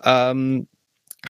ähm, 0.05 0.69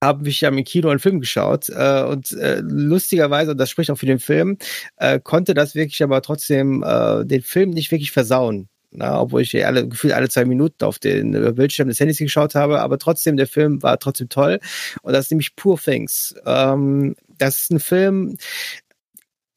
habe 0.02 0.28
ich 0.28 0.40
ja 0.40 0.48
im 0.48 0.62
Kino 0.64 0.88
einen 0.88 0.98
Film 0.98 1.20
geschaut 1.20 1.68
äh, 1.68 2.02
und 2.04 2.32
äh, 2.32 2.60
lustigerweise, 2.60 3.52
und 3.52 3.58
das 3.58 3.70
spricht 3.70 3.90
auch 3.90 3.98
für 3.98 4.06
den 4.06 4.20
Film, 4.20 4.58
äh, 4.96 5.18
konnte 5.20 5.54
das 5.54 5.74
wirklich 5.74 6.02
aber 6.02 6.22
trotzdem 6.22 6.82
äh, 6.82 7.24
den 7.24 7.42
Film 7.42 7.70
nicht 7.70 7.90
wirklich 7.90 8.12
versauen. 8.12 8.68
Na, 8.90 9.20
obwohl 9.20 9.42
ich 9.42 9.66
alle, 9.66 9.86
gefühlt 9.86 10.14
alle 10.14 10.30
zwei 10.30 10.46
Minuten 10.46 10.82
auf 10.82 10.98
den 10.98 11.32
Bildschirm 11.54 11.88
des 11.88 12.00
Handys 12.00 12.16
geschaut 12.18 12.54
habe, 12.54 12.80
aber 12.80 12.98
trotzdem, 12.98 13.36
der 13.36 13.46
Film 13.46 13.82
war 13.82 13.98
trotzdem 13.98 14.30
toll. 14.30 14.60
Und 15.02 15.12
das 15.12 15.26
ist 15.26 15.30
nämlich 15.30 15.56
Poor 15.56 15.78
Things. 15.78 16.34
Ähm, 16.46 17.14
das 17.36 17.58
ist 17.58 17.70
ein 17.70 17.80
Film, 17.80 18.38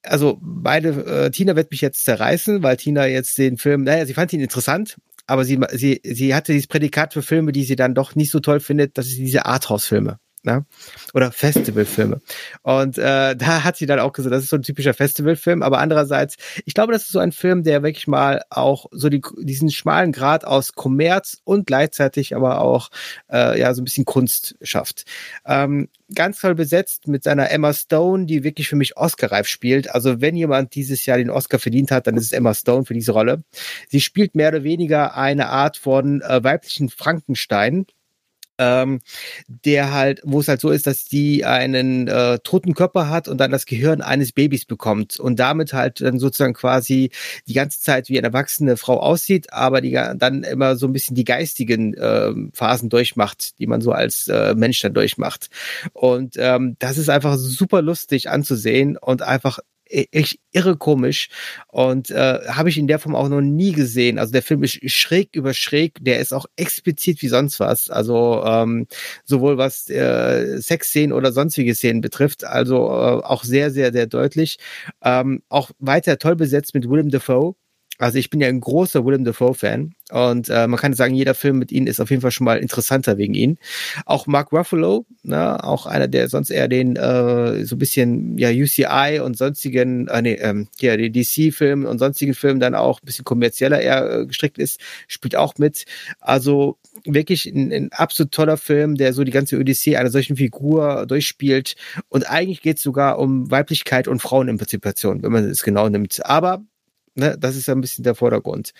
also 0.03 0.37
beide, 0.41 0.89
äh, 1.25 1.31
Tina 1.31 1.55
wird 1.55 1.71
mich 1.71 1.81
jetzt 1.81 2.03
zerreißen, 2.05 2.63
weil 2.63 2.77
Tina 2.77 3.05
jetzt 3.05 3.37
den 3.37 3.57
Film, 3.57 3.83
naja, 3.83 4.05
sie 4.05 4.13
fand 4.13 4.33
ihn 4.33 4.41
interessant, 4.41 4.97
aber 5.31 5.45
sie, 5.45 5.59
sie, 5.71 6.01
sie 6.03 6.35
hatte 6.35 6.51
dieses 6.51 6.67
Prädikat 6.67 7.13
für 7.13 7.21
Filme, 7.21 7.53
die 7.53 7.63
sie 7.63 7.77
dann 7.77 7.95
doch 7.95 8.15
nicht 8.15 8.31
so 8.31 8.39
toll 8.41 8.59
findet, 8.59 8.97
das 8.97 9.07
ist 9.07 9.17
diese 9.17 9.45
Arthouse-Filme 9.45 10.17
ne? 10.43 10.65
oder 11.13 11.31
Festivalfilme. 11.31 12.21
Und 12.63 12.97
äh, 12.97 13.35
da 13.35 13.63
hat 13.63 13.77
sie 13.77 13.85
dann 13.85 13.99
auch 13.99 14.13
gesagt, 14.13 14.33
das 14.33 14.43
ist 14.43 14.49
so 14.49 14.55
ein 14.55 14.63
typischer 14.63 14.93
Festivalfilm, 14.93 15.63
aber 15.63 15.79
andererseits, 15.79 16.37
ich 16.65 16.73
glaube, 16.73 16.93
das 16.93 17.03
ist 17.03 17.11
so 17.11 17.19
ein 17.19 17.31
Film, 17.31 17.63
der 17.63 17.83
wirklich 17.83 18.07
mal 18.07 18.41
auch 18.49 18.85
so 18.91 19.09
die, 19.09 19.21
diesen 19.39 19.69
schmalen 19.69 20.11
Grad 20.11 20.45
aus 20.45 20.73
Kommerz 20.73 21.37
und 21.43 21.67
gleichzeitig 21.67 22.35
aber 22.35 22.61
auch 22.61 22.89
äh, 23.31 23.59
ja 23.59 23.73
so 23.73 23.81
ein 23.81 23.85
bisschen 23.85 24.05
Kunst 24.05 24.55
schafft. 24.61 25.05
Ähm, 25.45 25.89
ganz 26.13 26.39
toll 26.39 26.55
besetzt 26.55 27.07
mit 27.07 27.23
seiner 27.23 27.51
Emma 27.51 27.73
Stone, 27.73 28.25
die 28.25 28.43
wirklich 28.43 28.67
für 28.67 28.75
mich 28.75 28.97
Oscar-reif 28.97 29.47
spielt. 29.47 29.89
Also 29.93 30.21
wenn 30.21 30.35
jemand 30.35 30.75
dieses 30.75 31.05
Jahr 31.05 31.17
den 31.17 31.29
Oscar 31.29 31.59
verdient 31.59 31.91
hat, 31.91 32.07
dann 32.07 32.17
ist 32.17 32.25
es 32.25 32.31
Emma 32.31 32.53
Stone 32.53 32.85
für 32.85 32.93
diese 32.93 33.11
Rolle. 33.11 33.43
Sie 33.89 34.01
spielt 34.01 34.35
mehr 34.35 34.49
oder 34.49 34.63
weniger 34.63 35.15
eine 35.15 35.49
Art 35.49 35.77
von 35.77 36.21
äh, 36.21 36.43
weiblichen 36.43 36.89
Frankenstein 36.89 37.85
ähm, 38.61 38.99
der 39.47 39.91
halt, 39.91 40.21
wo 40.23 40.39
es 40.39 40.47
halt 40.47 40.61
so 40.61 40.69
ist, 40.69 40.85
dass 40.85 41.05
die 41.05 41.43
einen 41.45 42.07
äh, 42.07 42.37
toten 42.39 42.75
Körper 42.75 43.09
hat 43.09 43.27
und 43.27 43.39
dann 43.39 43.51
das 43.51 43.65
Gehirn 43.65 44.01
eines 44.01 44.31
Babys 44.31 44.65
bekommt 44.65 45.19
und 45.19 45.39
damit 45.39 45.73
halt 45.73 45.99
dann 46.01 46.19
sozusagen 46.19 46.53
quasi 46.53 47.09
die 47.47 47.53
ganze 47.53 47.81
Zeit 47.81 48.09
wie 48.09 48.17
eine 48.19 48.27
erwachsene 48.27 48.77
Frau 48.77 48.99
aussieht, 48.99 49.51
aber 49.51 49.81
die 49.81 49.91
dann 49.91 50.43
immer 50.43 50.75
so 50.75 50.85
ein 50.85 50.93
bisschen 50.93 51.15
die 51.15 51.25
geistigen 51.25 51.95
äh, 51.95 52.31
Phasen 52.53 52.89
durchmacht, 52.89 53.57
die 53.59 53.67
man 53.67 53.81
so 53.81 53.91
als 53.91 54.27
äh, 54.27 54.53
Mensch 54.55 54.79
dann 54.81 54.93
durchmacht. 54.93 55.49
Und 55.93 56.35
ähm, 56.37 56.75
das 56.77 56.97
ist 56.97 57.09
einfach 57.09 57.37
super 57.37 57.81
lustig 57.81 58.29
anzusehen 58.29 58.97
und 58.97 59.23
einfach 59.23 59.59
echt 59.91 60.39
irre 60.51 60.77
komisch 60.77 61.29
und 61.67 62.09
äh, 62.09 62.39
habe 62.47 62.69
ich 62.69 62.77
in 62.77 62.87
der 62.87 62.99
Form 62.99 63.15
auch 63.15 63.29
noch 63.29 63.41
nie 63.41 63.71
gesehen. 63.71 64.19
Also 64.19 64.31
der 64.31 64.41
Film 64.41 64.63
ist 64.63 64.79
schräg 64.91 65.29
über 65.35 65.53
schräg, 65.53 65.97
der 66.01 66.19
ist 66.19 66.33
auch 66.33 66.45
explizit 66.55 67.21
wie 67.21 67.27
sonst 67.27 67.59
was. 67.59 67.89
Also 67.89 68.43
ähm, 68.45 68.87
sowohl 69.23 69.57
was 69.57 69.89
äh, 69.89 70.59
Sexszenen 70.59 71.13
oder 71.13 71.31
sonstige 71.31 71.75
Szenen 71.75 72.01
betrifft, 72.01 72.43
also 72.43 72.87
äh, 72.87 73.23
auch 73.23 73.43
sehr, 73.43 73.71
sehr, 73.71 73.91
sehr 73.91 74.07
deutlich. 74.07 74.57
Ähm, 75.03 75.41
auch 75.49 75.71
weiter 75.79 76.17
toll 76.17 76.35
besetzt 76.35 76.73
mit 76.73 76.89
Willem 76.89 77.09
Dafoe. 77.09 77.55
Also 78.01 78.17
ich 78.17 78.31
bin 78.31 78.41
ja 78.41 78.47
ein 78.47 78.59
großer 78.59 79.05
Willem 79.05 79.25
Dafoe-Fan 79.25 79.93
und 80.09 80.49
äh, 80.49 80.67
man 80.67 80.79
kann 80.79 80.93
sagen, 80.93 81.13
jeder 81.13 81.35
Film 81.35 81.59
mit 81.59 81.71
ihm 81.71 81.85
ist 81.85 81.99
auf 82.01 82.09
jeden 82.09 82.23
Fall 82.23 82.31
schon 82.31 82.45
mal 82.45 82.57
interessanter 82.57 83.19
wegen 83.19 83.35
ihn. 83.35 83.59
Auch 84.07 84.25
Mark 84.25 84.51
Ruffalo, 84.51 85.05
ne, 85.21 85.63
auch 85.63 85.85
einer, 85.85 86.07
der 86.07 86.27
sonst 86.27 86.49
eher 86.49 86.67
den 86.67 86.95
äh, 86.95 87.63
so 87.63 87.75
ein 87.75 87.79
bisschen 87.79 88.39
ja 88.39 88.49
UCI 88.49 89.19
und 89.23 89.37
sonstigen, 89.37 90.07
äh, 90.07 90.21
nee, 90.23 90.33
ähm, 90.33 90.67
ja, 90.79 90.97
die 90.97 91.11
DC-Filmen 91.11 91.85
und 91.85 91.99
sonstigen 91.99 92.33
Filmen 92.33 92.59
dann 92.59 92.73
auch 92.73 93.01
ein 93.01 93.05
bisschen 93.05 93.23
kommerzieller 93.23 93.79
eher 93.79 94.21
äh, 94.21 94.25
gestrickt 94.25 94.57
ist, 94.57 94.81
spielt 95.07 95.35
auch 95.35 95.53
mit. 95.59 95.85
Also 96.19 96.79
wirklich 97.05 97.45
ein, 97.45 97.71
ein 97.71 97.91
absolut 97.91 98.31
toller 98.31 98.57
Film, 98.57 98.95
der 98.95 99.13
so 99.13 99.23
die 99.23 99.31
ganze 99.31 99.59
Odyssee 99.59 99.95
einer 99.95 100.09
solchen 100.09 100.37
Figur 100.37 101.05
durchspielt. 101.05 101.75
Und 102.09 102.27
eigentlich 102.27 102.61
geht 102.61 102.77
es 102.77 102.83
sogar 102.83 103.19
um 103.19 103.51
Weiblichkeit 103.51 104.07
und 104.07 104.23
Frauenemanzipation, 104.23 105.21
wenn 105.21 105.31
man 105.31 105.45
es 105.45 105.61
genau 105.61 105.87
nimmt. 105.87 106.25
Aber 106.25 106.63
Ne, 107.15 107.37
das 107.37 107.55
ist 107.55 107.67
ja 107.67 107.75
ein 107.75 107.81
bisschen 107.81 108.03
der 108.03 108.15
Vordergrund. 108.15 108.71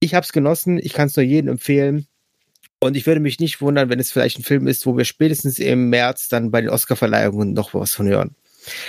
Ich 0.00 0.14
habe 0.14 0.24
es 0.24 0.32
genossen, 0.32 0.78
ich 0.78 0.92
kann 0.92 1.08
es 1.08 1.16
nur 1.16 1.24
jedem 1.24 1.50
empfehlen. 1.50 2.06
Und 2.78 2.96
ich 2.96 3.06
würde 3.06 3.20
mich 3.20 3.40
nicht 3.40 3.60
wundern, 3.60 3.88
wenn 3.88 3.98
es 3.98 4.12
vielleicht 4.12 4.38
ein 4.38 4.44
Film 4.44 4.66
ist, 4.66 4.84
wo 4.86 4.96
wir 4.96 5.04
spätestens 5.04 5.58
im 5.58 5.88
März 5.88 6.28
dann 6.28 6.50
bei 6.50 6.60
den 6.60 6.70
Oscar-Verleihungen 6.70 7.54
noch 7.54 7.72
was 7.72 7.94
von 7.94 8.06
hören. 8.06 8.36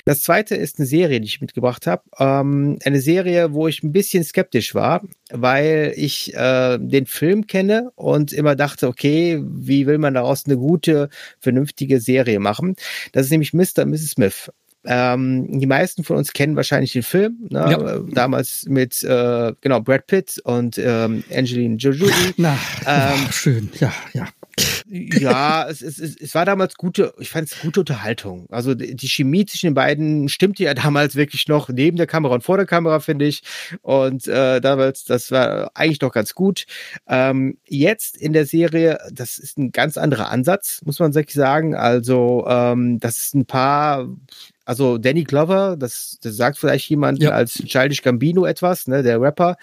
Das 0.05 0.22
zweite 0.22 0.55
ist 0.55 0.80
eine 0.80 0.88
Serie, 0.88 1.22
die 1.22 1.27
ich 1.27 1.41
mitgebracht 1.41 1.88
habe. 1.88 2.03
Ähm, 2.18 2.80
eine 2.84 2.99
Serie, 2.99 3.53
wo 3.53 3.68
ich 3.68 3.84
ein 3.84 3.91
bisschen 3.91 4.23
skeptisch 4.23 4.73
war, 4.76 5.03
weil 5.30 5.93
ich 5.95 6.34
äh, 6.34 6.77
den 6.80 7.05
Film 7.05 7.47
kenne 7.47 7.91
und 7.95 8.34
immer 8.34 8.55
dachte, 8.55 8.88
okay, 8.88 9.41
wie 9.43 9.85
will 9.88 9.99
man 9.99 10.15
daraus 10.15 10.45
eine 10.45 10.57
gute, 10.57 11.09
vernünftige 11.39 11.99
Serie 11.99 12.39
machen? 12.39 12.76
Das 13.11 13.26
ist 13.26 13.31
nämlich 13.31 13.53
Mr. 13.53 13.84
und 13.84 13.91
Mrs. 13.91 14.11
Smith. 14.11 14.51
Ähm, 14.88 15.59
die 15.59 15.68
meisten 15.68 16.03
von 16.03 16.18
uns 16.18 16.31
kennen 16.34 16.55
wahrscheinlich 16.55 16.93
den 16.93 17.03
Film, 17.03 17.47
ne? 17.49 17.59
ja. 17.72 17.99
damals 18.14 18.65
mit 18.68 19.03
äh, 19.03 19.53
genau 19.61 19.81
Brad 19.81 20.07
Pitt 20.07 20.39
und 20.45 20.77
ähm, 20.77 21.23
Angelina 21.34 21.76
Jolie. 21.76 22.09
Na, 22.38 22.57
ähm, 22.85 23.31
schön, 23.31 23.69
ja, 23.80 23.91
ja. 24.14 24.27
Ja, 24.89 25.68
es, 25.69 25.81
es, 25.81 25.99
es 25.99 26.34
war 26.34 26.45
damals 26.45 26.76
gute, 26.76 27.14
ich 27.19 27.30
fand 27.30 27.51
es 27.51 27.59
gute 27.59 27.81
Unterhaltung. 27.81 28.47
Also 28.49 28.73
die 28.73 29.07
Chemie 29.07 29.45
zwischen 29.45 29.68
den 29.68 29.73
beiden 29.76 30.30
stimmte 30.30 30.64
ja 30.64 30.73
damals 30.73 31.15
wirklich 31.15 31.47
noch 31.47 31.69
neben 31.69 31.97
der 31.97 32.07
Kamera 32.07 32.35
und 32.35 32.43
vor 32.43 32.57
der 32.57 32.65
Kamera, 32.65 32.99
finde 32.99 33.26
ich. 33.26 33.43
Und 33.81 34.27
äh, 34.27 34.59
damals, 34.59 35.03
das 35.05 35.31
war 35.31 35.72
eigentlich 35.76 36.01
noch 36.01 36.11
ganz 36.11 36.34
gut. 36.34 36.65
Ähm, 37.07 37.57
jetzt 37.68 38.18
in 38.18 38.34
der 38.34 38.45
Serie, 38.45 38.97
das 39.11 39.38
ist 39.38 39.57
ein 39.57 39.72
ganz 39.72 39.97
anderer 39.97 40.31
Ansatz, 40.31 40.81
muss 40.85 40.99
man 40.99 41.14
wirklich 41.14 41.35
sagen. 41.35 41.76
Also 41.76 42.45
ähm, 42.47 42.99
das 42.99 43.18
ist 43.18 43.35
ein 43.35 43.45
paar 43.45 44.07
also 44.68 44.98
Danny 44.98 45.23
Glover, 45.23 45.77
das, 45.77 46.19
das 46.22 46.35
sagt 46.35 46.57
vielleicht 46.57 46.89
jemand 46.89 47.23
ja. 47.23 47.30
als 47.30 47.53
Childish 47.53 48.02
Gambino 48.02 48.45
etwas, 48.45 48.85
ne, 48.85 49.02
der 49.02 49.22
Rapper, 49.22 49.56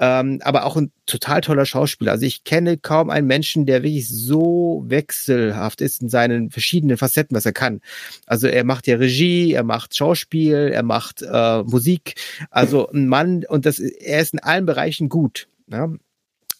ähm, 0.00 0.40
aber 0.42 0.64
auch 0.64 0.76
ein 0.76 0.90
total 1.04 1.42
toller 1.42 1.66
Schauspieler. 1.66 2.12
Also 2.12 2.24
ich 2.24 2.42
kenne 2.42 2.78
kaum 2.78 3.10
einen 3.10 3.26
Menschen, 3.26 3.66
der 3.66 3.82
wirklich 3.82 4.08
so 4.08 4.82
wechselhaft 4.86 5.82
ist 5.82 6.00
in 6.00 6.08
seinen 6.08 6.50
verschiedenen 6.50 6.96
Facetten, 6.96 7.36
was 7.36 7.44
er 7.44 7.52
kann. 7.52 7.82
Also 8.26 8.46
er 8.46 8.64
macht 8.64 8.86
ja 8.86 8.96
Regie, 8.96 9.52
er 9.52 9.62
macht 9.62 9.94
Schauspiel, 9.94 10.70
er 10.72 10.82
macht 10.82 11.20
äh, 11.20 11.62
Musik. 11.62 12.14
Also 12.50 12.88
ein 12.88 13.08
Mann 13.08 13.44
und 13.46 13.66
das, 13.66 13.78
er 13.78 14.22
ist 14.22 14.32
in 14.32 14.38
allen 14.38 14.64
Bereichen 14.64 15.10
gut. 15.10 15.48
Ne? 15.66 15.98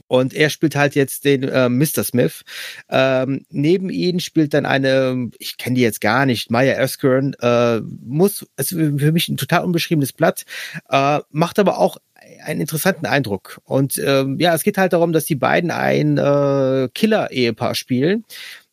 Und 0.09 0.35
er 0.35 0.51
spielt 0.51 0.77
halt 0.77 0.95
jetzt 0.95 1.25
den 1.25 1.43
äh, 1.45 1.69
Mr. 1.69 2.05
Smith. 2.05 2.45
Ähm, 2.89 3.45
neben 3.51 3.91
ihm 3.91 4.21
spielt 4.21 4.55
dann 4.55 4.67
eine, 4.67 5.31
ich 5.39 5.57
kenne 5.57 5.77
die 5.77 5.83
jetzt 5.83 6.01
gar 6.01 6.27
nicht, 6.27 6.51
Maya 6.51 6.73
Erskine, 6.73 7.33
äh, 7.41 7.81
muss, 8.05 8.47
ist 8.57 8.71
für 8.71 9.13
mich 9.13 9.29
ein 9.29 9.37
total 9.37 9.65
unbeschriebenes 9.65 10.13
Blatt, 10.13 10.45
äh, 10.89 11.21
macht 11.31 11.59
aber 11.59 11.79
auch 11.79 11.99
einen 12.45 12.61
interessanten 12.61 13.07
Eindruck. 13.07 13.61
Und 13.65 13.99
ähm, 13.99 14.39
ja, 14.41 14.55
es 14.55 14.63
geht 14.63 14.79
halt 14.79 14.93
darum, 14.93 15.13
dass 15.13 15.25
die 15.25 15.37
beiden 15.37 15.71
ein 15.71 16.19
äh, 16.19 16.89
Killer-Ehepaar 16.93 17.75
spielen 17.75 18.25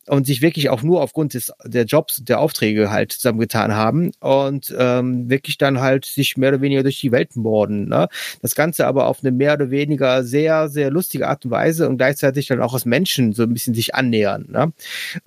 und 0.07 0.25
sich 0.25 0.41
wirklich 0.41 0.69
auch 0.69 0.83
nur 0.83 1.01
aufgrund 1.01 1.33
des 1.33 1.51
der 1.63 1.85
Jobs, 1.85 2.23
der 2.23 2.39
Aufträge 2.39 2.91
halt 2.91 3.11
zusammengetan 3.13 3.73
haben 3.73 4.11
und 4.19 4.73
ähm, 4.77 5.29
wirklich 5.29 5.57
dann 5.57 5.79
halt 5.79 6.05
sich 6.05 6.37
mehr 6.37 6.49
oder 6.49 6.61
weniger 6.61 6.83
durch 6.83 6.99
die 6.99 7.11
Welt 7.11 7.35
morden. 7.35 7.87
Ne? 7.87 8.07
Das 8.41 8.55
Ganze 8.55 8.85
aber 8.87 9.07
auf 9.07 9.19
eine 9.21 9.31
mehr 9.31 9.53
oder 9.53 9.71
weniger 9.71 10.23
sehr, 10.23 10.69
sehr 10.69 10.91
lustige 10.91 11.27
Art 11.27 11.45
und 11.45 11.51
Weise 11.51 11.87
und 11.87 11.97
gleichzeitig 11.97 12.47
dann 12.47 12.61
auch 12.61 12.73
als 12.73 12.85
Menschen 12.85 13.33
so 13.33 13.43
ein 13.43 13.53
bisschen 13.53 13.73
sich 13.73 13.95
annähern. 13.95 14.47
Ne? 14.49 14.73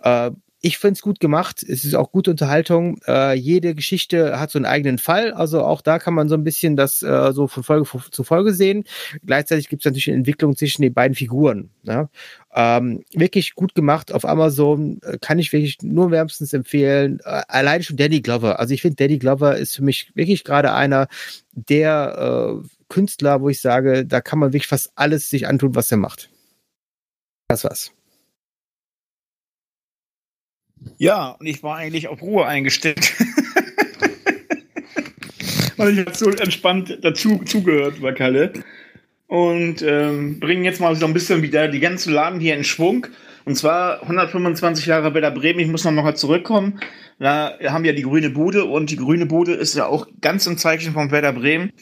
Äh, 0.02 0.30
ich 0.66 0.78
finde 0.78 0.94
es 0.94 1.02
gut 1.02 1.20
gemacht. 1.20 1.62
Es 1.62 1.84
ist 1.84 1.94
auch 1.94 2.10
gute 2.10 2.32
Unterhaltung. 2.32 2.98
Äh, 3.06 3.34
jede 3.34 3.76
Geschichte 3.76 4.40
hat 4.40 4.51
so 4.51 4.59
einen 4.59 4.66
eigenen 4.66 4.98
Fall. 4.98 5.32
Also 5.32 5.62
auch 5.62 5.80
da 5.80 6.01
kann 6.01 6.12
man 6.12 6.28
so 6.28 6.34
ein 6.34 6.43
bisschen 6.43 6.74
das 6.74 7.05
äh, 7.05 7.32
so 7.32 7.47
von 7.47 7.62
Folge 7.62 7.88
zu 8.10 8.24
Folge 8.24 8.52
sehen. 8.52 8.82
Gleichzeitig 9.24 9.68
gibt 9.68 9.82
es 9.82 9.84
natürlich 9.84 10.09
eine 10.09 10.16
Entwicklung 10.16 10.56
zwischen 10.56 10.82
den 10.82 10.93
beiden 10.93 11.14
Figuren. 11.14 11.70
Ne? 11.84 12.09
Ähm, 12.52 13.05
wirklich 13.12 13.55
gut 13.55 13.76
gemacht 13.76 14.12
auf 14.12 14.24
Amazon. 14.24 14.98
Äh, 15.02 15.18
kann 15.20 15.38
ich 15.38 15.52
wirklich 15.52 15.78
nur 15.82 16.10
wärmstens 16.10 16.52
empfehlen. 16.52 17.20
Äh, 17.24 17.43
allein 17.47 17.84
schon 17.84 17.97
Danny 17.97 18.20
Glover. 18.20 18.59
Also 18.59 18.74
ich 18.74 18.82
finde, 18.82 18.97
Danny 18.97 19.18
Glover 19.18 19.56
ist 19.56 19.76
für 19.76 19.84
mich 19.84 20.10
wirklich 20.16 20.43
gerade 20.43 20.72
einer 20.72 21.06
der 21.52 22.59
äh, 22.60 22.68
Künstler, 22.88 23.40
wo 23.40 23.51
ich 23.51 23.60
sage, 23.60 24.05
da 24.05 24.20
kann 24.20 24.40
man 24.40 24.52
wirklich 24.52 24.66
fast 24.66 24.90
alles 24.97 25.30
sich 25.30 25.47
antun, 25.47 25.76
was 25.76 25.93
er 25.93 25.98
macht. 25.98 26.28
Das 27.47 27.62
war's. 27.62 27.95
Ja, 30.98 31.36
und 31.38 31.46
ich 31.46 31.62
war 31.62 31.76
eigentlich 31.76 32.08
auf 32.08 32.22
Ruhe 32.22 32.46
eingestellt. 32.46 33.12
Weil 35.76 35.90
ich 35.90 35.98
jetzt 35.98 36.18
so 36.18 36.30
entspannt 36.30 36.98
dazu 37.02 37.38
zugehört 37.44 38.00
war, 38.00 38.12
Kalle. 38.12 38.52
Und 39.26 39.82
ähm, 39.82 40.40
bringen 40.40 40.64
jetzt 40.64 40.80
mal 40.80 40.94
so 40.94 41.06
ein 41.06 41.12
bisschen 41.12 41.42
wieder 41.42 41.68
die 41.68 41.80
ganzen 41.80 42.12
Laden 42.12 42.40
hier 42.40 42.54
in 42.54 42.64
Schwung. 42.64 43.06
Und 43.44 43.56
zwar 43.56 44.02
125 44.02 44.86
Jahre 44.86 45.14
Werder 45.14 45.30
Bremen. 45.30 45.60
Ich 45.60 45.68
muss 45.68 45.84
noch 45.84 45.92
mal 45.92 46.16
zurückkommen. 46.16 46.80
Da 47.18 47.58
haben 47.66 47.84
wir 47.84 47.94
die 47.94 48.02
Grüne 48.02 48.30
Bude 48.30 48.64
und 48.64 48.90
die 48.90 48.96
Grüne 48.96 49.26
Bude 49.26 49.54
ist 49.54 49.76
ja 49.76 49.86
auch 49.86 50.06
ganz 50.20 50.46
im 50.46 50.58
Zeichen 50.58 50.92
von 50.92 51.10
Werder 51.10 51.32
Bremen. 51.32 51.72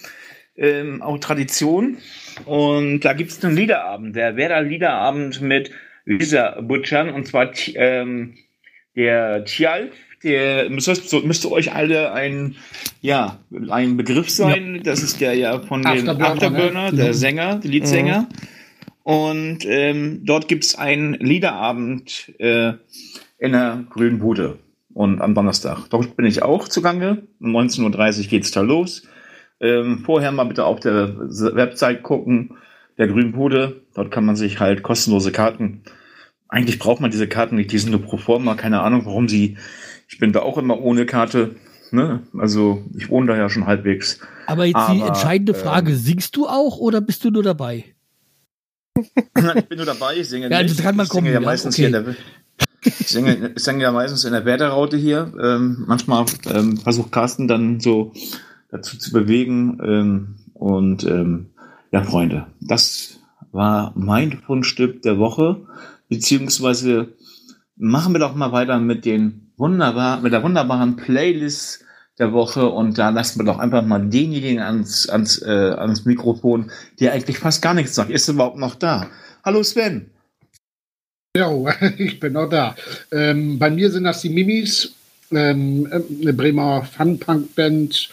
Ähm, 0.57 1.03
auch 1.03 1.19
Tradition. 1.19 1.99
Und 2.45 3.01
da 3.01 3.13
gibt 3.13 3.31
es 3.31 3.45
einen 3.45 3.57
Liederabend, 3.57 4.15
der 4.15 4.37
Werder 4.37 4.63
Liederabend 4.63 5.41
mit 5.41 5.71
Lisa 6.05 6.61
Butchern. 6.61 7.11
Und 7.11 7.27
zwar 7.27 7.51
ähm, 7.75 8.35
der 8.97 9.45
Tjalf, 9.45 9.93
der 10.23 10.71
müsste, 10.71 11.21
müsste 11.21 11.51
euch 11.53 11.73
alle 11.73 12.13
ein, 12.13 12.57
ja, 13.03 13.39
ein 13.71 13.97
Begriff 13.97 14.31
sein. 14.31 14.77
Ja. 14.77 14.83
Das 14.83 15.03
ist 15.03 15.21
der 15.21 15.35
ja 15.35 15.61
von 15.61 15.83
dem 15.83 16.09
Afterburner, 16.09 16.91
ne? 16.91 16.97
der 16.97 17.09
mhm. 17.09 17.13
Sänger, 17.13 17.57
der 17.57 17.71
Leadsänger. 17.71 18.21
Mhm. 18.21 18.27
Und 19.03 19.59
ähm, 19.67 20.21
dort 20.25 20.49
gibt's 20.49 20.75
einen 20.77 21.13
Liederabend 21.15 22.33
äh, 22.39 22.73
in 23.39 23.53
der 23.53 23.85
Grünen 23.91 24.19
Bude. 24.19 24.59
Und 24.95 25.21
am 25.21 25.35
Donnerstag. 25.35 25.89
Dort 25.91 26.17
bin 26.17 26.25
ich 26.25 26.43
auch 26.43 26.69
zugange. 26.69 27.25
Um 27.41 27.55
19.30 27.55 28.21
Uhr 28.21 28.25
geht's 28.29 28.53
da 28.53 28.61
los. 28.61 29.07
Ähm, 29.61 29.99
vorher 30.05 30.31
mal 30.31 30.45
bitte 30.45 30.65
auf 30.65 30.81
der 30.81 31.17
Website 31.19 32.05
gucken, 32.05 32.57
der 32.97 33.09
Grünen 33.09 33.33
Bude. 33.33 33.83
Dort 33.95 34.13
kann 34.13 34.25
man 34.25 34.37
sich 34.37 34.61
halt 34.61 34.83
kostenlose 34.83 35.33
Karten 35.33 35.83
eigentlich 36.55 36.79
braucht 36.79 37.01
man 37.01 37.11
diese 37.11 37.27
Karten 37.27 37.57
nicht, 37.57 37.73
die 37.73 37.79
sind 37.79 37.91
nur 37.91 38.01
pro 38.01 38.17
forma, 38.17 38.55
keine 38.55 38.81
Ahnung, 38.81 39.07
warum 39.07 39.29
sie. 39.29 39.59
Ich 40.09 40.19
bin 40.19 40.33
da 40.33 40.43
auch 40.43 40.57
immer 40.57 40.81
ohne 40.81 41.05
Karte. 41.05 41.57
Ne? 41.91 42.23
Also 42.39 42.85
ich 42.97 43.09
wohne 43.09 43.27
da 43.27 43.37
ja 43.37 43.51
schon 43.51 43.67
halbwegs. 43.67 44.21
Aber 44.47 44.65
jetzt 44.65 44.77
Aber, 44.77 44.95
die 44.95 45.01
entscheidende 45.01 45.55
Frage, 45.55 45.93
äh, 45.93 45.97
singst 45.97 46.37
du 46.37 46.47
auch 46.47 46.79
oder 46.79 47.01
bist 47.01 47.25
du 47.25 47.31
nur 47.31 47.43
dabei? 47.43 47.85
ich 48.97 49.69
bin 49.69 49.79
nur 49.79 49.87
dabei, 49.87 50.17
ich 50.17 50.29
singe 50.29 50.49
ja, 50.49 50.63
nicht. 50.63 50.79
Das 50.79 50.85
kann 50.85 50.95
man 50.95 51.07
ich 51.07 51.13
singe 51.13 51.33
ja 51.33 51.41
meistens 51.41 51.75
okay. 51.75 51.89
hier 51.89 51.99
in 51.99 52.05
der, 52.05 52.15
ich 52.85 53.09
singe, 53.09 53.53
ich 53.57 53.63
singe 53.65 53.83
ja 53.83 53.91
meistens 53.91 54.25
in 54.25 54.33
der 54.33 54.45
Werderaute 54.45 54.97
hier. 54.97 55.33
Ähm, 55.43 55.85
manchmal 55.89 56.27
ähm, 56.47 56.77
versucht 56.77 57.11
Carsten 57.11 57.49
dann 57.49 57.81
so 57.81 58.13
dazu 58.71 58.97
zu 58.97 59.11
bewegen. 59.13 59.81
Ähm, 59.85 60.37
und 60.53 61.03
ähm, 61.03 61.51
ja, 61.91 62.05
Freunde, 62.05 62.47
das 62.61 63.19
war 63.51 63.93
mein 63.97 64.41
Fundstück 64.47 65.03
der 65.03 65.19
Woche 65.19 65.67
beziehungsweise 66.09 67.15
machen 67.77 68.13
wir 68.13 68.21
doch 68.21 68.35
mal 68.35 68.53
weiter 68.53 68.79
mit 68.79 69.05
den 69.05 69.53
wunderbar, 69.57 70.21
mit 70.21 70.33
der 70.33 70.43
wunderbaren 70.43 70.97
Playlist 70.97 71.85
der 72.19 72.33
Woche 72.33 72.69
und 72.69 72.97
da 72.97 73.11
lassen 73.11 73.41
wir 73.41 73.45
doch 73.45 73.59
einfach 73.59 73.85
mal 73.85 74.09
denjenigen 74.09 74.61
ans, 74.61 75.09
ans, 75.09 75.43
äh, 75.43 75.75
ans 75.77 76.05
Mikrofon, 76.05 76.71
der 77.01 77.13
eigentlich 77.13 77.39
fast 77.39 77.61
gar 77.61 77.75
nichts 77.75 77.95
sagt. 77.95 78.11
Ist 78.11 78.29
er 78.29 78.35
überhaupt 78.35 78.59
noch 78.59 78.77
da? 78.77 79.09
Hallo 79.45 79.63
Sven. 79.63 80.11
Ja, 81.37 81.51
ich 81.99 82.21
bin 82.21 82.35
noch 82.35 82.49
da. 82.49 82.77
Ähm, 83.11 83.59
bei 83.59 83.71
mir 83.71 83.91
sind 83.91 84.05
das 84.05 84.21
die 84.21 84.29
Mimis, 84.29 84.93
ähm, 85.33 85.89
eine 85.91 86.33
Bremer 86.33 86.85
Fun-Punk-Band 86.85 88.11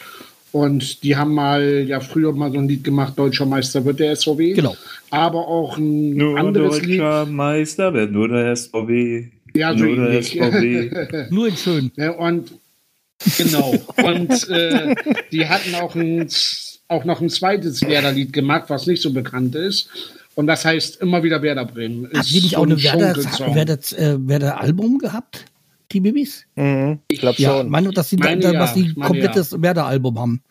und 0.52 1.02
die 1.02 1.16
haben 1.16 1.34
mal 1.34 1.84
ja 1.86 2.00
früher 2.00 2.32
mal 2.32 2.52
so 2.52 2.58
ein 2.58 2.68
Lied 2.68 2.84
gemacht, 2.84 3.18
Deutscher 3.18 3.46
Meister 3.46 3.84
wird 3.84 4.00
der 4.00 4.14
SVW. 4.14 4.52
Genau. 4.52 4.76
Aber 5.10 5.48
auch 5.48 5.78
ein 5.78 6.14
nur 6.14 6.38
anderes 6.38 6.82
Lied. 6.82 7.00
Deutscher 7.00 7.26
Meister 7.26 7.94
wird 7.94 8.12
nur 8.12 8.28
der 8.28 8.54
SVW. 8.54 9.28
Ja, 9.54 9.76
so 9.76 9.84
nur 9.84 10.08
der 10.08 10.22
SVW. 10.22 10.90
nur 11.30 11.48
in 11.48 11.56
schön. 11.56 11.90
Ja, 11.96 12.10
und 12.12 12.52
genau. 13.38 13.74
und 14.04 14.48
äh, 14.50 14.94
die 15.32 15.48
hatten 15.48 15.74
auch, 15.74 15.94
ein, 15.94 16.28
auch 16.88 17.04
noch 17.04 17.20
ein 17.22 17.30
zweites 17.30 17.82
Werder-Lied 17.82 18.32
gemacht, 18.32 18.64
was 18.68 18.86
nicht 18.86 19.02
so 19.02 19.12
bekannt 19.12 19.54
ist. 19.54 19.88
Und 20.34 20.46
das 20.46 20.64
heißt 20.64 21.00
immer 21.00 21.22
wieder 21.22 21.42
Werder 21.42 21.64
Bremen. 21.64 22.08
Hat 22.12 22.28
die 22.30 22.40
nicht 22.40 22.56
auch 22.56 22.64
eine 22.64 22.82
Werder, 22.82 23.16
Werder, 23.54 23.78
äh, 23.98 24.16
Werder 24.28 24.60
Album 24.60 24.98
gehabt? 24.98 25.46
Die 25.92 26.00
Babys? 26.00 26.44
Mhm, 26.56 26.98
ich 27.08 27.20
glaube 27.20 27.40
ja, 27.40 27.58
schon. 27.58 27.70
Meine, 27.70 27.90
dass 27.90 28.10
sie 28.10 28.16
meine, 28.16 28.40
da, 28.40 28.52
dass 28.52 28.74
sie 28.74 28.92
ja, 28.96 29.06
komplettes 29.06 29.52
ja. 29.52 29.62
Werder-Album 29.62 30.18
haben. 30.18 30.42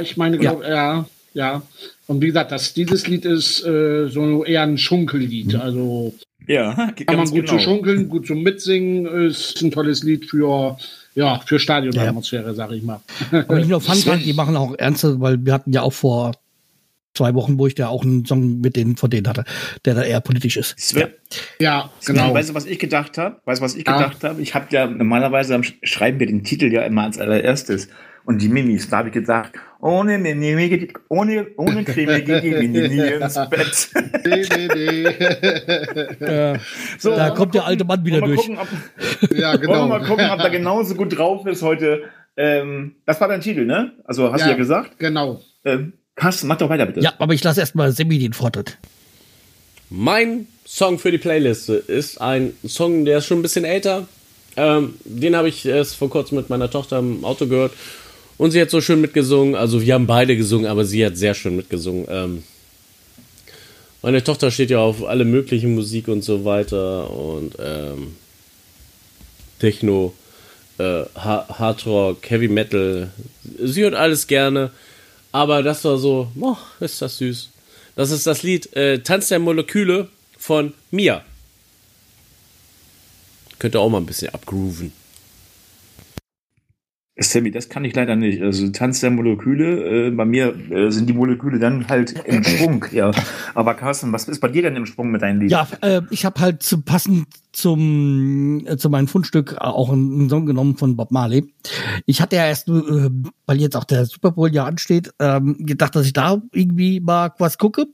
ich 0.00 0.16
meine, 0.16 0.38
glaub, 0.38 0.62
ja. 0.62 0.68
ja, 0.68 1.06
ja. 1.34 1.62
Und 2.06 2.22
wie 2.22 2.26
gesagt, 2.26 2.52
das, 2.52 2.74
dieses 2.74 3.06
Lied 3.06 3.24
ist 3.24 3.64
äh, 3.64 4.08
so 4.08 4.44
eher 4.44 4.62
ein 4.62 4.78
Schunkellied. 4.78 5.54
Also 5.54 6.14
ja, 6.46 6.74
kann 7.06 7.16
man 7.16 7.26
gut 7.26 7.46
genau. 7.46 7.52
zu 7.52 7.58
schunkeln, 7.58 8.08
gut 8.08 8.26
zum 8.26 8.42
Mitsingen. 8.42 9.06
Ist 9.26 9.60
ein 9.62 9.70
tolles 9.70 10.02
Lied 10.02 10.24
für 10.24 10.78
ja 11.14 11.40
für 11.44 11.58
Stadionatmosphäre, 11.58 12.48
ja. 12.48 12.54
sage 12.54 12.76
ich 12.76 12.82
mal. 12.82 13.00
Aber 13.30 13.56
nicht 13.56 13.68
nur 13.68 13.80
Fun, 13.82 14.20
die 14.24 14.32
machen 14.32 14.56
auch 14.56 14.74
ernste, 14.78 15.20
weil 15.20 15.44
wir 15.44 15.52
hatten 15.52 15.72
ja 15.72 15.82
auch 15.82 15.92
vor 15.92 16.32
zwei 17.14 17.34
Wochen, 17.34 17.58
wo 17.58 17.66
ich 17.66 17.74
da 17.74 17.88
auch 17.88 18.04
einen 18.04 18.24
Song 18.24 18.60
mit 18.60 18.76
denen 18.76 18.96
von 18.96 19.10
denen 19.10 19.28
hatte, 19.28 19.44
der 19.84 19.94
da 19.94 20.02
eher 20.02 20.20
politisch 20.20 20.56
ist. 20.56 20.78
Sven, 20.78 21.08
ja, 21.58 21.90
genau. 22.04 22.32
Weißt 22.32 22.50
du, 22.50 22.54
was 22.54 22.66
ich 22.66 22.78
gedacht 22.78 23.18
habe? 23.18 23.40
Weißt 23.44 23.60
du, 23.60 23.64
was 23.64 23.74
ich 23.74 23.86
ja. 23.86 23.96
gedacht 23.96 24.24
habe? 24.24 24.40
Ich 24.40 24.54
habe 24.54 24.66
ja 24.70 24.86
normalerweise 24.86 25.60
schreiben 25.82 26.20
wir 26.20 26.26
den 26.26 26.44
Titel 26.44 26.72
ja 26.72 26.82
immer 26.82 27.04
als 27.04 27.18
allererstes. 27.18 27.88
Und 28.24 28.42
die 28.42 28.48
Mimis, 28.50 28.90
da 28.90 28.98
habe 28.98 29.08
ich 29.08 29.14
gesagt, 29.14 29.58
ohne 29.80 30.18
Mimi, 30.18 30.92
ohne, 31.08 31.46
ohne 31.56 31.82
Creme 31.82 32.22
geht 32.22 32.42
die 32.44 32.50
Mini 32.68 32.88
nie 32.88 33.00
ins 33.00 33.34
Bett. 33.48 33.90
Nee, 34.22 34.44
nee, 34.54 34.68
nee. 34.74 35.16
ja. 36.20 36.56
so, 36.98 37.16
da 37.16 37.30
kommt 37.30 37.54
der 37.54 37.64
alte 37.64 37.86
Mann 37.86 38.04
wieder 38.04 38.20
durch. 38.20 38.40
Gucken, 38.40 38.58
ob, 38.58 38.68
ja, 39.34 39.56
genau. 39.56 39.72
Wollen 39.72 39.88
wir 39.88 39.98
mal 40.00 40.06
gucken, 40.06 40.30
ob 40.30 40.40
er 40.40 40.50
genauso 40.50 40.94
gut 40.94 41.16
drauf 41.16 41.46
ist 41.46 41.62
heute. 41.62 42.02
Ähm, 42.36 42.96
das 43.06 43.18
war 43.18 43.28
dein 43.28 43.40
Titel, 43.40 43.64
ne? 43.64 43.92
Also 44.04 44.30
hast 44.30 44.40
ja, 44.40 44.48
du 44.48 44.52
ja 44.52 44.58
gesagt? 44.58 44.98
Genau. 44.98 45.40
Ähm, 45.64 45.94
Carsten, 46.18 46.48
mach 46.48 46.58
doch 46.58 46.68
weiter, 46.68 46.86
bitte. 46.86 47.00
Ja, 47.00 47.14
aber 47.18 47.34
ich 47.34 47.42
lasse 47.42 47.60
erstmal 47.60 47.92
Semi 47.92 48.18
den 48.18 48.32
Vortritt. 48.32 48.76
Mein 49.90 50.46
Song 50.66 50.98
für 50.98 51.10
die 51.10 51.18
Playliste 51.18 51.74
ist 51.74 52.20
ein 52.20 52.52
Song, 52.66 53.04
der 53.04 53.18
ist 53.18 53.26
schon 53.26 53.38
ein 53.38 53.42
bisschen 53.42 53.64
älter. 53.64 54.06
Ähm, 54.56 54.94
den 55.04 55.36
habe 55.36 55.48
ich 55.48 55.64
erst 55.64 55.94
vor 55.94 56.10
kurzem 56.10 56.36
mit 56.36 56.50
meiner 56.50 56.70
Tochter 56.70 56.98
im 56.98 57.24
Auto 57.24 57.46
gehört. 57.46 57.72
Und 58.36 58.50
sie 58.50 58.60
hat 58.60 58.70
so 58.70 58.80
schön 58.80 59.00
mitgesungen. 59.00 59.54
Also 59.54 59.80
wir 59.80 59.94
haben 59.94 60.06
beide 60.06 60.36
gesungen, 60.36 60.66
aber 60.66 60.84
sie 60.84 61.04
hat 61.06 61.16
sehr 61.16 61.34
schön 61.34 61.56
mitgesungen. 61.56 62.06
Ähm, 62.08 62.42
meine 64.02 64.22
Tochter 64.22 64.50
steht 64.50 64.70
ja 64.70 64.78
auf 64.78 65.04
alle 65.04 65.24
möglichen 65.24 65.74
Musik 65.74 66.08
und 66.08 66.22
so 66.22 66.44
weiter. 66.44 67.10
Und 67.10 67.54
ähm, 67.60 68.16
Techno, 69.58 70.12
äh, 70.78 71.04
Hard 71.16 71.86
Rock, 71.86 72.30
Heavy 72.30 72.48
Metal. 72.48 73.10
Sie 73.62 73.82
hört 73.82 73.94
alles 73.94 74.26
gerne. 74.26 74.70
Aber 75.32 75.62
das 75.62 75.84
war 75.84 75.98
so, 75.98 76.30
oh, 76.40 76.56
ist 76.80 77.02
das 77.02 77.18
süß. 77.18 77.50
Das 77.96 78.10
ist 78.10 78.26
das 78.26 78.42
Lied 78.42 78.74
äh, 78.76 79.00
Tanz 79.00 79.28
der 79.28 79.38
Moleküle 79.38 80.08
von 80.38 80.72
Mia. 80.90 81.24
Könnte 83.58 83.80
auch 83.80 83.88
mal 83.88 83.98
ein 83.98 84.06
bisschen 84.06 84.32
abgrooven. 84.32 84.92
Sammy, 87.20 87.50
das 87.50 87.68
kann 87.68 87.84
ich 87.84 87.94
leider 87.94 88.14
nicht. 88.14 88.40
Also 88.42 88.68
Tanz 88.68 89.00
der 89.00 89.10
Moleküle, 89.10 90.06
äh, 90.06 90.10
bei 90.10 90.24
mir 90.24 90.54
äh, 90.70 90.90
sind 90.90 91.08
die 91.08 91.12
Moleküle 91.12 91.58
dann 91.58 91.88
halt 91.88 92.14
im 92.24 92.44
Sprung, 92.44 92.84
ja. 92.92 93.10
Aber 93.54 93.74
Carsten, 93.74 94.12
was 94.12 94.28
ist 94.28 94.40
bei 94.40 94.48
dir 94.48 94.62
denn 94.62 94.76
im 94.76 94.86
Sprung 94.86 95.10
mit 95.10 95.22
deinem 95.22 95.40
Lied? 95.40 95.50
Ja, 95.50 95.66
äh, 95.80 96.02
ich 96.10 96.24
habe 96.24 96.40
halt 96.40 96.62
zu, 96.62 96.80
passend 96.80 97.26
zum 97.52 98.64
äh, 98.66 98.76
zu 98.76 98.88
meinem 98.88 99.08
Fundstück 99.08 99.56
auch 99.58 99.90
einen 99.90 100.28
Song 100.28 100.46
genommen 100.46 100.76
von 100.76 100.96
Bob 100.96 101.10
Marley. 101.10 101.52
Ich 102.06 102.20
hatte 102.20 102.36
ja 102.36 102.46
erst, 102.46 102.68
äh, 102.68 103.10
weil 103.46 103.60
jetzt 103.60 103.76
auch 103.76 103.84
der 103.84 104.06
Super 104.06 104.30
Bowl 104.30 104.52
ja 104.52 104.64
ansteht, 104.64 105.10
ähm, 105.18 105.56
gedacht, 105.58 105.96
dass 105.96 106.06
ich 106.06 106.12
da 106.12 106.40
irgendwie 106.52 107.00
mal 107.00 107.32
was 107.38 107.58
gucke. 107.58 107.86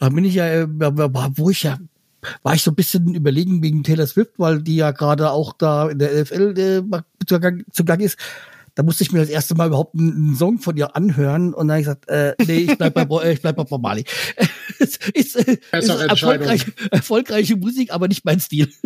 Da 0.00 0.08
bin 0.08 0.24
ich 0.24 0.34
ja, 0.34 0.46
äh, 0.46 0.68
wo 0.68 1.50
ich 1.50 1.64
ja 1.64 1.78
war 2.42 2.54
ich 2.54 2.62
so 2.62 2.70
ein 2.70 2.74
bisschen 2.74 3.14
überlegen 3.14 3.62
wegen 3.62 3.82
Taylor 3.82 4.06
Swift, 4.06 4.32
weil 4.38 4.62
die 4.62 4.76
ja 4.76 4.92
gerade 4.92 5.30
auch 5.30 5.52
da 5.52 5.90
in 5.90 5.98
der 5.98 6.22
NFL 6.22 6.54
äh, 6.58 7.02
zugang 7.26 8.00
ist 8.00 8.16
da 8.74 8.82
musste 8.82 9.04
ich 9.04 9.12
mir 9.12 9.20
das 9.20 9.28
erste 9.28 9.54
Mal 9.54 9.68
überhaupt 9.68 9.94
einen, 9.94 10.12
einen 10.12 10.36
Song 10.36 10.58
von 10.58 10.76
ihr 10.76 10.96
anhören 10.96 11.54
und 11.54 11.68
dann 11.68 11.76
habe 11.76 11.80
ich 11.80 11.86
gesagt, 11.86 12.08
äh, 12.08 12.34
nee, 12.46 12.66
ich 12.70 12.78
bleib 12.78 12.94
bei, 12.94 13.30
ich 13.32 13.40
bleib 13.40 13.56
bei 13.56 13.64
Bob 13.64 13.80
Marley. 13.82 14.04
ist, 14.78 15.08
ist, 15.08 15.36
ist 15.36 15.88
erfolgreich, 15.88 16.66
erfolgreiche 16.90 17.56
Musik, 17.56 17.92
aber 17.92 18.08
nicht 18.08 18.24
mein 18.24 18.40
Stil. 18.40 18.68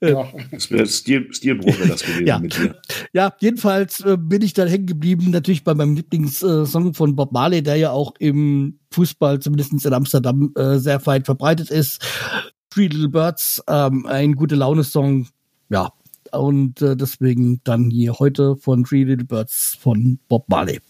Ja. 0.00 0.28
Das 0.52 0.70
wäre 0.70 0.86
Stil, 0.86 1.32
Stilbruch 1.32 1.76
wäre 1.78 1.88
das 1.88 2.02
gewesen 2.02 2.26
Ja. 2.26 2.38
mit 2.38 2.56
dir. 2.56 2.76
Ja, 3.12 3.34
jedenfalls 3.40 4.00
äh, 4.00 4.16
bin 4.16 4.42
ich 4.42 4.52
dann 4.52 4.68
hängen 4.68 4.86
geblieben, 4.86 5.30
natürlich 5.30 5.64
bei 5.64 5.74
meinem 5.74 5.96
Lieblingssong 5.96 6.94
von 6.94 7.16
Bob 7.16 7.32
Marley, 7.32 7.62
der 7.62 7.76
ja 7.76 7.90
auch 7.90 8.12
im 8.20 8.78
Fußball, 8.92 9.40
zumindest 9.40 9.84
in 9.84 9.92
Amsterdam, 9.92 10.52
äh, 10.56 10.78
sehr 10.78 11.04
weit 11.06 11.26
verbreitet 11.26 11.70
ist. 11.70 12.00
Three 12.70 12.86
Little 12.86 13.08
Birds, 13.08 13.60
ähm, 13.68 14.06
ein 14.06 14.34
gute 14.34 14.54
Laune-Song, 14.54 15.26
ja. 15.70 15.92
Und 16.32 16.82
äh, 16.82 16.96
deswegen 16.96 17.60
dann 17.64 17.90
hier 17.90 18.14
heute 18.18 18.56
von 18.56 18.84
Three 18.84 19.04
Little 19.04 19.24
Birds 19.24 19.74
von 19.74 20.18
Bob 20.28 20.48
Marley. 20.48 20.80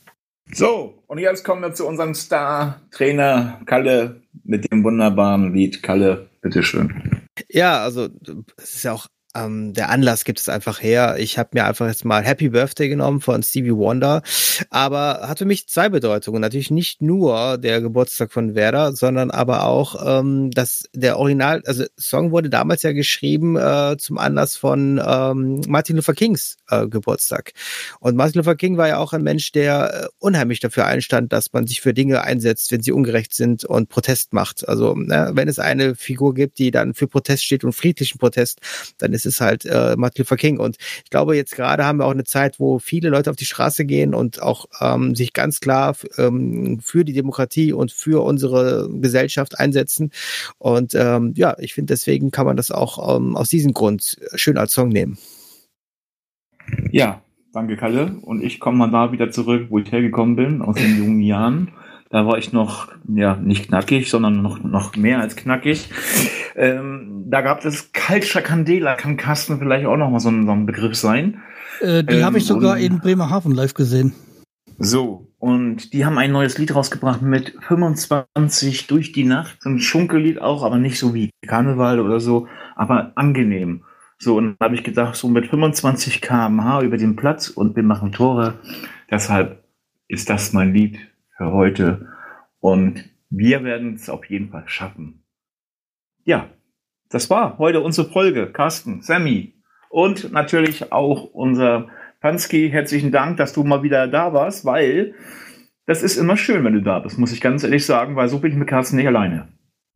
So, 0.53 1.03
und 1.07 1.19
jetzt 1.19 1.45
kommen 1.45 1.63
wir 1.63 1.73
zu 1.75 1.87
unserem 1.87 2.15
Star-Trainer 2.15 3.61
Kalle 3.67 4.23
mit 4.45 4.71
dem 4.71 4.83
wunderbaren 4.83 5.53
Lied. 5.53 5.83
Kalle, 5.83 6.29
bitteschön. 6.41 7.23
Ja, 7.51 7.83
also 7.83 8.09
es 8.57 8.77
ist 8.77 8.83
ja 8.83 8.93
auch 8.93 9.07
ähm, 9.45 9.73
der 9.75 9.91
Anlass 9.91 10.25
gibt 10.25 10.41
es 10.41 10.49
einfach 10.49 10.83
her. 10.83 11.17
Ich 11.19 11.39
habe 11.39 11.51
mir 11.53 11.67
einfach 11.67 11.87
jetzt 11.87 12.05
mal 12.05 12.23
Happy 12.23 12.51
Birthday 12.51 12.89
genommen 12.89 13.21
von 13.21 13.43
Stevie 13.43 13.75
Wonder, 13.75 14.23
aber 14.71 15.29
hat 15.29 15.39
für 15.39 15.45
mich 15.45 15.69
zwei 15.69 15.89
Bedeutungen. 15.89 16.41
Natürlich 16.41 16.71
nicht 16.71 17.03
nur 17.03 17.59
der 17.59 17.81
Geburtstag 17.81 18.33
von 18.33 18.55
Werder, 18.55 18.93
sondern 18.93 19.31
aber 19.31 19.65
auch 19.65 20.19
ähm, 20.21 20.51
dass 20.51 20.85
der 20.93 21.19
Original, 21.19 21.63
also 21.67 21.85
Song 21.97 22.33
wurde 22.33 22.51
damals 22.51 22.83
ja 22.83 22.93
geschrieben 22.93 23.57
äh, 23.57 23.97
zum 23.99 24.19
Anlass 24.19 24.57
von 24.57 25.01
ähm, 25.05 25.61
Martin 25.69 25.97
Luther 25.97 26.15
Kings 26.15 26.57
äh, 26.69 26.87
Geburtstag. 26.87 27.53
Und 28.01 28.17
Martin 28.17 28.41
Luther 28.41 28.57
King 28.57 28.77
war 28.77 28.89
ja 28.89 28.99
auch 28.99 29.13
ein 29.13 29.23
Mensch, 29.23 29.53
der 29.53 30.05
äh, 30.05 30.09
unheimlich 30.19 30.61
dafür 30.61 30.87
einstand, 30.87 31.33
dass 31.33 31.53
man 31.53 31.67
sich 31.67 31.81
für 31.81 31.95
Dinge 31.95 32.23
einsetzt, 32.23 32.73
wenn 32.73 32.83
sie 32.83 32.93
ungerecht 32.93 33.35
sind 33.35 33.65
und 33.65 33.89
Protest 33.89 34.33
macht. 34.33 34.69
Also 34.69 34.95
ne, 34.95 35.31
wenn 35.35 35.49
es 35.49 35.59
eine 35.59 35.95
Figur 35.95 36.35
gibt, 36.35 36.59
die 36.59 36.71
dann 36.71 36.95
für 36.95 37.07
Protest 37.07 37.45
steht 37.45 37.65
und 37.65 37.73
friedlichen 37.73 38.19
Protest, 38.19 38.61
dann 38.99 39.13
ist 39.13 39.27
es 39.29 39.41
halt 39.41 39.65
äh, 39.65 39.95
Martin 39.97 40.23
Luther 40.23 40.37
King. 40.37 40.59
Und 40.59 40.77
ich 41.05 41.11
glaube, 41.11 41.37
jetzt 41.37 41.55
gerade 41.55 41.85
haben 41.85 41.99
wir 41.99 42.07
auch 42.07 42.13
eine 42.13 42.25
Zeit, 42.25 42.59
wo 42.59 42.79
viele 42.79 43.09
Leute 43.11 43.31
auf 43.31 43.37
die 43.37 43.45
Straße 43.45 43.85
gehen 43.85 44.15
und 44.15 44.43
auch 44.43 44.67
ähm, 44.81 45.15
sich 45.15 45.33
ganz 45.33 45.61
klar 45.61 45.97
ähm, 46.17 46.81
für 46.83 47.05
die 47.05 47.13
Demokratie 47.13 47.73
und 47.73 47.93
für 47.93 48.25
unsere 48.25 48.89
Gesellschaft 48.91 49.59
einsetzen. 49.59 50.11
Und 50.59 50.95
ähm, 50.95 51.35
ja, 51.37 51.57
ich 51.59 51.75
finde, 51.75 51.93
deswegen 51.93 52.31
kann 52.31 52.47
man 52.47 52.57
das 52.57 52.71
auch 52.71 53.17
ähm, 53.17 53.37
aus 53.37 53.49
diesem 53.49 53.73
Grund 53.73 54.17
schön 54.35 54.59
als 54.59 54.73
Song 54.73 54.89
nehmen. 54.89 55.19
Ja, 56.91 57.23
danke 57.53 57.77
Kalle. 57.77 58.17
Und 58.23 58.43
ich 58.43 58.61
komme 58.61 58.79
mal 58.79 58.91
da 58.91 59.13
wieder 59.13 59.31
zurück, 59.31 59.67
wo 59.71 59.79
ich 59.79 59.91
hergekommen 59.91 60.37
bin, 60.37 60.63
aus 60.63 60.77
den 60.77 60.99
jungen 60.99 61.21
Jahren. 61.21 61.73
Da 62.11 62.27
war 62.27 62.39
ich 62.39 62.53
noch, 62.53 62.89
ja, 63.07 63.37
nicht 63.37 63.69
knackig, 63.69 64.09
sondern 64.11 64.41
noch, 64.41 64.63
noch 64.63 64.97
mehr 64.97 65.21
als 65.21 65.37
knackig. 65.37 65.91
Ähm, 66.57 67.25
da 67.29 67.43
gab 67.43 67.65
es 67.65 67.93
Culture 67.93 68.43
Candela, 68.43 68.95
kann 68.95 69.17
Carsten 69.17 69.59
vielleicht 69.59 69.87
auch 69.87 69.97
noch 69.97 70.11
mal 70.11 70.21
so 70.21 70.31
ein, 70.31 70.47
so 70.47 70.53
ein 70.53 70.65
Begriff 70.67 70.95
sein. 70.97 71.43
Äh, 71.81 72.03
die 72.05 72.17
Ähm, 72.17 72.25
habe 72.25 72.39
ich 72.39 72.47
sogar 72.47 72.75
und- 72.77 72.81
in 72.83 72.99
Bremerhaven 73.01 73.53
live 73.53 73.75
gesehen. 73.75 74.15
So, 74.79 75.29
und 75.39 75.93
die 75.93 76.07
haben 76.07 76.19
ein 76.19 76.33
neues 76.33 76.57
Lied 76.57 76.75
rausgebracht 76.75 77.21
mit 77.21 77.55
25 77.67 78.87
durch 78.87 79.13
die 79.13 79.25
Nacht. 79.25 79.59
So 79.61 79.71
ein 79.71 79.79
Schunkellied 79.81 80.41
auch, 80.41 80.63
aber 80.63 80.79
nicht 80.79 80.99
so 80.99 81.15
wie 81.15 81.31
Karneval 81.47 82.01
oder 82.01 82.21
so, 82.21 82.47
aber 82.77 83.13
angenehm. 83.17 83.83
So, 84.19 84.37
und 84.37 84.57
da 84.59 84.67
habe 84.67 84.77
ich 84.77 84.83
gedacht, 84.85 85.15
so 85.17 85.29
mit 85.29 85.47
25 85.49 86.21
km/h 86.23 86.83
über 86.83 86.97
den 86.97 87.17
Platz 87.17 87.49
und 87.49 87.77
wir 87.77 87.83
machen 87.83 88.13
Tore. 88.13 88.55
Deshalb 89.11 89.63
ist 90.09 90.31
das 90.31 90.53
mein 90.53 90.73
Lied 90.73 90.99
für 91.39 91.53
heute. 91.53 92.09
Und 92.61 93.09
wir 93.31 93.65
werden 93.65 93.95
es 93.95 94.11
auf 94.11 94.27
jeden 94.27 94.51
Fall 94.51 94.65
schaffen. 94.67 95.25
Ja, 96.25 96.51
das 97.09 97.31
war 97.31 97.57
heute 97.57 97.81
unsere 97.81 98.11
Folge. 98.11 98.53
Carsten, 98.53 99.01
Sammy 99.01 99.55
und 99.89 100.31
natürlich 100.33 100.93
auch 100.93 101.25
unser 101.33 101.89
Pansky. 102.21 102.69
Herzlichen 102.71 103.13
Dank, 103.13 103.39
dass 103.39 103.55
du 103.55 103.65
mal 103.65 103.83
wieder 103.83 104.09
da 104.09 104.35
warst, 104.35 104.67
weil 104.67 105.15
das 105.87 106.03
ist 106.03 106.19
immer 106.19 106.37
schön, 106.37 106.65
wenn 106.65 106.75
du 106.75 106.83
da 106.83 106.99
bist, 106.99 107.19
muss 107.19 107.33
ich 107.33 107.41
ganz 107.41 107.65
ehrlich 107.65 107.87
sagen, 107.87 108.15
weil 108.17 108.29
so 108.29 108.41
bin 108.41 108.53
ich 108.53 108.59
mit 108.59 108.69
Carsten 108.69 108.97
nicht 108.97 109.07
alleine. 109.07 109.49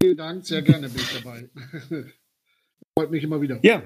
Vielen 0.02 0.16
Dank, 0.16 0.44
sehr 0.46 0.62
gerne 0.62 0.88
bin 0.88 0.96
ich 0.96 1.22
dabei. 1.22 1.50
Freut 2.98 3.10
mich 3.10 3.24
immer 3.24 3.40
wieder. 3.40 3.58
Ja, 3.62 3.82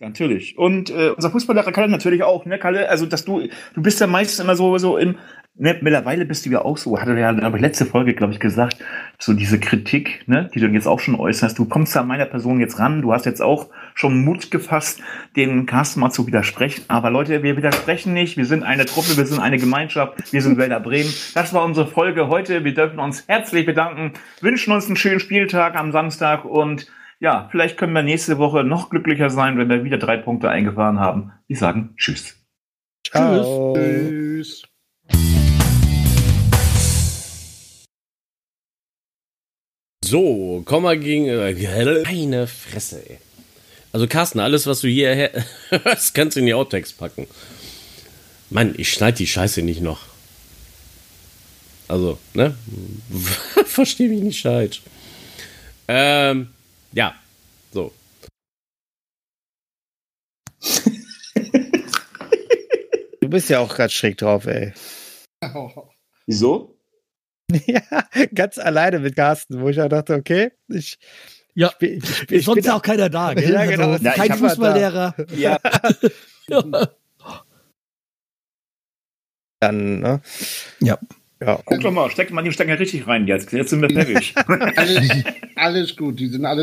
natürlich. 0.00 0.58
Und 0.58 0.90
äh, 0.90 1.10
unser 1.10 1.30
Fußballlehrer 1.30 1.72
Kalle 1.72 1.88
natürlich 1.88 2.22
auch, 2.24 2.46
ne, 2.46 2.58
Kalle? 2.58 2.88
Also, 2.88 3.06
dass 3.06 3.24
du, 3.24 3.46
du 3.74 3.82
bist 3.82 4.00
ja 4.00 4.06
meistens 4.06 4.40
immer 4.40 4.56
so, 4.56 4.76
so 4.78 4.96
im, 4.98 5.18
ne, 5.54 5.76
mittlerweile 5.80 6.24
bist 6.24 6.46
du 6.46 6.50
ja 6.50 6.62
auch 6.62 6.76
so, 6.76 6.98
hatte 7.00 7.18
ja, 7.18 7.30
aber 7.30 7.58
letzte 7.58 7.86
Folge, 7.86 8.14
glaube 8.14 8.32
ich, 8.32 8.40
gesagt, 8.40 8.76
so 9.18 9.32
diese 9.32 9.60
Kritik, 9.60 10.26
ne, 10.26 10.48
die 10.54 10.60
du 10.60 10.66
jetzt 10.68 10.86
auch 10.86 11.00
schon 11.00 11.14
äußerst, 11.14 11.58
du 11.58 11.66
kommst 11.66 11.94
da 11.94 12.02
meiner 12.02 12.26
Person 12.26 12.60
jetzt 12.60 12.78
ran, 12.78 13.02
du 13.02 13.12
hast 13.12 13.26
jetzt 13.26 13.42
auch 13.42 13.68
schon 13.94 14.24
Mut 14.24 14.50
gefasst, 14.50 15.00
den 15.36 15.66
Carsten 15.66 16.00
mal 16.00 16.10
zu 16.10 16.26
widersprechen. 16.26 16.84
Aber 16.88 17.10
Leute, 17.10 17.42
wir 17.42 17.56
widersprechen 17.56 18.12
nicht, 18.12 18.36
wir 18.36 18.46
sind 18.46 18.62
eine 18.62 18.86
Truppe, 18.86 19.16
wir 19.16 19.26
sind 19.26 19.40
eine 19.40 19.58
Gemeinschaft, 19.58 20.32
wir 20.32 20.42
sind 20.42 20.58
Werder 20.58 20.80
Bremen. 20.80 21.12
Das 21.34 21.52
war 21.52 21.64
unsere 21.64 21.86
Folge 21.86 22.28
heute. 22.28 22.64
Wir 22.64 22.74
dürfen 22.74 22.98
uns 22.98 23.24
herzlich 23.28 23.66
bedanken, 23.66 24.12
wünschen 24.40 24.72
uns 24.72 24.86
einen 24.86 24.96
schönen 24.96 25.20
Spieltag 25.20 25.76
am 25.76 25.92
Samstag 25.92 26.44
und 26.44 26.86
ja, 27.20 27.48
vielleicht 27.50 27.76
können 27.76 27.92
wir 27.92 28.02
nächste 28.02 28.38
Woche 28.38 28.64
noch 28.64 28.88
glücklicher 28.88 29.28
sein, 29.28 29.58
wenn 29.58 29.68
wir 29.68 29.84
wieder 29.84 29.98
drei 29.98 30.16
Punkte 30.16 30.48
eingefahren 30.48 30.98
haben. 30.98 31.32
Wir 31.46 31.56
sagen 31.56 31.92
Tschüss. 31.96 32.36
Ciao. 33.06 33.74
Tschüss. 33.74 34.69
So, 40.10 40.62
komm 40.64 40.82
mal 40.82 40.98
gegen. 40.98 41.28
Äh, 41.28 42.02
meine 42.04 42.48
Fresse, 42.48 43.08
ey. 43.08 43.18
Also, 43.92 44.08
Carsten, 44.08 44.40
alles, 44.40 44.66
was 44.66 44.80
du 44.80 44.88
hier 44.88 45.14
her- 45.14 45.44
hörst, 45.70 46.14
kannst 46.14 46.34
du 46.36 46.40
in 46.40 46.46
die 46.46 46.54
Outtakes 46.54 46.92
packen. 46.92 47.28
Mann, 48.50 48.74
ich 48.76 48.92
schneide 48.92 49.18
die 49.18 49.28
Scheiße 49.28 49.62
nicht 49.62 49.80
noch. 49.82 50.00
Also, 51.86 52.18
ne? 52.34 52.56
Versteh 53.66 54.08
mich 54.08 54.20
nicht 54.22 54.42
falsch. 54.42 54.82
Ähm, 55.86 56.48
ja. 56.92 57.14
So. 57.72 57.92
Du 63.20 63.28
bist 63.28 63.48
ja 63.48 63.60
auch 63.60 63.72
gerade 63.74 63.92
schräg 63.92 64.16
drauf, 64.18 64.46
ey. 64.46 64.72
Wieso? 66.26 66.76
ja, 67.66 67.80
ganz 68.34 68.58
alleine 68.58 68.98
mit 69.00 69.16
Carsten, 69.16 69.60
wo 69.60 69.68
ich 69.68 69.80
auch 69.80 69.88
dachte, 69.88 70.14
okay, 70.14 70.52
ich, 70.68 70.98
Ja, 71.54 71.68
ich, 71.72 71.78
bin- 71.78 71.98
ich, 72.02 72.26
bin- 72.26 72.38
ich 72.38 72.44
sonst 72.44 72.58
ist 72.60 72.70
auch 72.70 72.82
keiner 72.82 73.08
da, 73.08 73.34
gell? 73.34 73.52
Ja, 73.52 73.64
genau. 73.66 73.92
Also, 73.92 74.04
Ja, 74.04 74.12
kein 74.12 74.32
Fußballlehrer. 74.34 75.14
Ja, 75.36 75.58
dann, 79.60 80.00
ne? 80.00 80.20
Ja. 80.80 80.98
Ja. 81.42 81.58
guck 81.64 81.80
doch 81.80 81.90
mal, 81.90 82.10
steck 82.10 82.30
mal 82.32 82.42
die 82.42 82.52
Stecker 82.52 82.78
richtig 82.78 83.06
rein 83.06 83.26
jetzt. 83.26 83.50
Jetzt 83.52 83.70
sind 83.70 83.80
wir 83.80 83.90
fertig. 83.90 84.34
Alles, 84.76 85.10
alles 85.56 85.96
gut, 85.96 86.18
die 86.20 86.28
sind 86.28 86.44
alle. 86.44 86.62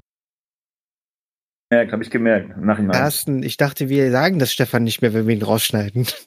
Ja, 1.72 1.92
habe 1.92 2.04
ich 2.04 2.10
gemerkt. 2.10 2.56
im 2.56 2.66
Nachhinein. 2.66 2.92
Carsten, 2.92 3.44
ich 3.44 3.58
dachte, 3.58 3.90
wir 3.90 4.12
sagen 4.12 4.40
das 4.40 4.54
Stefan 4.54 4.84
nicht 4.84 5.02
mehr, 5.02 5.14
wenn 5.14 5.28
wir 5.28 5.36
ihn 5.36 5.44
rausschneiden. 5.44 6.08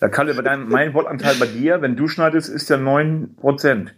Da 0.00 0.08
Kalle, 0.08 0.34
bei 0.34 0.42
deinem, 0.42 0.68
mein 0.68 0.94
Wortanteil 0.94 1.36
bei 1.36 1.46
dir, 1.46 1.80
wenn 1.80 1.94
du 1.96 2.08
schneidest, 2.08 2.48
ist 2.48 2.68
ja 2.70 2.76
9%. 2.76 3.88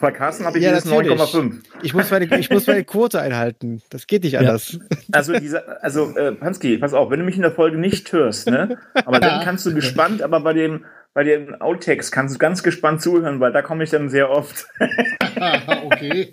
Bei 0.00 0.10
Carsten 0.10 0.44
habe 0.44 0.58
ich 0.58 0.64
Ja, 0.64 0.72
jetzt 0.74 0.86
natürlich. 0.86 1.20
9,5. 1.20 1.54
Ich 1.82 1.94
muss 1.94 2.10
meine, 2.10 2.38
ich 2.38 2.50
muss 2.50 2.66
meine 2.66 2.84
Quote 2.84 3.20
einhalten. 3.20 3.82
Das 3.90 4.06
geht 4.06 4.24
nicht 4.24 4.38
anders. 4.38 4.78
Also 5.12 5.32
dieser, 5.38 5.82
also 5.82 6.16
äh, 6.16 6.32
Pansky, 6.32 6.78
pass 6.78 6.92
auf, 6.92 7.10
wenn 7.10 7.20
du 7.20 7.24
mich 7.24 7.36
in 7.36 7.42
der 7.42 7.52
Folge 7.52 7.78
nicht 7.78 8.12
hörst, 8.12 8.48
ne? 8.48 8.78
Aber 8.94 9.20
dann 9.20 9.44
kannst 9.44 9.64
du 9.66 9.74
gespannt, 9.74 10.22
aber 10.22 10.40
bei 10.40 10.52
dem, 10.52 10.84
bei 11.12 11.24
den 11.24 11.60
Outtakes 11.60 12.10
kannst 12.10 12.34
du 12.34 12.38
ganz 12.38 12.62
gespannt 12.62 13.00
zuhören, 13.00 13.40
weil 13.40 13.52
da 13.52 13.62
komme 13.62 13.84
ich 13.84 13.90
dann 13.90 14.08
sehr 14.08 14.30
oft. 14.30 14.66
okay. 15.84 16.32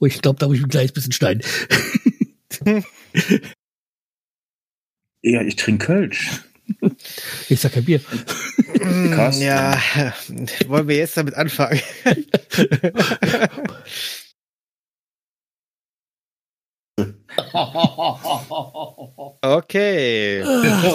Oh, 0.00 0.06
ich 0.06 0.20
glaube, 0.20 0.38
da 0.38 0.46
muss 0.46 0.58
ich 0.58 0.64
ein 0.64 0.68
kleines 0.70 0.92
bisschen 0.92 1.12
schneiden. 1.12 1.42
Ja, 5.26 5.40
ich 5.40 5.56
trinke 5.56 5.86
Kölsch. 5.86 6.42
Ich 7.48 7.58
sag 7.58 7.72
kein 7.72 7.84
Bier. 7.86 8.00
Carsten. 9.14 9.42
Ja, 9.42 9.80
wollen 10.66 10.86
wir 10.86 10.96
jetzt 10.96 11.16
damit 11.16 11.34
anfangen? 11.34 11.80
Okay. 19.42 20.42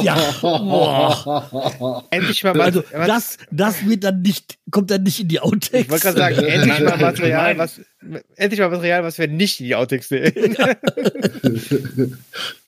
ja. 0.03 0.15
Boah. 0.41 2.03
Endlich 2.11 2.43
mal 2.43 2.59
Also 2.59 2.83
was- 2.93 3.07
das, 3.07 3.37
das 3.51 3.85
wird 3.85 4.03
dann 4.03 4.21
nicht, 4.21 4.57
kommt 4.71 4.91
dann 4.91 5.03
nicht 5.03 5.19
in 5.19 5.27
die 5.27 5.39
Outtakes. 5.39 5.85
Ich 5.85 5.89
wollte 5.89 6.13
gerade 6.13 6.35
sagen, 6.35 6.47
endlich 6.47 6.79
mal 6.79 6.97
Material, 6.97 7.57
was 7.57 7.81
endlich 8.35 8.59
mal 8.59 8.69
Material, 8.69 9.03
was 9.03 9.17
wir 9.17 9.27
nicht 9.27 9.59
in 9.59 9.65
die 9.67 9.75
Outtakes 9.75 10.09
sehen. 10.09 10.33